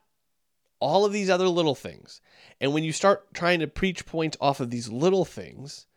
all 0.80 1.06
of 1.06 1.14
these 1.14 1.30
other 1.30 1.48
little 1.48 1.76
things. 1.76 2.22
And 2.62 2.74
when 2.74 2.84
you 2.84 2.92
start 2.92 3.34
trying 3.34 3.60
to 3.60 3.68
preach 3.68 4.06
points 4.06 4.38
off 4.40 4.60
of 4.60 4.70
these 4.70 4.90
little 4.90 5.26
things, 5.26 5.88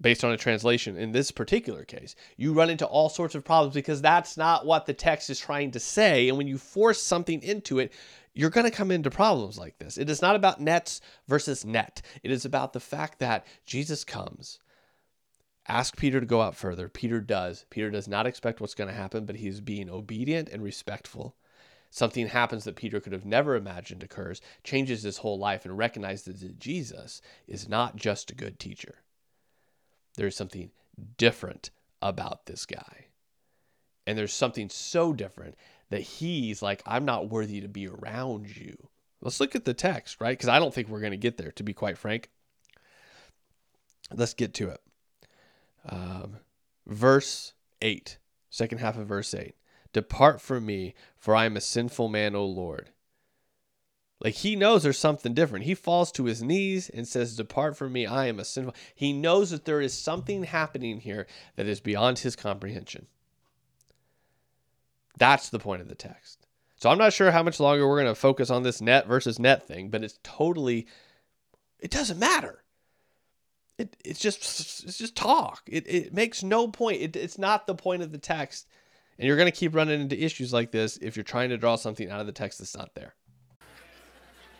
based 0.00 0.24
on 0.24 0.32
a 0.32 0.36
translation 0.36 0.96
in 0.96 1.12
this 1.12 1.30
particular 1.30 1.84
case, 1.84 2.14
you 2.36 2.52
run 2.52 2.70
into 2.70 2.86
all 2.86 3.08
sorts 3.08 3.34
of 3.34 3.44
problems 3.44 3.74
because 3.74 4.00
that's 4.00 4.36
not 4.36 4.64
what 4.64 4.86
the 4.86 4.94
text 4.94 5.30
is 5.30 5.40
trying 5.40 5.70
to 5.72 5.80
say. 5.80 6.28
And 6.28 6.38
when 6.38 6.46
you 6.46 6.58
force 6.58 7.02
something 7.02 7.42
into 7.42 7.78
it, 7.78 7.92
you're 8.34 8.50
going 8.50 8.66
to 8.66 8.76
come 8.76 8.90
into 8.90 9.10
problems 9.10 9.58
like 9.58 9.78
this. 9.78 9.98
It 9.98 10.08
is 10.08 10.22
not 10.22 10.36
about 10.36 10.60
nets 10.60 11.00
versus 11.26 11.64
net, 11.64 12.02
it 12.22 12.30
is 12.30 12.44
about 12.44 12.72
the 12.72 12.80
fact 12.80 13.18
that 13.18 13.46
Jesus 13.64 14.04
comes 14.04 14.58
ask 15.68 15.96
Peter 15.96 16.20
to 16.20 16.26
go 16.26 16.40
out 16.40 16.56
further. 16.56 16.88
Peter 16.88 17.20
does. 17.20 17.66
Peter 17.70 17.90
does 17.90 18.08
not 18.08 18.26
expect 18.26 18.60
what's 18.60 18.74
going 18.74 18.88
to 18.88 18.94
happen, 18.94 19.24
but 19.24 19.36
he's 19.36 19.60
being 19.60 19.90
obedient 19.90 20.48
and 20.48 20.62
respectful. 20.62 21.36
Something 21.90 22.28
happens 22.28 22.64
that 22.64 22.76
Peter 22.76 23.00
could 23.00 23.12
have 23.12 23.24
never 23.24 23.54
imagined 23.54 24.02
occurs, 24.02 24.40
changes 24.62 25.02
his 25.02 25.18
whole 25.18 25.38
life, 25.38 25.64
and 25.64 25.78
recognizes 25.78 26.40
that 26.40 26.58
Jesus 26.58 27.22
is 27.46 27.68
not 27.68 27.96
just 27.96 28.30
a 28.30 28.34
good 28.34 28.58
teacher. 28.58 28.96
There's 30.16 30.36
something 30.36 30.70
different 31.16 31.70
about 32.02 32.46
this 32.46 32.66
guy. 32.66 33.06
And 34.06 34.18
there's 34.18 34.32
something 34.32 34.68
so 34.68 35.12
different 35.12 35.54
that 35.90 36.00
he's 36.00 36.62
like, 36.62 36.82
I'm 36.86 37.04
not 37.04 37.30
worthy 37.30 37.60
to 37.60 37.68
be 37.68 37.88
around 37.88 38.56
you. 38.56 38.88
Let's 39.20 39.40
look 39.40 39.54
at 39.54 39.64
the 39.64 39.74
text, 39.74 40.20
right? 40.20 40.36
Because 40.36 40.48
I 40.48 40.58
don't 40.58 40.72
think 40.72 40.88
we're 40.88 41.00
going 41.00 41.12
to 41.12 41.16
get 41.16 41.36
there, 41.36 41.52
to 41.52 41.62
be 41.62 41.72
quite 41.74 41.98
frank. 41.98 42.30
Let's 44.14 44.34
get 44.34 44.54
to 44.54 44.68
it. 44.68 44.80
Um, 45.86 46.38
verse 46.86 47.54
8, 47.82 48.18
second 48.50 48.78
half 48.78 48.96
of 48.96 49.06
verse 49.06 49.34
8. 49.34 49.54
Depart 49.92 50.40
from 50.40 50.66
me, 50.66 50.94
for 51.16 51.34
I 51.34 51.46
am 51.46 51.56
a 51.56 51.60
sinful 51.60 52.08
man, 52.08 52.34
O 52.34 52.44
Lord. 52.44 52.90
Like 54.20 54.34
he 54.34 54.56
knows 54.56 54.82
there's 54.82 54.98
something 54.98 55.32
different. 55.32 55.64
He 55.64 55.74
falls 55.74 56.10
to 56.12 56.24
his 56.24 56.42
knees 56.42 56.88
and 56.88 57.06
says, 57.06 57.36
Depart 57.36 57.76
from 57.76 57.92
me, 57.92 58.04
I 58.04 58.26
am 58.26 58.40
a 58.40 58.44
sinful. 58.44 58.74
He 58.94 59.12
knows 59.12 59.50
that 59.50 59.64
there 59.64 59.80
is 59.80 59.94
something 59.94 60.44
happening 60.44 61.00
here 61.00 61.26
that 61.56 61.66
is 61.66 61.80
beyond 61.80 62.18
his 62.18 62.34
comprehension. 62.34 63.06
That's 65.16 65.48
the 65.48 65.58
point 65.58 65.82
of 65.82 65.88
the 65.88 65.94
text. 65.94 66.46
So 66.76 66.90
I'm 66.90 66.98
not 66.98 67.12
sure 67.12 67.30
how 67.30 67.42
much 67.42 67.60
longer 67.60 67.86
we're 67.88 68.00
going 68.00 68.14
to 68.14 68.20
focus 68.20 68.50
on 68.50 68.62
this 68.62 68.80
net 68.80 69.06
versus 69.06 69.38
net 69.38 69.66
thing, 69.66 69.88
but 69.88 70.04
it's 70.04 70.18
totally, 70.22 70.86
it 71.78 71.90
doesn't 71.90 72.18
matter. 72.18 72.62
It, 73.78 73.96
it's 74.04 74.20
just 74.20 74.40
it's 74.84 74.98
just 74.98 75.16
talk. 75.16 75.62
It, 75.66 75.88
it 75.88 76.12
makes 76.12 76.42
no 76.42 76.68
point. 76.68 77.00
It, 77.00 77.16
it's 77.16 77.38
not 77.38 77.66
the 77.66 77.74
point 77.74 78.02
of 78.02 78.12
the 78.12 78.18
text. 78.18 78.66
And 79.18 79.26
you're 79.26 79.36
going 79.36 79.50
to 79.50 79.56
keep 79.56 79.74
running 79.74 80.00
into 80.00 80.22
issues 80.22 80.52
like 80.52 80.70
this 80.70 80.96
if 80.98 81.16
you're 81.16 81.24
trying 81.24 81.50
to 81.50 81.56
draw 81.56 81.76
something 81.76 82.10
out 82.10 82.20
of 82.20 82.26
the 82.26 82.32
text 82.32 82.58
that's 82.58 82.76
not 82.76 82.94
there. 82.94 83.14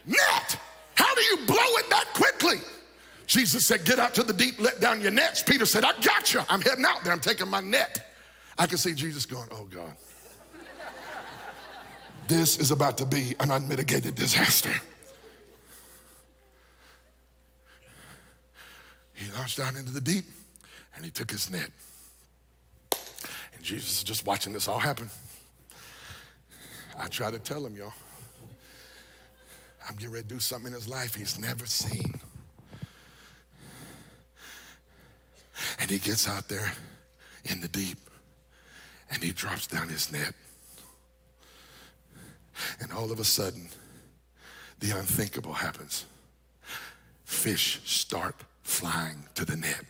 Net! 0.05 0.59
How 0.95 1.15
do 1.15 1.21
you 1.21 1.37
blow 1.47 1.57
it 1.57 1.91
that 1.91 2.07
quickly? 2.15 2.59
Jesus 3.27 3.67
said, 3.67 3.85
Get 3.85 3.99
out 3.99 4.15
to 4.15 4.23
the 4.23 4.33
deep, 4.33 4.59
let 4.59 4.81
down 4.81 5.01
your 5.01 5.11
nets. 5.13 5.43
Peter 5.43 5.67
said, 5.67 5.85
I 5.85 5.93
got 6.01 6.33
you. 6.33 6.41
I'm 6.49 6.61
heading 6.61 6.85
out 6.85 7.05
there. 7.05 7.13
I'm 7.13 7.21
taking 7.21 7.49
my 7.49 7.61
net. 7.61 8.13
I 8.57 8.67
can 8.67 8.79
see 8.79 8.95
Jesus 8.95 9.27
going, 9.27 9.49
Oh 9.53 9.65
God. 9.65 9.95
This 12.27 12.59
is 12.59 12.71
about 12.71 12.99
to 12.99 13.07
be 13.07 13.35
an 13.41 13.51
unmitigated 13.51 14.15
disaster. 14.15 14.73
He 19.19 19.33
launched 19.33 19.59
out 19.59 19.75
into 19.75 19.91
the 19.91 20.01
deep 20.01 20.25
and 20.95 21.05
he 21.05 21.11
took 21.11 21.29
his 21.29 21.51
net. 21.51 21.71
And 23.53 23.63
Jesus 23.63 23.99
is 23.99 24.05
just 24.05 24.25
watching 24.25 24.53
this 24.53 24.69
all 24.69 24.79
happen. 24.79 25.11
I 26.97 27.09
try 27.09 27.29
to 27.33 27.41
tell 27.41 27.67
him, 27.67 27.75
y'all, 27.75 27.93
I'm 29.89 29.97
getting 29.97 30.13
ready 30.13 30.29
to 30.29 30.35
do 30.35 30.39
something 30.39 30.69
in 30.69 30.75
his 30.75 30.87
life 30.87 31.17
he's 31.17 31.37
never 31.37 31.67
seen. 31.67 32.21
And 35.81 35.91
he 35.91 35.99
gets 35.99 36.29
out 36.29 36.49
there 36.49 36.73
in 37.45 37.61
the 37.61 37.69
deep 37.69 37.99
and 39.11 39.21
he 39.21 39.33
drops 39.33 39.67
down 39.67 39.89
his 39.89 40.13
net. 40.13 40.33
And 42.81 42.93
all 42.93 43.11
of 43.11 43.19
a 43.19 43.25
sudden, 43.25 43.69
the 44.79 44.97
unthinkable 44.97 45.55
happens. 45.55 46.05
Fish 47.25 47.81
start 47.85 48.37
flying 48.69 49.25
to 49.35 49.45
the 49.45 49.57
net. 49.57 49.83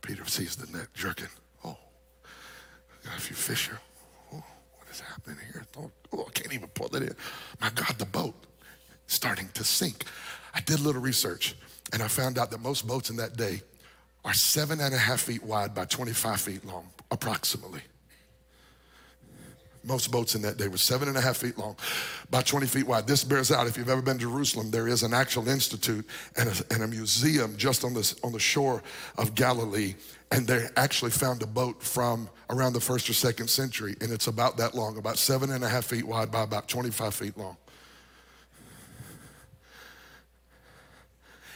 Peter 0.00 0.24
sees 0.24 0.56
the 0.56 0.66
net 0.76 0.88
jerking. 0.94 1.28
Oh, 1.64 1.76
got 3.04 3.16
a 3.16 3.20
few 3.20 3.36
fish 3.36 3.66
here. 3.66 3.78
Oh, 4.32 4.42
what 4.78 4.88
is 4.90 5.00
happening 5.00 5.36
here? 5.52 5.66
Oh, 5.76 5.90
oh, 6.12 6.24
I 6.26 6.30
can't 6.30 6.52
even 6.54 6.68
pull 6.68 6.94
it 6.96 7.02
in. 7.02 7.14
My 7.60 7.70
God, 7.70 7.98
the 7.98 8.06
boat 8.06 8.34
starting 9.06 9.50
to 9.54 9.64
sink. 9.64 10.04
I 10.54 10.60
did 10.60 10.80
a 10.80 10.82
little 10.82 11.02
research 11.02 11.56
and 11.92 12.02
I 12.02 12.08
found 12.08 12.38
out 12.38 12.50
that 12.50 12.60
most 12.60 12.86
boats 12.86 13.10
in 13.10 13.16
that 13.16 13.36
day 13.36 13.60
are 14.24 14.34
seven 14.34 14.80
and 14.80 14.94
a 14.94 14.98
half 14.98 15.20
feet 15.20 15.44
wide 15.44 15.74
by 15.74 15.84
25 15.84 16.40
feet 16.40 16.64
long, 16.64 16.88
approximately. 17.10 17.82
Most 19.88 20.10
boats 20.10 20.34
in 20.34 20.42
that 20.42 20.58
day 20.58 20.68
were 20.68 20.76
seven 20.76 21.08
and 21.08 21.16
a 21.16 21.20
half 21.20 21.38
feet 21.38 21.56
long, 21.56 21.74
by 22.30 22.42
20 22.42 22.66
feet 22.66 22.86
wide. 22.86 23.06
This 23.06 23.24
bears 23.24 23.50
out, 23.50 23.66
if 23.66 23.78
you've 23.78 23.88
ever 23.88 24.02
been 24.02 24.18
to 24.18 24.24
Jerusalem, 24.24 24.70
there 24.70 24.86
is 24.86 25.02
an 25.02 25.14
actual 25.14 25.48
institute 25.48 26.06
and 26.36 26.50
a, 26.50 26.74
and 26.74 26.82
a 26.82 26.86
museum 26.86 27.56
just 27.56 27.84
on, 27.84 27.94
this, 27.94 28.14
on 28.22 28.32
the 28.32 28.38
shore 28.38 28.82
of 29.16 29.34
Galilee. 29.34 29.94
And 30.30 30.46
they 30.46 30.66
actually 30.76 31.10
found 31.10 31.42
a 31.42 31.46
boat 31.46 31.82
from 31.82 32.28
around 32.50 32.74
the 32.74 32.80
first 32.80 33.08
or 33.08 33.14
second 33.14 33.48
century, 33.48 33.96
and 34.02 34.12
it's 34.12 34.26
about 34.26 34.58
that 34.58 34.74
long, 34.74 34.98
about 34.98 35.16
seven 35.16 35.50
and 35.50 35.64
a 35.64 35.68
half 35.68 35.86
feet 35.86 36.06
wide 36.06 36.30
by 36.30 36.42
about 36.42 36.68
25 36.68 37.14
feet 37.14 37.38
long. 37.38 37.56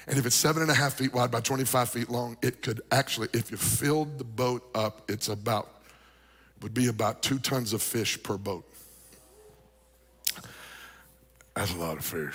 And 0.07 0.19
if 0.19 0.27
it's 0.27 0.35
seven 0.35 0.63
and 0.63 0.71
a 0.71 0.75
half 0.75 0.95
feet 0.95 1.13
wide 1.13 1.31
by 1.31 1.41
25 1.41 1.89
feet 1.91 2.11
long, 2.11 2.37
it 2.43 2.63
could 2.63 2.81
actually, 2.91 3.29
if 3.33 3.51
you 3.51 3.57
filled 3.57 4.19
the 4.19 4.25
boat 4.25 4.69
up, 4.75 5.09
it's 5.09 5.29
about, 5.29 5.82
would 6.63 6.75
be 6.75 6.89
about 6.89 7.23
two 7.23 7.39
tons 7.39 7.73
of 7.73 7.83
fish 7.83 8.23
per 8.23 8.37
boat. 8.37 8.65
That's 11.55 11.75
a 11.75 11.77
lot 11.77 11.99
of 11.99 12.05
fish. 12.05 12.35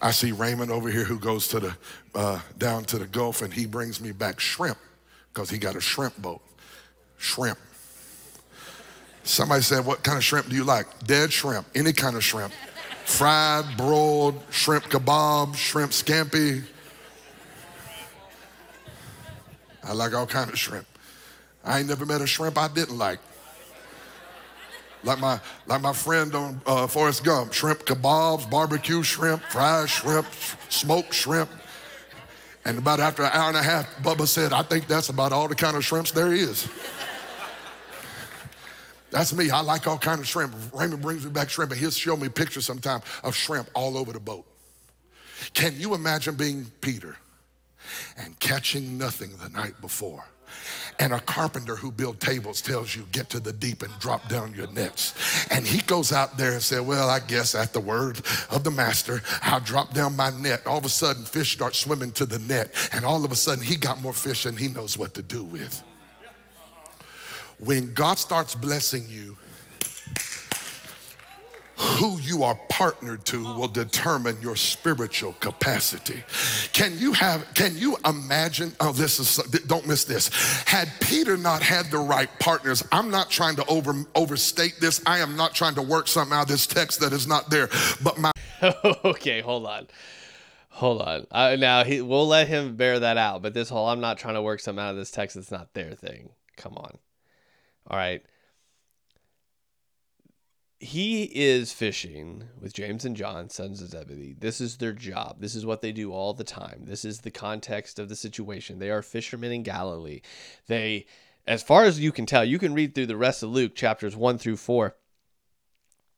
I 0.00 0.10
see 0.10 0.32
Raymond 0.32 0.70
over 0.70 0.90
here 0.90 1.04
who 1.04 1.18
goes 1.18 1.46
to 1.48 1.60
the 1.60 1.76
uh, 2.14 2.40
down 2.58 2.84
to 2.86 2.98
the 2.98 3.06
Gulf 3.06 3.42
and 3.42 3.52
he 3.52 3.66
brings 3.66 4.00
me 4.00 4.12
back 4.12 4.40
shrimp 4.40 4.78
because 5.32 5.48
he 5.48 5.58
got 5.58 5.76
a 5.76 5.80
shrimp 5.80 6.16
boat. 6.20 6.42
Shrimp. 7.18 7.58
Somebody 9.22 9.62
said, 9.62 9.84
"What 9.84 10.02
kind 10.02 10.18
of 10.18 10.24
shrimp 10.24 10.48
do 10.48 10.56
you 10.56 10.64
like?" 10.64 10.86
Dead 11.06 11.32
shrimp, 11.32 11.66
any 11.74 11.92
kind 11.92 12.16
of 12.16 12.24
shrimp 12.24 12.52
fried, 13.04 13.76
broiled, 13.76 14.40
shrimp 14.50 14.84
kebab, 14.84 15.54
shrimp 15.54 15.92
scampi. 15.92 16.62
I 19.84 19.92
like 19.92 20.14
all 20.14 20.26
kind 20.26 20.50
of 20.50 20.58
shrimp. 20.58 20.86
I 21.64 21.78
ain't 21.78 21.88
never 21.88 22.04
met 22.06 22.20
a 22.20 22.26
shrimp 22.26 22.58
I 22.58 22.68
didn't 22.68 22.98
like. 22.98 23.20
Like 25.04 25.18
my, 25.18 25.40
like 25.66 25.80
my 25.82 25.92
friend 25.92 26.34
on 26.34 26.60
uh, 26.64 26.86
Forrest 26.86 27.24
Gump, 27.24 27.52
shrimp 27.52 27.84
kebabs, 27.84 28.48
barbecue 28.48 29.02
shrimp, 29.02 29.42
fried 29.42 29.88
shrimp, 29.88 30.26
smoked 30.68 31.12
shrimp. 31.12 31.50
And 32.64 32.78
about 32.78 33.00
after 33.00 33.24
an 33.24 33.30
hour 33.32 33.48
and 33.48 33.56
a 33.56 33.62
half, 33.62 33.96
Bubba 34.02 34.28
said, 34.28 34.52
I 34.52 34.62
think 34.62 34.86
that's 34.86 35.08
about 35.08 35.32
all 35.32 35.48
the 35.48 35.56
kind 35.56 35.76
of 35.76 35.84
shrimps 35.84 36.12
there 36.12 36.32
is. 36.32 36.68
That's 39.10 39.34
me. 39.34 39.50
I 39.50 39.60
like 39.60 39.86
all 39.86 39.98
kind 39.98 40.20
of 40.20 40.26
shrimp. 40.26 40.54
Raymond 40.72 41.02
brings 41.02 41.24
me 41.24 41.30
back 41.30 41.50
shrimp, 41.50 41.72
and 41.72 41.80
he'll 41.80 41.90
show 41.90 42.16
me 42.16 42.28
pictures 42.28 42.64
sometime 42.64 43.00
of 43.24 43.34
shrimp 43.34 43.68
all 43.74 43.98
over 43.98 44.12
the 44.12 44.20
boat. 44.20 44.46
Can 45.52 45.78
you 45.78 45.94
imagine 45.94 46.36
being 46.36 46.66
Peter 46.80 47.16
and 48.16 48.38
catching 48.38 48.96
nothing 48.96 49.36
the 49.42 49.48
night 49.50 49.78
before? 49.80 50.24
And 50.98 51.12
a 51.12 51.20
carpenter 51.20 51.74
who 51.74 51.90
built 51.90 52.20
tables 52.20 52.60
tells 52.60 52.94
you, 52.94 53.06
get 53.12 53.28
to 53.30 53.40
the 53.40 53.52
deep 53.52 53.82
and 53.82 53.92
drop 53.98 54.28
down 54.28 54.54
your 54.54 54.70
nets. 54.72 55.14
And 55.50 55.66
he 55.66 55.82
goes 55.82 56.12
out 56.12 56.36
there 56.36 56.52
and 56.52 56.62
says, 56.62 56.82
well, 56.82 57.08
I 57.08 57.18
guess 57.18 57.54
at 57.54 57.72
the 57.72 57.80
word 57.80 58.20
of 58.50 58.62
the 58.62 58.70
master, 58.70 59.20
I'll 59.42 59.60
drop 59.60 59.94
down 59.94 60.16
my 60.16 60.30
net. 60.30 60.66
All 60.66 60.78
of 60.78 60.84
a 60.84 60.90
sudden, 60.90 61.24
fish 61.24 61.52
start 61.52 61.74
swimming 61.74 62.12
to 62.12 62.26
the 62.26 62.38
net. 62.40 62.72
And 62.92 63.04
all 63.04 63.24
of 63.24 63.32
a 63.32 63.36
sudden, 63.36 63.64
he 63.64 63.76
got 63.76 64.00
more 64.00 64.12
fish 64.12 64.44
than 64.44 64.56
he 64.56 64.68
knows 64.68 64.96
what 64.96 65.14
to 65.14 65.22
do 65.22 65.42
with. 65.42 65.82
When 67.58 67.94
God 67.94 68.18
starts 68.18 68.54
blessing 68.54 69.04
you, 69.08 69.36
who 71.82 72.18
you 72.20 72.44
are 72.44 72.54
partnered 72.68 73.24
to 73.24 73.42
will 73.42 73.68
determine 73.68 74.40
your 74.40 74.54
spiritual 74.54 75.32
capacity. 75.40 76.22
Can 76.72 76.96
you 76.96 77.12
have 77.12 77.52
can 77.54 77.76
you 77.76 77.96
imagine 78.06 78.72
oh 78.78 78.92
this 78.92 79.18
is 79.18 79.36
don't 79.66 79.86
miss 79.86 80.04
this. 80.04 80.28
Had 80.66 80.88
Peter 81.00 81.36
not 81.36 81.62
had 81.62 81.86
the 81.86 81.98
right 81.98 82.28
partners, 82.38 82.84
I'm 82.92 83.10
not 83.10 83.30
trying 83.30 83.56
to 83.56 83.66
over 83.66 83.94
overstate 84.14 84.76
this. 84.80 85.02
I 85.06 85.18
am 85.18 85.36
not 85.36 85.54
trying 85.54 85.74
to 85.74 85.82
work 85.82 86.06
something 86.06 86.36
out 86.36 86.42
of 86.42 86.48
this 86.48 86.66
text 86.66 87.00
that 87.00 87.12
is 87.12 87.26
not 87.26 87.50
there. 87.50 87.68
But 88.02 88.18
my 88.18 88.30
Okay, 89.04 89.40
hold 89.40 89.66
on. 89.66 89.88
Hold 90.68 91.02
on. 91.02 91.26
Uh, 91.30 91.56
now 91.56 91.84
he, 91.84 92.00
we'll 92.00 92.28
let 92.28 92.48
him 92.48 92.76
bear 92.76 93.00
that 93.00 93.18
out, 93.18 93.42
but 93.42 93.54
this 93.54 93.68
whole 93.68 93.88
I'm 93.88 94.00
not 94.00 94.18
trying 94.18 94.34
to 94.34 94.42
work 94.42 94.60
something 94.60 94.82
out 94.82 94.92
of 94.92 94.96
this 94.96 95.10
text 95.10 95.34
that's 95.34 95.50
not 95.50 95.74
there 95.74 95.94
thing. 95.94 96.30
Come 96.56 96.76
on. 96.76 96.98
All 97.88 97.96
right. 97.96 98.22
He 100.82 101.30
is 101.32 101.72
fishing 101.72 102.42
with 102.60 102.72
James 102.72 103.04
and 103.04 103.14
John, 103.14 103.48
sons 103.48 103.80
of 103.80 103.90
Zebedee. 103.90 104.34
This 104.36 104.60
is 104.60 104.78
their 104.78 104.92
job. 104.92 105.36
This 105.38 105.54
is 105.54 105.64
what 105.64 105.80
they 105.80 105.92
do 105.92 106.12
all 106.12 106.34
the 106.34 106.42
time. 106.42 106.86
This 106.86 107.04
is 107.04 107.20
the 107.20 107.30
context 107.30 108.00
of 108.00 108.08
the 108.08 108.16
situation. 108.16 108.80
They 108.80 108.90
are 108.90 109.00
fishermen 109.00 109.52
in 109.52 109.62
Galilee. 109.62 110.22
They, 110.66 111.06
as 111.46 111.62
far 111.62 111.84
as 111.84 112.00
you 112.00 112.10
can 112.10 112.26
tell, 112.26 112.44
you 112.44 112.58
can 112.58 112.74
read 112.74 112.96
through 112.96 113.06
the 113.06 113.16
rest 113.16 113.44
of 113.44 113.50
Luke 113.50 113.76
chapters 113.76 114.16
one 114.16 114.38
through 114.38 114.56
four, 114.56 114.96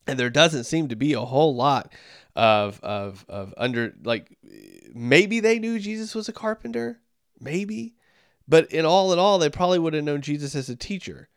and 0.07 0.19
there 0.19 0.31
doesn't 0.31 0.65
seem 0.65 0.89
to 0.89 0.97
be 0.97 1.13
a 1.13 1.21
whole 1.21 1.55
lot 1.55 1.93
of 2.35 2.81
of 2.83 3.27
of 3.29 3.53
under 3.59 3.93
like 4.03 4.39
maybe 4.95 5.41
they 5.41 5.59
knew 5.59 5.79
Jesus 5.79 6.15
was 6.15 6.27
a 6.27 6.33
carpenter, 6.33 7.01
maybe, 7.39 7.97
but 8.49 8.73
in 8.73 8.87
all 8.87 9.13
in 9.13 9.19
all, 9.19 9.39
they 9.39 9.51
probably 9.51 9.79
would 9.79 9.93
have 9.93 10.05
known 10.05 10.23
Jesus 10.23 10.55
as 10.55 10.71
a 10.71 10.77
teacher 10.77 11.29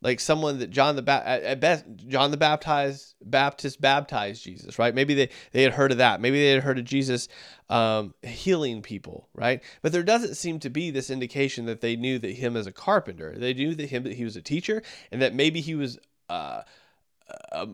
like 0.00 0.20
someone 0.20 0.58
that 0.60 0.70
John 0.70 0.96
the 0.96 1.02
ba- 1.02 1.26
at 1.26 1.60
best 1.60 1.84
John 1.96 2.30
the 2.30 2.36
Baptized 2.36 3.14
Baptist 3.20 3.80
baptized 3.80 4.44
Jesus, 4.44 4.78
right? 4.78 4.94
Maybe 4.94 5.14
they 5.14 5.28
they 5.52 5.62
had 5.62 5.74
heard 5.74 5.90
of 5.90 5.98
that. 5.98 6.20
Maybe 6.20 6.40
they 6.40 6.52
had 6.52 6.62
heard 6.62 6.78
of 6.78 6.84
Jesus 6.84 7.28
um, 7.68 8.14
healing 8.22 8.82
people, 8.82 9.28
right? 9.34 9.62
But 9.82 9.92
there 9.92 10.02
doesn't 10.02 10.36
seem 10.36 10.60
to 10.60 10.70
be 10.70 10.90
this 10.90 11.10
indication 11.10 11.66
that 11.66 11.80
they 11.80 11.96
knew 11.96 12.18
that 12.20 12.32
him 12.32 12.56
as 12.56 12.66
a 12.66 12.72
carpenter. 12.72 13.34
They 13.36 13.54
knew 13.54 13.74
that 13.74 13.90
him 13.90 14.04
that 14.04 14.14
he 14.14 14.24
was 14.24 14.36
a 14.36 14.42
teacher, 14.42 14.82
and 15.10 15.20
that 15.20 15.34
maybe 15.34 15.60
he 15.60 15.74
was 15.74 15.98
uh, 16.28 16.62
a, 17.52 17.68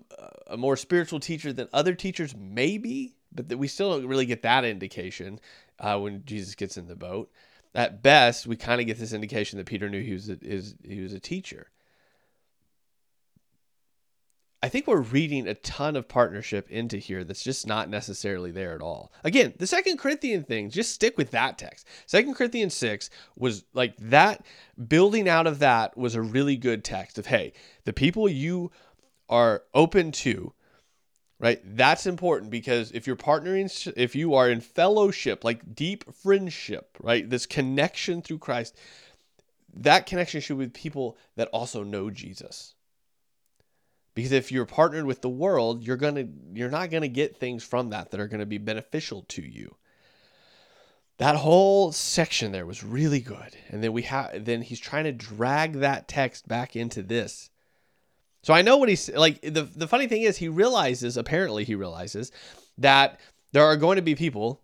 a 0.47 0.57
more 0.57 0.77
spiritual 0.77 1.21
teacher 1.21 1.53
than 1.53 1.69
other 1.73 1.95
teachers, 1.95 2.35
maybe. 2.37 3.17
But 3.33 3.49
that 3.49 3.59
we 3.59 3.67
still 3.67 3.91
don't 3.91 4.07
really 4.09 4.27
get 4.27 4.43
that 4.43 4.65
indication 4.65 5.41
uh, 5.81 5.99
when 5.99 6.25
Jesus 6.25 6.55
gets 6.55 6.77
in 6.77 6.87
the 6.87 6.97
boat. 6.97 7.31
At 7.75 8.03
best, 8.03 8.47
we 8.47 8.55
kind 8.55 8.81
of 8.81 8.87
get 8.87 9.01
this 9.01 9.13
indication 9.13 9.59
that 9.59 9.67
Peter 9.67 9.91
knew 9.91 10.01
he 10.01 10.13
was 10.13 10.29
a, 10.29 10.39
is 10.41 10.77
he 10.85 11.01
was 11.01 11.13
a 11.13 11.19
teacher. 11.19 11.69
I 14.65 14.69
think 14.71 14.87
we're 14.87 15.03
reading 15.03 15.47
a 15.47 15.53
ton 15.57 15.95
of 15.95 16.09
partnership 16.09 16.71
into 16.71 16.97
here 16.97 17.23
that's 17.23 17.45
just 17.45 17.67
not 17.67 17.91
necessarily 17.91 18.51
there 18.51 18.75
at 18.75 18.81
all. 18.81 19.13
Again, 19.23 19.53
the 19.59 19.67
Second 19.67 19.99
Corinthian 19.99 20.43
thing, 20.43 20.71
just 20.71 20.95
stick 20.95 21.19
with 21.19 21.33
that 21.33 21.59
text. 21.59 21.87
Second 22.07 22.35
Corinthians 22.35 22.73
6 22.73 23.11
was 23.37 23.67
like 23.75 23.95
that, 23.99 24.43
building 24.89 25.29
out 25.29 25.47
of 25.47 25.59
that 25.59 25.99
was 25.99 26.15
a 26.15 26.23
really 26.23 26.57
good 26.57 26.83
text 26.83 27.19
of, 27.19 27.27
hey, 27.27 27.53
the 27.85 27.93
people 27.93 28.27
you 28.27 28.71
are 29.29 29.65
open 29.75 30.13
to 30.13 30.55
right? 31.39 31.61
That's 31.77 32.07
important 32.07 32.51
because 32.51 32.91
if 32.93 33.07
you're 33.07 33.17
partnering, 33.17 33.93
if 33.99 34.17
you 34.17 34.33
are 34.33 34.49
in 34.49 34.63
fellowship, 34.63 35.45
like 35.45 35.75
deep 35.75 36.11
friendship, 36.15 36.97
right? 37.03 37.29
This 37.29 37.45
connection 37.45 38.23
through 38.23 38.39
Christ, 38.39 38.79
that 39.75 40.07
connection 40.07 40.41
should 40.41 40.55
be 40.55 40.65
with 40.65 40.73
people 40.73 41.19
that 41.37 41.49
also 41.49 41.83
know 41.83 42.09
Jesus. 42.09 42.75
Because 44.15 44.33
if 44.33 44.53
you're 44.53 44.67
partnered 44.67 45.07
with 45.07 45.23
the 45.23 45.29
world, 45.29 45.83
you're 45.83 45.97
going 45.97 46.15
to 46.15 46.29
you're 46.59 46.71
not 46.71 46.91
going 46.91 47.03
to 47.03 47.09
get 47.09 47.37
things 47.37 47.65
from 47.65 47.91
that 47.91 48.11
that 48.11 48.21
are 48.21 48.29
going 48.29 48.41
to 48.41 48.47
be 48.47 48.59
beneficial 48.59 49.23
to 49.29 49.43
you. 49.43 49.75
That 51.19 51.37
whole 51.37 51.93
section 51.93 52.53
there 52.53 52.67
was 52.67 52.85
really 52.85 53.21
good. 53.21 53.57
And 53.69 53.83
then 53.83 53.93
we 53.93 54.03
have 54.03 54.45
then 54.45 54.63
he's 54.63 54.81
trying 54.81 55.05
to 55.05 55.13
drag 55.13 55.75
that 55.75 56.09
text 56.09 56.47
back 56.47 56.77
into 56.77 57.03
this. 57.03 57.51
So 58.43 58.53
I 58.53 58.63
know 58.63 58.77
what 58.77 58.89
he's 58.89 59.09
like 59.11 59.41
the 59.41 59.63
the 59.63 59.89
funny 59.89 60.07
thing 60.07 60.23
is 60.23 60.37
he 60.37 60.49
realizes 60.49 61.17
apparently 61.17 61.65
he 61.65 61.75
realizes 61.75 62.31
that 62.79 63.19
there 63.53 63.65
are 63.65 63.77
going 63.77 63.97
to 63.97 64.03
be 64.03 64.15
people 64.15 64.64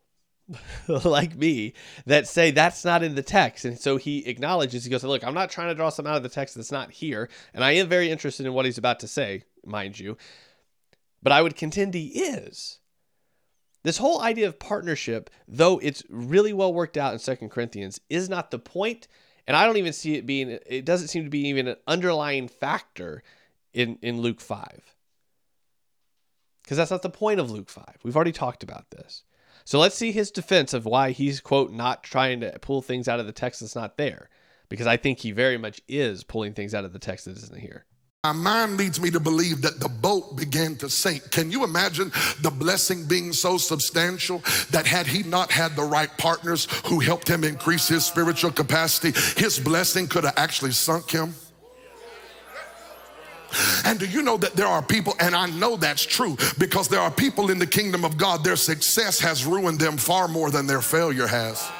like 0.88 1.36
me 1.36 1.74
that 2.06 2.26
say 2.26 2.50
that's 2.50 2.84
not 2.84 3.02
in 3.02 3.14
the 3.14 3.22
text. 3.22 3.64
And 3.64 3.78
so 3.78 3.96
he 3.96 4.26
acknowledges, 4.26 4.84
he 4.84 4.90
goes, 4.90 5.04
Look, 5.04 5.24
I'm 5.24 5.34
not 5.34 5.50
trying 5.50 5.68
to 5.68 5.74
draw 5.74 5.88
some 5.88 6.06
out 6.06 6.16
of 6.16 6.22
the 6.22 6.28
text 6.28 6.54
that's 6.54 6.72
not 6.72 6.90
here. 6.90 7.28
And 7.54 7.64
I 7.64 7.72
am 7.72 7.88
very 7.88 8.10
interested 8.10 8.46
in 8.46 8.52
what 8.52 8.64
he's 8.64 8.78
about 8.78 9.00
to 9.00 9.08
say, 9.08 9.44
mind 9.64 9.98
you. 9.98 10.16
But 11.22 11.32
I 11.32 11.42
would 11.42 11.56
contend 11.56 11.94
he 11.94 12.06
is. 12.06 12.78
This 13.82 13.98
whole 13.98 14.20
idea 14.20 14.46
of 14.46 14.58
partnership, 14.58 15.30
though 15.48 15.78
it's 15.78 16.02
really 16.10 16.52
well 16.52 16.72
worked 16.72 16.96
out 16.96 17.12
in 17.12 17.18
Second 17.18 17.50
Corinthians, 17.50 18.00
is 18.10 18.28
not 18.28 18.50
the 18.50 18.58
point, 18.58 19.08
And 19.46 19.56
I 19.56 19.64
don't 19.64 19.78
even 19.78 19.92
see 19.92 20.16
it 20.16 20.26
being, 20.26 20.58
it 20.66 20.84
doesn't 20.84 21.08
seem 21.08 21.24
to 21.24 21.30
be 21.30 21.48
even 21.48 21.66
an 21.66 21.76
underlying 21.86 22.46
factor 22.46 23.22
in, 23.72 23.98
in 24.02 24.20
Luke 24.20 24.40
5. 24.40 24.94
Because 26.62 26.76
that's 26.76 26.90
not 26.90 27.02
the 27.02 27.10
point 27.10 27.40
of 27.40 27.50
Luke 27.50 27.70
5. 27.70 27.84
We've 28.02 28.16
already 28.16 28.32
talked 28.32 28.62
about 28.62 28.90
this. 28.90 29.24
So 29.70 29.78
let's 29.78 29.94
see 29.94 30.10
his 30.10 30.32
defense 30.32 30.74
of 30.74 30.84
why 30.84 31.12
he's, 31.12 31.38
quote, 31.38 31.70
not 31.70 32.02
trying 32.02 32.40
to 32.40 32.58
pull 32.60 32.82
things 32.82 33.06
out 33.06 33.20
of 33.20 33.26
the 33.26 33.32
text 33.32 33.60
that's 33.60 33.76
not 33.76 33.98
there. 33.98 34.28
Because 34.68 34.88
I 34.88 34.96
think 34.96 35.20
he 35.20 35.30
very 35.30 35.58
much 35.58 35.80
is 35.86 36.24
pulling 36.24 36.54
things 36.54 36.74
out 36.74 36.84
of 36.84 36.92
the 36.92 36.98
text 36.98 37.26
that 37.26 37.36
isn't 37.36 37.60
here. 37.60 37.84
My 38.24 38.32
mind 38.32 38.78
leads 38.78 39.00
me 39.00 39.12
to 39.12 39.20
believe 39.20 39.62
that 39.62 39.78
the 39.78 39.88
boat 39.88 40.36
began 40.36 40.74
to 40.78 40.90
sink. 40.90 41.30
Can 41.30 41.52
you 41.52 41.62
imagine 41.62 42.10
the 42.40 42.50
blessing 42.50 43.06
being 43.06 43.32
so 43.32 43.58
substantial 43.58 44.42
that 44.72 44.88
had 44.88 45.06
he 45.06 45.22
not 45.22 45.52
had 45.52 45.76
the 45.76 45.84
right 45.84 46.10
partners 46.18 46.66
who 46.86 46.98
helped 46.98 47.30
him 47.30 47.44
increase 47.44 47.86
his 47.86 48.04
spiritual 48.04 48.50
capacity, 48.50 49.12
his 49.40 49.60
blessing 49.60 50.08
could 50.08 50.24
have 50.24 50.34
actually 50.36 50.72
sunk 50.72 51.12
him? 51.12 51.32
And 53.84 53.98
do 53.98 54.06
you 54.06 54.22
know 54.22 54.36
that 54.38 54.54
there 54.54 54.66
are 54.66 54.82
people, 54.82 55.14
and 55.20 55.34
I 55.34 55.46
know 55.46 55.76
that's 55.76 56.04
true 56.04 56.36
because 56.58 56.88
there 56.88 57.00
are 57.00 57.10
people 57.10 57.50
in 57.50 57.58
the 57.58 57.66
kingdom 57.66 58.04
of 58.04 58.16
God, 58.16 58.44
their 58.44 58.56
success 58.56 59.20
has 59.20 59.44
ruined 59.44 59.80
them 59.80 59.96
far 59.96 60.28
more 60.28 60.50
than 60.50 60.66
their 60.66 60.82
failure 60.82 61.26
has. 61.26 61.70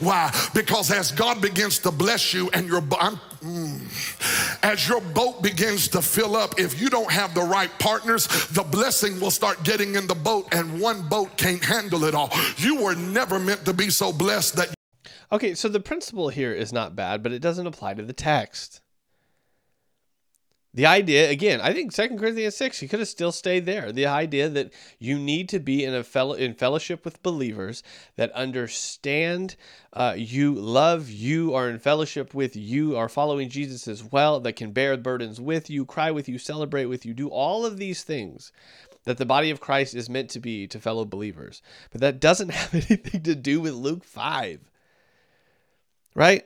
Why? 0.00 0.34
Because 0.54 0.90
as 0.90 1.12
God 1.12 1.40
begins 1.40 1.78
to 1.80 1.90
bless 1.90 2.34
you 2.34 2.50
and 2.52 2.66
your 2.66 2.80
mm, 2.82 4.58
as 4.62 4.88
your 4.88 5.00
boat 5.00 5.42
begins 5.42 5.88
to 5.88 6.02
fill 6.02 6.36
up, 6.36 6.58
if 6.58 6.80
you 6.80 6.90
don't 6.90 7.10
have 7.10 7.34
the 7.34 7.42
right 7.42 7.70
partners, 7.78 8.26
the 8.48 8.62
blessing 8.62 9.20
will 9.20 9.30
start 9.30 9.62
getting 9.62 9.94
in 9.94 10.06
the 10.06 10.14
boat, 10.14 10.48
and 10.52 10.80
one 10.80 11.08
boat 11.08 11.36
can't 11.36 11.64
handle 11.64 12.04
it 12.04 12.14
all. 12.14 12.30
You 12.56 12.82
were 12.82 12.94
never 12.94 13.38
meant 13.38 13.64
to 13.64 13.72
be 13.72 13.90
so 13.90 14.12
blessed 14.12 14.56
that. 14.56 14.74
Okay, 15.32 15.54
so 15.54 15.68
the 15.68 15.80
principle 15.80 16.28
here 16.28 16.52
is 16.52 16.72
not 16.72 16.96
bad, 16.96 17.22
but 17.22 17.32
it 17.32 17.38
doesn't 17.38 17.66
apply 17.66 17.94
to 17.94 18.02
the 18.02 18.12
text. 18.12 18.80
The 20.72 20.86
idea, 20.86 21.28
again, 21.30 21.60
I 21.60 21.72
think 21.72 21.90
Second 21.90 22.20
Corinthians 22.20 22.56
6, 22.56 22.78
he 22.78 22.86
could 22.86 23.00
have 23.00 23.08
still 23.08 23.32
stayed 23.32 23.66
there. 23.66 23.90
The 23.90 24.06
idea 24.06 24.48
that 24.48 24.72
you 25.00 25.18
need 25.18 25.48
to 25.48 25.58
be 25.58 25.84
in 25.84 25.92
a 25.92 26.04
fellow 26.04 26.34
in 26.34 26.54
fellowship 26.54 27.04
with 27.04 27.24
believers 27.24 27.82
that 28.14 28.30
understand 28.32 29.56
uh, 29.92 30.14
you, 30.16 30.54
love 30.54 31.10
you, 31.10 31.54
are 31.54 31.68
in 31.68 31.80
fellowship 31.80 32.34
with 32.34 32.54
you, 32.54 32.96
are 32.96 33.08
following 33.08 33.48
Jesus 33.48 33.88
as 33.88 34.04
well, 34.04 34.38
that 34.40 34.52
can 34.52 34.70
bear 34.70 34.96
burdens 34.96 35.40
with 35.40 35.70
you, 35.70 35.84
cry 35.84 36.12
with 36.12 36.28
you, 36.28 36.38
celebrate 36.38 36.86
with 36.86 37.04
you, 37.04 37.14
do 37.14 37.28
all 37.28 37.66
of 37.66 37.76
these 37.76 38.04
things 38.04 38.52
that 39.04 39.18
the 39.18 39.26
body 39.26 39.50
of 39.50 39.60
Christ 39.60 39.96
is 39.96 40.08
meant 40.08 40.30
to 40.30 40.40
be 40.40 40.68
to 40.68 40.78
fellow 40.78 41.04
believers. 41.04 41.62
But 41.90 42.00
that 42.02 42.20
doesn't 42.20 42.50
have 42.52 42.74
anything 42.74 43.22
to 43.22 43.34
do 43.34 43.60
with 43.60 43.74
Luke 43.74 44.04
5. 44.04 44.60
Right? 46.14 46.44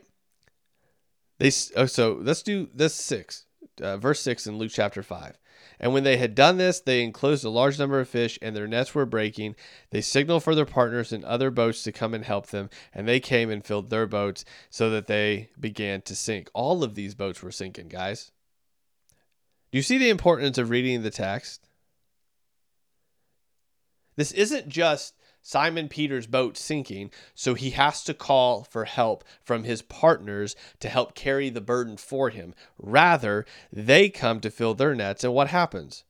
They 1.38 1.50
oh, 1.76 1.86
so 1.86 2.18
let's 2.22 2.42
do 2.42 2.70
this 2.72 2.94
6 2.94 3.44
uh, 3.80 3.96
verse 3.96 4.20
6 4.20 4.46
in 4.46 4.58
Luke 4.58 4.72
chapter 4.72 5.02
5. 5.02 5.38
And 5.80 5.92
when 5.92 6.04
they 6.04 6.16
had 6.16 6.34
done 6.34 6.56
this, 6.56 6.80
they 6.80 7.02
enclosed 7.02 7.44
a 7.44 7.50
large 7.50 7.78
number 7.78 8.00
of 8.00 8.08
fish, 8.08 8.38
and 8.40 8.54
their 8.54 8.68
nets 8.68 8.94
were 8.94 9.06
breaking. 9.06 9.56
They 9.90 10.00
signaled 10.00 10.44
for 10.44 10.54
their 10.54 10.64
partners 10.64 11.12
in 11.12 11.24
other 11.24 11.50
boats 11.50 11.82
to 11.82 11.92
come 11.92 12.14
and 12.14 12.24
help 12.24 12.48
them, 12.48 12.70
and 12.92 13.08
they 13.08 13.20
came 13.20 13.50
and 13.50 13.64
filled 13.64 13.90
their 13.90 14.06
boats 14.06 14.44
so 14.70 14.90
that 14.90 15.06
they 15.06 15.50
began 15.58 16.02
to 16.02 16.14
sink. 16.14 16.48
All 16.54 16.84
of 16.84 16.94
these 16.94 17.14
boats 17.14 17.42
were 17.42 17.50
sinking, 17.50 17.88
guys. 17.88 18.30
Do 19.72 19.78
you 19.78 19.82
see 19.82 19.98
the 19.98 20.10
importance 20.10 20.58
of 20.58 20.70
reading 20.70 21.02
the 21.02 21.10
text? 21.10 21.68
This 24.16 24.30
isn't 24.32 24.68
just 24.68 25.14
Simon 25.46 25.90
Peter's 25.90 26.26
boat 26.26 26.56
sinking, 26.56 27.10
so 27.34 27.52
he 27.52 27.70
has 27.70 28.02
to 28.02 28.14
call 28.14 28.64
for 28.64 28.86
help 28.86 29.22
from 29.42 29.64
his 29.64 29.82
partners 29.82 30.56
to 30.80 30.88
help 30.88 31.14
carry 31.14 31.50
the 31.50 31.60
burden 31.60 31.98
for 31.98 32.30
him. 32.30 32.54
Rather, 32.78 33.44
they 33.70 34.08
come 34.08 34.40
to 34.40 34.50
fill 34.50 34.72
their 34.72 34.94
nets, 34.94 35.22
and 35.22 35.34
what 35.34 35.48
happens? 35.48 36.04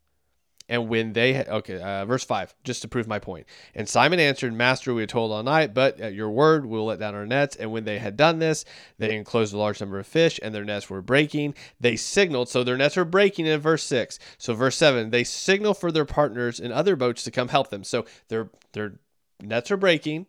And 0.69 0.89
when 0.89 1.15
they, 1.15 1.45
okay, 1.45 1.81
uh, 1.81 2.05
verse 2.05 2.25
5, 2.25 2.55
just 2.63 2.81
to 2.83 2.89
prove 2.89 3.09
my 3.09 3.19
point. 3.19 3.47
And 3.75 3.89
Simon 3.89 4.21
answered, 4.21 4.55
Master, 4.55 4.95
we 4.95 5.03
had 5.03 5.11
told 5.11 5.33
all 5.33 5.43
night, 5.43 5.75
but 5.75 6.01
at 6.01 6.15
your 6.15 6.31
word, 6.31 6.65
we'll 6.65 6.87
let 6.87 7.01
down 7.01 7.17
our 7.17 7.27
nets. 7.27 7.57
And 7.57 7.73
when 7.73 7.85
they 7.85 7.99
had 7.99 8.17
done 8.17 8.39
this, 8.39 8.65
they 8.99 9.17
enclosed 9.17 9.53
a 9.53 9.59
large 9.59 9.81
number 9.81 9.99
of 9.99 10.07
fish, 10.07 10.39
and 10.45 10.55
their 10.55 10.65
nets 10.65 10.89
were 10.89 11.03
breaking. 11.03 11.55
They 11.81 11.97
signaled, 11.97 12.49
so 12.49 12.63
their 12.63 12.77
nets 12.77 12.97
are 12.97 13.05
breaking 13.05 13.47
in 13.47 13.61
verse 13.61 13.83
6. 13.83 14.21
So, 14.39 14.55
verse 14.55 14.77
7, 14.77 15.11
they 15.11 15.25
signal 15.25 15.75
for 15.75 15.91
their 15.91 16.07
partners 16.07 16.61
in 16.61 16.71
other 16.71 16.95
boats 16.95 17.25
to 17.25 17.33
come 17.33 17.49
help 17.49 17.71
them. 17.71 17.83
So, 17.83 18.07
they're, 18.29 18.49
they're 18.73 18.95
nets 19.47 19.71
are 19.71 19.77
breaking. 19.77 20.27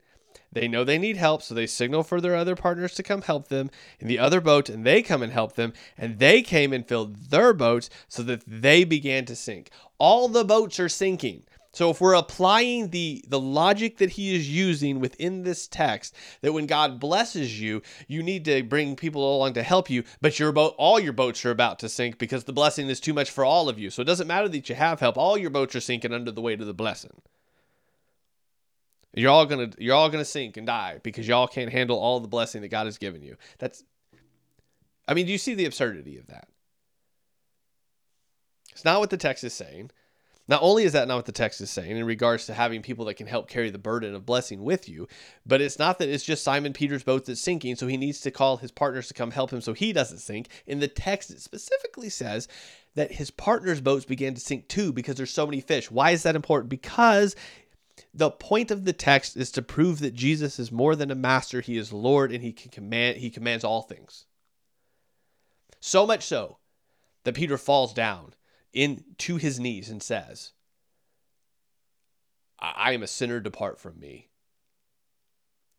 They 0.51 0.67
know 0.69 0.83
they 0.83 0.97
need 0.97 1.17
help, 1.17 1.41
so 1.41 1.53
they 1.53 1.67
signal 1.67 2.03
for 2.03 2.21
their 2.21 2.35
other 2.35 2.55
partners 2.55 2.93
to 2.95 3.03
come 3.03 3.21
help 3.21 3.49
them 3.49 3.69
in 3.99 4.07
the 4.07 4.19
other 4.19 4.39
boat, 4.39 4.69
and 4.69 4.85
they 4.85 5.01
come 5.01 5.21
and 5.21 5.33
help 5.33 5.53
them. 5.55 5.73
And 5.97 6.19
they 6.19 6.41
came 6.41 6.71
and 6.71 6.87
filled 6.87 7.29
their 7.29 7.53
boats 7.53 7.89
so 8.07 8.23
that 8.23 8.43
they 8.47 8.85
began 8.85 9.25
to 9.25 9.35
sink. 9.35 9.69
All 9.97 10.29
the 10.29 10.45
boats 10.45 10.79
are 10.79 10.89
sinking. 10.89 11.43
So 11.75 11.89
if 11.89 11.99
we're 11.99 12.15
applying 12.15 12.91
the 12.91 13.21
the 13.27 13.39
logic 13.39 13.97
that 13.97 14.11
he 14.11 14.33
is 14.33 14.49
using 14.49 15.01
within 15.01 15.43
this 15.43 15.67
text, 15.67 16.15
that 16.39 16.53
when 16.53 16.67
God 16.67 17.01
blesses 17.01 17.59
you, 17.59 17.81
you 18.07 18.23
need 18.23 18.45
to 18.45 18.63
bring 18.63 18.95
people 18.95 19.35
along 19.35 19.55
to 19.55 19.63
help 19.63 19.89
you, 19.89 20.05
but 20.21 20.39
your 20.39 20.53
boat 20.53 20.73
all 20.77 21.01
your 21.01 21.11
boats 21.11 21.43
are 21.45 21.51
about 21.51 21.79
to 21.79 21.89
sink 21.89 22.17
because 22.17 22.45
the 22.45 22.53
blessing 22.53 22.87
is 22.87 23.01
too 23.01 23.13
much 23.13 23.29
for 23.29 23.43
all 23.43 23.67
of 23.67 23.77
you. 23.77 23.89
So 23.89 24.01
it 24.01 24.05
doesn't 24.05 24.27
matter 24.27 24.47
that 24.47 24.69
you 24.69 24.75
have 24.75 25.01
help, 25.01 25.17
all 25.17 25.37
your 25.37 25.49
boats 25.49 25.75
are 25.75 25.81
sinking 25.81 26.13
under 26.13 26.31
the 26.31 26.39
weight 26.39 26.61
of 26.61 26.67
the 26.67 26.73
blessing. 26.73 27.21
You're 29.15 29.31
all 29.31 29.45
gonna 29.45 29.71
you're 29.77 29.95
all 29.95 30.09
gonna 30.09 30.25
sink 30.25 30.57
and 30.57 30.67
die 30.67 30.99
because 31.01 31.27
y'all 31.27 31.47
can't 31.47 31.71
handle 31.71 31.97
all 31.97 32.19
the 32.19 32.27
blessing 32.27 32.61
that 32.61 32.67
God 32.67 32.85
has 32.85 32.97
given 32.97 33.21
you. 33.21 33.37
That's 33.59 33.83
I 35.07 35.13
mean, 35.13 35.25
do 35.25 35.31
you 35.31 35.37
see 35.37 35.53
the 35.53 35.65
absurdity 35.65 36.17
of 36.17 36.27
that? 36.27 36.47
It's 38.71 38.85
not 38.85 38.99
what 38.99 39.09
the 39.09 39.17
text 39.17 39.43
is 39.43 39.53
saying. 39.53 39.91
Not 40.47 40.61
only 40.61 40.83
is 40.83 40.93
that 40.93 41.07
not 41.07 41.15
what 41.15 41.25
the 41.25 41.31
text 41.31 41.59
is 41.61 41.71
saying 41.71 41.97
in 41.97 42.05
regards 42.05 42.45
to 42.45 42.53
having 42.53 42.83
people 42.83 43.05
that 43.05 43.15
can 43.15 43.25
help 43.25 43.47
carry 43.47 43.71
the 43.71 43.79
burden 43.79 44.13
of 44.13 44.27
blessing 44.27 44.63
with 44.63 44.87
you, 44.87 45.07
but 45.45 45.59
it's 45.59 45.79
not 45.79 45.97
that 45.97 46.09
it's 46.09 46.23
just 46.23 46.43
Simon 46.43 46.71
Peter's 46.71 47.03
boat 47.03 47.25
that's 47.25 47.41
sinking, 47.41 47.75
so 47.75 47.87
he 47.87 47.97
needs 47.97 48.19
to 48.21 48.31
call 48.31 48.57
his 48.57 48.71
partners 48.71 49.07
to 49.07 49.15
come 49.15 49.31
help 49.31 49.51
him 49.51 49.61
so 49.61 49.73
he 49.73 49.91
doesn't 49.91 50.19
sink. 50.19 50.49
In 50.67 50.79
the 50.79 50.87
text, 50.87 51.31
it 51.31 51.41
specifically 51.41 52.09
says 52.09 52.47
that 52.93 53.13
his 53.13 53.31
partners' 53.31 53.81
boats 53.81 54.05
began 54.05 54.35
to 54.35 54.41
sink 54.41 54.67
too 54.67 54.93
because 54.93 55.15
there's 55.15 55.31
so 55.31 55.47
many 55.47 55.61
fish. 55.61 55.89
Why 55.89 56.11
is 56.11 56.21
that 56.23 56.35
important? 56.35 56.69
Because 56.69 57.35
the 58.13 58.31
point 58.31 58.71
of 58.71 58.85
the 58.85 58.93
text 58.93 59.37
is 59.37 59.51
to 59.51 59.61
prove 59.61 59.99
that 59.99 60.13
Jesus 60.13 60.59
is 60.59 60.71
more 60.71 60.95
than 60.95 61.11
a 61.11 61.15
master, 61.15 61.61
he 61.61 61.77
is 61.77 61.93
Lord 61.93 62.31
and 62.31 62.43
he 62.43 62.51
can 62.51 62.71
command 62.71 63.17
he 63.17 63.29
commands 63.29 63.63
all 63.63 63.81
things. 63.81 64.25
So 65.79 66.05
much 66.05 66.23
so 66.23 66.57
that 67.23 67.35
Peter 67.35 67.57
falls 67.57 67.93
down 67.93 68.33
into 68.73 69.37
his 69.37 69.59
knees 69.59 69.89
and 69.89 70.01
says, 70.01 70.51
I 72.59 72.93
am 72.93 73.03
a 73.03 73.07
sinner, 73.07 73.39
depart 73.39 73.79
from 73.79 73.99
me. 73.99 74.29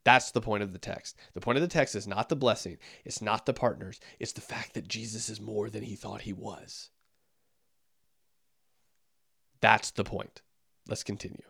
That's 0.04 0.30
the 0.30 0.40
point 0.40 0.62
of 0.62 0.72
the 0.72 0.78
text. 0.78 1.16
The 1.34 1.40
point 1.40 1.58
of 1.58 1.62
the 1.62 1.68
text 1.68 1.96
is 1.96 2.06
not 2.06 2.28
the 2.28 2.36
blessing, 2.36 2.78
it's 3.04 3.20
not 3.20 3.44
the 3.44 3.52
partners, 3.52 3.98
it's 4.20 4.32
the 4.32 4.40
fact 4.40 4.74
that 4.74 4.86
Jesus 4.86 5.28
is 5.28 5.40
more 5.40 5.68
than 5.68 5.82
he 5.82 5.96
thought 5.96 6.22
he 6.22 6.32
was. 6.32 6.90
That's 9.60 9.90
the 9.90 10.04
point. 10.04 10.42
Let's 10.88 11.02
continue. 11.02 11.42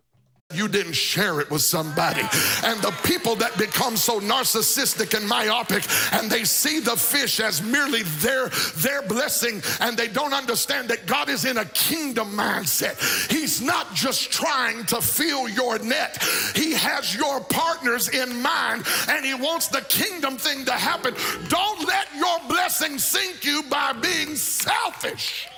You 0.56 0.68
didn't 0.68 0.94
share 0.94 1.40
it 1.40 1.50
with 1.50 1.60
somebody. 1.60 2.22
And 2.64 2.80
the 2.80 2.94
people 3.04 3.36
that 3.36 3.56
become 3.58 3.96
so 3.96 4.20
narcissistic 4.20 5.16
and 5.16 5.28
myopic 5.28 5.84
and 6.12 6.30
they 6.30 6.44
see 6.44 6.80
the 6.80 6.96
fish 6.96 7.40
as 7.40 7.62
merely 7.62 8.02
their, 8.20 8.48
their 8.76 9.02
blessing 9.02 9.62
and 9.80 9.96
they 9.96 10.08
don't 10.08 10.32
understand 10.32 10.88
that 10.88 11.06
God 11.06 11.28
is 11.28 11.44
in 11.44 11.58
a 11.58 11.64
kingdom 11.66 12.32
mindset. 12.32 12.96
He's 13.30 13.60
not 13.60 13.94
just 13.94 14.30
trying 14.30 14.84
to 14.86 15.00
fill 15.00 15.48
your 15.48 15.78
net, 15.80 16.22
He 16.54 16.72
has 16.72 17.14
your 17.14 17.40
partners 17.40 18.08
in 18.08 18.40
mind 18.40 18.84
and 19.08 19.24
He 19.24 19.34
wants 19.34 19.68
the 19.68 19.82
kingdom 19.82 20.36
thing 20.36 20.64
to 20.64 20.72
happen. 20.72 21.14
Don't 21.48 21.86
let 21.86 22.06
your 22.14 22.38
blessing 22.48 22.98
sink 22.98 23.44
you 23.44 23.62
by 23.68 23.92
being 23.92 24.36
selfish. 24.36 25.48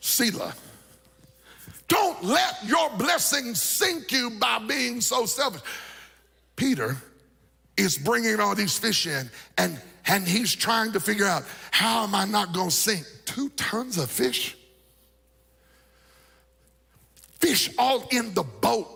Selah. 0.00 0.54
Don't 1.88 2.22
let 2.22 2.64
your 2.64 2.90
blessing 2.90 3.54
sink 3.54 4.12
you 4.12 4.30
by 4.30 4.58
being 4.60 5.00
so 5.00 5.26
selfish. 5.26 5.62
Peter 6.56 6.96
is 7.76 7.98
bringing 7.98 8.38
all 8.40 8.54
these 8.54 8.78
fish 8.78 9.06
in 9.06 9.30
and 9.58 9.80
and 10.06 10.26
he's 10.26 10.54
trying 10.54 10.92
to 10.92 11.00
figure 11.00 11.26
out 11.26 11.44
how 11.70 12.02
am 12.04 12.14
I 12.14 12.24
not 12.24 12.52
going 12.52 12.70
to 12.70 12.74
sink 12.74 13.06
two 13.26 13.48
tons 13.50 13.96
of 13.98 14.10
fish? 14.10 14.56
Fish 17.38 17.70
all 17.78 18.06
in 18.10 18.34
the 18.34 18.42
boat. 18.42 18.88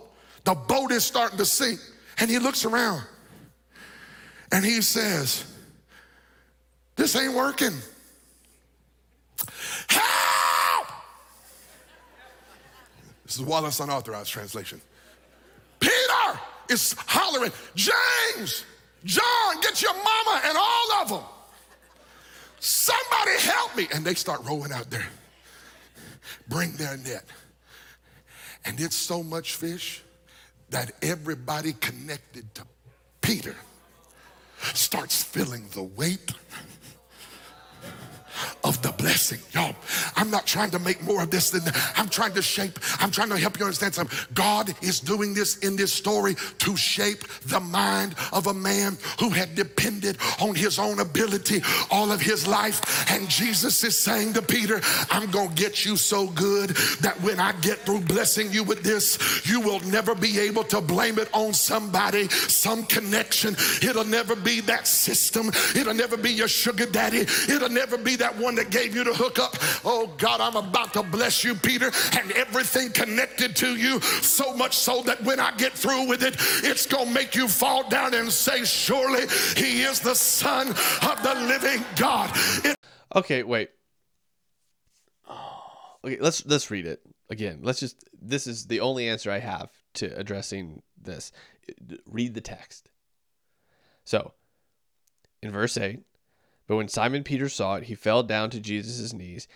The 0.44 0.54
boat 0.54 0.92
is 0.92 1.04
starting 1.04 1.38
to 1.38 1.46
sink. 1.46 1.80
And 2.18 2.30
he 2.30 2.38
looks 2.38 2.64
around 2.64 3.02
and 4.52 4.64
he 4.64 4.82
says, 4.82 5.44
This 6.96 7.16
ain't 7.16 7.34
working. 7.34 7.72
This 13.34 13.40
is 13.40 13.48
Wallace 13.48 13.80
Unauthorized 13.80 14.30
Translation. 14.30 14.80
Peter 15.80 16.40
is 16.70 16.94
hollering, 16.96 17.50
James, 17.74 18.64
John, 19.04 19.60
get 19.60 19.82
your 19.82 19.92
mama 19.92 20.40
and 20.44 20.56
all 20.56 20.92
of 21.02 21.08
them. 21.08 21.22
Somebody 22.60 23.36
help 23.40 23.76
me. 23.76 23.88
And 23.92 24.04
they 24.04 24.14
start 24.14 24.44
rolling 24.44 24.70
out 24.70 24.88
there. 24.88 25.08
Bring 26.46 26.74
their 26.74 26.96
net. 26.96 27.24
And 28.66 28.78
it's 28.78 28.94
so 28.94 29.20
much 29.24 29.56
fish 29.56 30.00
that 30.70 30.92
everybody 31.02 31.72
connected 31.72 32.54
to 32.54 32.62
Peter 33.20 33.56
starts 34.74 35.24
feeling 35.24 35.66
the 35.74 35.82
weight 35.82 36.30
of 38.62 38.80
the 38.82 38.92
blessing. 38.92 39.38
Y'all, 39.52 39.74
I'm 40.16 40.30
not 40.30 40.46
trying 40.46 40.70
to 40.70 40.78
make 40.78 41.02
more 41.02 41.22
of 41.22 41.30
this 41.30 41.50
than 41.50 41.62
I'm 41.96 42.08
trying 42.08 42.34
to 42.34 42.42
shape, 42.42 42.78
I'm 43.00 43.10
trying 43.10 43.30
to 43.30 43.38
help 43.38 43.58
you 43.58 43.64
understand 43.64 43.94
something. 43.94 44.18
God 44.34 44.74
is 44.82 45.00
doing 45.00 45.34
this 45.34 45.58
in 45.58 45.76
this 45.76 45.92
story 45.92 46.36
to 46.58 46.76
shape 46.76 47.26
the 47.46 47.60
mind 47.60 48.14
of 48.32 48.46
a 48.46 48.54
man 48.54 48.96
who 49.20 49.30
had 49.30 49.54
depended 49.54 50.18
on 50.40 50.54
his 50.54 50.78
own 50.78 51.00
ability 51.00 51.62
all 51.90 52.10
of 52.10 52.20
his 52.20 52.46
life. 52.46 53.10
And 53.10 53.28
Jesus 53.28 53.84
is 53.84 53.98
saying 53.98 54.34
to 54.34 54.42
Peter, 54.42 54.80
I'm 55.10 55.30
going 55.30 55.50
to 55.50 55.54
get 55.54 55.84
you 55.84 55.96
so 55.96 56.28
good 56.28 56.70
that 57.00 57.20
when 57.20 57.38
I 57.40 57.52
get 57.60 57.80
through 57.80 58.00
blessing 58.00 58.52
you 58.52 58.64
with 58.64 58.82
this, 58.82 59.44
you 59.46 59.60
will 59.60 59.80
never 59.80 60.14
be 60.14 60.38
able 60.38 60.64
to 60.64 60.80
blame 60.80 61.18
it 61.18 61.28
on 61.32 61.52
somebody, 61.52 62.28
some 62.28 62.84
connection. 62.84 63.54
It'll 63.82 64.04
never 64.04 64.36
be 64.36 64.60
that 64.62 64.86
system. 64.86 65.48
It'll 65.74 65.94
never 65.94 66.16
be 66.16 66.30
your 66.30 66.48
sugar 66.48 66.86
daddy. 66.86 67.26
It'll 67.48 67.68
never 67.68 67.98
be 67.98 68.16
that 68.16 68.23
one 68.38 68.54
that 68.56 68.70
gave 68.70 68.94
you 68.94 69.04
the 69.04 69.14
hookup. 69.14 69.56
Oh 69.84 70.06
God, 70.18 70.40
I'm 70.40 70.56
about 70.56 70.92
to 70.94 71.02
bless 71.02 71.44
you, 71.44 71.54
Peter, 71.54 71.90
and 72.18 72.30
everything 72.32 72.90
connected 72.90 73.56
to 73.56 73.76
you, 73.76 74.00
so 74.00 74.54
much 74.54 74.76
so 74.76 75.02
that 75.02 75.22
when 75.24 75.40
I 75.40 75.50
get 75.56 75.72
through 75.72 76.08
with 76.08 76.22
it, 76.22 76.36
it's 76.64 76.86
gonna 76.86 77.10
make 77.10 77.34
you 77.34 77.48
fall 77.48 77.88
down 77.88 78.14
and 78.14 78.30
say, 78.30 78.64
Surely 78.64 79.26
he 79.56 79.82
is 79.82 80.00
the 80.00 80.14
Son 80.14 80.68
of 80.68 81.22
the 81.22 81.34
living 81.46 81.84
God. 81.96 82.30
It- 82.64 82.76
Okay, 83.16 83.44
wait. 83.44 83.70
Oh, 85.28 85.60
okay, 86.04 86.18
let's 86.20 86.44
let's 86.46 86.70
read 86.70 86.86
it 86.86 87.00
again. 87.30 87.60
Let's 87.62 87.80
just 87.80 88.04
this 88.20 88.46
is 88.46 88.66
the 88.66 88.80
only 88.80 89.08
answer 89.08 89.30
I 89.30 89.38
have 89.38 89.70
to 89.94 90.06
addressing 90.18 90.82
this. 91.00 91.30
Read 92.06 92.34
the 92.34 92.40
text. 92.40 92.90
So, 94.04 94.32
in 95.42 95.50
verse 95.50 95.76
8, 95.78 96.00
but 96.66 96.76
when 96.76 96.88
Simon 96.88 97.24
Peter 97.24 97.48
saw 97.48 97.76
it, 97.76 97.84
he 97.84 97.94
fell 97.94 98.22
down 98.22 98.50
to 98.50 98.60
Jesus' 98.60 99.12
knees, 99.12 99.46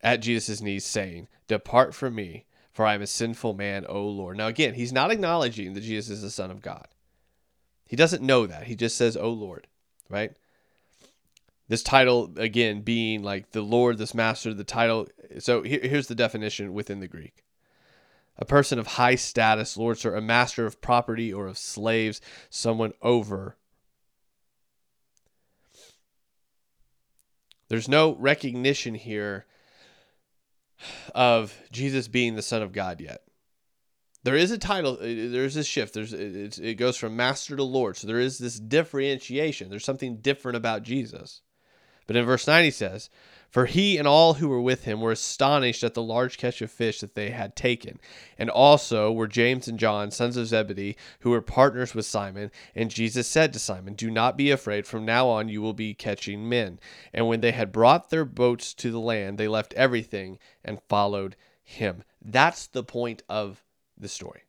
at 0.00 0.20
Jesus' 0.20 0.60
knees, 0.60 0.84
saying, 0.84 1.28
Depart 1.48 1.94
from 1.94 2.14
me, 2.14 2.46
for 2.72 2.86
I 2.86 2.94
am 2.94 3.02
a 3.02 3.06
sinful 3.06 3.54
man, 3.54 3.84
O 3.88 4.06
Lord. 4.06 4.36
Now, 4.36 4.46
again, 4.46 4.74
he's 4.74 4.92
not 4.92 5.10
acknowledging 5.10 5.74
that 5.74 5.82
Jesus 5.82 6.16
is 6.16 6.22
the 6.22 6.30
Son 6.30 6.50
of 6.50 6.62
God. 6.62 6.88
He 7.86 7.96
doesn't 7.96 8.22
know 8.22 8.46
that. 8.46 8.64
He 8.64 8.74
just 8.74 8.96
says, 8.96 9.16
O 9.16 9.30
Lord, 9.30 9.66
right? 10.08 10.32
This 11.68 11.82
title, 11.82 12.32
again, 12.36 12.80
being 12.80 13.22
like 13.22 13.50
the 13.50 13.62
Lord, 13.62 13.98
this 13.98 14.14
master, 14.14 14.54
the 14.54 14.64
title. 14.64 15.08
So 15.38 15.62
here, 15.62 15.80
here's 15.82 16.06
the 16.06 16.14
definition 16.14 16.72
within 16.74 17.00
the 17.00 17.08
Greek 17.08 17.44
a 18.38 18.44
person 18.44 18.78
of 18.78 18.86
high 18.86 19.14
status, 19.14 19.76
Lord, 19.76 19.98
sir, 19.98 20.14
a 20.14 20.20
master 20.20 20.66
of 20.66 20.80
property 20.80 21.32
or 21.32 21.46
of 21.46 21.58
slaves, 21.58 22.20
someone 22.48 22.92
over 23.02 23.56
There's 27.72 27.88
no 27.88 28.16
recognition 28.16 28.94
here 28.94 29.46
of 31.14 31.58
Jesus 31.72 32.06
being 32.06 32.36
the 32.36 32.42
Son 32.42 32.60
of 32.60 32.70
God 32.70 33.00
yet. 33.00 33.22
There 34.24 34.36
is 34.36 34.50
a 34.50 34.58
title, 34.58 34.98
uh, 35.00 35.04
there's 35.06 35.56
a 35.56 35.64
shift. 35.64 35.94
There's 35.94 36.12
it 36.12 36.74
goes 36.74 36.98
from 36.98 37.16
master 37.16 37.56
to 37.56 37.62
Lord. 37.62 37.96
So 37.96 38.06
there 38.06 38.20
is 38.20 38.36
this 38.36 38.60
differentiation. 38.60 39.70
There's 39.70 39.86
something 39.86 40.18
different 40.18 40.56
about 40.58 40.82
Jesus. 40.82 41.40
But 42.06 42.16
in 42.16 42.26
verse 42.26 42.46
9 42.46 42.62
he 42.62 42.70
says, 42.70 43.08
For 43.52 43.66
he 43.66 43.98
and 43.98 44.08
all 44.08 44.34
who 44.34 44.48
were 44.48 44.62
with 44.62 44.84
him 44.84 45.02
were 45.02 45.12
astonished 45.12 45.84
at 45.84 45.92
the 45.92 46.02
large 46.02 46.38
catch 46.38 46.62
of 46.62 46.70
fish 46.70 47.00
that 47.00 47.14
they 47.14 47.30
had 47.30 47.54
taken. 47.54 48.00
And 48.38 48.48
also 48.48 49.12
were 49.12 49.28
James 49.28 49.68
and 49.68 49.78
John, 49.78 50.10
sons 50.10 50.38
of 50.38 50.46
Zebedee, 50.46 50.96
who 51.20 51.30
were 51.30 51.42
partners 51.42 51.94
with 51.94 52.06
Simon. 52.06 52.50
And 52.74 52.90
Jesus 52.90 53.28
said 53.28 53.52
to 53.52 53.58
Simon, 53.58 53.92
Do 53.92 54.10
not 54.10 54.38
be 54.38 54.50
afraid. 54.50 54.86
From 54.86 55.04
now 55.04 55.28
on 55.28 55.50
you 55.50 55.60
will 55.60 55.74
be 55.74 55.92
catching 55.92 56.48
men. 56.48 56.80
And 57.12 57.28
when 57.28 57.42
they 57.42 57.52
had 57.52 57.72
brought 57.72 58.08
their 58.08 58.24
boats 58.24 58.72
to 58.72 58.90
the 58.90 58.98
land, 58.98 59.36
they 59.36 59.48
left 59.48 59.74
everything 59.74 60.38
and 60.64 60.80
followed 60.88 61.36
him. 61.62 62.04
That's 62.24 62.66
the 62.66 62.82
point 62.82 63.22
of 63.28 63.62
the 63.98 64.08
story. 64.08 64.44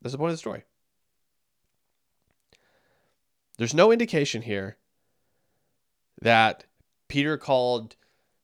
That's 0.00 0.12
the 0.12 0.18
point 0.18 0.30
of 0.30 0.34
the 0.34 0.38
story. 0.38 0.62
There's 3.58 3.74
no 3.74 3.90
indication 3.90 4.42
here 4.42 4.76
that 6.22 6.64
Peter 7.08 7.36
called 7.36 7.96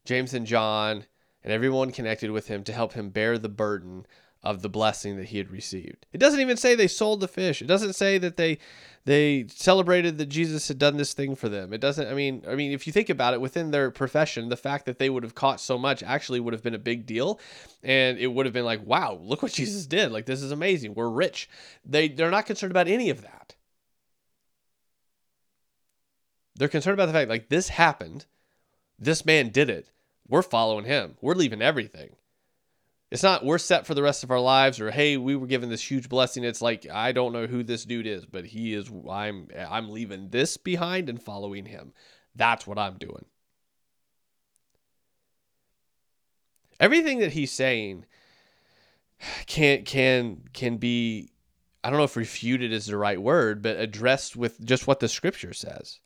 James 0.04 0.34
and 0.34 0.46
John 0.46 1.04
and 1.42 1.52
everyone 1.52 1.92
connected 1.92 2.30
with 2.30 2.48
him 2.48 2.64
to 2.64 2.72
help 2.72 2.92
him 2.92 3.10
bear 3.10 3.38
the 3.38 3.48
burden 3.48 4.06
of 4.42 4.62
the 4.62 4.68
blessing 4.70 5.16
that 5.16 5.26
he 5.26 5.38
had 5.38 5.50
received. 5.50 6.06
It 6.12 6.18
doesn't 6.18 6.40
even 6.40 6.56
say 6.56 6.74
they 6.74 6.86
sold 6.86 7.20
the 7.20 7.28
fish. 7.28 7.60
It 7.60 7.66
doesn't 7.66 7.92
say 7.92 8.16
that 8.18 8.36
they 8.36 8.58
they 9.04 9.46
celebrated 9.48 10.18
that 10.18 10.26
Jesus 10.26 10.68
had 10.68 10.78
done 10.78 10.96
this 10.96 11.12
thing 11.12 11.34
for 11.34 11.48
them. 11.48 11.72
It 11.72 11.80
doesn't 11.80 12.08
I 12.08 12.14
mean 12.14 12.42
I 12.48 12.54
mean 12.54 12.72
if 12.72 12.86
you 12.86 12.92
think 12.92 13.10
about 13.10 13.34
it 13.34 13.40
within 13.40 13.70
their 13.70 13.90
profession, 13.90 14.48
the 14.48 14.56
fact 14.56 14.86
that 14.86 14.98
they 14.98 15.10
would 15.10 15.24
have 15.24 15.34
caught 15.34 15.60
so 15.60 15.76
much 15.76 16.02
actually 16.02 16.40
would 16.40 16.54
have 16.54 16.62
been 16.62 16.74
a 16.74 16.78
big 16.78 17.04
deal 17.04 17.38
and 17.82 18.18
it 18.18 18.28
would 18.28 18.46
have 18.46 18.52
been 18.54 18.64
like, 18.64 18.84
"Wow, 18.84 19.18
look 19.22 19.42
what 19.42 19.52
Jesus 19.52 19.86
did. 19.86 20.10
Like 20.10 20.24
this 20.24 20.42
is 20.42 20.52
amazing. 20.52 20.94
We're 20.94 21.10
rich." 21.10 21.48
They 21.84 22.08
they're 22.08 22.30
not 22.30 22.46
concerned 22.46 22.70
about 22.72 22.88
any 22.88 23.10
of 23.10 23.22
that. 23.22 23.54
They're 26.56 26.68
concerned 26.68 26.94
about 26.94 27.06
the 27.06 27.12
fact 27.12 27.28
like 27.28 27.48
this 27.50 27.68
happened. 27.68 28.26
This 29.00 29.24
man 29.24 29.48
did 29.48 29.70
it. 29.70 29.90
We're 30.28 30.42
following 30.42 30.84
him. 30.84 31.16
We're 31.20 31.34
leaving 31.34 31.62
everything. 31.62 32.10
It's 33.10 33.24
not 33.24 33.44
we're 33.44 33.58
set 33.58 33.86
for 33.86 33.94
the 33.94 34.04
rest 34.04 34.22
of 34.22 34.30
our 34.30 34.38
lives 34.38 34.78
or 34.78 34.92
hey, 34.92 35.16
we 35.16 35.34
were 35.34 35.48
given 35.48 35.68
this 35.68 35.90
huge 35.90 36.08
blessing. 36.08 36.44
It's 36.44 36.62
like 36.62 36.88
I 36.88 37.10
don't 37.10 37.32
know 37.32 37.46
who 37.46 37.64
this 37.64 37.84
dude 37.84 38.06
is, 38.06 38.24
but 38.24 38.44
he 38.44 38.74
is 38.74 38.88
I'm 39.10 39.48
I'm 39.68 39.90
leaving 39.90 40.28
this 40.28 40.56
behind 40.56 41.08
and 41.08 41.20
following 41.20 41.66
him. 41.66 41.92
That's 42.36 42.66
what 42.66 42.78
I'm 42.78 42.98
doing. 42.98 43.24
Everything 46.78 47.18
that 47.18 47.32
he's 47.32 47.50
saying 47.50 48.06
can 49.46 49.82
can 49.84 50.42
can 50.52 50.76
be 50.76 51.30
I 51.82 51.90
don't 51.90 51.98
know 51.98 52.04
if 52.04 52.16
refuted 52.16 52.72
is 52.72 52.86
the 52.86 52.96
right 52.96 53.20
word, 53.20 53.60
but 53.60 53.76
addressed 53.76 54.36
with 54.36 54.64
just 54.64 54.86
what 54.86 55.00
the 55.00 55.08
scripture 55.08 55.52
says. 55.52 55.98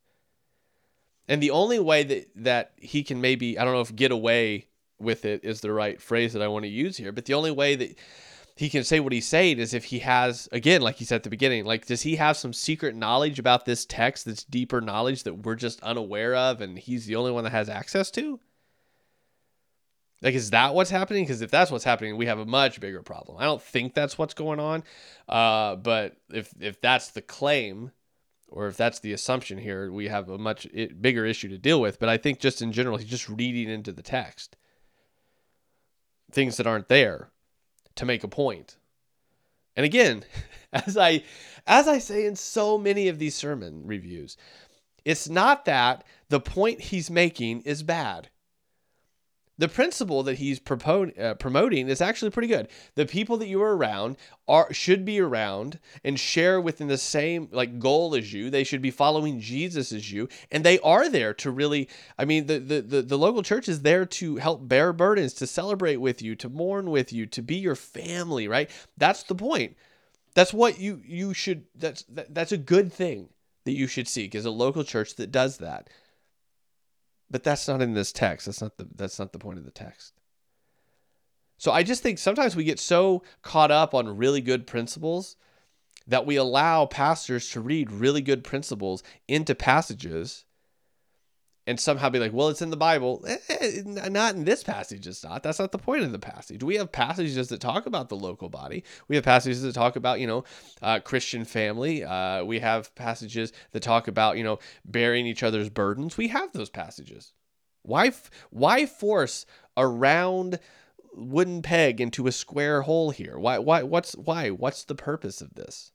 And 1.29 1.43
the 1.43 1.51
only 1.51 1.79
way 1.79 2.03
that 2.05 2.29
that 2.37 2.73
he 2.77 3.03
can 3.03 3.21
maybe 3.21 3.59
I 3.59 3.65
don't 3.65 3.75
know 3.75 3.81
if 3.81 3.95
get 3.95 4.13
away 4.13 4.67
with 4.99 5.25
it 5.25 5.45
is 5.45 5.61
the 5.61 5.73
right 5.73 6.01
phrase 6.01 6.33
that 6.33 6.43
I 6.43 6.49
want 6.49 6.65
to 6.65 6.69
use 6.71 6.97
here, 6.97 7.13
but 7.13 7.25
the 7.25 7.35
only 7.35 7.51
way 7.51 7.77
that 7.77 7.99
he 8.57 8.71
can 8.71 8.85
say 8.85 9.01
what 9.01 9.13
he's 9.13 9.27
saying 9.27 9.59
is 9.59 9.75
if 9.75 9.85
he 9.87 9.99
has 10.01 10.49
again 10.53 10.81
like 10.81 10.97
he 10.97 11.05
said 11.05 11.17
at 11.17 11.23
the 11.25 11.31
beginning 11.31 11.65
like 11.65 11.87
does 11.87 12.03
he 12.03 12.17
have 12.17 12.37
some 12.37 12.53
secret 12.53 12.95
knowledge 12.95 13.39
about 13.39 13.65
this 13.65 13.85
text 13.85 14.27
that's 14.27 14.45
deeper 14.45 14.81
knowledge 14.81 15.25
that 15.25 15.45
we're 15.45 15.57
just 15.57 15.83
unaware 15.83 16.35
of 16.37 16.61
and 16.61 16.79
he's 16.79 17.07
the 17.07 17.17
only 17.17 17.33
one 17.33 17.45
that 17.45 17.51
has 17.51 17.69
access 17.69 18.11
to 18.13 18.39
Like, 20.23 20.35
is 20.35 20.51
that 20.51 20.75
what's 20.75 20.91
happening? 20.91 21.25
Because 21.25 21.43
if 21.43 21.51
that's 21.51 21.71
what's 21.71 21.85
happening, 21.85 22.17
we 22.17 22.27
have 22.27 22.39
a 22.39 22.47
much 22.47 22.81
bigger 22.81 23.03
problem. 23.03 23.37
I 23.39 23.45
don't 23.45 23.61
think 23.61 23.93
that's 23.93 24.17
what's 24.17 24.35
going 24.35 24.59
on. 24.59 24.83
Uh, 25.29 25.77
but 25.77 26.17
if 26.33 26.55
if 26.61 26.81
that's 26.81 27.11
the 27.11 27.23
claim, 27.23 27.91
or 28.55 28.69
if 28.69 28.77
that's 28.77 29.01
the 29.01 29.13
assumption 29.13 29.59
here, 29.59 29.91
we 29.91 30.07
have 30.07 30.29
a 30.29 30.39
much 30.39 30.69
bigger 31.01 31.27
issue 31.27 31.49
to 31.49 31.59
deal 31.59 31.81
with. 31.81 31.99
But 31.99 32.09
I 32.09 32.17
think 32.17 32.39
just 32.39 32.63
in 32.63 32.71
general, 32.71 32.97
he's 32.97 33.11
just 33.11 33.29
reading 33.29 33.69
into 33.69 33.91
the 33.91 34.03
text 34.03 34.57
things 36.31 36.57
that 36.57 36.67
aren't 36.67 36.89
there 36.89 37.31
to 37.97 38.05
make 38.05 38.23
a 38.23 38.29
point. 38.29 38.77
And 39.77 39.85
again, 39.85 40.25
as 40.73 40.97
I 40.97 41.25
as 41.67 41.89
I 41.89 41.99
say 41.99 42.27
in 42.27 42.37
so 42.37 42.79
many 42.79 43.09
of 43.09 43.19
these 43.19 43.35
sermon 43.35 43.83
reviews, 43.85 44.37
it's 45.05 45.29
not 45.29 45.65
that 45.65 46.05
the 46.29 46.41
point 46.41 46.81
he's 46.81 47.11
making 47.11 47.63
is 47.63 47.83
bad 47.83 48.29
the 49.57 49.69
principle 49.69 50.23
that 50.25 50.39
he's 50.39 50.61
uh, 50.61 51.35
promoting 51.35 51.89
is 51.89 52.01
actually 52.01 52.31
pretty 52.31 52.49
good. 52.49 52.69
The 52.97 53.07
people 53.07 53.37
that 53.37 53.47
you 53.47 53.63
are 53.63 53.77
around 53.77 54.17
are 54.49 54.73
should 54.73 55.05
be 55.05 55.21
around 55.21 55.79
and 56.03 56.19
share 56.19 56.61
within 56.61 56.89
the 56.89 56.99
same 56.99 57.49
like 57.53 57.79
goal 57.79 58.15
as 58.17 58.33
you. 58.33 58.51
They 58.51 58.65
should 58.65 58.83
be 58.83 58.91
following 58.91 59.41
Jesus 59.41 59.93
as 59.93 60.11
you, 60.11 60.29
and 60.51 60.65
they 60.65 60.81
are 60.81 61.09
there 61.09 61.33
to 61.35 61.51
really. 61.51 61.89
I 62.19 62.25
mean, 62.25 62.47
the 62.47 62.59
the 62.59 62.81
the, 62.83 63.03
the 63.03 63.19
local 63.19 63.43
church 63.43 63.69
is 63.69 63.83
there 63.83 64.05
to 64.07 64.37
help 64.37 64.67
bear 64.67 64.93
burdens, 64.93 65.35
to 65.35 65.47
celebrate 65.47 65.97
with 65.97 66.21
you, 66.21 66.35
to 66.37 66.49
mourn 66.49 66.91
with 66.91 67.13
you, 67.13 67.27
to 67.27 67.43
be 67.43 67.57
your 67.57 67.77
family. 67.77 68.49
Right? 68.49 68.69
That's 68.97 69.23
the 69.23 69.35
point. 69.37 69.77
That's 70.35 70.53
what 70.53 70.81
you 70.81 71.01
you 71.05 71.33
should. 71.33 71.65
That's 71.77 72.03
that, 72.05 72.35
that's 72.35 72.53
a 72.53 72.59
good 72.59 72.93
thing 72.93 73.29
that 73.65 73.73
you 73.73 73.87
should 73.87 74.09
seek 74.09 74.35
is 74.35 74.45
a 74.45 74.51
local 74.51 74.85
church 74.85 75.15
that 75.15 75.33
does 75.33 75.59
that. 75.59 75.89
But 77.35 77.43
that's 77.43 77.67
not 77.67 77.83
in 77.83 77.95
this 77.95 78.13
text. 78.13 78.47
That's 78.47 78.63
not 78.63 78.77
the 78.77 78.87
that's 78.95 79.19
not 79.19 79.33
the 79.33 79.41
point 79.41 79.59
of 79.59 79.65
the 79.65 79.73
text. 79.73 80.13
So 81.59 81.73
I 81.73 81.83
just 81.83 82.01
think 82.01 82.21
sometimes 82.21 82.55
we 82.55 82.63
get 82.63 82.79
so 82.79 83.25
caught 83.43 83.73
up 83.73 83.93
on 83.93 84.17
really 84.17 84.41
good 84.41 84.69
principles 84.69 85.35
that 86.07 86.27
we 86.27 86.37
allow 86.37 86.87
pastors 86.87 87.51
to 87.51 87.61
read 87.61 87.91
really 87.91 88.21
good 88.21 88.45
principles 88.45 89.03
into 89.27 89.53
passages 89.57 90.45
and 91.67 91.81
somehow 91.81 92.11
be 92.11 92.19
like, 92.19 92.33
well, 92.33 92.49
it's 92.49 92.63
in 92.63 92.71
the 92.71 92.77
Bible. 92.77 93.25
Eh, 93.27 93.83
not 93.85 94.35
in 94.35 94.45
this 94.45 94.63
passage, 94.63 95.07
it's 95.07 95.25
not. 95.25 95.43
That's 95.43 95.59
not 95.59 95.73
the 95.73 95.79
point 95.79 96.05
of 96.05 96.13
the 96.13 96.19
passage. 96.19 96.63
We 96.63 96.77
have 96.77 96.93
passages 96.93 97.49
that 97.49 97.61
talk 97.61 97.87
about 97.87 98.09
the 98.09 98.17
local 98.17 98.49
body. 98.49 98.85
We 99.09 99.17
have 99.17 99.25
passages 99.25 99.63
that 99.63 99.75
talk 99.75 99.97
about, 99.97 100.21
you 100.21 100.27
know, 100.27 100.45
uh, 100.83 101.01
Christian 101.01 101.45
family. 101.45 102.05
Uh, 102.05 102.45
we 102.45 102.59
have 102.61 102.95
passages 102.95 103.53
that 103.73 103.83
talk 103.83 104.09
about, 104.09 104.37
you 104.37 104.45
know, 104.45 104.59
bearing 104.85 105.27
each 105.27 105.43
other's 105.43 105.71
burdens. 105.71 106.17
We 106.17 106.29
have 106.29 106.53
those 106.53 106.71
passages. 106.71 107.33
Why, 107.83 108.13
why 108.51 108.87
force 108.87 109.47
a 109.77 109.87
round 109.87 110.59
wooden 111.15 111.63
peg 111.63 112.01
into 112.01 112.27
a 112.27 112.33
square 112.33 112.83
hole 112.83 113.11
here? 113.11 113.39
Why, 113.39 113.59
why, 113.59 113.83
what's, 113.83 114.15
why, 114.15 114.51
what's 114.51 114.85
the 114.85 114.95
purpose 114.95 115.41
of 115.41 115.55
this? 115.55 115.93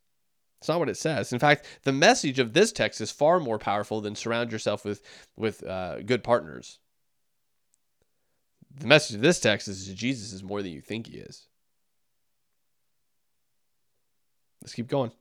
It's 0.59 0.67
not 0.67 0.79
what 0.79 0.89
it 0.89 0.97
says. 0.97 1.31
In 1.31 1.39
fact, 1.39 1.65
the 1.83 1.93
message 1.93 2.37
of 2.37 2.53
this 2.53 2.71
text 2.71 2.99
is 2.99 3.11
far 3.11 3.39
more 3.39 3.57
powerful 3.57 4.01
than 4.01 4.15
surround 4.15 4.51
yourself 4.51 4.83
with 4.83 5.01
with 5.37 5.63
uh, 5.65 6.01
good 6.01 6.23
partners. 6.23 6.79
The 8.75 8.87
message 8.87 9.15
of 9.15 9.21
this 9.21 9.39
text 9.39 9.67
is 9.67 9.87
Jesus 9.93 10.33
is 10.33 10.43
more 10.43 10.61
than 10.61 10.71
you 10.71 10.81
think 10.81 11.07
he 11.07 11.17
is. 11.17 11.47
Let's 14.61 14.73
keep 14.73 14.87
going. 14.87 15.11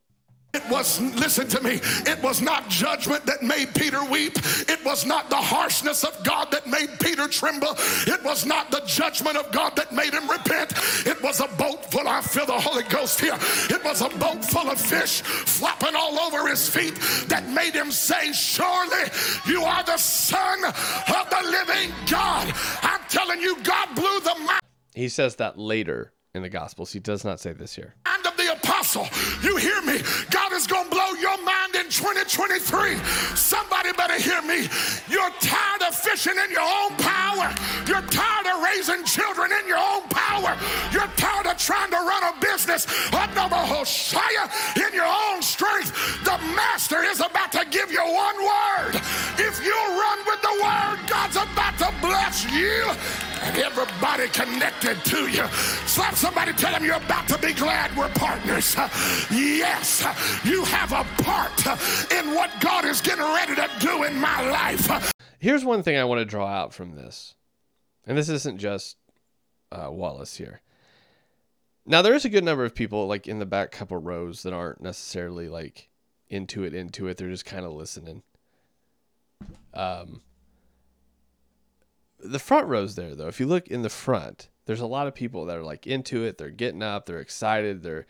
It 0.59 0.69
was, 0.69 1.01
listen 1.01 1.47
to 1.49 1.63
me, 1.63 1.79
it 2.05 2.21
was 2.21 2.43
not 2.43 2.69
judgment 2.69 3.25
that 3.27 3.45
made 3.45 3.73
Peter 3.77 4.05
weep. 4.05 4.37
It 4.69 4.85
was 4.85 5.07
not 5.07 5.31
the 5.31 5.37
harshness 5.37 6.03
of 6.03 6.21
God 6.25 6.51
that 6.51 6.67
made 6.67 6.99
Peter 6.99 7.29
tremble. 7.29 7.77
It 8.09 8.25
was 8.25 8.45
not 8.45 8.73
the 8.73 8.83
judgment 8.85 9.37
of 9.37 9.53
God 9.53 9.77
that 9.77 9.93
made 9.93 10.13
him 10.13 10.29
repent. 10.29 10.73
It 11.07 11.23
was 11.23 11.39
a 11.39 11.47
boat 11.47 11.89
full, 11.93 12.09
I 12.09 12.23
feel 12.23 12.45
the 12.45 12.59
Holy 12.59 12.83
Ghost 12.83 13.21
here. 13.21 13.39
It 13.71 13.85
was 13.85 14.01
a 14.01 14.09
boat 14.09 14.45
full 14.45 14.69
of 14.69 14.81
fish 14.81 15.21
flopping 15.23 15.95
all 15.95 16.19
over 16.19 16.49
his 16.49 16.69
feet 16.69 16.99
that 17.29 17.49
made 17.49 17.75
him 17.75 17.93
say, 17.93 18.33
Surely 18.33 19.05
you 19.47 19.63
are 19.63 19.85
the 19.85 19.97
Son 19.97 20.65
of 20.65 21.31
the 21.31 21.51
living 21.51 21.93
God. 22.11 22.53
I'm 22.83 23.01
telling 23.09 23.41
you, 23.41 23.63
God 23.63 23.95
blew 23.95 24.21
the 24.21 24.35
mind. 24.45 24.61
He 24.93 25.09
says 25.09 25.37
that 25.37 25.57
later 25.57 26.13
in 26.35 26.43
the 26.43 26.49
Gospels. 26.49 26.93
He 26.93 26.99
does 26.99 27.25
not 27.25 27.39
say 27.39 27.53
this 27.53 27.77
here. 27.77 27.95
Apostle, 28.89 29.09
you 29.43 29.57
hear 29.57 29.83
me? 29.83 30.01
God 30.31 30.53
is 30.53 30.67
going 30.67 30.85
to 30.85 30.91
blow 30.91 31.13
your 31.21 31.37
mind 31.45 31.75
in 31.75 31.91
2023. 31.91 32.97
Somebody 33.37 33.93
better 33.93 34.17
hear 34.19 34.41
me. 34.41 34.67
You're 35.11 35.31
tired 35.41 35.83
of 35.83 35.95
fishing 35.95 36.33
in 36.33 36.51
your 36.51 36.65
own 36.65 36.97
power. 36.97 37.53
You're 37.87 38.07
tired 38.09 38.47
of 38.47 38.63
raising 38.65 39.05
children 39.05 39.53
in 39.53 39.69
your 39.69 39.77
own 39.77 40.09
power. 40.09 40.57
You're 40.91 41.11
tired 41.21 41.47
of 41.49 41.59
trying 41.59 41.91
to 41.91 41.97
run 41.97 42.33
a 42.33 42.41
business 42.41 42.87
under 43.13 43.45
the 43.53 43.61
Hosea 43.61 44.49
in 44.89 44.95
your 44.95 45.13
own 45.29 45.43
strength. 45.43 45.93
The 46.25 46.39
master 46.57 47.03
is 47.05 47.21
about 47.21 47.53
to 47.53 47.67
give 47.71 47.93
you 47.93 48.01
one 48.01 48.37
word. 48.41 48.95
If 49.37 49.63
you 49.63 49.77
run 49.77 50.19
with 50.25 50.41
the 50.41 50.55
word, 50.65 50.99
God's 51.09 51.37
about 51.37 51.77
to 51.77 51.93
bless 52.01 52.51
you 52.51 53.28
everybody 53.57 54.29
connected 54.29 54.97
to 55.05 55.29
you. 55.29 55.47
Slap 55.87 56.15
somebody, 56.15 56.53
tell 56.53 56.73
them 56.73 56.85
you're 56.85 56.97
about 56.97 57.29
to 57.29 57.39
be 57.39 57.53
glad 57.53 57.97
we're 57.97 58.09
partners. 58.11 58.75
Yes, 59.31 60.07
you 60.45 60.65
have 60.65 60.93
a 60.93 61.05
part 61.23 61.67
in 62.13 62.35
what 62.35 62.51
God 62.61 62.85
is 62.85 63.01
getting 63.01 63.25
ready 63.25 63.55
to 63.55 63.69
do 63.81 64.05
in 64.05 64.17
my 64.17 64.49
life. 64.51 65.13
Here's 65.39 65.65
one 65.65 65.83
thing 65.83 65.97
I 65.97 66.05
want 66.05 66.21
to 66.21 66.25
draw 66.25 66.47
out 66.47 66.73
from 66.75 66.97
this, 66.97 67.35
and 68.07 68.19
this 68.19 68.29
isn't 68.29 68.59
just 68.59 68.97
uh, 69.71 69.89
Wallace 69.91 70.37
here. 70.37 70.61
Now 71.87 72.03
there 72.03 72.15
is 72.15 72.25
a 72.25 72.29
good 72.29 72.45
number 72.45 72.65
of 72.65 72.75
people 72.75 73.07
like 73.07 73.27
in 73.27 73.39
the 73.39 73.47
back 73.47 73.71
couple 73.71 73.97
rows 73.97 74.43
that 74.43 74.53
aren't 74.53 74.83
necessarily 74.83 75.49
like 75.49 75.89
into 76.29 76.65
it, 76.65 76.75
into 76.75 77.09
it. 77.09 77.17
They're 77.17 77.31
just 77.31 77.47
kind 77.47 77.65
of 77.65 77.73
listening. 77.73 78.23
Um, 79.73 80.21
the 82.21 82.39
front 82.39 82.67
rows 82.67 82.95
there 82.95 83.15
though. 83.15 83.29
If 83.29 83.41
you 83.41 83.47
look 83.47 83.69
in 83.69 83.83
the 83.83 83.89
front 83.89 84.49
there's 84.69 84.81
a 84.81 84.87
lot 84.87 85.07
of 85.07 85.15
people 85.15 85.47
that 85.47 85.57
are 85.57 85.63
like 85.63 85.87
into 85.87 86.25
it. 86.25 86.37
They're 86.37 86.51
getting 86.51 86.83
up. 86.83 87.07
They're 87.07 87.21
excited. 87.21 87.83
They're 87.83 88.07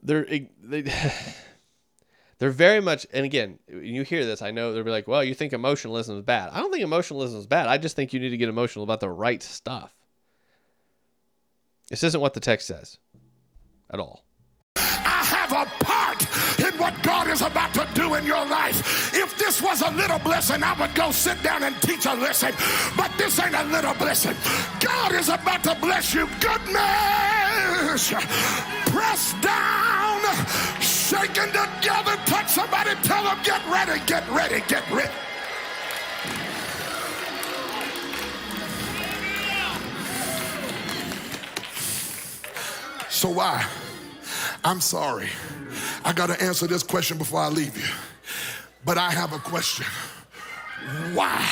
they're 0.00 0.24
they, 0.62 0.92
they're 2.38 2.50
very 2.50 2.80
much 2.80 3.04
and 3.12 3.26
again 3.26 3.58
you 3.66 4.02
hear 4.02 4.24
this 4.24 4.42
i 4.42 4.50
know 4.50 4.72
they'll 4.72 4.84
be 4.84 4.90
like 4.90 5.08
well 5.08 5.24
you 5.24 5.34
think 5.34 5.52
emotionalism 5.52 6.18
is 6.18 6.22
bad. 6.22 6.50
I 6.52 6.60
don't 6.60 6.70
think 6.70 6.84
emotionalism 6.84 7.40
is 7.40 7.46
bad. 7.48 7.66
I 7.66 7.78
just 7.78 7.96
think 7.96 8.12
you 8.12 8.20
need 8.20 8.30
to 8.30 8.36
get 8.36 8.48
emotional 8.48 8.84
about 8.84 9.00
the 9.00 9.10
right 9.10 9.42
stuff. 9.42 9.92
This 11.90 12.04
isn't 12.04 12.20
what 12.20 12.34
the 12.34 12.40
text 12.40 12.68
says 12.68 12.98
at 13.90 13.98
all. 13.98 14.24
I 14.76 15.24
have 15.24 15.52
a 15.52 15.84
part 15.84 16.22
in 16.60 16.78
what 16.78 17.02
God 17.02 17.28
is 17.28 17.42
about 17.42 17.74
to 17.74 17.88
do 17.94 18.14
in 18.14 18.24
your 18.24 18.44
life. 18.46 19.12
This 19.56 19.64
was 19.64 19.80
a 19.80 19.90
little 19.92 20.18
blessing, 20.18 20.62
I 20.62 20.78
would 20.78 20.94
go 20.94 21.10
sit 21.10 21.42
down 21.42 21.62
and 21.62 21.74
teach 21.80 22.04
a 22.04 22.12
lesson. 22.12 22.52
But 22.94 23.10
this 23.16 23.40
ain't 23.40 23.54
a 23.54 23.64
little 23.64 23.94
blessing. 23.94 24.36
God 24.80 25.14
is 25.14 25.30
about 25.30 25.64
to 25.64 25.74
bless 25.80 26.12
you. 26.12 26.28
Goodness. 26.40 28.12
Press 28.92 29.34
down, 29.40 30.20
shaking 30.78 31.46
together. 31.46 32.18
Touch 32.26 32.50
somebody, 32.50 32.90
tell 33.02 33.24
them, 33.24 33.38
get 33.44 33.66
ready, 33.66 33.98
get 34.04 34.28
ready, 34.28 34.62
get 34.68 34.90
ready. 34.90 35.10
So 43.08 43.30
why? 43.30 43.66
I'm 44.62 44.82
sorry. 44.82 45.30
I 46.04 46.12
got 46.12 46.26
to 46.26 46.42
answer 46.42 46.66
this 46.66 46.82
question 46.82 47.16
before 47.16 47.40
I 47.40 47.48
leave 47.48 47.74
you. 47.74 47.88
But 48.86 48.98
I 48.98 49.10
have 49.10 49.32
a 49.32 49.40
question. 49.40 49.84
Why? 51.12 51.44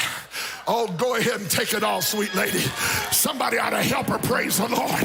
Oh, 0.69 0.87
go 0.97 1.17
ahead 1.17 1.41
and 1.41 1.51
take 1.51 1.75
it 1.75 1.83
all, 1.83 2.01
sweet 2.01 2.33
lady. 2.37 2.61
Somebody 3.11 3.59
ought 3.59 3.71
to 3.71 3.83
help 3.83 4.07
her 4.07 4.19
praise 4.19 4.59
the 4.59 4.69
Lord. 4.69 5.03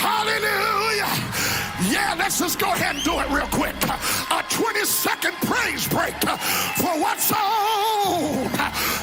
Hallelujah. 0.00 1.12
Yeah, 1.92 2.16
let's 2.18 2.38
just 2.38 2.58
go 2.58 2.72
ahead 2.72 2.96
and 2.96 3.04
do 3.04 3.20
it 3.20 3.28
real 3.28 3.46
quick. 3.48 3.76
A 3.84 4.42
20 4.48 4.84
second 4.86 5.34
praise 5.44 5.86
break 5.86 6.14
for 6.80 6.96
what's 6.98 7.30
on. 7.30 8.48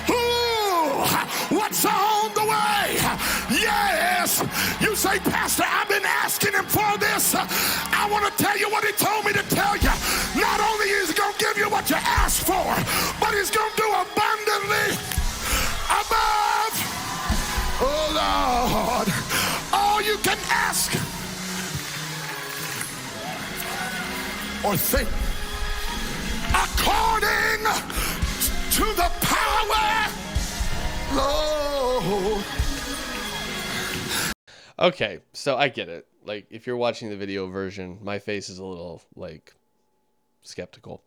Ooh, 0.10 1.06
what's 1.56 1.86
on 1.86 2.34
the 2.34 2.46
way? 2.50 2.98
Yes. 3.54 4.44
You 4.82 4.96
say, 4.96 5.20
Pastor, 5.20 5.66
I've 5.68 5.88
been 5.88 6.04
asking 6.04 6.54
him 6.54 6.66
for 6.66 6.98
this. 6.98 7.36
I 7.36 8.08
want 8.10 8.26
to 8.26 8.44
tell 8.44 8.58
you 8.58 8.70
what 8.72 8.84
he 8.84 8.92
told 8.94 9.26
me 9.26 9.34
to 9.34 9.44
tell 9.54 9.78
you. 9.78 9.89
You 11.90 11.96
ask 11.96 12.46
for, 12.46 12.76
but 13.20 13.34
he's 13.34 13.50
going 13.52 13.72
to 13.72 13.78
do 13.78 13.88
abundantly 13.90 14.94
above. 15.90 16.76
Oh, 17.82 18.10
Lord. 18.14 19.08
All 19.74 20.02
you 20.02 20.18
can 20.18 20.38
ask 20.50 20.94
or 24.64 24.76
think 24.76 25.08
according 26.50 27.64
to 28.72 28.84
the 28.96 29.10
power, 29.22 30.10
Lord 31.16 32.46
Okay, 34.80 35.20
so 35.34 35.58
I 35.58 35.68
get 35.70 35.90
it. 35.90 36.08
Like 36.26 36.48
if 36.50 36.68
you're 36.68 36.78
watching 36.78 37.10
the 37.10 37.18
video 37.18 37.48
version, 37.48 38.00
my 38.02 38.20
face 38.20 38.50
is 38.50 38.60
a 38.60 38.66
little 38.66 39.02
like 39.16 39.54
skeptical. 40.42 41.04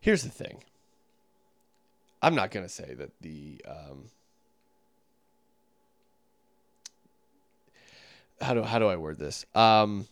Here's 0.00 0.22
the 0.22 0.30
thing. 0.30 0.62
I'm 2.22 2.34
not 2.34 2.50
gonna 2.50 2.68
say 2.68 2.94
that 2.94 3.10
the 3.20 3.62
um, 3.66 4.10
how 8.40 8.54
do 8.54 8.62
how 8.62 8.78
do 8.78 8.86
I 8.86 8.96
word 8.96 9.18
this? 9.18 9.46
Um, 9.54 10.06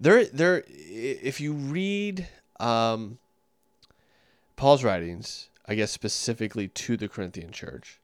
there 0.00 0.24
there 0.26 0.64
if 0.68 1.40
you 1.40 1.52
read 1.52 2.26
um, 2.58 3.18
Paul's 4.56 4.82
writings, 4.82 5.48
I 5.66 5.74
guess 5.74 5.90
specifically 5.90 6.68
to 6.68 6.96
the 6.96 7.08
Corinthian 7.08 7.52
church, 7.52 8.00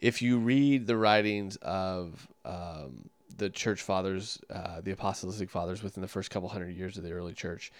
if 0.00 0.22
you 0.22 0.38
read 0.38 0.86
the 0.86 0.96
writings 0.96 1.56
of 1.56 2.28
um, 2.44 3.08
the 3.36 3.50
church 3.50 3.82
fathers, 3.82 4.40
uh, 4.50 4.80
the 4.80 4.92
apostolic 4.92 5.50
fathers 5.50 5.82
within 5.82 6.00
the 6.00 6.08
first 6.08 6.30
couple 6.30 6.48
hundred 6.48 6.76
years 6.76 6.96
of 6.96 7.04
the 7.04 7.12
early 7.12 7.34
church, 7.34 7.72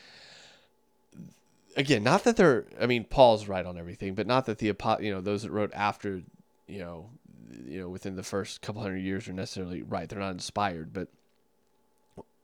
again, 1.76 2.02
not 2.02 2.24
that 2.24 2.36
they're, 2.36 2.66
I 2.80 2.86
mean, 2.86 3.05
Paul's 3.05 3.48
right 3.48 3.64
on 3.64 3.78
everything, 3.78 4.14
but 4.14 4.26
not 4.26 4.46
that 4.46 4.59
the, 4.59 4.74
you 5.01 5.12
know, 5.12 5.20
those 5.20 5.42
that 5.42 5.51
wrote 5.51 5.72
after, 5.74 6.22
you 6.66 6.78
know, 6.78 7.10
you 7.66 7.80
know, 7.80 7.88
within 7.88 8.16
the 8.16 8.22
first 8.22 8.60
couple 8.62 8.82
hundred 8.82 8.98
years 8.98 9.28
are 9.28 9.32
necessarily 9.32 9.82
right. 9.82 10.09
They're 10.09 10.18
not 10.18 10.32
inspired, 10.32 10.92
but 10.92 11.09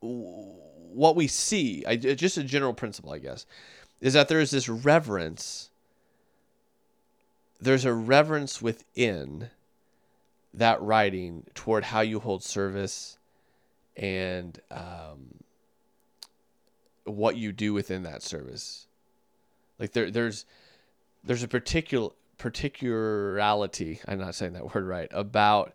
what 0.01 1.17
we 1.17 1.27
see, 1.27 1.85
I, 1.87 1.97
just 1.97 2.39
a 2.39 2.45
general 2.45 2.73
principle, 2.73 3.13
I 3.13 3.19
guess, 3.19 3.47
is 4.01 4.15
that 4.15 4.29
there 4.29 4.41
is 4.41 4.51
this 4.51 4.69
reverence. 4.69 5.71
There's 7.61 7.85
a 7.85 7.93
reverence 7.93 8.63
within 8.63 9.51
that 10.55 10.81
writing 10.81 11.45
toward 11.55 11.85
how 11.85 12.01
you 12.01 12.19
hold 12.21 12.43
service 12.43 13.19
and 13.97 14.59
um, 14.71 15.35
what 17.05 17.37
you 17.37 17.53
do 17.53 17.73
within 17.75 18.05
that 18.05 18.23
service. 18.23 18.87
Like 19.81 19.93
there, 19.93 20.11
there's 20.11 20.45
there's 21.25 21.43
a 21.43 21.49
particular 21.49 22.11
particularity. 22.39 24.01
I'm 24.07 24.19
not 24.19 24.35
saying 24.35 24.53
that 24.53 24.75
word 24.75 24.87
right 24.87 25.09
about 25.11 25.73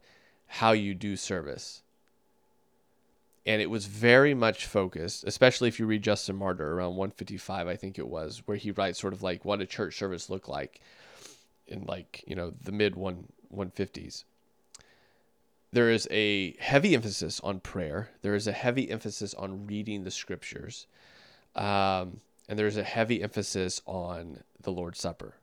how 0.48 0.72
you 0.72 0.94
do 0.94 1.18
service. 1.18 1.82
And 3.48 3.62
it 3.62 3.70
was 3.70 3.86
very 3.86 4.34
much 4.34 4.66
focused, 4.66 5.24
especially 5.24 5.68
if 5.68 5.80
you 5.80 5.86
read 5.86 6.02
Justin 6.02 6.36
Martyr 6.36 6.74
around 6.74 6.96
155, 6.96 7.68
I 7.68 7.76
think 7.76 8.00
it 8.00 8.08
was, 8.08 8.42
where 8.46 8.58
he 8.58 8.72
writes 8.72 9.00
sort 9.00 9.14
of 9.14 9.22
like 9.22 9.46
what 9.46 9.62
a 9.62 9.68
church 9.68 9.98
service 9.98 10.32
looked 10.32 10.50
like 10.50 10.82
in 11.68 11.84
like, 11.84 12.24
you 12.26 12.36
know, 12.36 12.54
the 12.64 12.72
mid 12.72 12.96
one 12.96 13.28
150s 13.56 14.24
there 15.76 15.92
is 15.92 16.08
a 16.10 16.56
heavy 16.58 16.96
emphasis 16.96 17.42
on 17.42 17.60
prayer. 17.60 18.10
There 18.22 18.34
is 18.34 18.48
a 18.48 18.54
heavy 18.54 18.90
emphasis 18.90 19.34
on 19.34 19.68
reading 19.68 20.06
the 20.06 20.12
scriptures. 20.12 20.88
Um, 21.54 22.22
and 22.48 22.58
there's 22.58 22.78
a 22.78 22.84
heavy 22.84 23.22
emphasis 23.24 23.82
on 23.86 24.44
the 24.62 24.72
Lord's 24.72 25.00
Supper. 25.00 25.36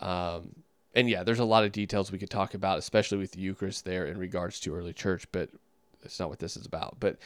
Um, 0.00 0.54
and 0.94 1.08
yeah, 1.08 1.22
there's 1.22 1.38
a 1.38 1.44
lot 1.44 1.64
of 1.64 1.72
details 1.72 2.10
we 2.10 2.18
could 2.18 2.30
talk 2.30 2.54
about, 2.54 2.78
especially 2.78 3.18
with 3.18 3.32
the 3.32 3.40
Eucharist 3.40 3.84
there 3.84 4.06
in 4.06 4.18
regards 4.18 4.60
to 4.60 4.74
early 4.74 4.92
church, 4.92 5.26
but 5.32 5.50
that's 6.02 6.18
not 6.18 6.28
what 6.28 6.38
this 6.38 6.56
is 6.56 6.66
about. 6.66 6.96
But 6.98 7.18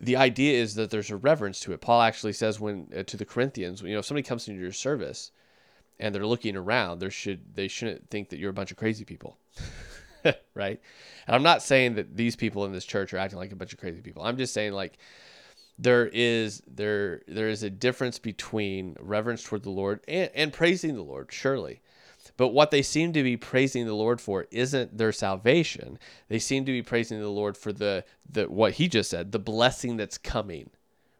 the 0.00 0.16
idea 0.16 0.60
is 0.60 0.74
that 0.76 0.90
there's 0.90 1.10
a 1.10 1.16
reverence 1.16 1.60
to 1.60 1.72
it. 1.72 1.80
Paul 1.80 2.02
actually 2.02 2.32
says 2.32 2.58
when 2.58 2.88
uh, 2.96 3.02
to 3.04 3.16
the 3.16 3.24
Corinthians, 3.24 3.82
you 3.82 3.92
know, 3.92 3.98
if 3.98 4.06
somebody 4.06 4.26
comes 4.26 4.48
into 4.48 4.60
your 4.60 4.72
service 4.72 5.30
and 5.98 6.14
they're 6.14 6.26
looking 6.26 6.56
around, 6.56 6.98
there 6.98 7.10
should 7.10 7.54
they 7.54 7.68
shouldn't 7.68 8.08
think 8.10 8.30
that 8.30 8.38
you're 8.38 8.50
a 8.50 8.54
bunch 8.54 8.70
of 8.70 8.76
crazy 8.76 9.04
people. 9.04 9.36
right? 10.54 10.80
And 11.26 11.36
I'm 11.36 11.42
not 11.42 11.62
saying 11.62 11.94
that 11.94 12.16
these 12.16 12.36
people 12.36 12.64
in 12.64 12.72
this 12.72 12.84
church 12.84 13.12
are 13.12 13.18
acting 13.18 13.38
like 13.38 13.52
a 13.52 13.56
bunch 13.56 13.72
of 13.72 13.78
crazy 13.78 14.00
people. 14.00 14.22
I'm 14.22 14.36
just 14.36 14.54
saying 14.54 14.72
like 14.72 14.98
there 15.80 16.10
is 16.12 16.62
there 16.66 17.22
there 17.26 17.48
is 17.48 17.62
a 17.62 17.70
difference 17.70 18.18
between 18.18 18.96
reverence 19.00 19.42
toward 19.42 19.62
the 19.62 19.70
Lord 19.70 20.00
and, 20.06 20.30
and 20.34 20.52
praising 20.52 20.94
the 20.94 21.02
Lord, 21.02 21.32
surely. 21.32 21.80
But 22.36 22.48
what 22.48 22.70
they 22.70 22.82
seem 22.82 23.12
to 23.14 23.22
be 23.22 23.36
praising 23.36 23.86
the 23.86 23.94
Lord 23.94 24.20
for 24.20 24.46
isn't 24.50 24.96
their 24.96 25.12
salvation. 25.12 25.98
They 26.28 26.38
seem 26.38 26.66
to 26.66 26.72
be 26.72 26.82
praising 26.82 27.18
the 27.18 27.28
Lord 27.28 27.56
for 27.56 27.72
the 27.72 28.04
the 28.30 28.44
what 28.44 28.74
he 28.74 28.88
just 28.88 29.10
said, 29.10 29.32
the 29.32 29.38
blessing 29.38 29.96
that's 29.96 30.18
coming, 30.18 30.70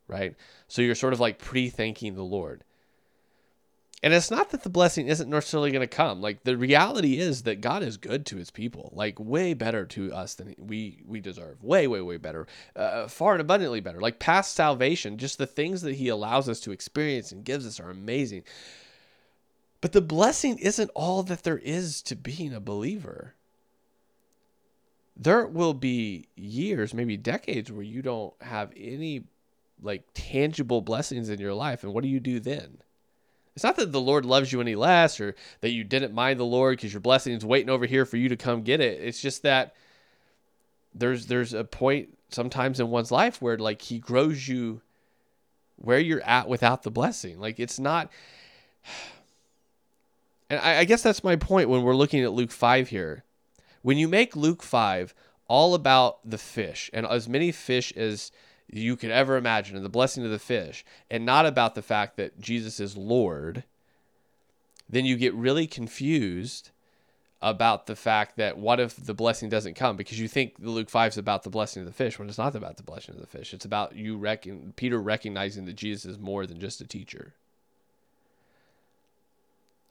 right? 0.06 0.34
So 0.68 0.82
you're 0.82 0.94
sort 0.94 1.14
of 1.14 1.20
like 1.20 1.38
pre-thanking 1.38 2.14
the 2.14 2.22
Lord. 2.22 2.62
And 4.02 4.14
it's 4.14 4.30
not 4.30 4.50
that 4.50 4.62
the 4.62 4.70
blessing 4.70 5.08
isn't 5.08 5.28
necessarily 5.28 5.70
going 5.70 5.86
to 5.86 5.96
come. 5.96 6.22
Like 6.22 6.44
the 6.44 6.56
reality 6.56 7.18
is 7.18 7.42
that 7.42 7.60
God 7.60 7.82
is 7.82 7.98
good 7.98 8.24
to 8.26 8.36
his 8.36 8.50
people, 8.50 8.90
like 8.94 9.20
way 9.20 9.52
better 9.52 9.84
to 9.86 10.12
us 10.12 10.34
than 10.34 10.54
we 10.58 11.02
we 11.06 11.20
deserve. 11.20 11.62
Way 11.62 11.86
way 11.86 12.00
way 12.00 12.16
better. 12.16 12.46
Uh, 12.74 13.08
far 13.08 13.32
and 13.32 13.42
abundantly 13.42 13.80
better. 13.80 14.00
Like 14.00 14.18
past 14.18 14.54
salvation, 14.54 15.18
just 15.18 15.36
the 15.36 15.46
things 15.46 15.82
that 15.82 15.96
he 15.96 16.08
allows 16.08 16.48
us 16.48 16.60
to 16.60 16.72
experience 16.72 17.30
and 17.30 17.44
gives 17.44 17.66
us 17.66 17.78
are 17.78 17.90
amazing. 17.90 18.44
But 19.82 19.92
the 19.92 20.00
blessing 20.00 20.58
isn't 20.58 20.90
all 20.94 21.22
that 21.24 21.42
there 21.42 21.58
is 21.58 22.00
to 22.02 22.16
being 22.16 22.54
a 22.54 22.60
believer. 22.60 23.34
There 25.14 25.46
will 25.46 25.74
be 25.74 26.28
years, 26.36 26.94
maybe 26.94 27.18
decades 27.18 27.70
where 27.70 27.82
you 27.82 28.00
don't 28.00 28.32
have 28.40 28.72
any 28.74 29.24
like 29.82 30.04
tangible 30.14 30.80
blessings 30.80 31.28
in 31.28 31.38
your 31.38 31.54
life 31.54 31.84
and 31.84 31.92
what 31.92 32.02
do 32.02 32.08
you 32.08 32.20
do 32.20 32.40
then? 32.40 32.78
It's 33.60 33.64
not 33.64 33.76
that 33.76 33.92
the 33.92 34.00
Lord 34.00 34.24
loves 34.24 34.50
you 34.50 34.62
any 34.62 34.74
less 34.74 35.20
or 35.20 35.34
that 35.60 35.68
you 35.68 35.84
didn't 35.84 36.14
mind 36.14 36.40
the 36.40 36.46
Lord 36.46 36.78
because 36.78 36.94
your 36.94 37.00
blessing 37.02 37.34
is 37.34 37.44
waiting 37.44 37.68
over 37.68 37.84
here 37.84 38.06
for 38.06 38.16
you 38.16 38.30
to 38.30 38.36
come 38.38 38.62
get 38.62 38.80
it. 38.80 39.02
It's 39.02 39.20
just 39.20 39.42
that 39.42 39.74
there's 40.94 41.26
there's 41.26 41.52
a 41.52 41.62
point 41.62 42.16
sometimes 42.30 42.80
in 42.80 42.88
one's 42.88 43.10
life 43.10 43.42
where 43.42 43.58
like 43.58 43.82
he 43.82 43.98
grows 43.98 44.48
you 44.48 44.80
where 45.76 45.98
you're 45.98 46.22
at 46.22 46.48
without 46.48 46.84
the 46.84 46.90
blessing. 46.90 47.38
Like 47.38 47.60
it's 47.60 47.78
not 47.78 48.10
and 50.48 50.58
I, 50.58 50.78
I 50.78 50.84
guess 50.84 51.02
that's 51.02 51.22
my 51.22 51.36
point 51.36 51.68
when 51.68 51.82
we're 51.82 51.94
looking 51.94 52.24
at 52.24 52.32
Luke 52.32 52.52
5 52.52 52.88
here. 52.88 53.24
When 53.82 53.98
you 53.98 54.08
make 54.08 54.34
Luke 54.34 54.62
5 54.62 55.14
all 55.48 55.74
about 55.74 56.20
the 56.24 56.38
fish 56.38 56.88
and 56.94 57.04
as 57.04 57.28
many 57.28 57.52
fish 57.52 57.92
as 57.94 58.32
you 58.72 58.96
could 58.96 59.10
ever 59.10 59.36
imagine 59.36 59.76
and 59.76 59.84
the 59.84 59.90
blessing 59.90 60.24
of 60.24 60.30
the 60.30 60.38
fish 60.38 60.84
and 61.10 61.26
not 61.26 61.46
about 61.46 61.74
the 61.74 61.82
fact 61.82 62.16
that 62.16 62.40
Jesus 62.40 62.78
is 62.80 62.96
Lord, 62.96 63.64
then 64.88 65.04
you 65.04 65.16
get 65.16 65.34
really 65.34 65.66
confused 65.66 66.70
about 67.42 67.86
the 67.86 67.96
fact 67.96 68.36
that 68.36 68.58
what 68.58 68.78
if 68.78 68.96
the 68.96 69.14
blessing 69.14 69.48
doesn't 69.48 69.74
come 69.74 69.96
because 69.96 70.20
you 70.20 70.28
think 70.28 70.54
Luke 70.58 70.90
5 70.90 71.12
is 71.12 71.18
about 71.18 71.42
the 71.42 71.50
blessing 71.50 71.80
of 71.80 71.86
the 71.86 71.94
fish 71.94 72.18
when 72.18 72.28
it's 72.28 72.38
not 72.38 72.54
about 72.54 72.76
the 72.76 72.82
blessing 72.82 73.14
of 73.14 73.20
the 73.20 73.26
fish. 73.26 73.54
It's 73.54 73.64
about 73.64 73.96
you 73.96 74.18
reckon 74.18 74.74
Peter 74.76 75.00
recognizing 75.00 75.64
that 75.64 75.76
Jesus 75.76 76.04
is 76.04 76.18
more 76.18 76.46
than 76.46 76.60
just 76.60 76.80
a 76.80 76.86
teacher. 76.86 77.34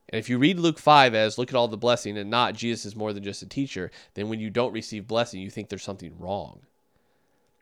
And 0.09 0.19
if 0.19 0.29
you 0.29 0.37
read 0.37 0.59
Luke 0.59 0.79
5 0.79 1.13
as 1.13 1.37
look 1.37 1.49
at 1.49 1.55
all 1.55 1.67
the 1.67 1.77
blessing 1.77 2.17
and 2.17 2.29
not 2.29 2.55
Jesus 2.55 2.85
is 2.85 2.95
more 2.95 3.13
than 3.13 3.23
just 3.23 3.41
a 3.41 3.47
teacher, 3.47 3.91
then 4.13 4.29
when 4.29 4.39
you 4.39 4.49
don't 4.49 4.73
receive 4.73 5.07
blessing, 5.07 5.41
you 5.41 5.49
think 5.49 5.69
there's 5.69 5.83
something 5.83 6.13
wrong. 6.19 6.61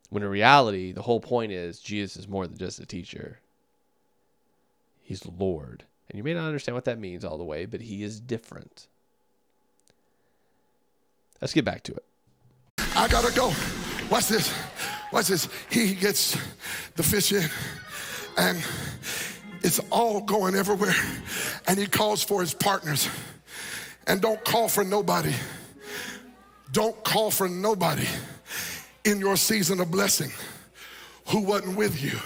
When 0.10 0.24
in 0.24 0.30
reality, 0.30 0.92
the 0.92 1.02
whole 1.02 1.20
point 1.20 1.52
is 1.52 1.80
Jesus 1.80 2.18
is 2.18 2.28
more 2.28 2.48
than 2.48 2.58
just 2.58 2.80
a 2.80 2.86
teacher. 2.86 3.40
He's 5.02 5.26
Lord. 5.26 5.84
And 6.10 6.18
you 6.18 6.24
may 6.24 6.34
not 6.34 6.46
understand 6.46 6.76
what 6.76 6.86
that 6.86 7.00
means 7.00 7.26
all 7.26 7.38
the 7.38 7.44
way, 7.44 7.66
but 7.66 7.82
he 7.82 8.04
is 8.04 8.20
different. 8.20 8.88
Let's 11.42 11.54
get 11.54 11.66
back 11.66 11.84
to 11.84 11.94
it. 11.94 12.06
I 12.96 13.08
gotta 13.08 13.34
go. 13.36 13.54
Watch 14.10 14.28
this. 14.28 14.54
Watch 15.12 15.28
this. 15.28 15.48
He 15.70 15.94
gets 15.94 16.38
the 16.96 17.04
fish 17.04 17.32
in, 17.32 17.50
and 18.38 18.64
it's 19.62 19.80
all 19.92 20.22
going 20.22 20.56
everywhere. 20.56 20.96
And 21.68 21.78
he 21.78 21.86
calls 21.86 22.24
for 22.24 22.42
his 22.42 22.54
partners. 22.54 23.10
And 24.08 24.22
don't 24.22 24.44
call 24.46 24.70
for 24.70 24.86
nobody. 24.86 25.34
Don't 26.72 27.02
call 27.04 27.30
for 27.30 27.50
nobody 27.50 28.08
in 29.08 29.20
your 29.22 29.38
season 29.38 29.80
of 29.80 29.90
blessing 29.90 30.30
who 31.28 31.40
wasn't 31.40 31.78
with 31.78 32.04
you. 32.04 32.20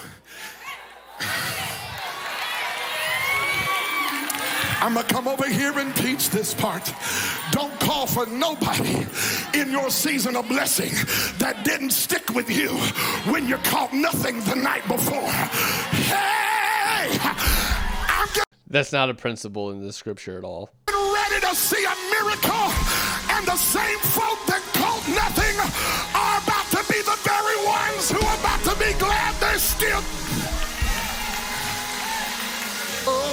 I'm 4.81 4.95
gonna 4.95 5.07
come 5.07 5.27
over 5.27 5.47
here 5.47 5.77
and 5.77 5.95
teach 5.95 6.31
this 6.31 6.55
part. 6.55 6.91
Don't 7.51 7.79
call 7.79 8.07
for 8.07 8.25
nobody 8.25 9.05
in 9.53 9.69
your 9.69 9.91
season 9.91 10.35
of 10.35 10.47
blessing 10.49 10.91
that 11.37 11.63
didn't 11.63 11.91
stick 11.91 12.33
with 12.33 12.49
you 12.49 12.69
when 13.31 13.47
you 13.47 13.57
caught 13.57 13.93
nothing 13.93 14.39
the 14.45 14.55
night 14.55 14.87
before. 14.87 15.29
Hey! 16.09 17.19
That's 18.71 18.91
not 18.91 19.11
a 19.11 19.13
principle 19.13 19.69
in 19.69 19.85
the 19.85 19.93
scripture 19.93 20.35
at 20.39 20.43
all. 20.43 20.71
Ready 20.87 21.41
to 21.41 21.55
see 21.55 21.83
a 21.85 21.95
miracle, 22.09 22.73
and 23.35 23.45
the 23.45 23.57
same 23.57 23.99
folk 23.99 24.39
that 24.47 24.63
caught 24.73 25.07
nothing 25.09 25.30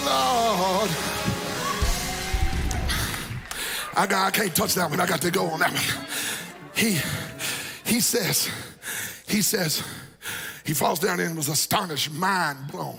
Lord. 0.05 0.91
I 3.97 4.07
got 4.07 4.27
I 4.27 4.31
can't 4.31 4.55
touch 4.55 4.75
that 4.75 4.89
one. 4.91 5.01
I 5.01 5.07
got 5.07 5.21
to 5.23 5.31
go 5.31 5.47
on 5.47 5.61
that 5.61 5.73
one. 5.73 6.07
he 6.75 6.99
he 7.85 8.01
says, 8.01 8.51
he 9.27 9.43
says, 9.43 9.83
he 10.65 10.75
falls 10.75 11.01
down 11.01 11.21
and 11.21 11.37
was 11.37 11.49
astonished, 11.49 12.13
mind 12.13 12.59
blown. 12.71 12.99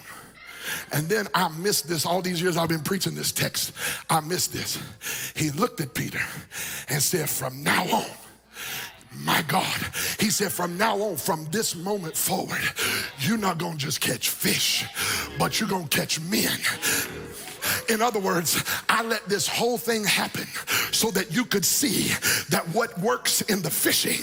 And 0.91 1.07
then 1.07 1.27
I 1.33 1.49
missed 1.49 1.87
this 1.87 2.05
all 2.05 2.21
these 2.21 2.41
years 2.41 2.57
I've 2.57 2.69
been 2.69 2.81
preaching 2.81 3.15
this 3.15 3.31
text. 3.31 3.73
I 4.09 4.19
missed 4.21 4.53
this. 4.53 4.79
He 5.35 5.51
looked 5.51 5.79
at 5.81 5.93
Peter 5.93 6.21
and 6.89 7.01
said, 7.01 7.29
From 7.29 7.63
now 7.63 7.83
on, 7.85 8.05
my 9.17 9.41
God, 9.47 9.77
he 10.19 10.29
said, 10.29 10.51
from 10.51 10.77
now 10.77 10.97
on, 10.99 11.17
from 11.17 11.47
this 11.51 11.75
moment 11.75 12.15
forward, 12.15 12.61
you're 13.19 13.37
not 13.37 13.57
gonna 13.57 13.77
just 13.77 14.01
catch 14.01 14.29
fish, 14.29 14.85
but 15.37 15.59
you're 15.59 15.69
gonna 15.69 15.87
catch 15.87 16.19
men. 16.21 16.57
In 17.89 18.01
other 18.01 18.19
words, 18.19 18.63
I 18.87 19.03
let 19.03 19.27
this 19.27 19.47
whole 19.47 19.77
thing 19.77 20.03
happen 20.03 20.45
so 20.91 21.11
that 21.11 21.33
you 21.33 21.45
could 21.45 21.65
see 21.65 22.09
that 22.49 22.63
what 22.73 22.97
works 22.99 23.41
in 23.41 23.61
the 23.61 23.69
fishing 23.69 24.21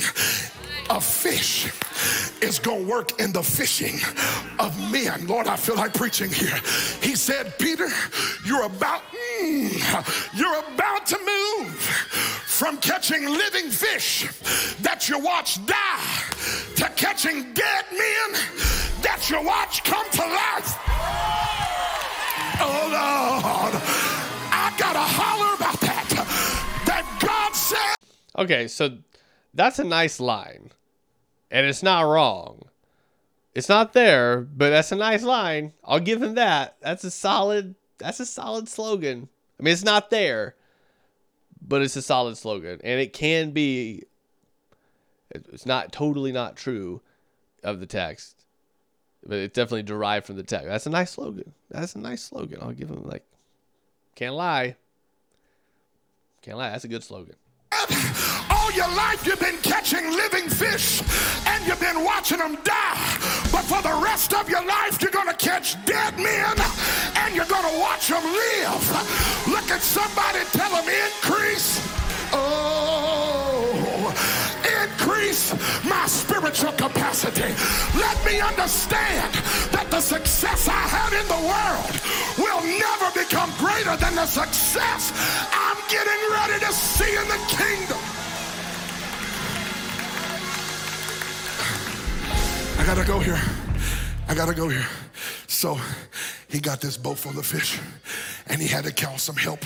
of 0.90 1.04
fish 1.04 1.66
is 2.42 2.58
going 2.58 2.84
to 2.84 2.90
work 2.90 3.20
in 3.20 3.32
the 3.32 3.42
fishing 3.42 3.98
of 4.58 4.92
men. 4.92 5.26
Lord, 5.26 5.48
I 5.48 5.56
feel 5.56 5.76
like 5.76 5.94
preaching 5.94 6.30
here. 6.30 6.56
He 7.02 7.16
said, 7.16 7.58
Peter, 7.58 7.88
you're 8.44 8.64
about 8.64 9.02
mm, 9.40 10.34
you're 10.34 10.58
about 10.74 11.06
to 11.06 11.18
move 11.18 12.45
from 12.56 12.78
catching 12.78 13.26
living 13.26 13.68
fish 13.68 14.26
that 14.80 15.10
you 15.10 15.18
watch 15.18 15.64
die 15.66 16.22
to 16.74 16.88
catching 16.96 17.52
dead 17.52 17.84
men 17.92 18.40
that 19.02 19.28
you 19.28 19.42
watch 19.44 19.84
come 19.84 20.08
to 20.10 20.22
life. 20.22 20.78
Oh 22.58 22.88
Lord, 22.88 23.74
I 24.50 24.74
gotta 24.78 25.00
holler 25.00 25.54
about 25.54 25.78
that. 25.82 26.08
That 26.86 27.18
God 27.20 27.54
said. 27.54 27.94
Okay, 28.38 28.68
so 28.68 28.96
that's 29.52 29.78
a 29.78 29.84
nice 29.84 30.18
line. 30.18 30.70
And 31.50 31.66
it's 31.66 31.82
not 31.82 32.02
wrong. 32.08 32.62
It's 33.54 33.68
not 33.68 33.92
there, 33.92 34.40
but 34.40 34.70
that's 34.70 34.92
a 34.92 34.96
nice 34.96 35.22
line. 35.22 35.74
I'll 35.84 36.00
give 36.00 36.22
him 36.22 36.36
that. 36.36 36.76
That's 36.80 37.04
a 37.04 37.10
solid 37.10 37.74
that's 37.98 38.20
a 38.20 38.24
solid 38.24 38.70
slogan. 38.70 39.28
I 39.60 39.62
mean, 39.62 39.74
it's 39.74 39.84
not 39.84 40.08
there, 40.08 40.54
but 41.66 41.82
it's 41.82 41.96
a 41.96 42.02
solid 42.02 42.36
slogan. 42.36 42.80
And 42.84 43.00
it 43.00 43.12
can 43.12 43.50
be 43.50 44.04
it's 45.30 45.66
not 45.66 45.92
totally 45.92 46.32
not 46.32 46.56
true 46.56 47.02
of 47.62 47.80
the 47.80 47.86
text. 47.86 48.44
But 49.26 49.38
it's 49.38 49.54
definitely 49.54 49.82
derived 49.82 50.26
from 50.26 50.36
the 50.36 50.44
text. 50.44 50.68
That's 50.68 50.86
a 50.86 50.90
nice 50.90 51.10
slogan. 51.10 51.52
That's 51.68 51.96
a 51.96 51.98
nice 51.98 52.22
slogan. 52.22 52.58
I'll 52.62 52.72
give 52.72 52.88
him 52.88 53.02
like 53.04 53.24
can't 54.14 54.34
lie. 54.34 54.76
Can't 56.42 56.58
lie. 56.58 56.70
That's 56.70 56.84
a 56.84 56.88
good 56.88 57.02
slogan 57.02 57.34
all 58.66 58.72
your 58.72 58.88
life 58.96 59.24
you've 59.26 59.40
been 59.40 59.58
catching 59.62 60.10
living 60.10 60.48
fish 60.48 61.02
and 61.46 61.66
you've 61.66 61.80
been 61.80 62.02
watching 62.04 62.38
them 62.38 62.56
die. 62.64 63.18
But 63.52 63.62
for 63.62 63.80
the 63.82 63.94
rest 64.02 64.34
of 64.34 64.48
your 64.48 64.64
life, 64.64 65.00
you're 65.00 65.10
going 65.10 65.28
to 65.28 65.36
catch 65.36 65.76
dead 65.84 66.16
men 66.18 66.56
and 67.16 67.34
you're 67.34 67.46
going 67.46 67.68
to 67.70 67.78
watch 67.78 68.08
them 68.08 68.24
live. 68.24 68.84
Look 69.46 69.70
at 69.70 69.82
somebody, 69.82 70.40
tell 70.50 70.70
them 70.70 70.88
increase. 70.88 71.80
Oh, 72.32 74.12
increase 74.82 75.54
my 75.84 76.06
spiritual 76.06 76.72
capacity. 76.72 77.54
Let 77.94 78.16
me 78.26 78.40
understand 78.40 79.32
that 79.70 79.86
the 79.90 80.00
success 80.00 80.68
I 80.68 80.82
have 80.96 81.12
in 81.12 81.26
the 81.28 81.42
world 81.52 81.94
will 82.38 82.62
never 82.66 83.08
become 83.14 83.50
greater 83.58 83.96
than 83.96 84.16
the 84.16 84.26
success 84.26 85.12
I'm 85.52 85.78
getting 85.88 86.20
ready 86.34 86.58
to 86.66 86.72
see 86.72 87.14
in 87.14 87.28
the 87.28 87.40
kingdom. 87.54 88.15
I 92.86 92.94
gotta 92.94 93.04
go 93.04 93.18
here. 93.18 93.40
I 94.28 94.34
gotta 94.36 94.54
go 94.54 94.68
here. 94.68 94.86
So 95.48 95.76
he 96.46 96.60
got 96.60 96.80
this 96.80 96.96
boat 96.96 97.18
full 97.18 97.36
of 97.36 97.44
fish 97.44 97.80
and 98.46 98.62
he 98.62 98.68
had 98.68 98.84
to 98.84 98.92
call 98.92 99.18
some 99.18 99.34
help 99.34 99.64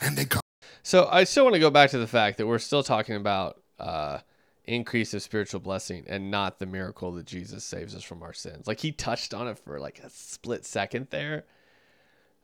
and 0.00 0.18
they 0.18 0.24
come. 0.24 0.40
So 0.82 1.08
I 1.08 1.22
still 1.22 1.44
want 1.44 1.54
to 1.54 1.60
go 1.60 1.70
back 1.70 1.90
to 1.90 1.98
the 1.98 2.08
fact 2.08 2.38
that 2.38 2.46
we're 2.48 2.58
still 2.58 2.82
talking 2.82 3.14
about 3.14 3.62
uh, 3.78 4.18
increase 4.64 5.14
of 5.14 5.22
spiritual 5.22 5.60
blessing 5.60 6.06
and 6.08 6.28
not 6.32 6.58
the 6.58 6.66
miracle 6.66 7.12
that 7.12 7.26
Jesus 7.26 7.62
saves 7.62 7.94
us 7.94 8.02
from 8.02 8.20
our 8.24 8.32
sins. 8.32 8.66
Like 8.66 8.80
he 8.80 8.90
touched 8.90 9.32
on 9.32 9.46
it 9.46 9.60
for 9.60 9.78
like 9.78 10.00
a 10.00 10.10
split 10.10 10.66
second 10.66 11.06
there 11.10 11.44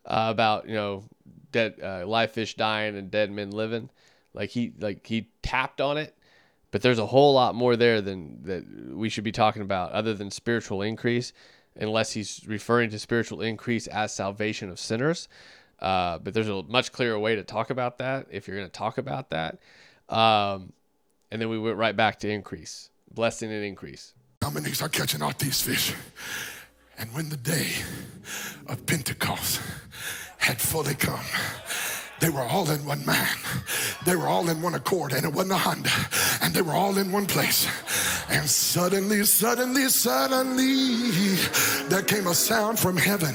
uh, 0.07 0.28
about 0.31 0.69
you 0.69 0.77
know 0.77 1.03
dead 1.51 1.74
uh, 1.82 2.07
live 2.07 2.31
fish 2.31 2.55
dying 2.55 2.97
and 2.97 3.11
dead 3.11 3.32
men 3.32 3.51
living. 3.51 3.90
Like 4.35 4.51
he 4.51 4.73
like 4.78 5.05
he 5.05 5.31
tapped 5.43 5.81
on 5.81 5.97
it, 5.97 6.16
but 6.73 6.82
there's 6.82 6.99
a 6.99 7.07
whole 7.07 7.35
lot 7.35 7.55
more 7.55 7.77
there 7.77 8.01
than 8.01 8.43
that 8.43 8.65
we 8.97 9.09
should 9.09 9.23
be 9.23 9.31
talking 9.31 9.62
about 9.62 9.93
other 9.93 10.15
than 10.15 10.31
spiritual 10.31 10.82
increase, 10.82 11.32
unless 11.77 12.12
he's 12.12 12.43
referring 12.49 12.90
to 12.90 12.99
spiritual 12.99 13.43
increase 13.43 13.86
as 13.86 14.12
salvation 14.12 14.69
of 14.70 14.81
sinners. 14.81 15.28
Uh, 15.78 16.19
but 16.19 16.35
there's 16.35 16.49
a 16.49 16.62
much 16.65 16.90
clearer 16.90 17.19
way 17.19 17.36
to 17.36 17.44
talk 17.44 17.70
about 17.70 17.99
that 17.99 18.27
if 18.31 18.49
you're 18.49 18.57
going 18.57 18.69
to 18.69 18.73
talk 18.73 18.99
about 18.99 19.31
that. 19.31 19.59
Um, 20.09 20.73
and 21.31 21.40
then 21.40 21.49
we 21.49 21.59
went 21.59 21.77
right 21.77 21.97
back 21.97 22.19
to 22.20 22.31
increase, 22.31 22.90
blessing 23.12 23.53
and 23.53 23.65
increase. 23.65 24.15
Many 24.53 24.73
are 24.82 24.89
catching 24.89 25.23
out 25.23 25.39
these 25.39 25.62
fish? 25.62 25.94
And 26.99 27.12
when 27.15 27.28
the 27.28 27.36
day 27.36 27.69
of 28.66 28.85
Pentecost 28.86 29.61
had 30.39 30.61
fully 30.61 30.94
come, 30.94 31.24
they 32.23 32.31
were 32.31 32.43
all 32.43 32.70
in 32.70 32.85
one 32.85 33.05
man. 33.05 33.36
They 34.07 34.15
were 34.15 34.28
all 34.28 34.49
in 34.49 34.62
one 34.62 34.74
accord, 34.74 35.12
and 35.12 35.24
it 35.24 35.32
wasn't 35.32 35.55
a 35.55 35.57
Honda. 35.57 35.90
And 36.40 36.55
they 36.55 36.62
were 36.62 36.73
all 36.73 36.97
in 36.97 37.11
one 37.11 37.27
place. 37.27 37.66
And 38.31 38.49
suddenly, 38.49 39.24
suddenly, 39.24 39.89
suddenly, 39.89 41.05
there 41.89 42.03
came 42.03 42.28
a 42.28 42.35
sound 42.35 42.78
from 42.78 42.97
heaven 42.97 43.35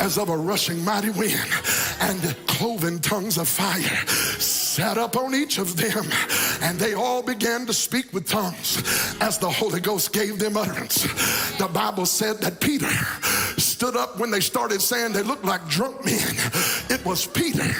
as 0.00 0.18
of 0.18 0.30
a 0.30 0.36
rushing 0.36 0.84
mighty 0.84 1.10
wind, 1.10 1.48
and 2.00 2.36
cloven 2.48 2.98
tongues 2.98 3.38
of 3.38 3.46
fire 3.46 4.04
sat 4.40 4.98
up 4.98 5.16
on 5.16 5.32
each 5.32 5.58
of 5.58 5.76
them, 5.76 6.04
and 6.60 6.76
they 6.76 6.94
all 6.94 7.22
began 7.22 7.64
to 7.66 7.72
speak 7.72 8.12
with 8.12 8.28
tongues 8.28 8.82
as 9.20 9.38
the 9.38 9.48
Holy 9.48 9.80
Ghost 9.80 10.12
gave 10.12 10.40
them 10.40 10.56
utterance. 10.56 11.04
The 11.58 11.68
Bible 11.68 12.06
said 12.06 12.38
that 12.40 12.58
Peter 12.60 12.90
stood 13.74 13.96
up 13.96 14.20
when 14.20 14.30
they 14.30 14.38
started 14.38 14.80
saying 14.80 15.12
they 15.12 15.24
looked 15.24 15.44
like 15.44 15.66
drunk 15.66 16.04
men. 16.04 16.36
It 16.88 17.04
was 17.04 17.26
Peter 17.26 17.74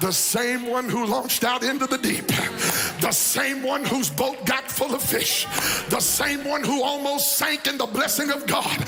the 0.00 0.12
same 0.12 0.66
one 0.66 0.88
who 0.88 1.06
launched 1.06 1.44
out 1.44 1.62
into 1.62 1.86
the 1.86 1.96
deep, 1.96 2.26
the 3.00 3.10
same 3.10 3.62
one 3.62 3.84
whose 3.84 4.10
boat 4.10 4.44
got 4.44 4.70
full 4.70 4.94
of 4.94 5.02
fish, 5.02 5.46
the 5.88 6.00
same 6.00 6.44
one 6.44 6.62
who 6.62 6.82
almost 6.82 7.38
sank 7.38 7.66
in 7.66 7.78
the 7.78 7.86
blessing 7.86 8.30
of 8.30 8.46
God. 8.46 8.78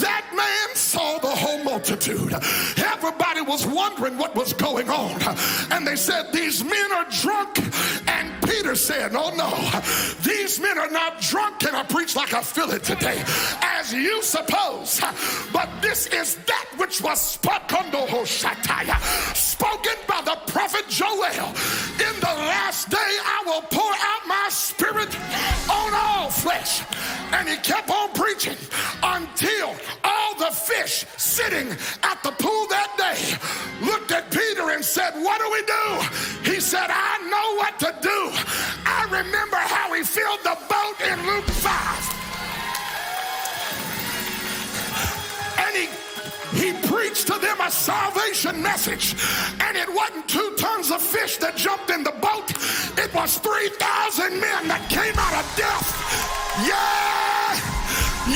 That 0.00 0.24
man 0.34 0.76
saw 0.76 1.18
the 1.18 1.28
whole 1.28 1.62
multitude. 1.62 2.32
Everybody 2.78 3.42
was 3.42 3.66
wondering 3.66 4.18
what 4.18 4.34
was 4.34 4.52
going 4.52 4.88
on. 4.88 5.20
And 5.70 5.86
they 5.86 5.96
said, 5.96 6.32
These 6.32 6.64
men 6.64 6.92
are 6.92 7.06
drunk. 7.10 7.58
And 8.08 8.35
Peter 8.56 8.74
said, 8.74 9.12
Oh 9.14 9.34
no, 9.36 9.50
these 10.22 10.58
men 10.58 10.78
are 10.78 10.90
not 10.90 11.20
drunk. 11.20 11.60
Can 11.60 11.74
I 11.74 11.82
preach 11.82 12.16
like 12.16 12.32
I 12.32 12.40
feel 12.40 12.70
it 12.70 12.82
today? 12.84 13.22
As 13.60 13.92
you 13.92 14.22
suppose. 14.22 14.98
But 15.52 15.68
this 15.82 16.06
is 16.06 16.36
that 16.46 16.66
which 16.78 17.02
was 17.02 17.20
spoken, 17.20 17.84
oh, 17.92 18.24
spoken 18.24 19.92
by 20.08 20.22
the 20.22 20.38
prophet 20.46 20.88
Joel. 20.88 21.48
In 22.00 22.20
the 22.20 22.34
last 22.48 22.88
day, 22.88 22.96
I 22.96 23.42
will 23.44 23.62
pour 23.62 23.92
out 23.92 24.26
my 24.26 24.48
spirit 24.48 25.14
on 25.68 25.92
all 25.92 26.30
flesh. 26.30 26.80
And 27.32 27.46
he 27.46 27.56
kept 27.56 27.90
on 27.90 28.10
preaching 28.14 28.56
until 29.02 29.74
all 30.02 30.34
the 30.38 30.50
fish 30.50 31.04
sitting 31.18 31.68
at 32.02 32.22
the 32.22 32.32
pool 32.32 32.66
that 32.68 32.94
day 32.96 33.86
looked 33.86 34.12
at 34.12 34.30
Peter 34.30 34.70
and 34.70 34.84
said, 34.84 35.12
What 35.14 35.40
do 35.40 35.50
we 35.50 35.62
do? 35.62 36.52
He 36.52 36.60
said, 36.60 36.86
I 36.88 37.18
know 37.28 37.56
what 37.56 37.78
to 37.80 37.94
do. 38.00 38.45
I 38.84 39.04
remember 39.10 39.56
how 39.56 39.92
he 39.94 40.02
filled 40.02 40.40
the 40.42 40.56
boat 40.68 41.00
in 41.06 41.26
Luke 41.26 41.44
5. 41.44 42.16
And 45.58 45.76
he 45.76 45.88
he 46.56 46.72
preached 46.88 47.26
to 47.26 47.38
them 47.38 47.60
a 47.60 47.70
salvation 47.70 48.62
message. 48.62 49.14
And 49.60 49.76
it 49.76 49.88
wasn't 49.92 50.28
two 50.28 50.54
tons 50.56 50.90
of 50.90 51.02
fish 51.02 51.36
that 51.38 51.56
jumped 51.56 51.90
in 51.90 52.02
the 52.02 52.12
boat, 52.12 52.50
it 52.98 53.12
was 53.14 53.38
3,000 53.38 54.40
men 54.40 54.68
that 54.68 54.88
came 54.88 55.14
out 55.18 55.34
of 55.34 55.56
death. 55.56 55.92
Yeah! 56.66 57.60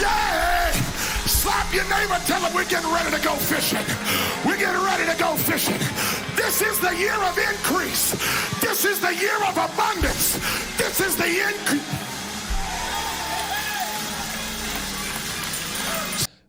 Yeah! 0.03 0.90
Slap 1.41 1.73
your 1.73 1.85
neighbor, 1.85 2.21
tell 2.27 2.43
him 2.43 2.53
we're 2.55 2.67
getting 2.67 2.93
ready 2.93 3.17
to 3.17 3.23
go 3.25 3.35
fishing. 3.35 3.81
We're 4.45 4.59
getting 4.59 4.85
ready 4.85 5.11
to 5.11 5.19
go 5.19 5.35
fishing. 5.37 5.79
This 6.37 6.61
is 6.61 6.79
the 6.81 6.95
year 6.95 7.15
of 7.15 7.39
increase. 7.39 8.11
This 8.61 8.85
is 8.85 9.01
the 9.01 9.15
year 9.15 9.37
of 9.49 9.57
abundance. 9.57 10.35
This 10.77 11.01
is 11.01 11.17
the 11.17 11.25
increase. 11.25 11.81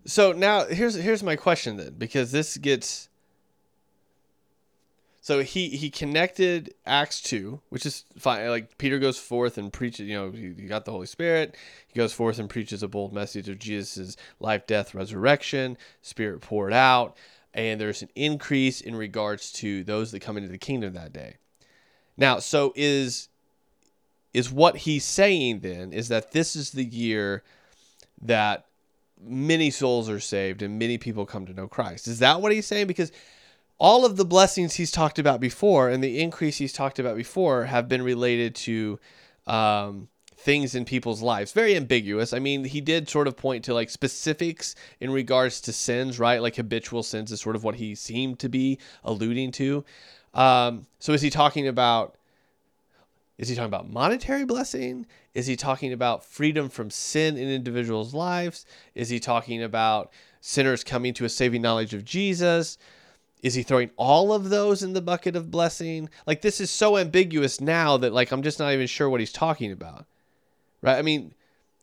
So 0.05 0.34
now 0.34 0.65
here's 0.65 0.95
here's 0.95 1.23
my 1.23 1.38
question 1.38 1.77
then, 1.77 1.95
because 1.97 2.34
this 2.34 2.57
gets 2.57 3.07
so 5.22 5.41
he 5.41 5.69
he 5.69 5.89
connected 5.89 6.73
Acts 6.85 7.22
two, 7.22 7.61
which 7.69 7.85
is 7.85 8.03
fine. 8.18 8.49
Like 8.49 8.77
Peter 8.77 8.99
goes 8.99 9.18
forth 9.18 9.57
and 9.57 9.72
preaches. 9.72 10.09
You 10.09 10.15
know, 10.15 10.31
he 10.31 10.49
got 10.49 10.84
the 10.84 10.91
Holy 10.91 11.05
Spirit. 11.07 11.55
He 11.91 11.99
goes 11.99 12.13
forth 12.13 12.39
and 12.39 12.49
preaches 12.49 12.84
a 12.84 12.88
bold 12.88 13.11
message 13.11 13.49
of 13.49 13.59
Jesus' 13.59 14.15
life, 14.39 14.65
death, 14.65 14.95
resurrection, 14.95 15.77
Spirit 16.01 16.41
poured 16.41 16.73
out, 16.73 17.18
and 17.53 17.81
there's 17.81 18.01
an 18.01 18.09
increase 18.15 18.80
in 18.80 18.95
regards 18.95 19.51
to 19.53 19.84
those 19.84 20.11
that 20.11 20.22
come 20.22 20.38
into 20.38 20.49
the 20.49 20.57
kingdom 20.57 20.93
that 20.93 21.11
day. 21.11 21.35
Now, 22.18 22.39
so 22.39 22.73
is 22.76 23.30
is 24.34 24.49
what 24.49 24.77
he's 24.77 25.03
saying 25.03 25.59
then 25.59 25.91
is 25.91 26.07
that 26.07 26.31
this 26.31 26.55
is 26.55 26.72
the 26.72 26.85
year 26.85 27.43
that 28.22 28.65
many 29.22 29.69
souls 29.69 30.09
are 30.09 30.22
saved 30.22 30.61
and 30.61 30.80
many 30.80 30.97
people 30.97 31.26
come 31.26 31.45
to 31.45 31.53
know 31.53 31.68
Christ. 31.68 32.07
Is 32.07 32.19
that 32.19 32.41
what 32.41 32.53
he's 32.53 32.65
saying? 32.65 32.88
Because 32.88 33.11
all 33.77 34.05
of 34.05 34.15
the 34.15 34.23
blessings 34.23 34.76
he's 34.76 34.91
talked 34.91 35.19
about 35.19 35.41
before 35.41 35.89
and 35.89 36.01
the 36.01 36.22
increase 36.22 36.57
he's 36.57 36.72
talked 36.72 36.99
about 36.99 37.18
before 37.18 37.65
have 37.65 37.89
been 37.89 38.01
related 38.01 38.55
to 38.55 38.99
um, 39.47 40.07
things 40.41 40.73
in 40.73 40.85
people's 40.85 41.22
lives. 41.22 41.51
Very 41.51 41.76
ambiguous. 41.76 42.34
I 42.34 42.39
mean, 42.39 42.63
he 42.63 42.81
did 42.81 43.07
sort 43.07 43.27
of 43.27 43.38
point 43.38 43.63
to 43.65 43.73
like 43.73 43.89
specifics 43.89 44.76
in 44.99 45.11
regards 45.11 45.61
to 45.61 45.73
sins, 45.73 46.19
right? 46.19 46.41
Like 46.41 46.55
habitual 46.55 47.03
sins 47.03 47.31
is 47.31 47.39
sort 47.39 47.55
of 47.55 47.63
what 47.63 47.76
he 47.76 47.93
seemed 47.93 48.39
to 48.39 48.49
be 48.49 48.80
alluding 49.03 49.51
to. 49.53 49.85
Um, 50.34 50.88
so 50.99 51.13
is 51.13 51.22
he 51.22 51.30
talking 51.30 51.68
about? 51.68 52.15
Is 53.38 53.49
he 53.49 53.55
talking 53.55 53.68
about 53.68 53.89
monetary 53.89 54.45
blessing? 54.45 55.05
Is 55.34 55.47
he 55.47 55.55
talking 55.55 55.93
about 55.93 56.23
freedom 56.23 56.69
from 56.69 56.89
sin 56.89 57.38
in 57.38 57.49
individuals' 57.49 58.13
lives? 58.13 58.65
Is 58.93 59.09
he 59.09 59.19
talking 59.19 59.63
about 59.63 60.11
sinners 60.41 60.84
coming 60.84 61.13
to 61.15 61.26
a 61.26 61.30
saving 61.30 61.61
knowledge 61.61 61.93
of 61.93 62.05
Jesus? 62.05 62.77
Is 63.41 63.55
he 63.55 63.63
throwing 63.63 63.89
all 63.95 64.34
of 64.34 64.49
those 64.49 64.84
in 64.84 64.93
the 64.93 65.01
bucket 65.01 65.35
of 65.35 65.49
blessing? 65.49 66.09
Like 66.27 66.41
this 66.41 66.61
is 66.61 66.69
so 66.69 66.97
ambiguous 66.97 67.59
now 67.59 67.97
that 67.97 68.13
like 68.13 68.31
I'm 68.31 68.43
just 68.43 68.59
not 68.59 68.73
even 68.73 68.88
sure 68.88 69.09
what 69.09 69.19
he's 69.19 69.31
talking 69.31 69.72
about. 69.72 70.05
Right? 70.81 70.97
I 70.97 71.01
mean, 71.01 71.33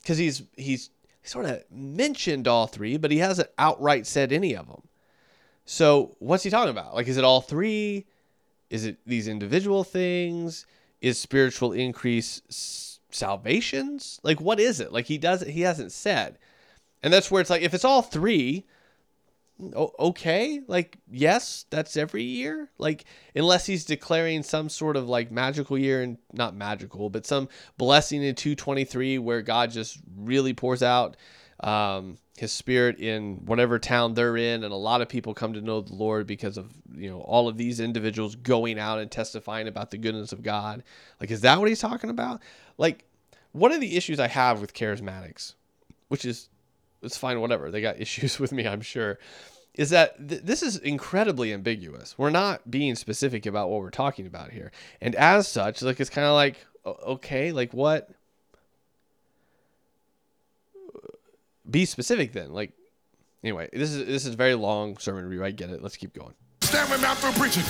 cuz 0.04 0.18
he's 0.18 0.42
he's 0.56 0.90
sort 1.22 1.46
of 1.46 1.62
mentioned 1.70 2.48
all 2.48 2.66
three, 2.66 2.96
but 2.96 3.10
he 3.10 3.18
hasn't 3.18 3.50
outright 3.58 4.06
said 4.06 4.32
any 4.32 4.54
of 4.54 4.66
them. 4.66 4.82
So, 5.64 6.16
what's 6.18 6.44
he 6.44 6.50
talking 6.50 6.70
about? 6.70 6.94
Like 6.94 7.08
is 7.08 7.16
it 7.16 7.24
all 7.24 7.40
three? 7.40 8.06
Is 8.70 8.84
it 8.84 8.98
these 9.06 9.28
individual 9.28 9.84
things? 9.84 10.66
Is 11.00 11.18
spiritual 11.18 11.72
increase 11.72 12.42
s- 12.48 13.00
salvations? 13.10 14.20
Like 14.22 14.40
what 14.40 14.60
is 14.60 14.80
it? 14.80 14.92
Like 14.92 15.06
he 15.06 15.18
doesn't 15.18 15.50
he 15.50 15.62
hasn't 15.62 15.92
said. 15.92 16.38
And 17.02 17.12
that's 17.12 17.30
where 17.30 17.40
it's 17.40 17.50
like 17.50 17.62
if 17.62 17.74
it's 17.74 17.84
all 17.84 18.02
three, 18.02 18.66
okay? 19.74 20.60
Like 20.66 20.98
yes 21.10 21.66
that's 21.70 21.96
every 21.96 22.22
year? 22.22 22.70
Like 22.78 23.04
unless 23.34 23.66
he's 23.66 23.84
declaring 23.84 24.42
some 24.42 24.68
sort 24.68 24.96
of 24.96 25.08
like 25.08 25.30
magical 25.30 25.78
year 25.78 26.02
and 26.02 26.18
not 26.32 26.54
magical 26.54 27.10
but 27.10 27.26
some 27.26 27.48
blessing 27.76 28.22
in 28.22 28.34
223 28.34 29.18
where 29.18 29.42
god 29.42 29.70
just 29.70 29.98
really 30.16 30.52
pours 30.52 30.82
out 30.82 31.16
um, 31.60 32.16
his 32.36 32.52
spirit 32.52 33.00
in 33.00 33.44
whatever 33.46 33.78
town 33.78 34.14
they're 34.14 34.36
in 34.36 34.62
and 34.62 34.72
a 34.72 34.76
lot 34.76 35.00
of 35.00 35.08
people 35.08 35.34
come 35.34 35.52
to 35.54 35.60
know 35.60 35.80
the 35.80 35.94
lord 35.94 36.26
because 36.26 36.56
of 36.56 36.72
you 36.94 37.10
know 37.10 37.20
all 37.20 37.48
of 37.48 37.56
these 37.56 37.80
individuals 37.80 38.36
going 38.36 38.78
out 38.78 38.98
and 38.98 39.10
testifying 39.10 39.66
about 39.66 39.90
the 39.90 39.98
goodness 39.98 40.32
of 40.32 40.42
god. 40.42 40.82
Like 41.20 41.30
is 41.30 41.40
that 41.40 41.58
what 41.58 41.68
he's 41.68 41.80
talking 41.80 42.10
about? 42.10 42.40
Like 42.76 43.04
one 43.52 43.72
of 43.72 43.80
the 43.80 43.96
issues 43.96 44.20
i 44.20 44.28
have 44.28 44.60
with 44.60 44.74
charismatics 44.74 45.54
which 46.08 46.24
is 46.24 46.48
it's 47.02 47.16
fine, 47.16 47.40
whatever. 47.40 47.70
They 47.70 47.80
got 47.80 48.00
issues 48.00 48.38
with 48.38 48.52
me, 48.52 48.66
I'm 48.66 48.80
sure. 48.80 49.18
Is 49.74 49.90
that 49.90 50.28
th- 50.28 50.42
this 50.42 50.62
is 50.62 50.76
incredibly 50.78 51.52
ambiguous. 51.52 52.16
We're 52.18 52.30
not 52.30 52.68
being 52.70 52.96
specific 52.96 53.46
about 53.46 53.70
what 53.70 53.80
we're 53.80 53.90
talking 53.90 54.26
about 54.26 54.50
here, 54.50 54.72
and 55.00 55.14
as 55.14 55.46
such, 55.46 55.82
like 55.82 56.00
it's 56.00 56.10
kind 56.10 56.26
of 56.26 56.34
like 56.34 56.66
okay, 56.84 57.52
like 57.52 57.72
what? 57.72 58.10
Be 61.70 61.84
specific 61.84 62.32
then. 62.32 62.52
Like 62.52 62.72
anyway, 63.44 63.68
this 63.72 63.92
is 63.92 64.06
this 64.06 64.26
is 64.26 64.34
very 64.34 64.54
long 64.54 64.98
sermon. 64.98 65.40
I 65.42 65.50
get 65.52 65.70
it. 65.70 65.80
Let's 65.80 65.96
keep 65.96 66.12
going. 66.12 66.34
Stand 66.62 66.90
with 66.90 67.00
me, 67.00 67.08
through 67.14 67.32
preaching. 67.32 67.62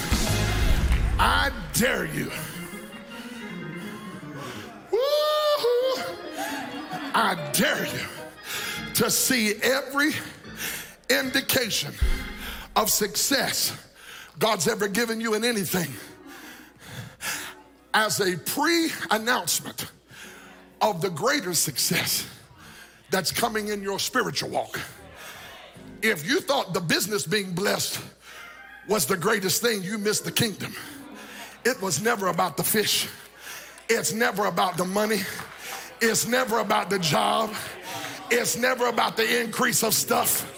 I 1.21 1.51
dare 1.75 2.07
you. 2.07 2.31
Woo-hoo. 4.91 6.03
I 7.15 7.51
dare 7.53 7.87
you 7.87 8.18
to 8.99 9.09
see 9.09 9.55
every 9.63 10.11
indication 11.09 11.95
of 12.75 12.91
success 12.91 13.73
God's 14.41 14.67
ever 14.67 14.89
given 14.89 15.21
you 15.21 15.35
in 15.35 15.45
anything 15.45 15.87
as 17.95 18.19
a 18.19 18.37
pre 18.39 18.91
announcement 19.13 19.93
of 20.81 21.01
the 21.01 21.11
greater 21.11 21.55
success 21.55 22.27
that's 23.11 23.31
coming 23.31 23.69
in 23.69 23.83
your 23.83 24.01
spiritual 24.01 24.51
walk. 24.51 24.81
If 26.03 26.29
you 26.29 26.41
thought 26.41 26.75
the 26.75 26.81
business 26.81 27.25
being 27.25 27.53
blessed 27.53 28.01
was 28.89 29.07
the 29.07 29.17
greatest 29.17 29.63
thing, 29.63 29.81
you 29.85 29.99
missed 29.99 30.25
the 30.25 30.33
kingdom. 30.33 30.75
It 31.65 31.81
was 31.81 32.03
never 32.03 32.27
about 32.27 32.57
the 32.57 32.65
fish, 32.65 33.07
it's 33.89 34.13
never 34.13 34.47
about 34.47 34.77
the 34.77 34.87
money, 34.87 35.21
it's 36.01 36.27
never 36.27 36.59
about 36.59 36.91
the 36.91 36.99
job, 36.99 37.55
it's 38.31 38.57
never 38.57 38.87
about 38.87 39.17
the 39.17 39.41
increase 39.41 39.83
of 39.83 39.95
stuff. 39.95 40.55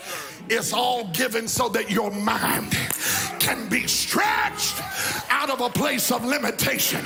It's 0.48 0.72
all 0.72 1.06
given 1.08 1.46
so 1.46 1.68
that 1.70 1.90
your 1.90 2.10
mind 2.10 2.76
can 3.38 3.68
be 3.68 3.86
stretched 3.86 4.80
out 5.30 5.50
of 5.50 5.60
a 5.60 5.70
place 5.70 6.10
of 6.10 6.24
limitation 6.24 7.04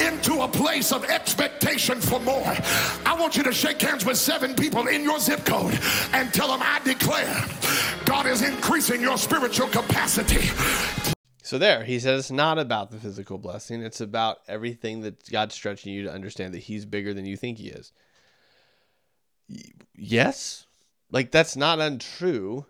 into 0.00 0.42
a 0.42 0.48
place 0.48 0.92
of 0.92 1.04
expectation 1.04 2.00
for 2.00 2.20
more. 2.20 2.54
I 3.06 3.16
want 3.18 3.36
you 3.36 3.42
to 3.44 3.52
shake 3.52 3.80
hands 3.80 4.04
with 4.04 4.18
seven 4.18 4.54
people 4.54 4.86
in 4.88 5.02
your 5.02 5.18
zip 5.18 5.44
code 5.44 5.78
and 6.12 6.32
tell 6.32 6.48
them, 6.48 6.60
I 6.62 6.80
declare, 6.84 7.44
God 8.04 8.26
is 8.26 8.42
increasing 8.42 9.00
your 9.00 9.16
spiritual 9.16 9.68
capacity. 9.68 10.50
So 11.42 11.58
there, 11.58 11.84
he 11.84 11.98
says 11.98 12.20
it's 12.20 12.30
not 12.30 12.58
about 12.58 12.90
the 12.90 12.98
physical 12.98 13.38
blessing. 13.38 13.82
It's 13.82 14.00
about 14.00 14.38
everything 14.46 15.00
that 15.02 15.30
God's 15.30 15.54
stretching 15.54 15.92
you 15.92 16.04
to 16.04 16.12
understand 16.12 16.54
that 16.54 16.60
He's 16.60 16.84
bigger 16.84 17.12
than 17.14 17.26
you 17.26 17.36
think 17.36 17.58
He 17.58 17.68
is. 17.68 17.92
Yes, 19.94 20.66
like 21.10 21.30
that's 21.30 21.56
not 21.56 21.80
untrue. 21.80 22.66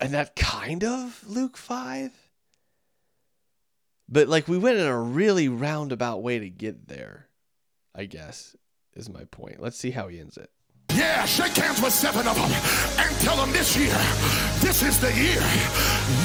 And 0.00 0.12
that 0.12 0.36
kind 0.36 0.84
of 0.84 1.24
Luke 1.26 1.56
5. 1.56 2.12
But 4.08 4.28
like 4.28 4.46
we 4.46 4.58
went 4.58 4.78
in 4.78 4.86
a 4.86 5.00
really 5.00 5.48
roundabout 5.48 6.22
way 6.22 6.38
to 6.38 6.48
get 6.50 6.88
there, 6.88 7.28
I 7.94 8.04
guess, 8.04 8.54
is 8.94 9.08
my 9.08 9.24
point. 9.24 9.60
Let's 9.60 9.78
see 9.78 9.90
how 9.90 10.08
he 10.08 10.20
ends 10.20 10.36
it. 10.36 10.50
Yeah, 10.94 11.24
shake 11.26 11.56
hands 11.56 11.82
with 11.82 11.92
seven 11.92 12.26
of 12.26 12.36
them 12.36 12.50
and 12.98 13.10
tell 13.20 13.36
them 13.36 13.52
this 13.52 13.76
year, 13.76 13.96
this 14.60 14.82
is 14.82 14.98
the 14.98 15.12
year. 15.12 15.42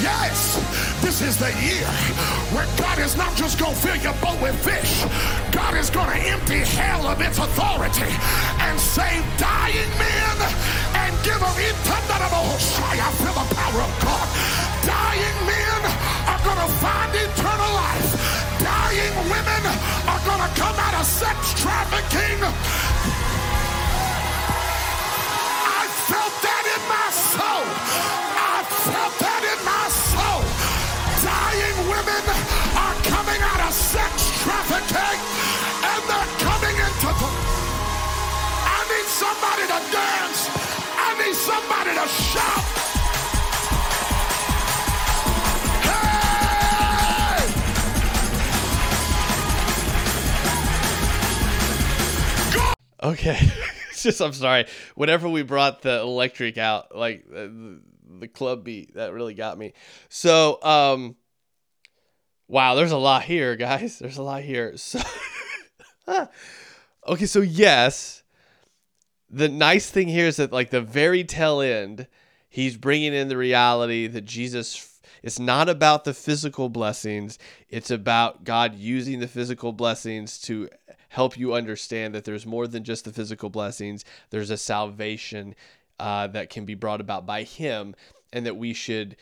Yes, 0.02 0.60
this 1.02 1.22
is 1.22 1.38
the 1.38 1.52
year 1.60 1.88
where 2.54 2.68
God 2.78 3.00
is 3.00 3.18
not 3.18 3.36
just 3.36 3.60
going 3.60 3.74
to 3.74 3.82
fill 3.82 3.98
your 3.98 4.14
boat 4.22 4.40
with 4.42 4.56
fish. 4.64 5.04
God 5.52 5.76
is 5.76 5.90
going 5.90 6.10
to 6.10 6.20
empty 6.28 6.60
hell 6.60 7.06
of 7.08 7.20
its 7.22 7.38
authority 7.38 8.12
and 8.60 8.80
save 8.80 9.26
dying 9.38 9.92
men 10.00 10.38
and 10.96 11.12
give 11.24 11.40
them 11.40 11.58
eternal. 11.58 12.02
I 13.02 13.10
feel 13.18 13.34
the 13.34 13.56
power 13.56 13.82
of 13.82 13.94
God. 14.04 14.28
Dying 14.86 15.38
men 15.50 15.82
are 16.30 16.42
going 16.46 16.62
to 16.62 16.72
find 16.78 17.10
eternal 17.16 17.72
life. 17.74 18.10
Dying 18.62 19.16
women 19.26 19.62
are 20.06 20.22
going 20.22 20.42
to 20.42 20.52
come 20.60 20.76
out 20.78 21.02
of 21.02 21.06
sex 21.06 21.60
trafficking 21.62 23.21
in 26.82 26.88
my 26.90 27.10
soul. 27.12 27.64
I 28.54 28.58
felt 28.86 29.14
that 29.22 29.44
in 29.54 29.60
my 29.66 29.86
soul. 29.90 30.42
Dying 31.22 31.78
women 31.94 32.24
are 32.74 32.98
coming 33.06 33.42
out 33.42 33.62
of 33.68 33.74
sex 33.74 34.14
trafficking 34.42 35.20
and 35.92 36.02
they're 36.10 36.34
coming 36.42 36.76
into 36.88 37.10
the. 37.22 37.30
I 38.66 38.80
need 38.90 39.08
somebody 39.24 39.66
to 39.74 39.80
dance. 39.94 40.42
I 40.98 41.10
need 41.22 41.36
somebody 41.36 41.92
to 42.00 42.08
shout. 42.08 42.68
Okay. 53.04 53.52
just 54.04 54.22
I'm 54.22 54.34
sorry. 54.34 54.66
Whenever 54.96 55.30
we 55.30 55.44
brought 55.44 55.82
the 55.82 56.00
electric 56.00 56.58
out, 56.58 56.96
like 56.96 57.26
uh, 57.32 57.44
the, 57.44 57.82
the 58.20 58.28
club 58.28 58.64
beat, 58.64 58.96
that 58.96 59.14
really 59.14 59.34
got 59.34 59.58
me. 59.58 59.74
So, 60.10 60.62
um, 60.64 61.16
wow, 62.48 62.76
there's 62.76 62.92
a 62.92 62.98
lot 62.98 63.24
here, 63.24 63.56
guys. 63.56 64.00
There's 64.00 64.18
a 64.18 64.24
lot 64.24 64.44
here. 64.44 64.78
So, 64.78 65.00
okay, 67.08 67.26
so 67.26 67.42
yes, 67.42 68.24
the 69.30 69.50
nice 69.50 69.90
thing 69.90 70.08
here 70.08 70.28
is 70.28 70.38
that 70.38 70.52
like 70.52 70.70
the 70.70 70.82
very 70.82 71.24
tail 71.24 71.62
end, 71.62 72.08
he's 72.50 72.78
bringing 72.78 73.14
in 73.14 73.28
the 73.28 73.38
reality 73.38 74.08
that 74.08 74.26
Jesus 74.26 74.88
it's 75.24 75.40
not 75.40 75.70
about 75.70 76.04
the 76.04 76.14
physical 76.14 76.68
blessings, 76.70 77.38
it's 77.70 77.92
about 77.92 78.44
God 78.44 78.76
using 78.76 79.20
the 79.20 79.28
physical 79.28 79.72
blessings 79.72 80.40
to 80.42 80.70
help 81.12 81.38
you 81.38 81.54
understand 81.54 82.16
that 82.16 82.24
there's 82.24 82.46
more 82.46 82.68
than 82.68 82.86
just 82.86 83.04
the 83.04 83.12
physical 83.12 83.50
blessings. 83.50 84.06
There's 84.30 84.50
a 84.50 84.56
salvation 84.56 85.56
uh, 86.00 86.28
that 86.28 86.50
can 86.50 86.64
be 86.64 86.74
brought 86.74 87.02
about 87.02 87.26
by 87.26 87.44
Him, 87.44 87.96
and 88.32 88.46
that 88.46 88.56
we 88.56 88.74
should 88.74 89.18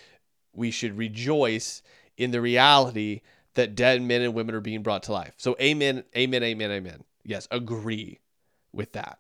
we 0.54 0.70
should 0.72 0.98
rejoice 0.98 1.82
in 2.16 2.32
the 2.32 2.42
reality 2.42 3.22
that 3.56 3.76
dead 3.76 4.02
men 4.02 4.22
and 4.22 4.36
women 4.36 4.54
are 4.54 4.62
being 4.62 4.84
brought 4.84 5.04
to 5.04 5.12
life. 5.12 5.34
So, 5.38 5.56
amen, 5.60 6.04
amen, 6.16 6.44
amen, 6.44 6.72
amen. 6.72 7.04
Yes, 7.24 7.48
agree 7.50 8.20
with 8.72 8.92
that 8.94 9.18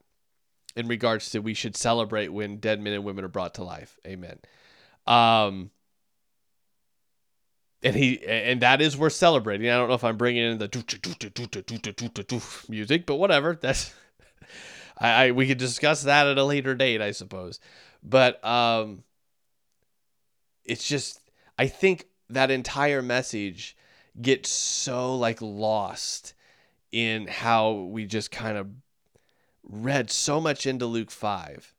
in 0.76 0.88
regards 0.88 1.32
to 1.32 1.40
we 1.40 1.56
should 1.56 1.76
celebrate 1.76 2.30
when 2.30 2.58
dead 2.58 2.80
men 2.80 2.94
and 2.94 3.04
women 3.04 3.26
are 3.26 3.30
brought 3.30 3.56
to 3.56 3.64
life. 3.64 3.98
Amen. 4.06 4.40
Um, 5.08 5.72
and 7.82 7.96
he 7.96 8.26
and 8.26 8.62
that 8.62 8.82
is 8.82 8.98
worth 8.98 9.14
celebrating. 9.14 9.70
I 9.70 9.78
don't 9.78 9.88
know 9.88 9.96
if 9.96 10.04
I'm 10.04 10.18
bringing 10.18 10.44
in 10.44 10.58
the 10.58 10.68
music, 12.68 13.06
but 13.06 13.16
whatever. 13.16 13.58
That's 13.60 13.94
I, 14.98 15.10
I 15.28 15.32
we 15.32 15.48
could 15.48 15.58
discuss 15.58 16.04
that 16.04 16.28
at 16.28 16.38
a 16.38 16.44
later 16.44 16.76
date, 16.76 17.02
I 17.02 17.12
suppose. 17.12 17.60
But 18.04 18.44
um, 18.46 19.04
it's 20.66 20.88
just 20.88 21.20
I 21.58 21.68
think 21.68 22.06
that 22.30 22.52
entire 22.52 23.02
message 23.02 23.78
gets 24.22 24.52
so 24.52 25.16
like 25.16 25.42
lost 25.42 26.34
in 26.92 27.28
how 27.28 27.72
we 27.72 28.06
just 28.06 28.32
kind 28.32 28.58
of 28.58 28.68
read 29.64 30.10
so 30.10 30.42
much 30.42 30.66
into 30.66 30.86
Luke 30.86 31.12
5. 31.12 31.74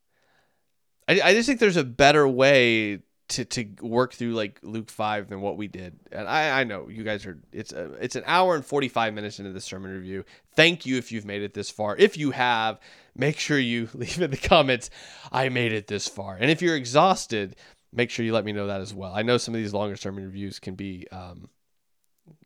I, 1.09 1.21
I 1.21 1.35
just 1.35 1.49
think 1.49 1.61
there's 1.61 1.77
a 1.77 1.85
better 1.85 2.27
way 2.27 3.01
to, 3.31 3.45
to 3.45 3.67
work 3.81 4.13
through 4.13 4.33
like 4.33 4.59
Luke 4.63 4.91
5 4.91 5.29
than 5.29 5.41
what 5.41 5.57
we 5.57 5.69
did. 5.69 5.99
And 6.13 6.29
I, 6.29 6.61
I 6.61 6.65
know 6.65 6.89
you 6.89 7.05
guys 7.05 7.25
are 7.27 7.39
it's 7.53 7.73
a, 7.73 7.93
it's 7.95 8.17
an 8.17 8.25
hour 8.27 8.55
and 8.55 8.65
45 8.65 9.15
minutes 9.15 9.39
into 9.39 9.53
the 9.53 9.61
sermon 9.61 9.93
review. 9.93 10.25
Thank 10.55 10.85
you 10.85 10.99
if 10.99 11.13
you've 11.13 11.25
made 11.25 11.43
it 11.43 11.55
this 11.55 11.71
far. 11.71 11.97
If 11.97 12.17
you 12.17 12.33
have, 12.33 12.81
make 13.17 13.39
sure 13.39 13.59
you 13.59 13.89
leave 13.95 14.21
in 14.21 14.31
the 14.31 14.37
comments 14.37 14.91
I 15.33 15.49
made 15.49 15.73
it 15.73 15.87
this 15.87 16.09
far. 16.09 16.37
And 16.37 16.51
if 16.51 16.61
you're 16.61 16.77
exhausted, 16.77 17.57
make 17.93 18.11
sure 18.11 18.25
you 18.25 18.33
let 18.33 18.45
me 18.45 18.53
know 18.53 18.67
that 18.67 18.81
as 18.81 18.93
well. 18.93 19.13
I 19.15 19.23
know 19.23 19.39
some 19.39 19.55
of 19.55 19.61
these 19.61 19.75
longer 19.75 19.97
sermon 19.97 20.25
reviews 20.25 20.59
can 20.59 20.75
be 20.75 21.07
um, 21.13 21.49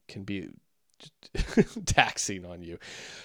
can 0.06 0.24
be 0.24 0.50
taxing 1.86 2.44
on 2.44 2.62
you. 2.62 2.78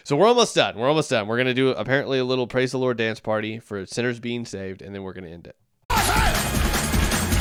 So 0.03 0.15
we're 0.15 0.27
almost 0.27 0.55
done. 0.55 0.77
We're 0.77 0.89
almost 0.89 1.09
done. 1.09 1.27
We're 1.27 1.37
gonna 1.37 1.53
do 1.53 1.69
apparently 1.69 2.19
a 2.19 2.25
little 2.25 2.47
praise 2.47 2.71
the 2.71 2.79
Lord 2.79 2.97
dance 2.97 3.19
party 3.19 3.59
for 3.59 3.85
sinners 3.85 4.19
being 4.21 4.45
saved, 4.45 4.81
and 4.81 4.95
then 4.95 5.03
we're 5.03 5.13
gonna 5.13 5.27
end 5.27 5.47
it. 5.47 6.58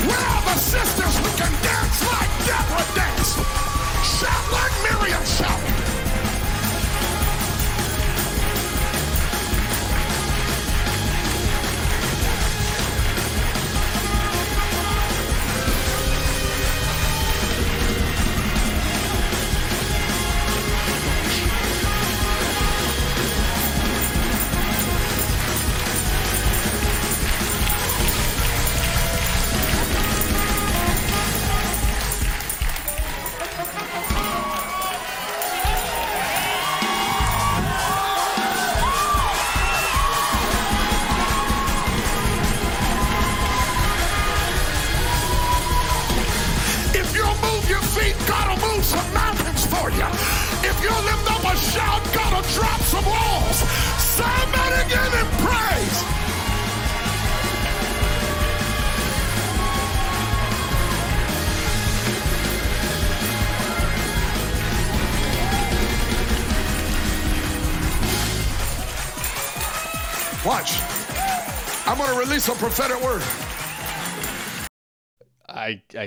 Where 0.08 0.16
are 0.16 0.42
the 0.42 0.58
sisters 0.58 1.18
who 1.18 1.28
can 1.36 1.52
dance 1.62 2.00
like 2.12 2.32
Deborah 2.46 2.88
danced? 2.96 3.36
Shout 4.16 4.44
like 4.52 4.74
Miriam 4.84 5.24
shouted. 5.24 5.87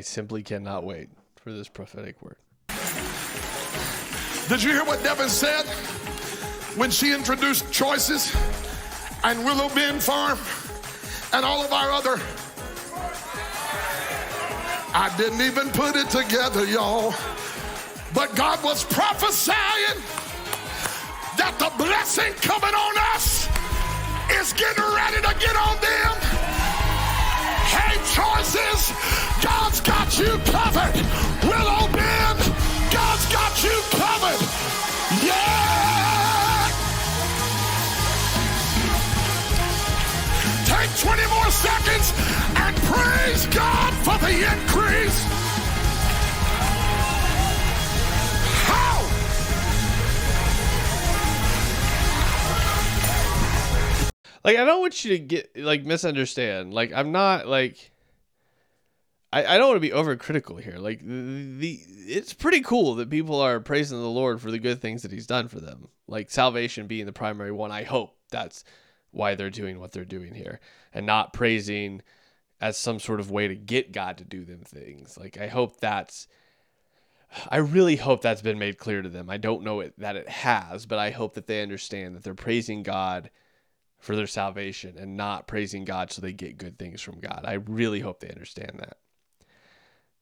I 0.01 0.03
simply 0.03 0.41
cannot 0.41 0.83
wait 0.83 1.09
for 1.35 1.51
this 1.53 1.67
prophetic 1.67 2.19
word. 2.23 2.37
Did 4.49 4.63
you 4.63 4.71
hear 4.71 4.83
what 4.83 5.03
Devin 5.03 5.29
said 5.29 5.63
when 6.75 6.89
she 6.89 7.13
introduced 7.13 7.71
Choices 7.71 8.35
and 9.23 9.45
Willow 9.45 9.69
Bend 9.75 10.01
Farm 10.01 10.39
and 11.33 11.45
all 11.45 11.63
of 11.63 11.71
our 11.71 11.91
other? 11.91 12.19
I 14.95 15.13
didn't 15.17 15.41
even 15.41 15.69
put 15.69 15.95
it 15.95 16.09
together, 16.09 16.65
y'all. 16.65 17.13
But 18.11 18.35
God 18.35 18.63
was 18.63 18.83
prophesying 18.83 20.01
that 21.37 21.53
the 21.59 21.71
blessing 21.77 22.33
coming 22.41 22.73
on 22.73 22.97
us 23.13 23.47
is 24.31 24.51
getting 24.53 24.83
ready 24.83 25.17
to 25.17 25.35
get 25.39 25.55
on 25.55 25.79
them. 25.79 26.50
Hey, 27.71 27.95
choices, 28.15 28.91
God's 29.41 29.79
got 29.81 30.19
you 30.19 30.31
covered. 30.51 30.95
Willow 31.47 31.87
Bend, 31.95 32.39
God's 32.91 33.25
got 33.31 33.63
you 33.63 33.75
covered. 33.91 34.41
Yeah! 35.23 35.61
Take 40.65 40.91
20 40.99 41.27
more 41.27 41.51
seconds 41.51 42.13
and 42.55 42.75
praise 42.91 43.45
God 43.47 43.93
for 44.03 44.17
the 44.25 44.33
increase. 44.51 45.30
Like 54.43 54.57
I 54.57 54.65
don't 54.65 54.81
want 54.81 55.05
you 55.05 55.17
to 55.17 55.19
get 55.19 55.55
like 55.57 55.83
misunderstand. 55.83 56.73
Like 56.73 56.91
I'm 56.93 57.11
not 57.11 57.47
like 57.47 57.91
I, 59.33 59.45
I 59.45 59.57
don't 59.57 59.69
want 59.69 59.81
to 59.81 59.87
be 59.87 59.95
overcritical 59.95 60.61
here. 60.61 60.77
Like 60.77 60.99
the, 60.99 61.57
the 61.57 61.79
it's 62.07 62.33
pretty 62.33 62.61
cool 62.61 62.95
that 62.95 63.09
people 63.09 63.39
are 63.39 63.59
praising 63.59 63.99
the 63.99 64.09
Lord 64.09 64.41
for 64.41 64.51
the 64.51 64.59
good 64.59 64.81
things 64.81 65.03
that 65.03 65.11
He's 65.11 65.27
done 65.27 65.47
for 65.47 65.59
them. 65.59 65.87
Like 66.07 66.29
salvation 66.29 66.87
being 66.87 67.05
the 67.05 67.13
primary 67.13 67.51
one. 67.51 67.71
I 67.71 67.83
hope 67.83 68.17
that's 68.29 68.63
why 69.11 69.35
they're 69.35 69.49
doing 69.49 69.79
what 69.79 69.91
they're 69.91 70.05
doing 70.05 70.33
here, 70.33 70.59
and 70.93 71.05
not 71.05 71.33
praising 71.33 72.01
as 72.59 72.77
some 72.77 72.99
sort 72.99 73.19
of 73.19 73.31
way 73.31 73.47
to 73.47 73.55
get 73.55 73.91
God 73.91 74.17
to 74.17 74.23
do 74.23 74.43
them 74.43 74.61
things. 74.61 75.17
Like 75.17 75.37
I 75.39 75.47
hope 75.47 75.79
that's. 75.79 76.27
I 77.49 77.57
really 77.57 77.95
hope 77.95 78.21
that's 78.21 78.41
been 78.41 78.59
made 78.59 78.77
clear 78.77 79.01
to 79.01 79.07
them. 79.07 79.29
I 79.29 79.37
don't 79.37 79.63
know 79.63 79.79
it, 79.79 79.93
that 79.99 80.17
it 80.17 80.27
has, 80.27 80.85
but 80.85 80.99
I 80.99 81.11
hope 81.11 81.35
that 81.35 81.47
they 81.47 81.61
understand 81.61 82.13
that 82.13 82.23
they're 82.25 82.33
praising 82.33 82.83
God 82.83 83.29
for 84.01 84.15
their 84.15 84.27
salvation 84.27 84.97
and 84.97 85.15
not 85.15 85.47
praising 85.47 85.85
God 85.85 86.11
so 86.11 86.21
they 86.21 86.33
get 86.33 86.57
good 86.57 86.77
things 86.77 87.01
from 87.01 87.19
God. 87.19 87.43
I 87.45 87.53
really 87.53 88.01
hope 88.01 88.19
they 88.19 88.29
understand 88.29 88.73
that. 88.79 88.97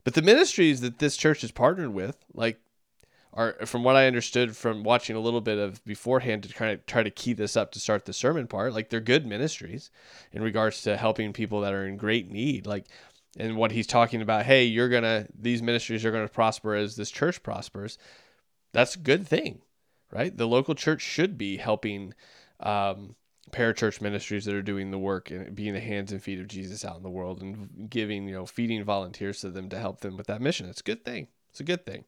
But 0.04 0.14
the 0.14 0.22
ministries 0.22 0.82
that 0.82 1.00
this 1.00 1.18
church 1.18 1.44
is 1.44 1.52
partnered 1.52 1.94
with, 1.94 2.18
like, 2.34 2.60
are 3.34 3.54
from 3.66 3.84
what 3.84 3.96
I 3.96 4.08
understood 4.08 4.58
from 4.58 4.84
watching 4.84 5.16
a 5.16 5.20
little 5.20 5.42
bit 5.42 5.58
of 5.58 5.84
beforehand 5.86 6.44
to 6.44 6.54
kind 6.54 6.74
of 6.74 6.86
try 6.86 7.04
to 7.04 7.12
key 7.12 7.34
this 7.34 7.56
up 7.56 7.72
to 7.72 7.80
start 7.80 8.06
the 8.06 8.14
sermon 8.14 8.48
part, 8.48 8.74
like 8.74 8.90
they're 8.90 9.00
good 9.00 9.26
ministries 9.26 9.92
in 10.32 10.42
regards 10.42 10.82
to 10.84 10.98
helping 10.98 11.32
people 11.32 11.62
that 11.62 11.74
are 11.74 11.86
in 11.86 11.96
great 11.96 12.30
need. 12.32 12.66
Like, 12.66 12.88
and 13.38 13.56
what 13.56 13.72
he's 13.72 13.86
talking 13.86 14.22
about, 14.22 14.46
hey, 14.46 14.64
you're 14.66 14.90
gonna 14.90 15.28
these 15.38 15.62
ministries 15.62 16.04
are 16.04 16.12
gonna 16.12 16.28
prosper 16.28 16.74
as 16.74 16.96
this 16.96 17.12
church 17.12 17.44
prospers. 17.44 18.00
That's 18.74 18.96
a 18.96 19.00
good 19.00 19.28
thing, 19.28 19.62
right? 20.12 20.36
The 20.36 20.48
local 20.48 20.74
church 20.74 21.02
should 21.02 21.38
be 21.38 21.58
helping 21.58 22.16
um, 22.60 23.16
parachurch 23.52 24.02
ministries 24.02 24.46
that 24.46 24.56
are 24.56 24.62
doing 24.62 24.92
the 24.92 25.00
work 25.00 25.32
and 25.32 25.56
being 25.56 25.74
the 25.74 25.80
hands 25.80 26.12
and 26.12 26.22
feet 26.22 26.40
of 26.40 26.48
Jesus 26.48 26.86
out 26.86 26.98
in 26.98 27.04
the 27.04 27.10
world 27.10 27.42
and 27.42 27.90
giving, 27.90 28.28
you 28.28 28.34
know, 28.34 28.46
feeding 28.46 28.84
volunteers 28.84 29.42
to 29.42 29.50
them 29.50 29.70
to 29.70 29.80
help 29.80 30.02
them 30.02 30.18
with 30.18 30.28
that 30.28 30.42
mission. 30.42 30.70
It's 30.70 30.82
a 30.82 30.84
good 30.84 31.04
thing. 31.04 31.28
It's 31.50 31.60
a 31.60 31.64
good 31.64 31.86
thing. 31.86 32.06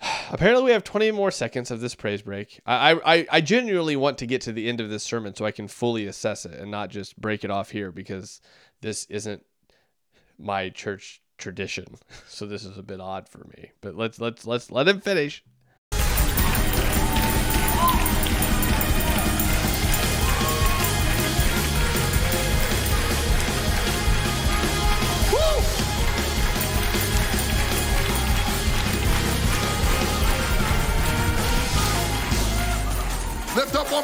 Apparently, 0.30 0.64
we 0.64 0.72
have 0.72 0.84
20 0.84 1.10
more 1.12 1.30
seconds 1.30 1.70
of 1.70 1.80
this 1.80 1.94
praise 1.94 2.22
break. 2.22 2.60
I, 2.66 2.92
I, 3.04 3.26
I 3.30 3.40
genuinely 3.40 3.96
want 3.96 4.18
to 4.18 4.26
get 4.26 4.42
to 4.42 4.52
the 4.52 4.68
end 4.68 4.80
of 4.80 4.90
this 4.90 5.02
sermon 5.02 5.34
so 5.34 5.44
I 5.44 5.50
can 5.50 5.68
fully 5.68 6.06
assess 6.06 6.44
it 6.46 6.58
and 6.58 6.70
not 6.70 6.90
just 6.90 7.20
break 7.20 7.44
it 7.44 7.50
off 7.50 7.70
here 7.70 7.90
because 7.90 8.40
this 8.80 9.06
isn't 9.06 9.44
my 10.38 10.68
church 10.70 11.22
tradition. 11.38 11.96
So 12.26 12.46
this 12.46 12.64
is 12.64 12.76
a 12.78 12.82
bit 12.82 13.00
odd 13.00 13.28
for 13.28 13.46
me. 13.56 13.70
But 13.80 13.94
let's 13.94 14.18
let's 14.18 14.44
let's 14.44 14.70
let 14.72 14.88
him 14.88 15.00
finish. 15.00 15.44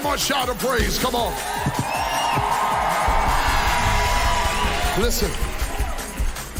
One 0.02 0.12
more 0.12 0.18
shout 0.18 0.48
of 0.48 0.58
praise. 0.58 0.98
Come 0.98 1.14
on. 1.14 1.32
Listen, 4.98 5.30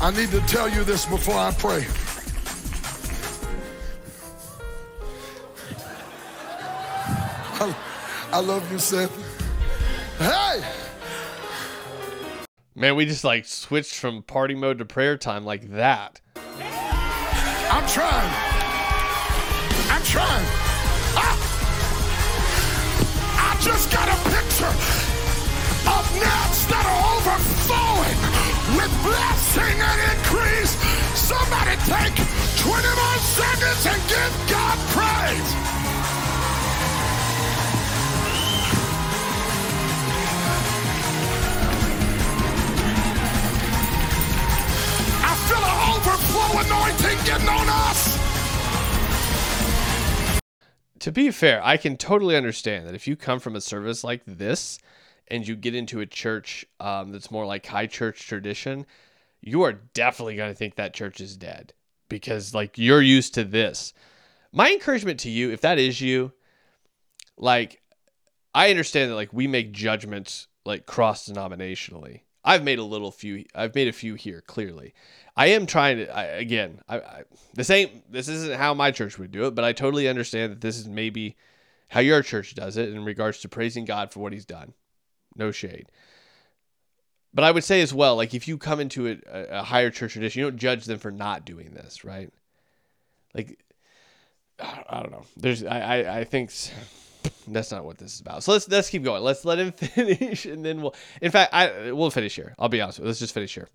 I 0.03 0.11
need 0.15 0.31
to 0.31 0.41
tell 0.43 0.69
you 0.69 0.85
this 0.85 1.07
before 1.07 1.37
I 1.37 1.51
pray. 1.53 1.87
I, 7.63 7.77
I 8.33 8.41
love 8.41 8.71
you, 8.71 8.79
Seth. 8.79 9.11
Hey! 10.19 10.63
Man, 12.75 12.95
we 12.95 13.07
just 13.07 13.25
like 13.25 13.47
switched 13.47 13.95
from 13.95 14.23
party 14.23 14.55
mode 14.55 14.79
to 14.79 14.85
prayer 14.85 15.17
time 15.17 15.45
like 15.47 15.71
that. 15.71 16.21
I'm 16.37 17.87
trying. 17.89 18.35
I'm 19.91 20.03
trying. 20.03 20.70
Just 23.61 23.93
got 23.93 24.09
a 24.09 24.17
picture 24.31 24.73
of 25.85 26.05
nets 26.17 26.65
that 26.73 26.81
are 26.81 27.03
overflowing 27.21 28.19
with 28.73 28.93
blessing 29.05 29.77
and 29.77 29.99
increase. 30.17 30.73
Somebody 31.13 31.77
take 31.85 32.17
20 32.57 32.89
more 32.97 33.21
seconds 33.21 33.85
and 33.85 34.01
give 34.09 34.33
God 34.49 34.77
praise. 34.97 35.51
I 45.21 45.33
feel 45.45 45.65
an 45.69 45.79
overflow 46.01 46.51
anointing 46.65 47.25
getting 47.27 47.49
on 47.49 47.69
us. 47.69 48.20
To 51.01 51.13
be 51.13 51.31
fair, 51.31 51.65
I 51.65 51.79
can 51.79 51.97
totally 51.97 52.37
understand 52.37 52.87
that 52.87 52.95
if 52.95 53.09
you 53.09 53.17
come 53.17 53.41
from 53.41 53.57
a 53.57 53.61
service 53.61 54.05
like 54.05 54.23
this 54.27 54.79
and 55.29 55.47
you 55.47 55.57
get 55.57 55.75
into 55.75 56.01
a 56.01 56.07
church 56.07 56.67
um, 56.79 57.11
that's 57.11 57.31
more 57.31 57.47
like 57.47 57.67
high 57.67 57.87
church 57.87 58.27
tradition, 58.27 58.85
you 59.41 59.63
are 59.63 59.73
definitely 59.73 60.37
going 60.37 60.51
to 60.51 60.55
think 60.55 60.75
that 60.75 60.93
church 60.93 61.21
is 61.21 61.37
dead 61.37 61.73
because 62.11 62.55
like 62.55 62.77
you're 62.77 63.01
used 63.01 63.33
to 63.35 63.45
this. 63.45 63.95
My 64.53 64.71
encouragement 64.71 65.21
to 65.21 65.31
you, 65.31 65.51
if 65.51 65.63
that 65.63 65.79
is 65.79 66.03
you, 66.03 66.33
like 67.39 67.81
I 68.55 68.69
understand 68.69 69.11
that 69.11 69.17
like 69.17 69.33
we 69.33 69.47
make 69.47 69.73
judgments 69.73 70.49
like 70.67 70.85
cross 70.85 71.29
denominationally. 71.29 72.23
I've 72.45 72.65
made 72.65 72.79
a 72.79 72.85
little 72.85 73.11
few. 73.11 73.45
I've 73.55 73.75
made 73.75 73.89
a 73.89 73.93
few 73.93 74.15
here 74.15 74.41
clearly. 74.41 74.95
I 75.37 75.49
am 75.49 75.67
trying 75.67 75.99
to 75.99 76.17
I, 76.17 76.25
again. 76.25 76.81
I, 76.89 76.99
I 76.99 77.23
this 77.55 77.71
ain't 77.71 78.11
this 78.11 78.29
isn't 78.29 78.57
how 78.57 78.75
my 78.75 78.91
church 78.91 79.19
would 79.19 79.31
do 79.31 79.47
it, 79.47 79.55
but 79.55 79.65
I 79.65 79.73
totally 79.73 80.09
understand 80.09 80.53
that 80.53 80.61
this 80.61 80.79
is 80.79 80.89
maybe 80.89 81.37
how 81.89 82.01
your 82.01 82.23
church 82.23 82.55
does 82.55 82.77
it 82.77 82.89
in 82.89 83.05
regards 83.05 83.41
to 83.41 83.49
praising 83.49 83.85
God 83.85 84.13
for 84.13 84.21
what 84.21 84.33
He's 84.33 84.47
done. 84.47 84.73
No 85.37 85.51
shade. 85.51 85.87
But 87.33 87.45
I 87.45 87.51
would 87.51 87.65
say 87.65 87.81
as 87.81 87.95
well, 87.95 88.17
like 88.17 88.35
if 88.35 88.49
you 88.49 88.59
come 88.59 88.81
into 88.81 89.07
a, 89.09 89.61
a 89.61 89.63
higher 89.63 89.91
church 89.91 90.13
tradition, 90.13 90.41
you 90.41 90.51
don't 90.51 90.59
judge 90.59 90.85
them 90.87 90.99
for 90.99 91.11
not 91.11 91.45
doing 91.45 91.73
this, 91.75 92.05
right? 92.05 92.33
Like 93.35 93.63
I 94.59 95.01
don't 95.01 95.13
know. 95.13 95.25
There's 95.37 95.63
I 95.65 95.81
I, 95.81 96.19
I 96.21 96.25
think 96.25 96.53
that's 97.49 97.71
not 97.71 97.85
what 97.85 97.99
this 97.99 98.15
is 98.15 98.21
about. 98.21 98.43
So 98.43 98.53
let's 98.53 98.69
let's 98.69 98.91
keep 98.91 99.03
going. 99.03 99.23
Let's 99.23 99.45
let 99.45 99.59
him 99.59 99.73
finish, 99.73 100.47
and 100.47 100.65
then 100.65 100.83
we'll. 100.83 100.95
In 101.21 101.31
fact, 101.31 101.53
I 101.53 101.93
we'll 101.93 102.11
finish 102.11 102.35
here. 102.35 102.55
I'll 102.59 102.69
be 102.69 102.81
honest. 102.81 102.99
With 102.99 103.05
you. 103.05 103.09
Let's 103.09 103.21
just 103.21 103.35
finish 103.35 103.55
here. 103.55 103.69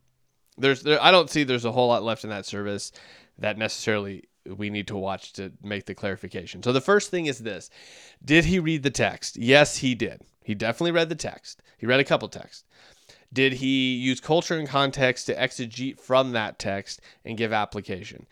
There's 0.58 0.84
there. 0.84 1.02
I 1.04 1.12
don't 1.12 1.30
see 1.30 1.44
there's 1.44 1.66
a 1.66 1.72
whole 1.72 1.90
lot 1.90 2.04
left 2.04 2.24
in 2.24 2.30
that 2.30 2.46
service 2.46 2.92
that 3.38 3.58
necessarily 3.58 4.26
we 4.46 4.70
need 4.70 4.88
to 4.88 4.96
watch 4.96 5.34
to 5.34 5.52
make 5.64 5.86
the 5.86 5.96
clarification. 5.96 6.64
So 6.64 6.72
the 6.72 6.82
first 6.82 7.12
thing 7.12 7.26
is 7.26 7.40
this: 7.40 7.70
Did 8.24 8.46
he 8.46 8.60
read 8.60 8.84
the 8.84 8.92
text? 8.92 9.38
Yes, 9.38 9.78
he 9.78 9.96
did. 9.96 10.22
He 10.44 10.56
definitely 10.56 10.92
read 10.92 11.10
the 11.10 11.16
text. 11.16 11.62
He 11.78 11.86
read 11.86 12.00
a 12.00 12.06
couple 12.06 12.28
texts. 12.30 12.64
Did 13.34 13.54
he 13.54 13.96
use 13.96 14.22
culture 14.22 14.58
and 14.58 14.68
context 14.68 15.26
to 15.26 15.36
exegete 15.36 16.00
from 16.00 16.32
that 16.32 16.58
text 16.58 17.02
and 17.26 17.38
give 17.38 17.52
application? 17.52 18.28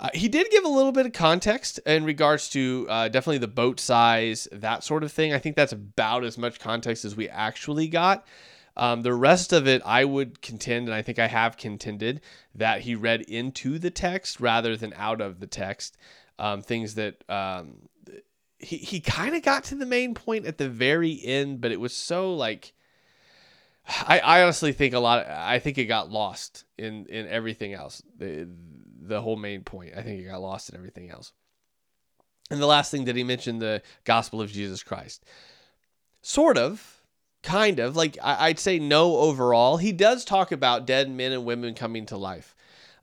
Uh, 0.00 0.08
he 0.14 0.28
did 0.28 0.50
give 0.50 0.64
a 0.64 0.68
little 0.68 0.92
bit 0.92 1.04
of 1.04 1.12
context 1.12 1.78
in 1.84 2.04
regards 2.04 2.48
to 2.48 2.86
uh, 2.88 3.08
definitely 3.08 3.36
the 3.36 3.46
boat 3.46 3.78
size, 3.78 4.48
that 4.50 4.82
sort 4.82 5.04
of 5.04 5.12
thing. 5.12 5.34
I 5.34 5.38
think 5.38 5.56
that's 5.56 5.74
about 5.74 6.24
as 6.24 6.38
much 6.38 6.58
context 6.58 7.04
as 7.04 7.14
we 7.14 7.28
actually 7.28 7.86
got. 7.86 8.26
Um, 8.78 9.02
the 9.02 9.12
rest 9.12 9.52
of 9.52 9.68
it, 9.68 9.82
I 9.84 10.06
would 10.06 10.40
contend, 10.40 10.88
and 10.88 10.94
I 10.94 11.02
think 11.02 11.18
I 11.18 11.26
have 11.26 11.58
contended, 11.58 12.22
that 12.54 12.80
he 12.80 12.94
read 12.94 13.20
into 13.22 13.78
the 13.78 13.90
text 13.90 14.40
rather 14.40 14.74
than 14.74 14.94
out 14.96 15.20
of 15.20 15.38
the 15.38 15.46
text. 15.46 15.98
Um, 16.38 16.62
things 16.62 16.94
that 16.94 17.22
um, 17.28 17.90
he, 18.58 18.78
he 18.78 19.00
kind 19.00 19.34
of 19.34 19.42
got 19.42 19.64
to 19.64 19.74
the 19.74 19.84
main 19.84 20.14
point 20.14 20.46
at 20.46 20.56
the 20.56 20.70
very 20.70 21.20
end, 21.22 21.60
but 21.60 21.72
it 21.72 21.80
was 21.80 21.94
so 21.94 22.34
like. 22.34 22.72
I, 23.86 24.20
I 24.20 24.42
honestly 24.42 24.72
think 24.72 24.94
a 24.94 24.98
lot. 24.98 25.24
Of, 25.26 25.26
I 25.30 25.58
think 25.58 25.76
it 25.76 25.86
got 25.86 26.10
lost 26.10 26.64
in 26.78 27.06
in 27.06 27.26
everything 27.26 27.74
else. 27.74 28.02
The, 28.16 28.48
the 29.00 29.20
whole 29.20 29.36
main 29.36 29.62
point. 29.62 29.94
I 29.96 30.02
think 30.02 30.20
it 30.20 30.28
got 30.28 30.42
lost 30.42 30.70
in 30.70 30.76
everything 30.76 31.10
else. 31.10 31.32
And 32.50 32.60
the 32.60 32.66
last 32.66 32.90
thing 32.90 33.04
that 33.04 33.16
he 33.16 33.24
mentioned 33.24 33.62
the 33.62 33.82
gospel 34.04 34.40
of 34.40 34.50
Jesus 34.50 34.82
Christ. 34.82 35.24
Sort 36.22 36.58
of, 36.58 37.00
kind 37.42 37.78
of. 37.78 37.96
Like 37.96 38.18
I'd 38.22 38.58
say 38.58 38.78
no 38.78 39.16
overall. 39.16 39.76
He 39.76 39.92
does 39.92 40.24
talk 40.24 40.52
about 40.52 40.86
dead 40.86 41.10
men 41.10 41.32
and 41.32 41.44
women 41.44 41.74
coming 41.74 42.06
to 42.06 42.16
life. 42.16 42.54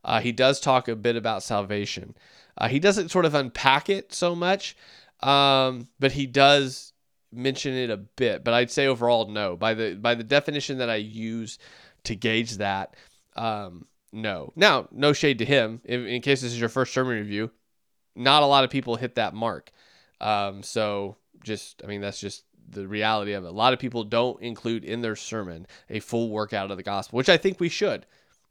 Uh, 0.04 0.20
he 0.20 0.32
does 0.32 0.60
talk 0.60 0.88
a 0.88 0.96
bit 0.96 1.16
about 1.16 1.42
salvation. 1.42 2.14
Uh, 2.56 2.68
he 2.68 2.78
doesn't 2.78 3.10
sort 3.10 3.24
of 3.24 3.34
unpack 3.34 3.88
it 3.88 4.12
so 4.12 4.34
much, 4.34 4.76
um, 5.20 5.88
but 5.98 6.12
he 6.12 6.26
does 6.26 6.92
mention 7.32 7.74
it 7.74 7.90
a 7.90 7.96
bit. 7.96 8.44
But 8.44 8.54
I'd 8.54 8.70
say 8.70 8.86
overall 8.86 9.28
no. 9.28 9.56
By 9.56 9.74
the 9.74 9.94
by 9.94 10.14
the 10.14 10.24
definition 10.24 10.78
that 10.78 10.90
I 10.90 10.96
use 10.96 11.58
to 12.04 12.14
gauge 12.14 12.58
that, 12.58 12.94
um, 13.36 13.86
no. 14.12 14.52
Now, 14.56 14.88
no 14.90 15.12
shade 15.12 15.38
to 15.38 15.44
him. 15.44 15.80
In, 15.84 16.06
in, 16.06 16.22
case 16.22 16.40
this 16.40 16.52
is 16.52 16.60
your 16.60 16.68
first 16.68 16.92
sermon 16.92 17.16
review, 17.16 17.50
not 18.16 18.42
a 18.42 18.46
lot 18.46 18.64
of 18.64 18.70
people 18.70 18.96
hit 18.96 19.16
that 19.16 19.34
mark. 19.34 19.70
Um, 20.20 20.62
so 20.62 21.16
just, 21.42 21.82
I 21.84 21.86
mean, 21.86 22.00
that's 22.00 22.20
just 22.20 22.44
the 22.70 22.86
reality 22.86 23.32
of 23.32 23.44
it. 23.44 23.48
A 23.48 23.52
lot 23.52 23.72
of 23.72 23.78
people 23.78 24.04
don't 24.04 24.40
include 24.42 24.84
in 24.84 25.00
their 25.00 25.16
sermon 25.16 25.66
a 25.88 26.00
full 26.00 26.30
workout 26.30 26.70
of 26.70 26.76
the 26.76 26.82
gospel, 26.82 27.16
which 27.16 27.28
I 27.28 27.36
think 27.36 27.60
we 27.60 27.68
should. 27.68 28.06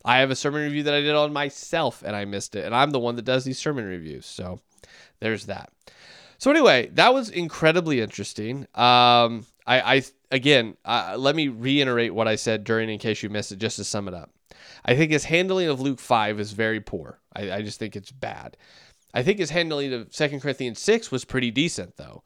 I 0.05 0.19
have 0.19 0.31
a 0.31 0.35
sermon 0.35 0.63
review 0.63 0.83
that 0.83 0.93
I 0.93 1.01
did 1.01 1.15
on 1.15 1.33
myself 1.33 2.03
and 2.05 2.15
I 2.15 2.25
missed 2.25 2.55
it. 2.55 2.65
And 2.65 2.73
I'm 2.73 2.91
the 2.91 2.99
one 2.99 3.15
that 3.17 3.25
does 3.25 3.43
these 3.43 3.59
sermon 3.59 3.85
reviews. 3.85 4.25
So 4.25 4.61
there's 5.19 5.47
that. 5.47 5.71
So 6.37 6.51
anyway, 6.51 6.89
that 6.93 7.13
was 7.13 7.29
incredibly 7.29 7.99
interesting. 7.99 8.67
Um, 8.75 9.45
I, 9.65 9.95
I 9.95 10.03
again, 10.31 10.77
uh, 10.85 11.15
let 11.17 11.35
me 11.35 11.47
reiterate 11.47 12.13
what 12.13 12.27
I 12.27 12.35
said 12.35 12.63
during, 12.63 12.89
in 12.89 12.99
case 12.99 13.23
you 13.23 13.29
missed 13.29 13.51
it, 13.51 13.57
just 13.57 13.77
to 13.77 13.83
sum 13.83 14.07
it 14.07 14.13
up. 14.13 14.29
I 14.85 14.95
think 14.95 15.11
his 15.11 15.25
handling 15.25 15.67
of 15.67 15.81
Luke 15.81 15.99
5 15.99 16.39
is 16.39 16.51
very 16.53 16.79
poor. 16.79 17.19
I, 17.35 17.51
I 17.51 17.61
just 17.61 17.79
think 17.79 17.95
it's 17.95 18.11
bad. 18.11 18.57
I 19.13 19.23
think 19.23 19.39
his 19.39 19.49
handling 19.49 19.93
of 19.93 20.11
2 20.11 20.39
Corinthians 20.39 20.79
6 20.79 21.11
was 21.11 21.25
pretty 21.25 21.51
decent, 21.51 21.97
though. 21.97 22.23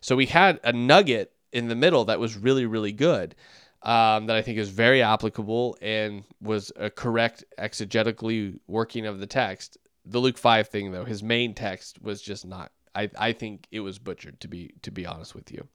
So 0.00 0.16
we 0.16 0.26
had 0.26 0.60
a 0.62 0.72
nugget 0.72 1.32
in 1.52 1.68
the 1.68 1.74
middle 1.74 2.04
that 2.06 2.20
was 2.20 2.36
really, 2.36 2.66
really 2.66 2.92
good. 2.92 3.34
Um, 3.82 4.26
that 4.26 4.36
I 4.36 4.42
think 4.42 4.58
is 4.58 4.70
very 4.70 5.00
applicable 5.00 5.76
and 5.80 6.24
was 6.40 6.72
a 6.76 6.90
correct 6.90 7.44
exegetically 7.56 8.58
working 8.66 9.06
of 9.06 9.20
the 9.20 9.26
text. 9.26 9.76
The 10.04 10.18
Luke 10.18 10.38
5 10.38 10.68
thing, 10.68 10.90
though, 10.90 11.04
his 11.04 11.22
main 11.22 11.54
text 11.54 12.02
was 12.02 12.20
just 12.20 12.44
not. 12.44 12.72
I, 12.96 13.10
I 13.16 13.32
think 13.32 13.68
it 13.70 13.80
was 13.80 13.98
butchered 13.98 14.40
to 14.40 14.48
be 14.48 14.72
to 14.82 14.90
be 14.90 15.06
honest 15.06 15.34
with 15.34 15.52
you. 15.52 15.68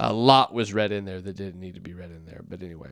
A 0.00 0.12
lot 0.12 0.54
was 0.54 0.72
read 0.72 0.92
in 0.92 1.04
there 1.04 1.20
that 1.20 1.36
didn't 1.36 1.60
need 1.60 1.74
to 1.74 1.80
be 1.80 1.92
read 1.92 2.12
in 2.12 2.24
there. 2.24 2.40
But 2.48 2.62
anyway, 2.62 2.90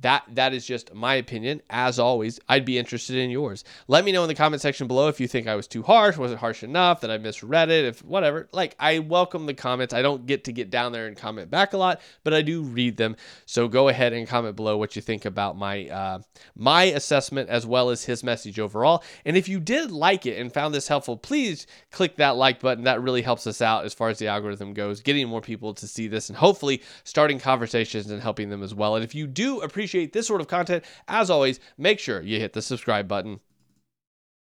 that 0.00 0.24
that 0.32 0.52
is 0.52 0.66
just 0.66 0.92
my 0.92 1.14
opinion. 1.14 1.62
As 1.70 2.00
always, 2.00 2.40
I'd 2.48 2.64
be 2.64 2.78
interested 2.78 3.16
in 3.16 3.30
yours. 3.30 3.62
Let 3.86 4.04
me 4.04 4.10
know 4.10 4.22
in 4.22 4.28
the 4.28 4.34
comment 4.34 4.60
section 4.60 4.88
below 4.88 5.08
if 5.08 5.20
you 5.20 5.28
think 5.28 5.46
I 5.46 5.54
was 5.54 5.68
too 5.68 5.84
harsh, 5.84 6.16
was 6.16 6.32
it 6.32 6.38
harsh 6.38 6.64
enough 6.64 7.00
that 7.02 7.12
I 7.12 7.18
misread 7.18 7.70
it, 7.70 7.84
if 7.84 8.04
whatever. 8.04 8.48
Like 8.52 8.74
I 8.80 8.98
welcome 8.98 9.46
the 9.46 9.54
comments. 9.54 9.94
I 9.94 10.02
don't 10.02 10.26
get 10.26 10.44
to 10.44 10.52
get 10.52 10.68
down 10.68 10.90
there 10.90 11.06
and 11.06 11.16
comment 11.16 11.48
back 11.48 11.74
a 11.74 11.78
lot, 11.78 12.00
but 12.24 12.34
I 12.34 12.42
do 12.42 12.62
read 12.62 12.96
them. 12.96 13.14
So 13.46 13.68
go 13.68 13.88
ahead 13.88 14.12
and 14.12 14.26
comment 14.26 14.56
below 14.56 14.76
what 14.76 14.96
you 14.96 15.02
think 15.02 15.24
about 15.26 15.56
my 15.56 15.88
uh, 15.88 16.18
my 16.56 16.84
assessment 16.84 17.48
as 17.50 17.66
well 17.66 17.90
as 17.90 18.04
his 18.04 18.24
message 18.24 18.58
overall. 18.58 19.04
And 19.24 19.36
if 19.36 19.48
you 19.48 19.60
did 19.60 19.92
like 19.92 20.26
it 20.26 20.40
and 20.40 20.52
found 20.52 20.74
this 20.74 20.88
helpful, 20.88 21.16
please 21.16 21.68
click 21.92 22.16
that 22.16 22.36
like 22.36 22.58
button. 22.58 22.84
That 22.84 23.00
really 23.00 23.22
helps 23.22 23.46
us 23.46 23.62
out 23.62 23.84
as 23.84 23.94
far 23.94 24.08
as 24.08 24.18
the 24.18 24.26
algorithm 24.26 24.74
goes, 24.74 25.00
getting 25.00 25.28
more 25.28 25.40
people 25.40 25.72
to 25.74 25.86
see 25.86 26.08
this 26.08 26.28
and 26.28 26.36
hopefully 26.48 26.80
starting 27.04 27.38
conversations 27.38 28.10
and 28.10 28.22
helping 28.22 28.48
them 28.48 28.62
as 28.62 28.74
well. 28.74 28.96
And 28.96 29.04
if 29.04 29.14
you 29.14 29.26
do 29.26 29.60
appreciate 29.60 30.14
this 30.14 30.26
sort 30.26 30.40
of 30.40 30.48
content, 30.48 30.82
as 31.06 31.28
always, 31.28 31.60
make 31.76 31.98
sure 31.98 32.22
you 32.22 32.40
hit 32.40 32.54
the 32.54 32.62
subscribe 32.62 33.06
button. 33.06 33.40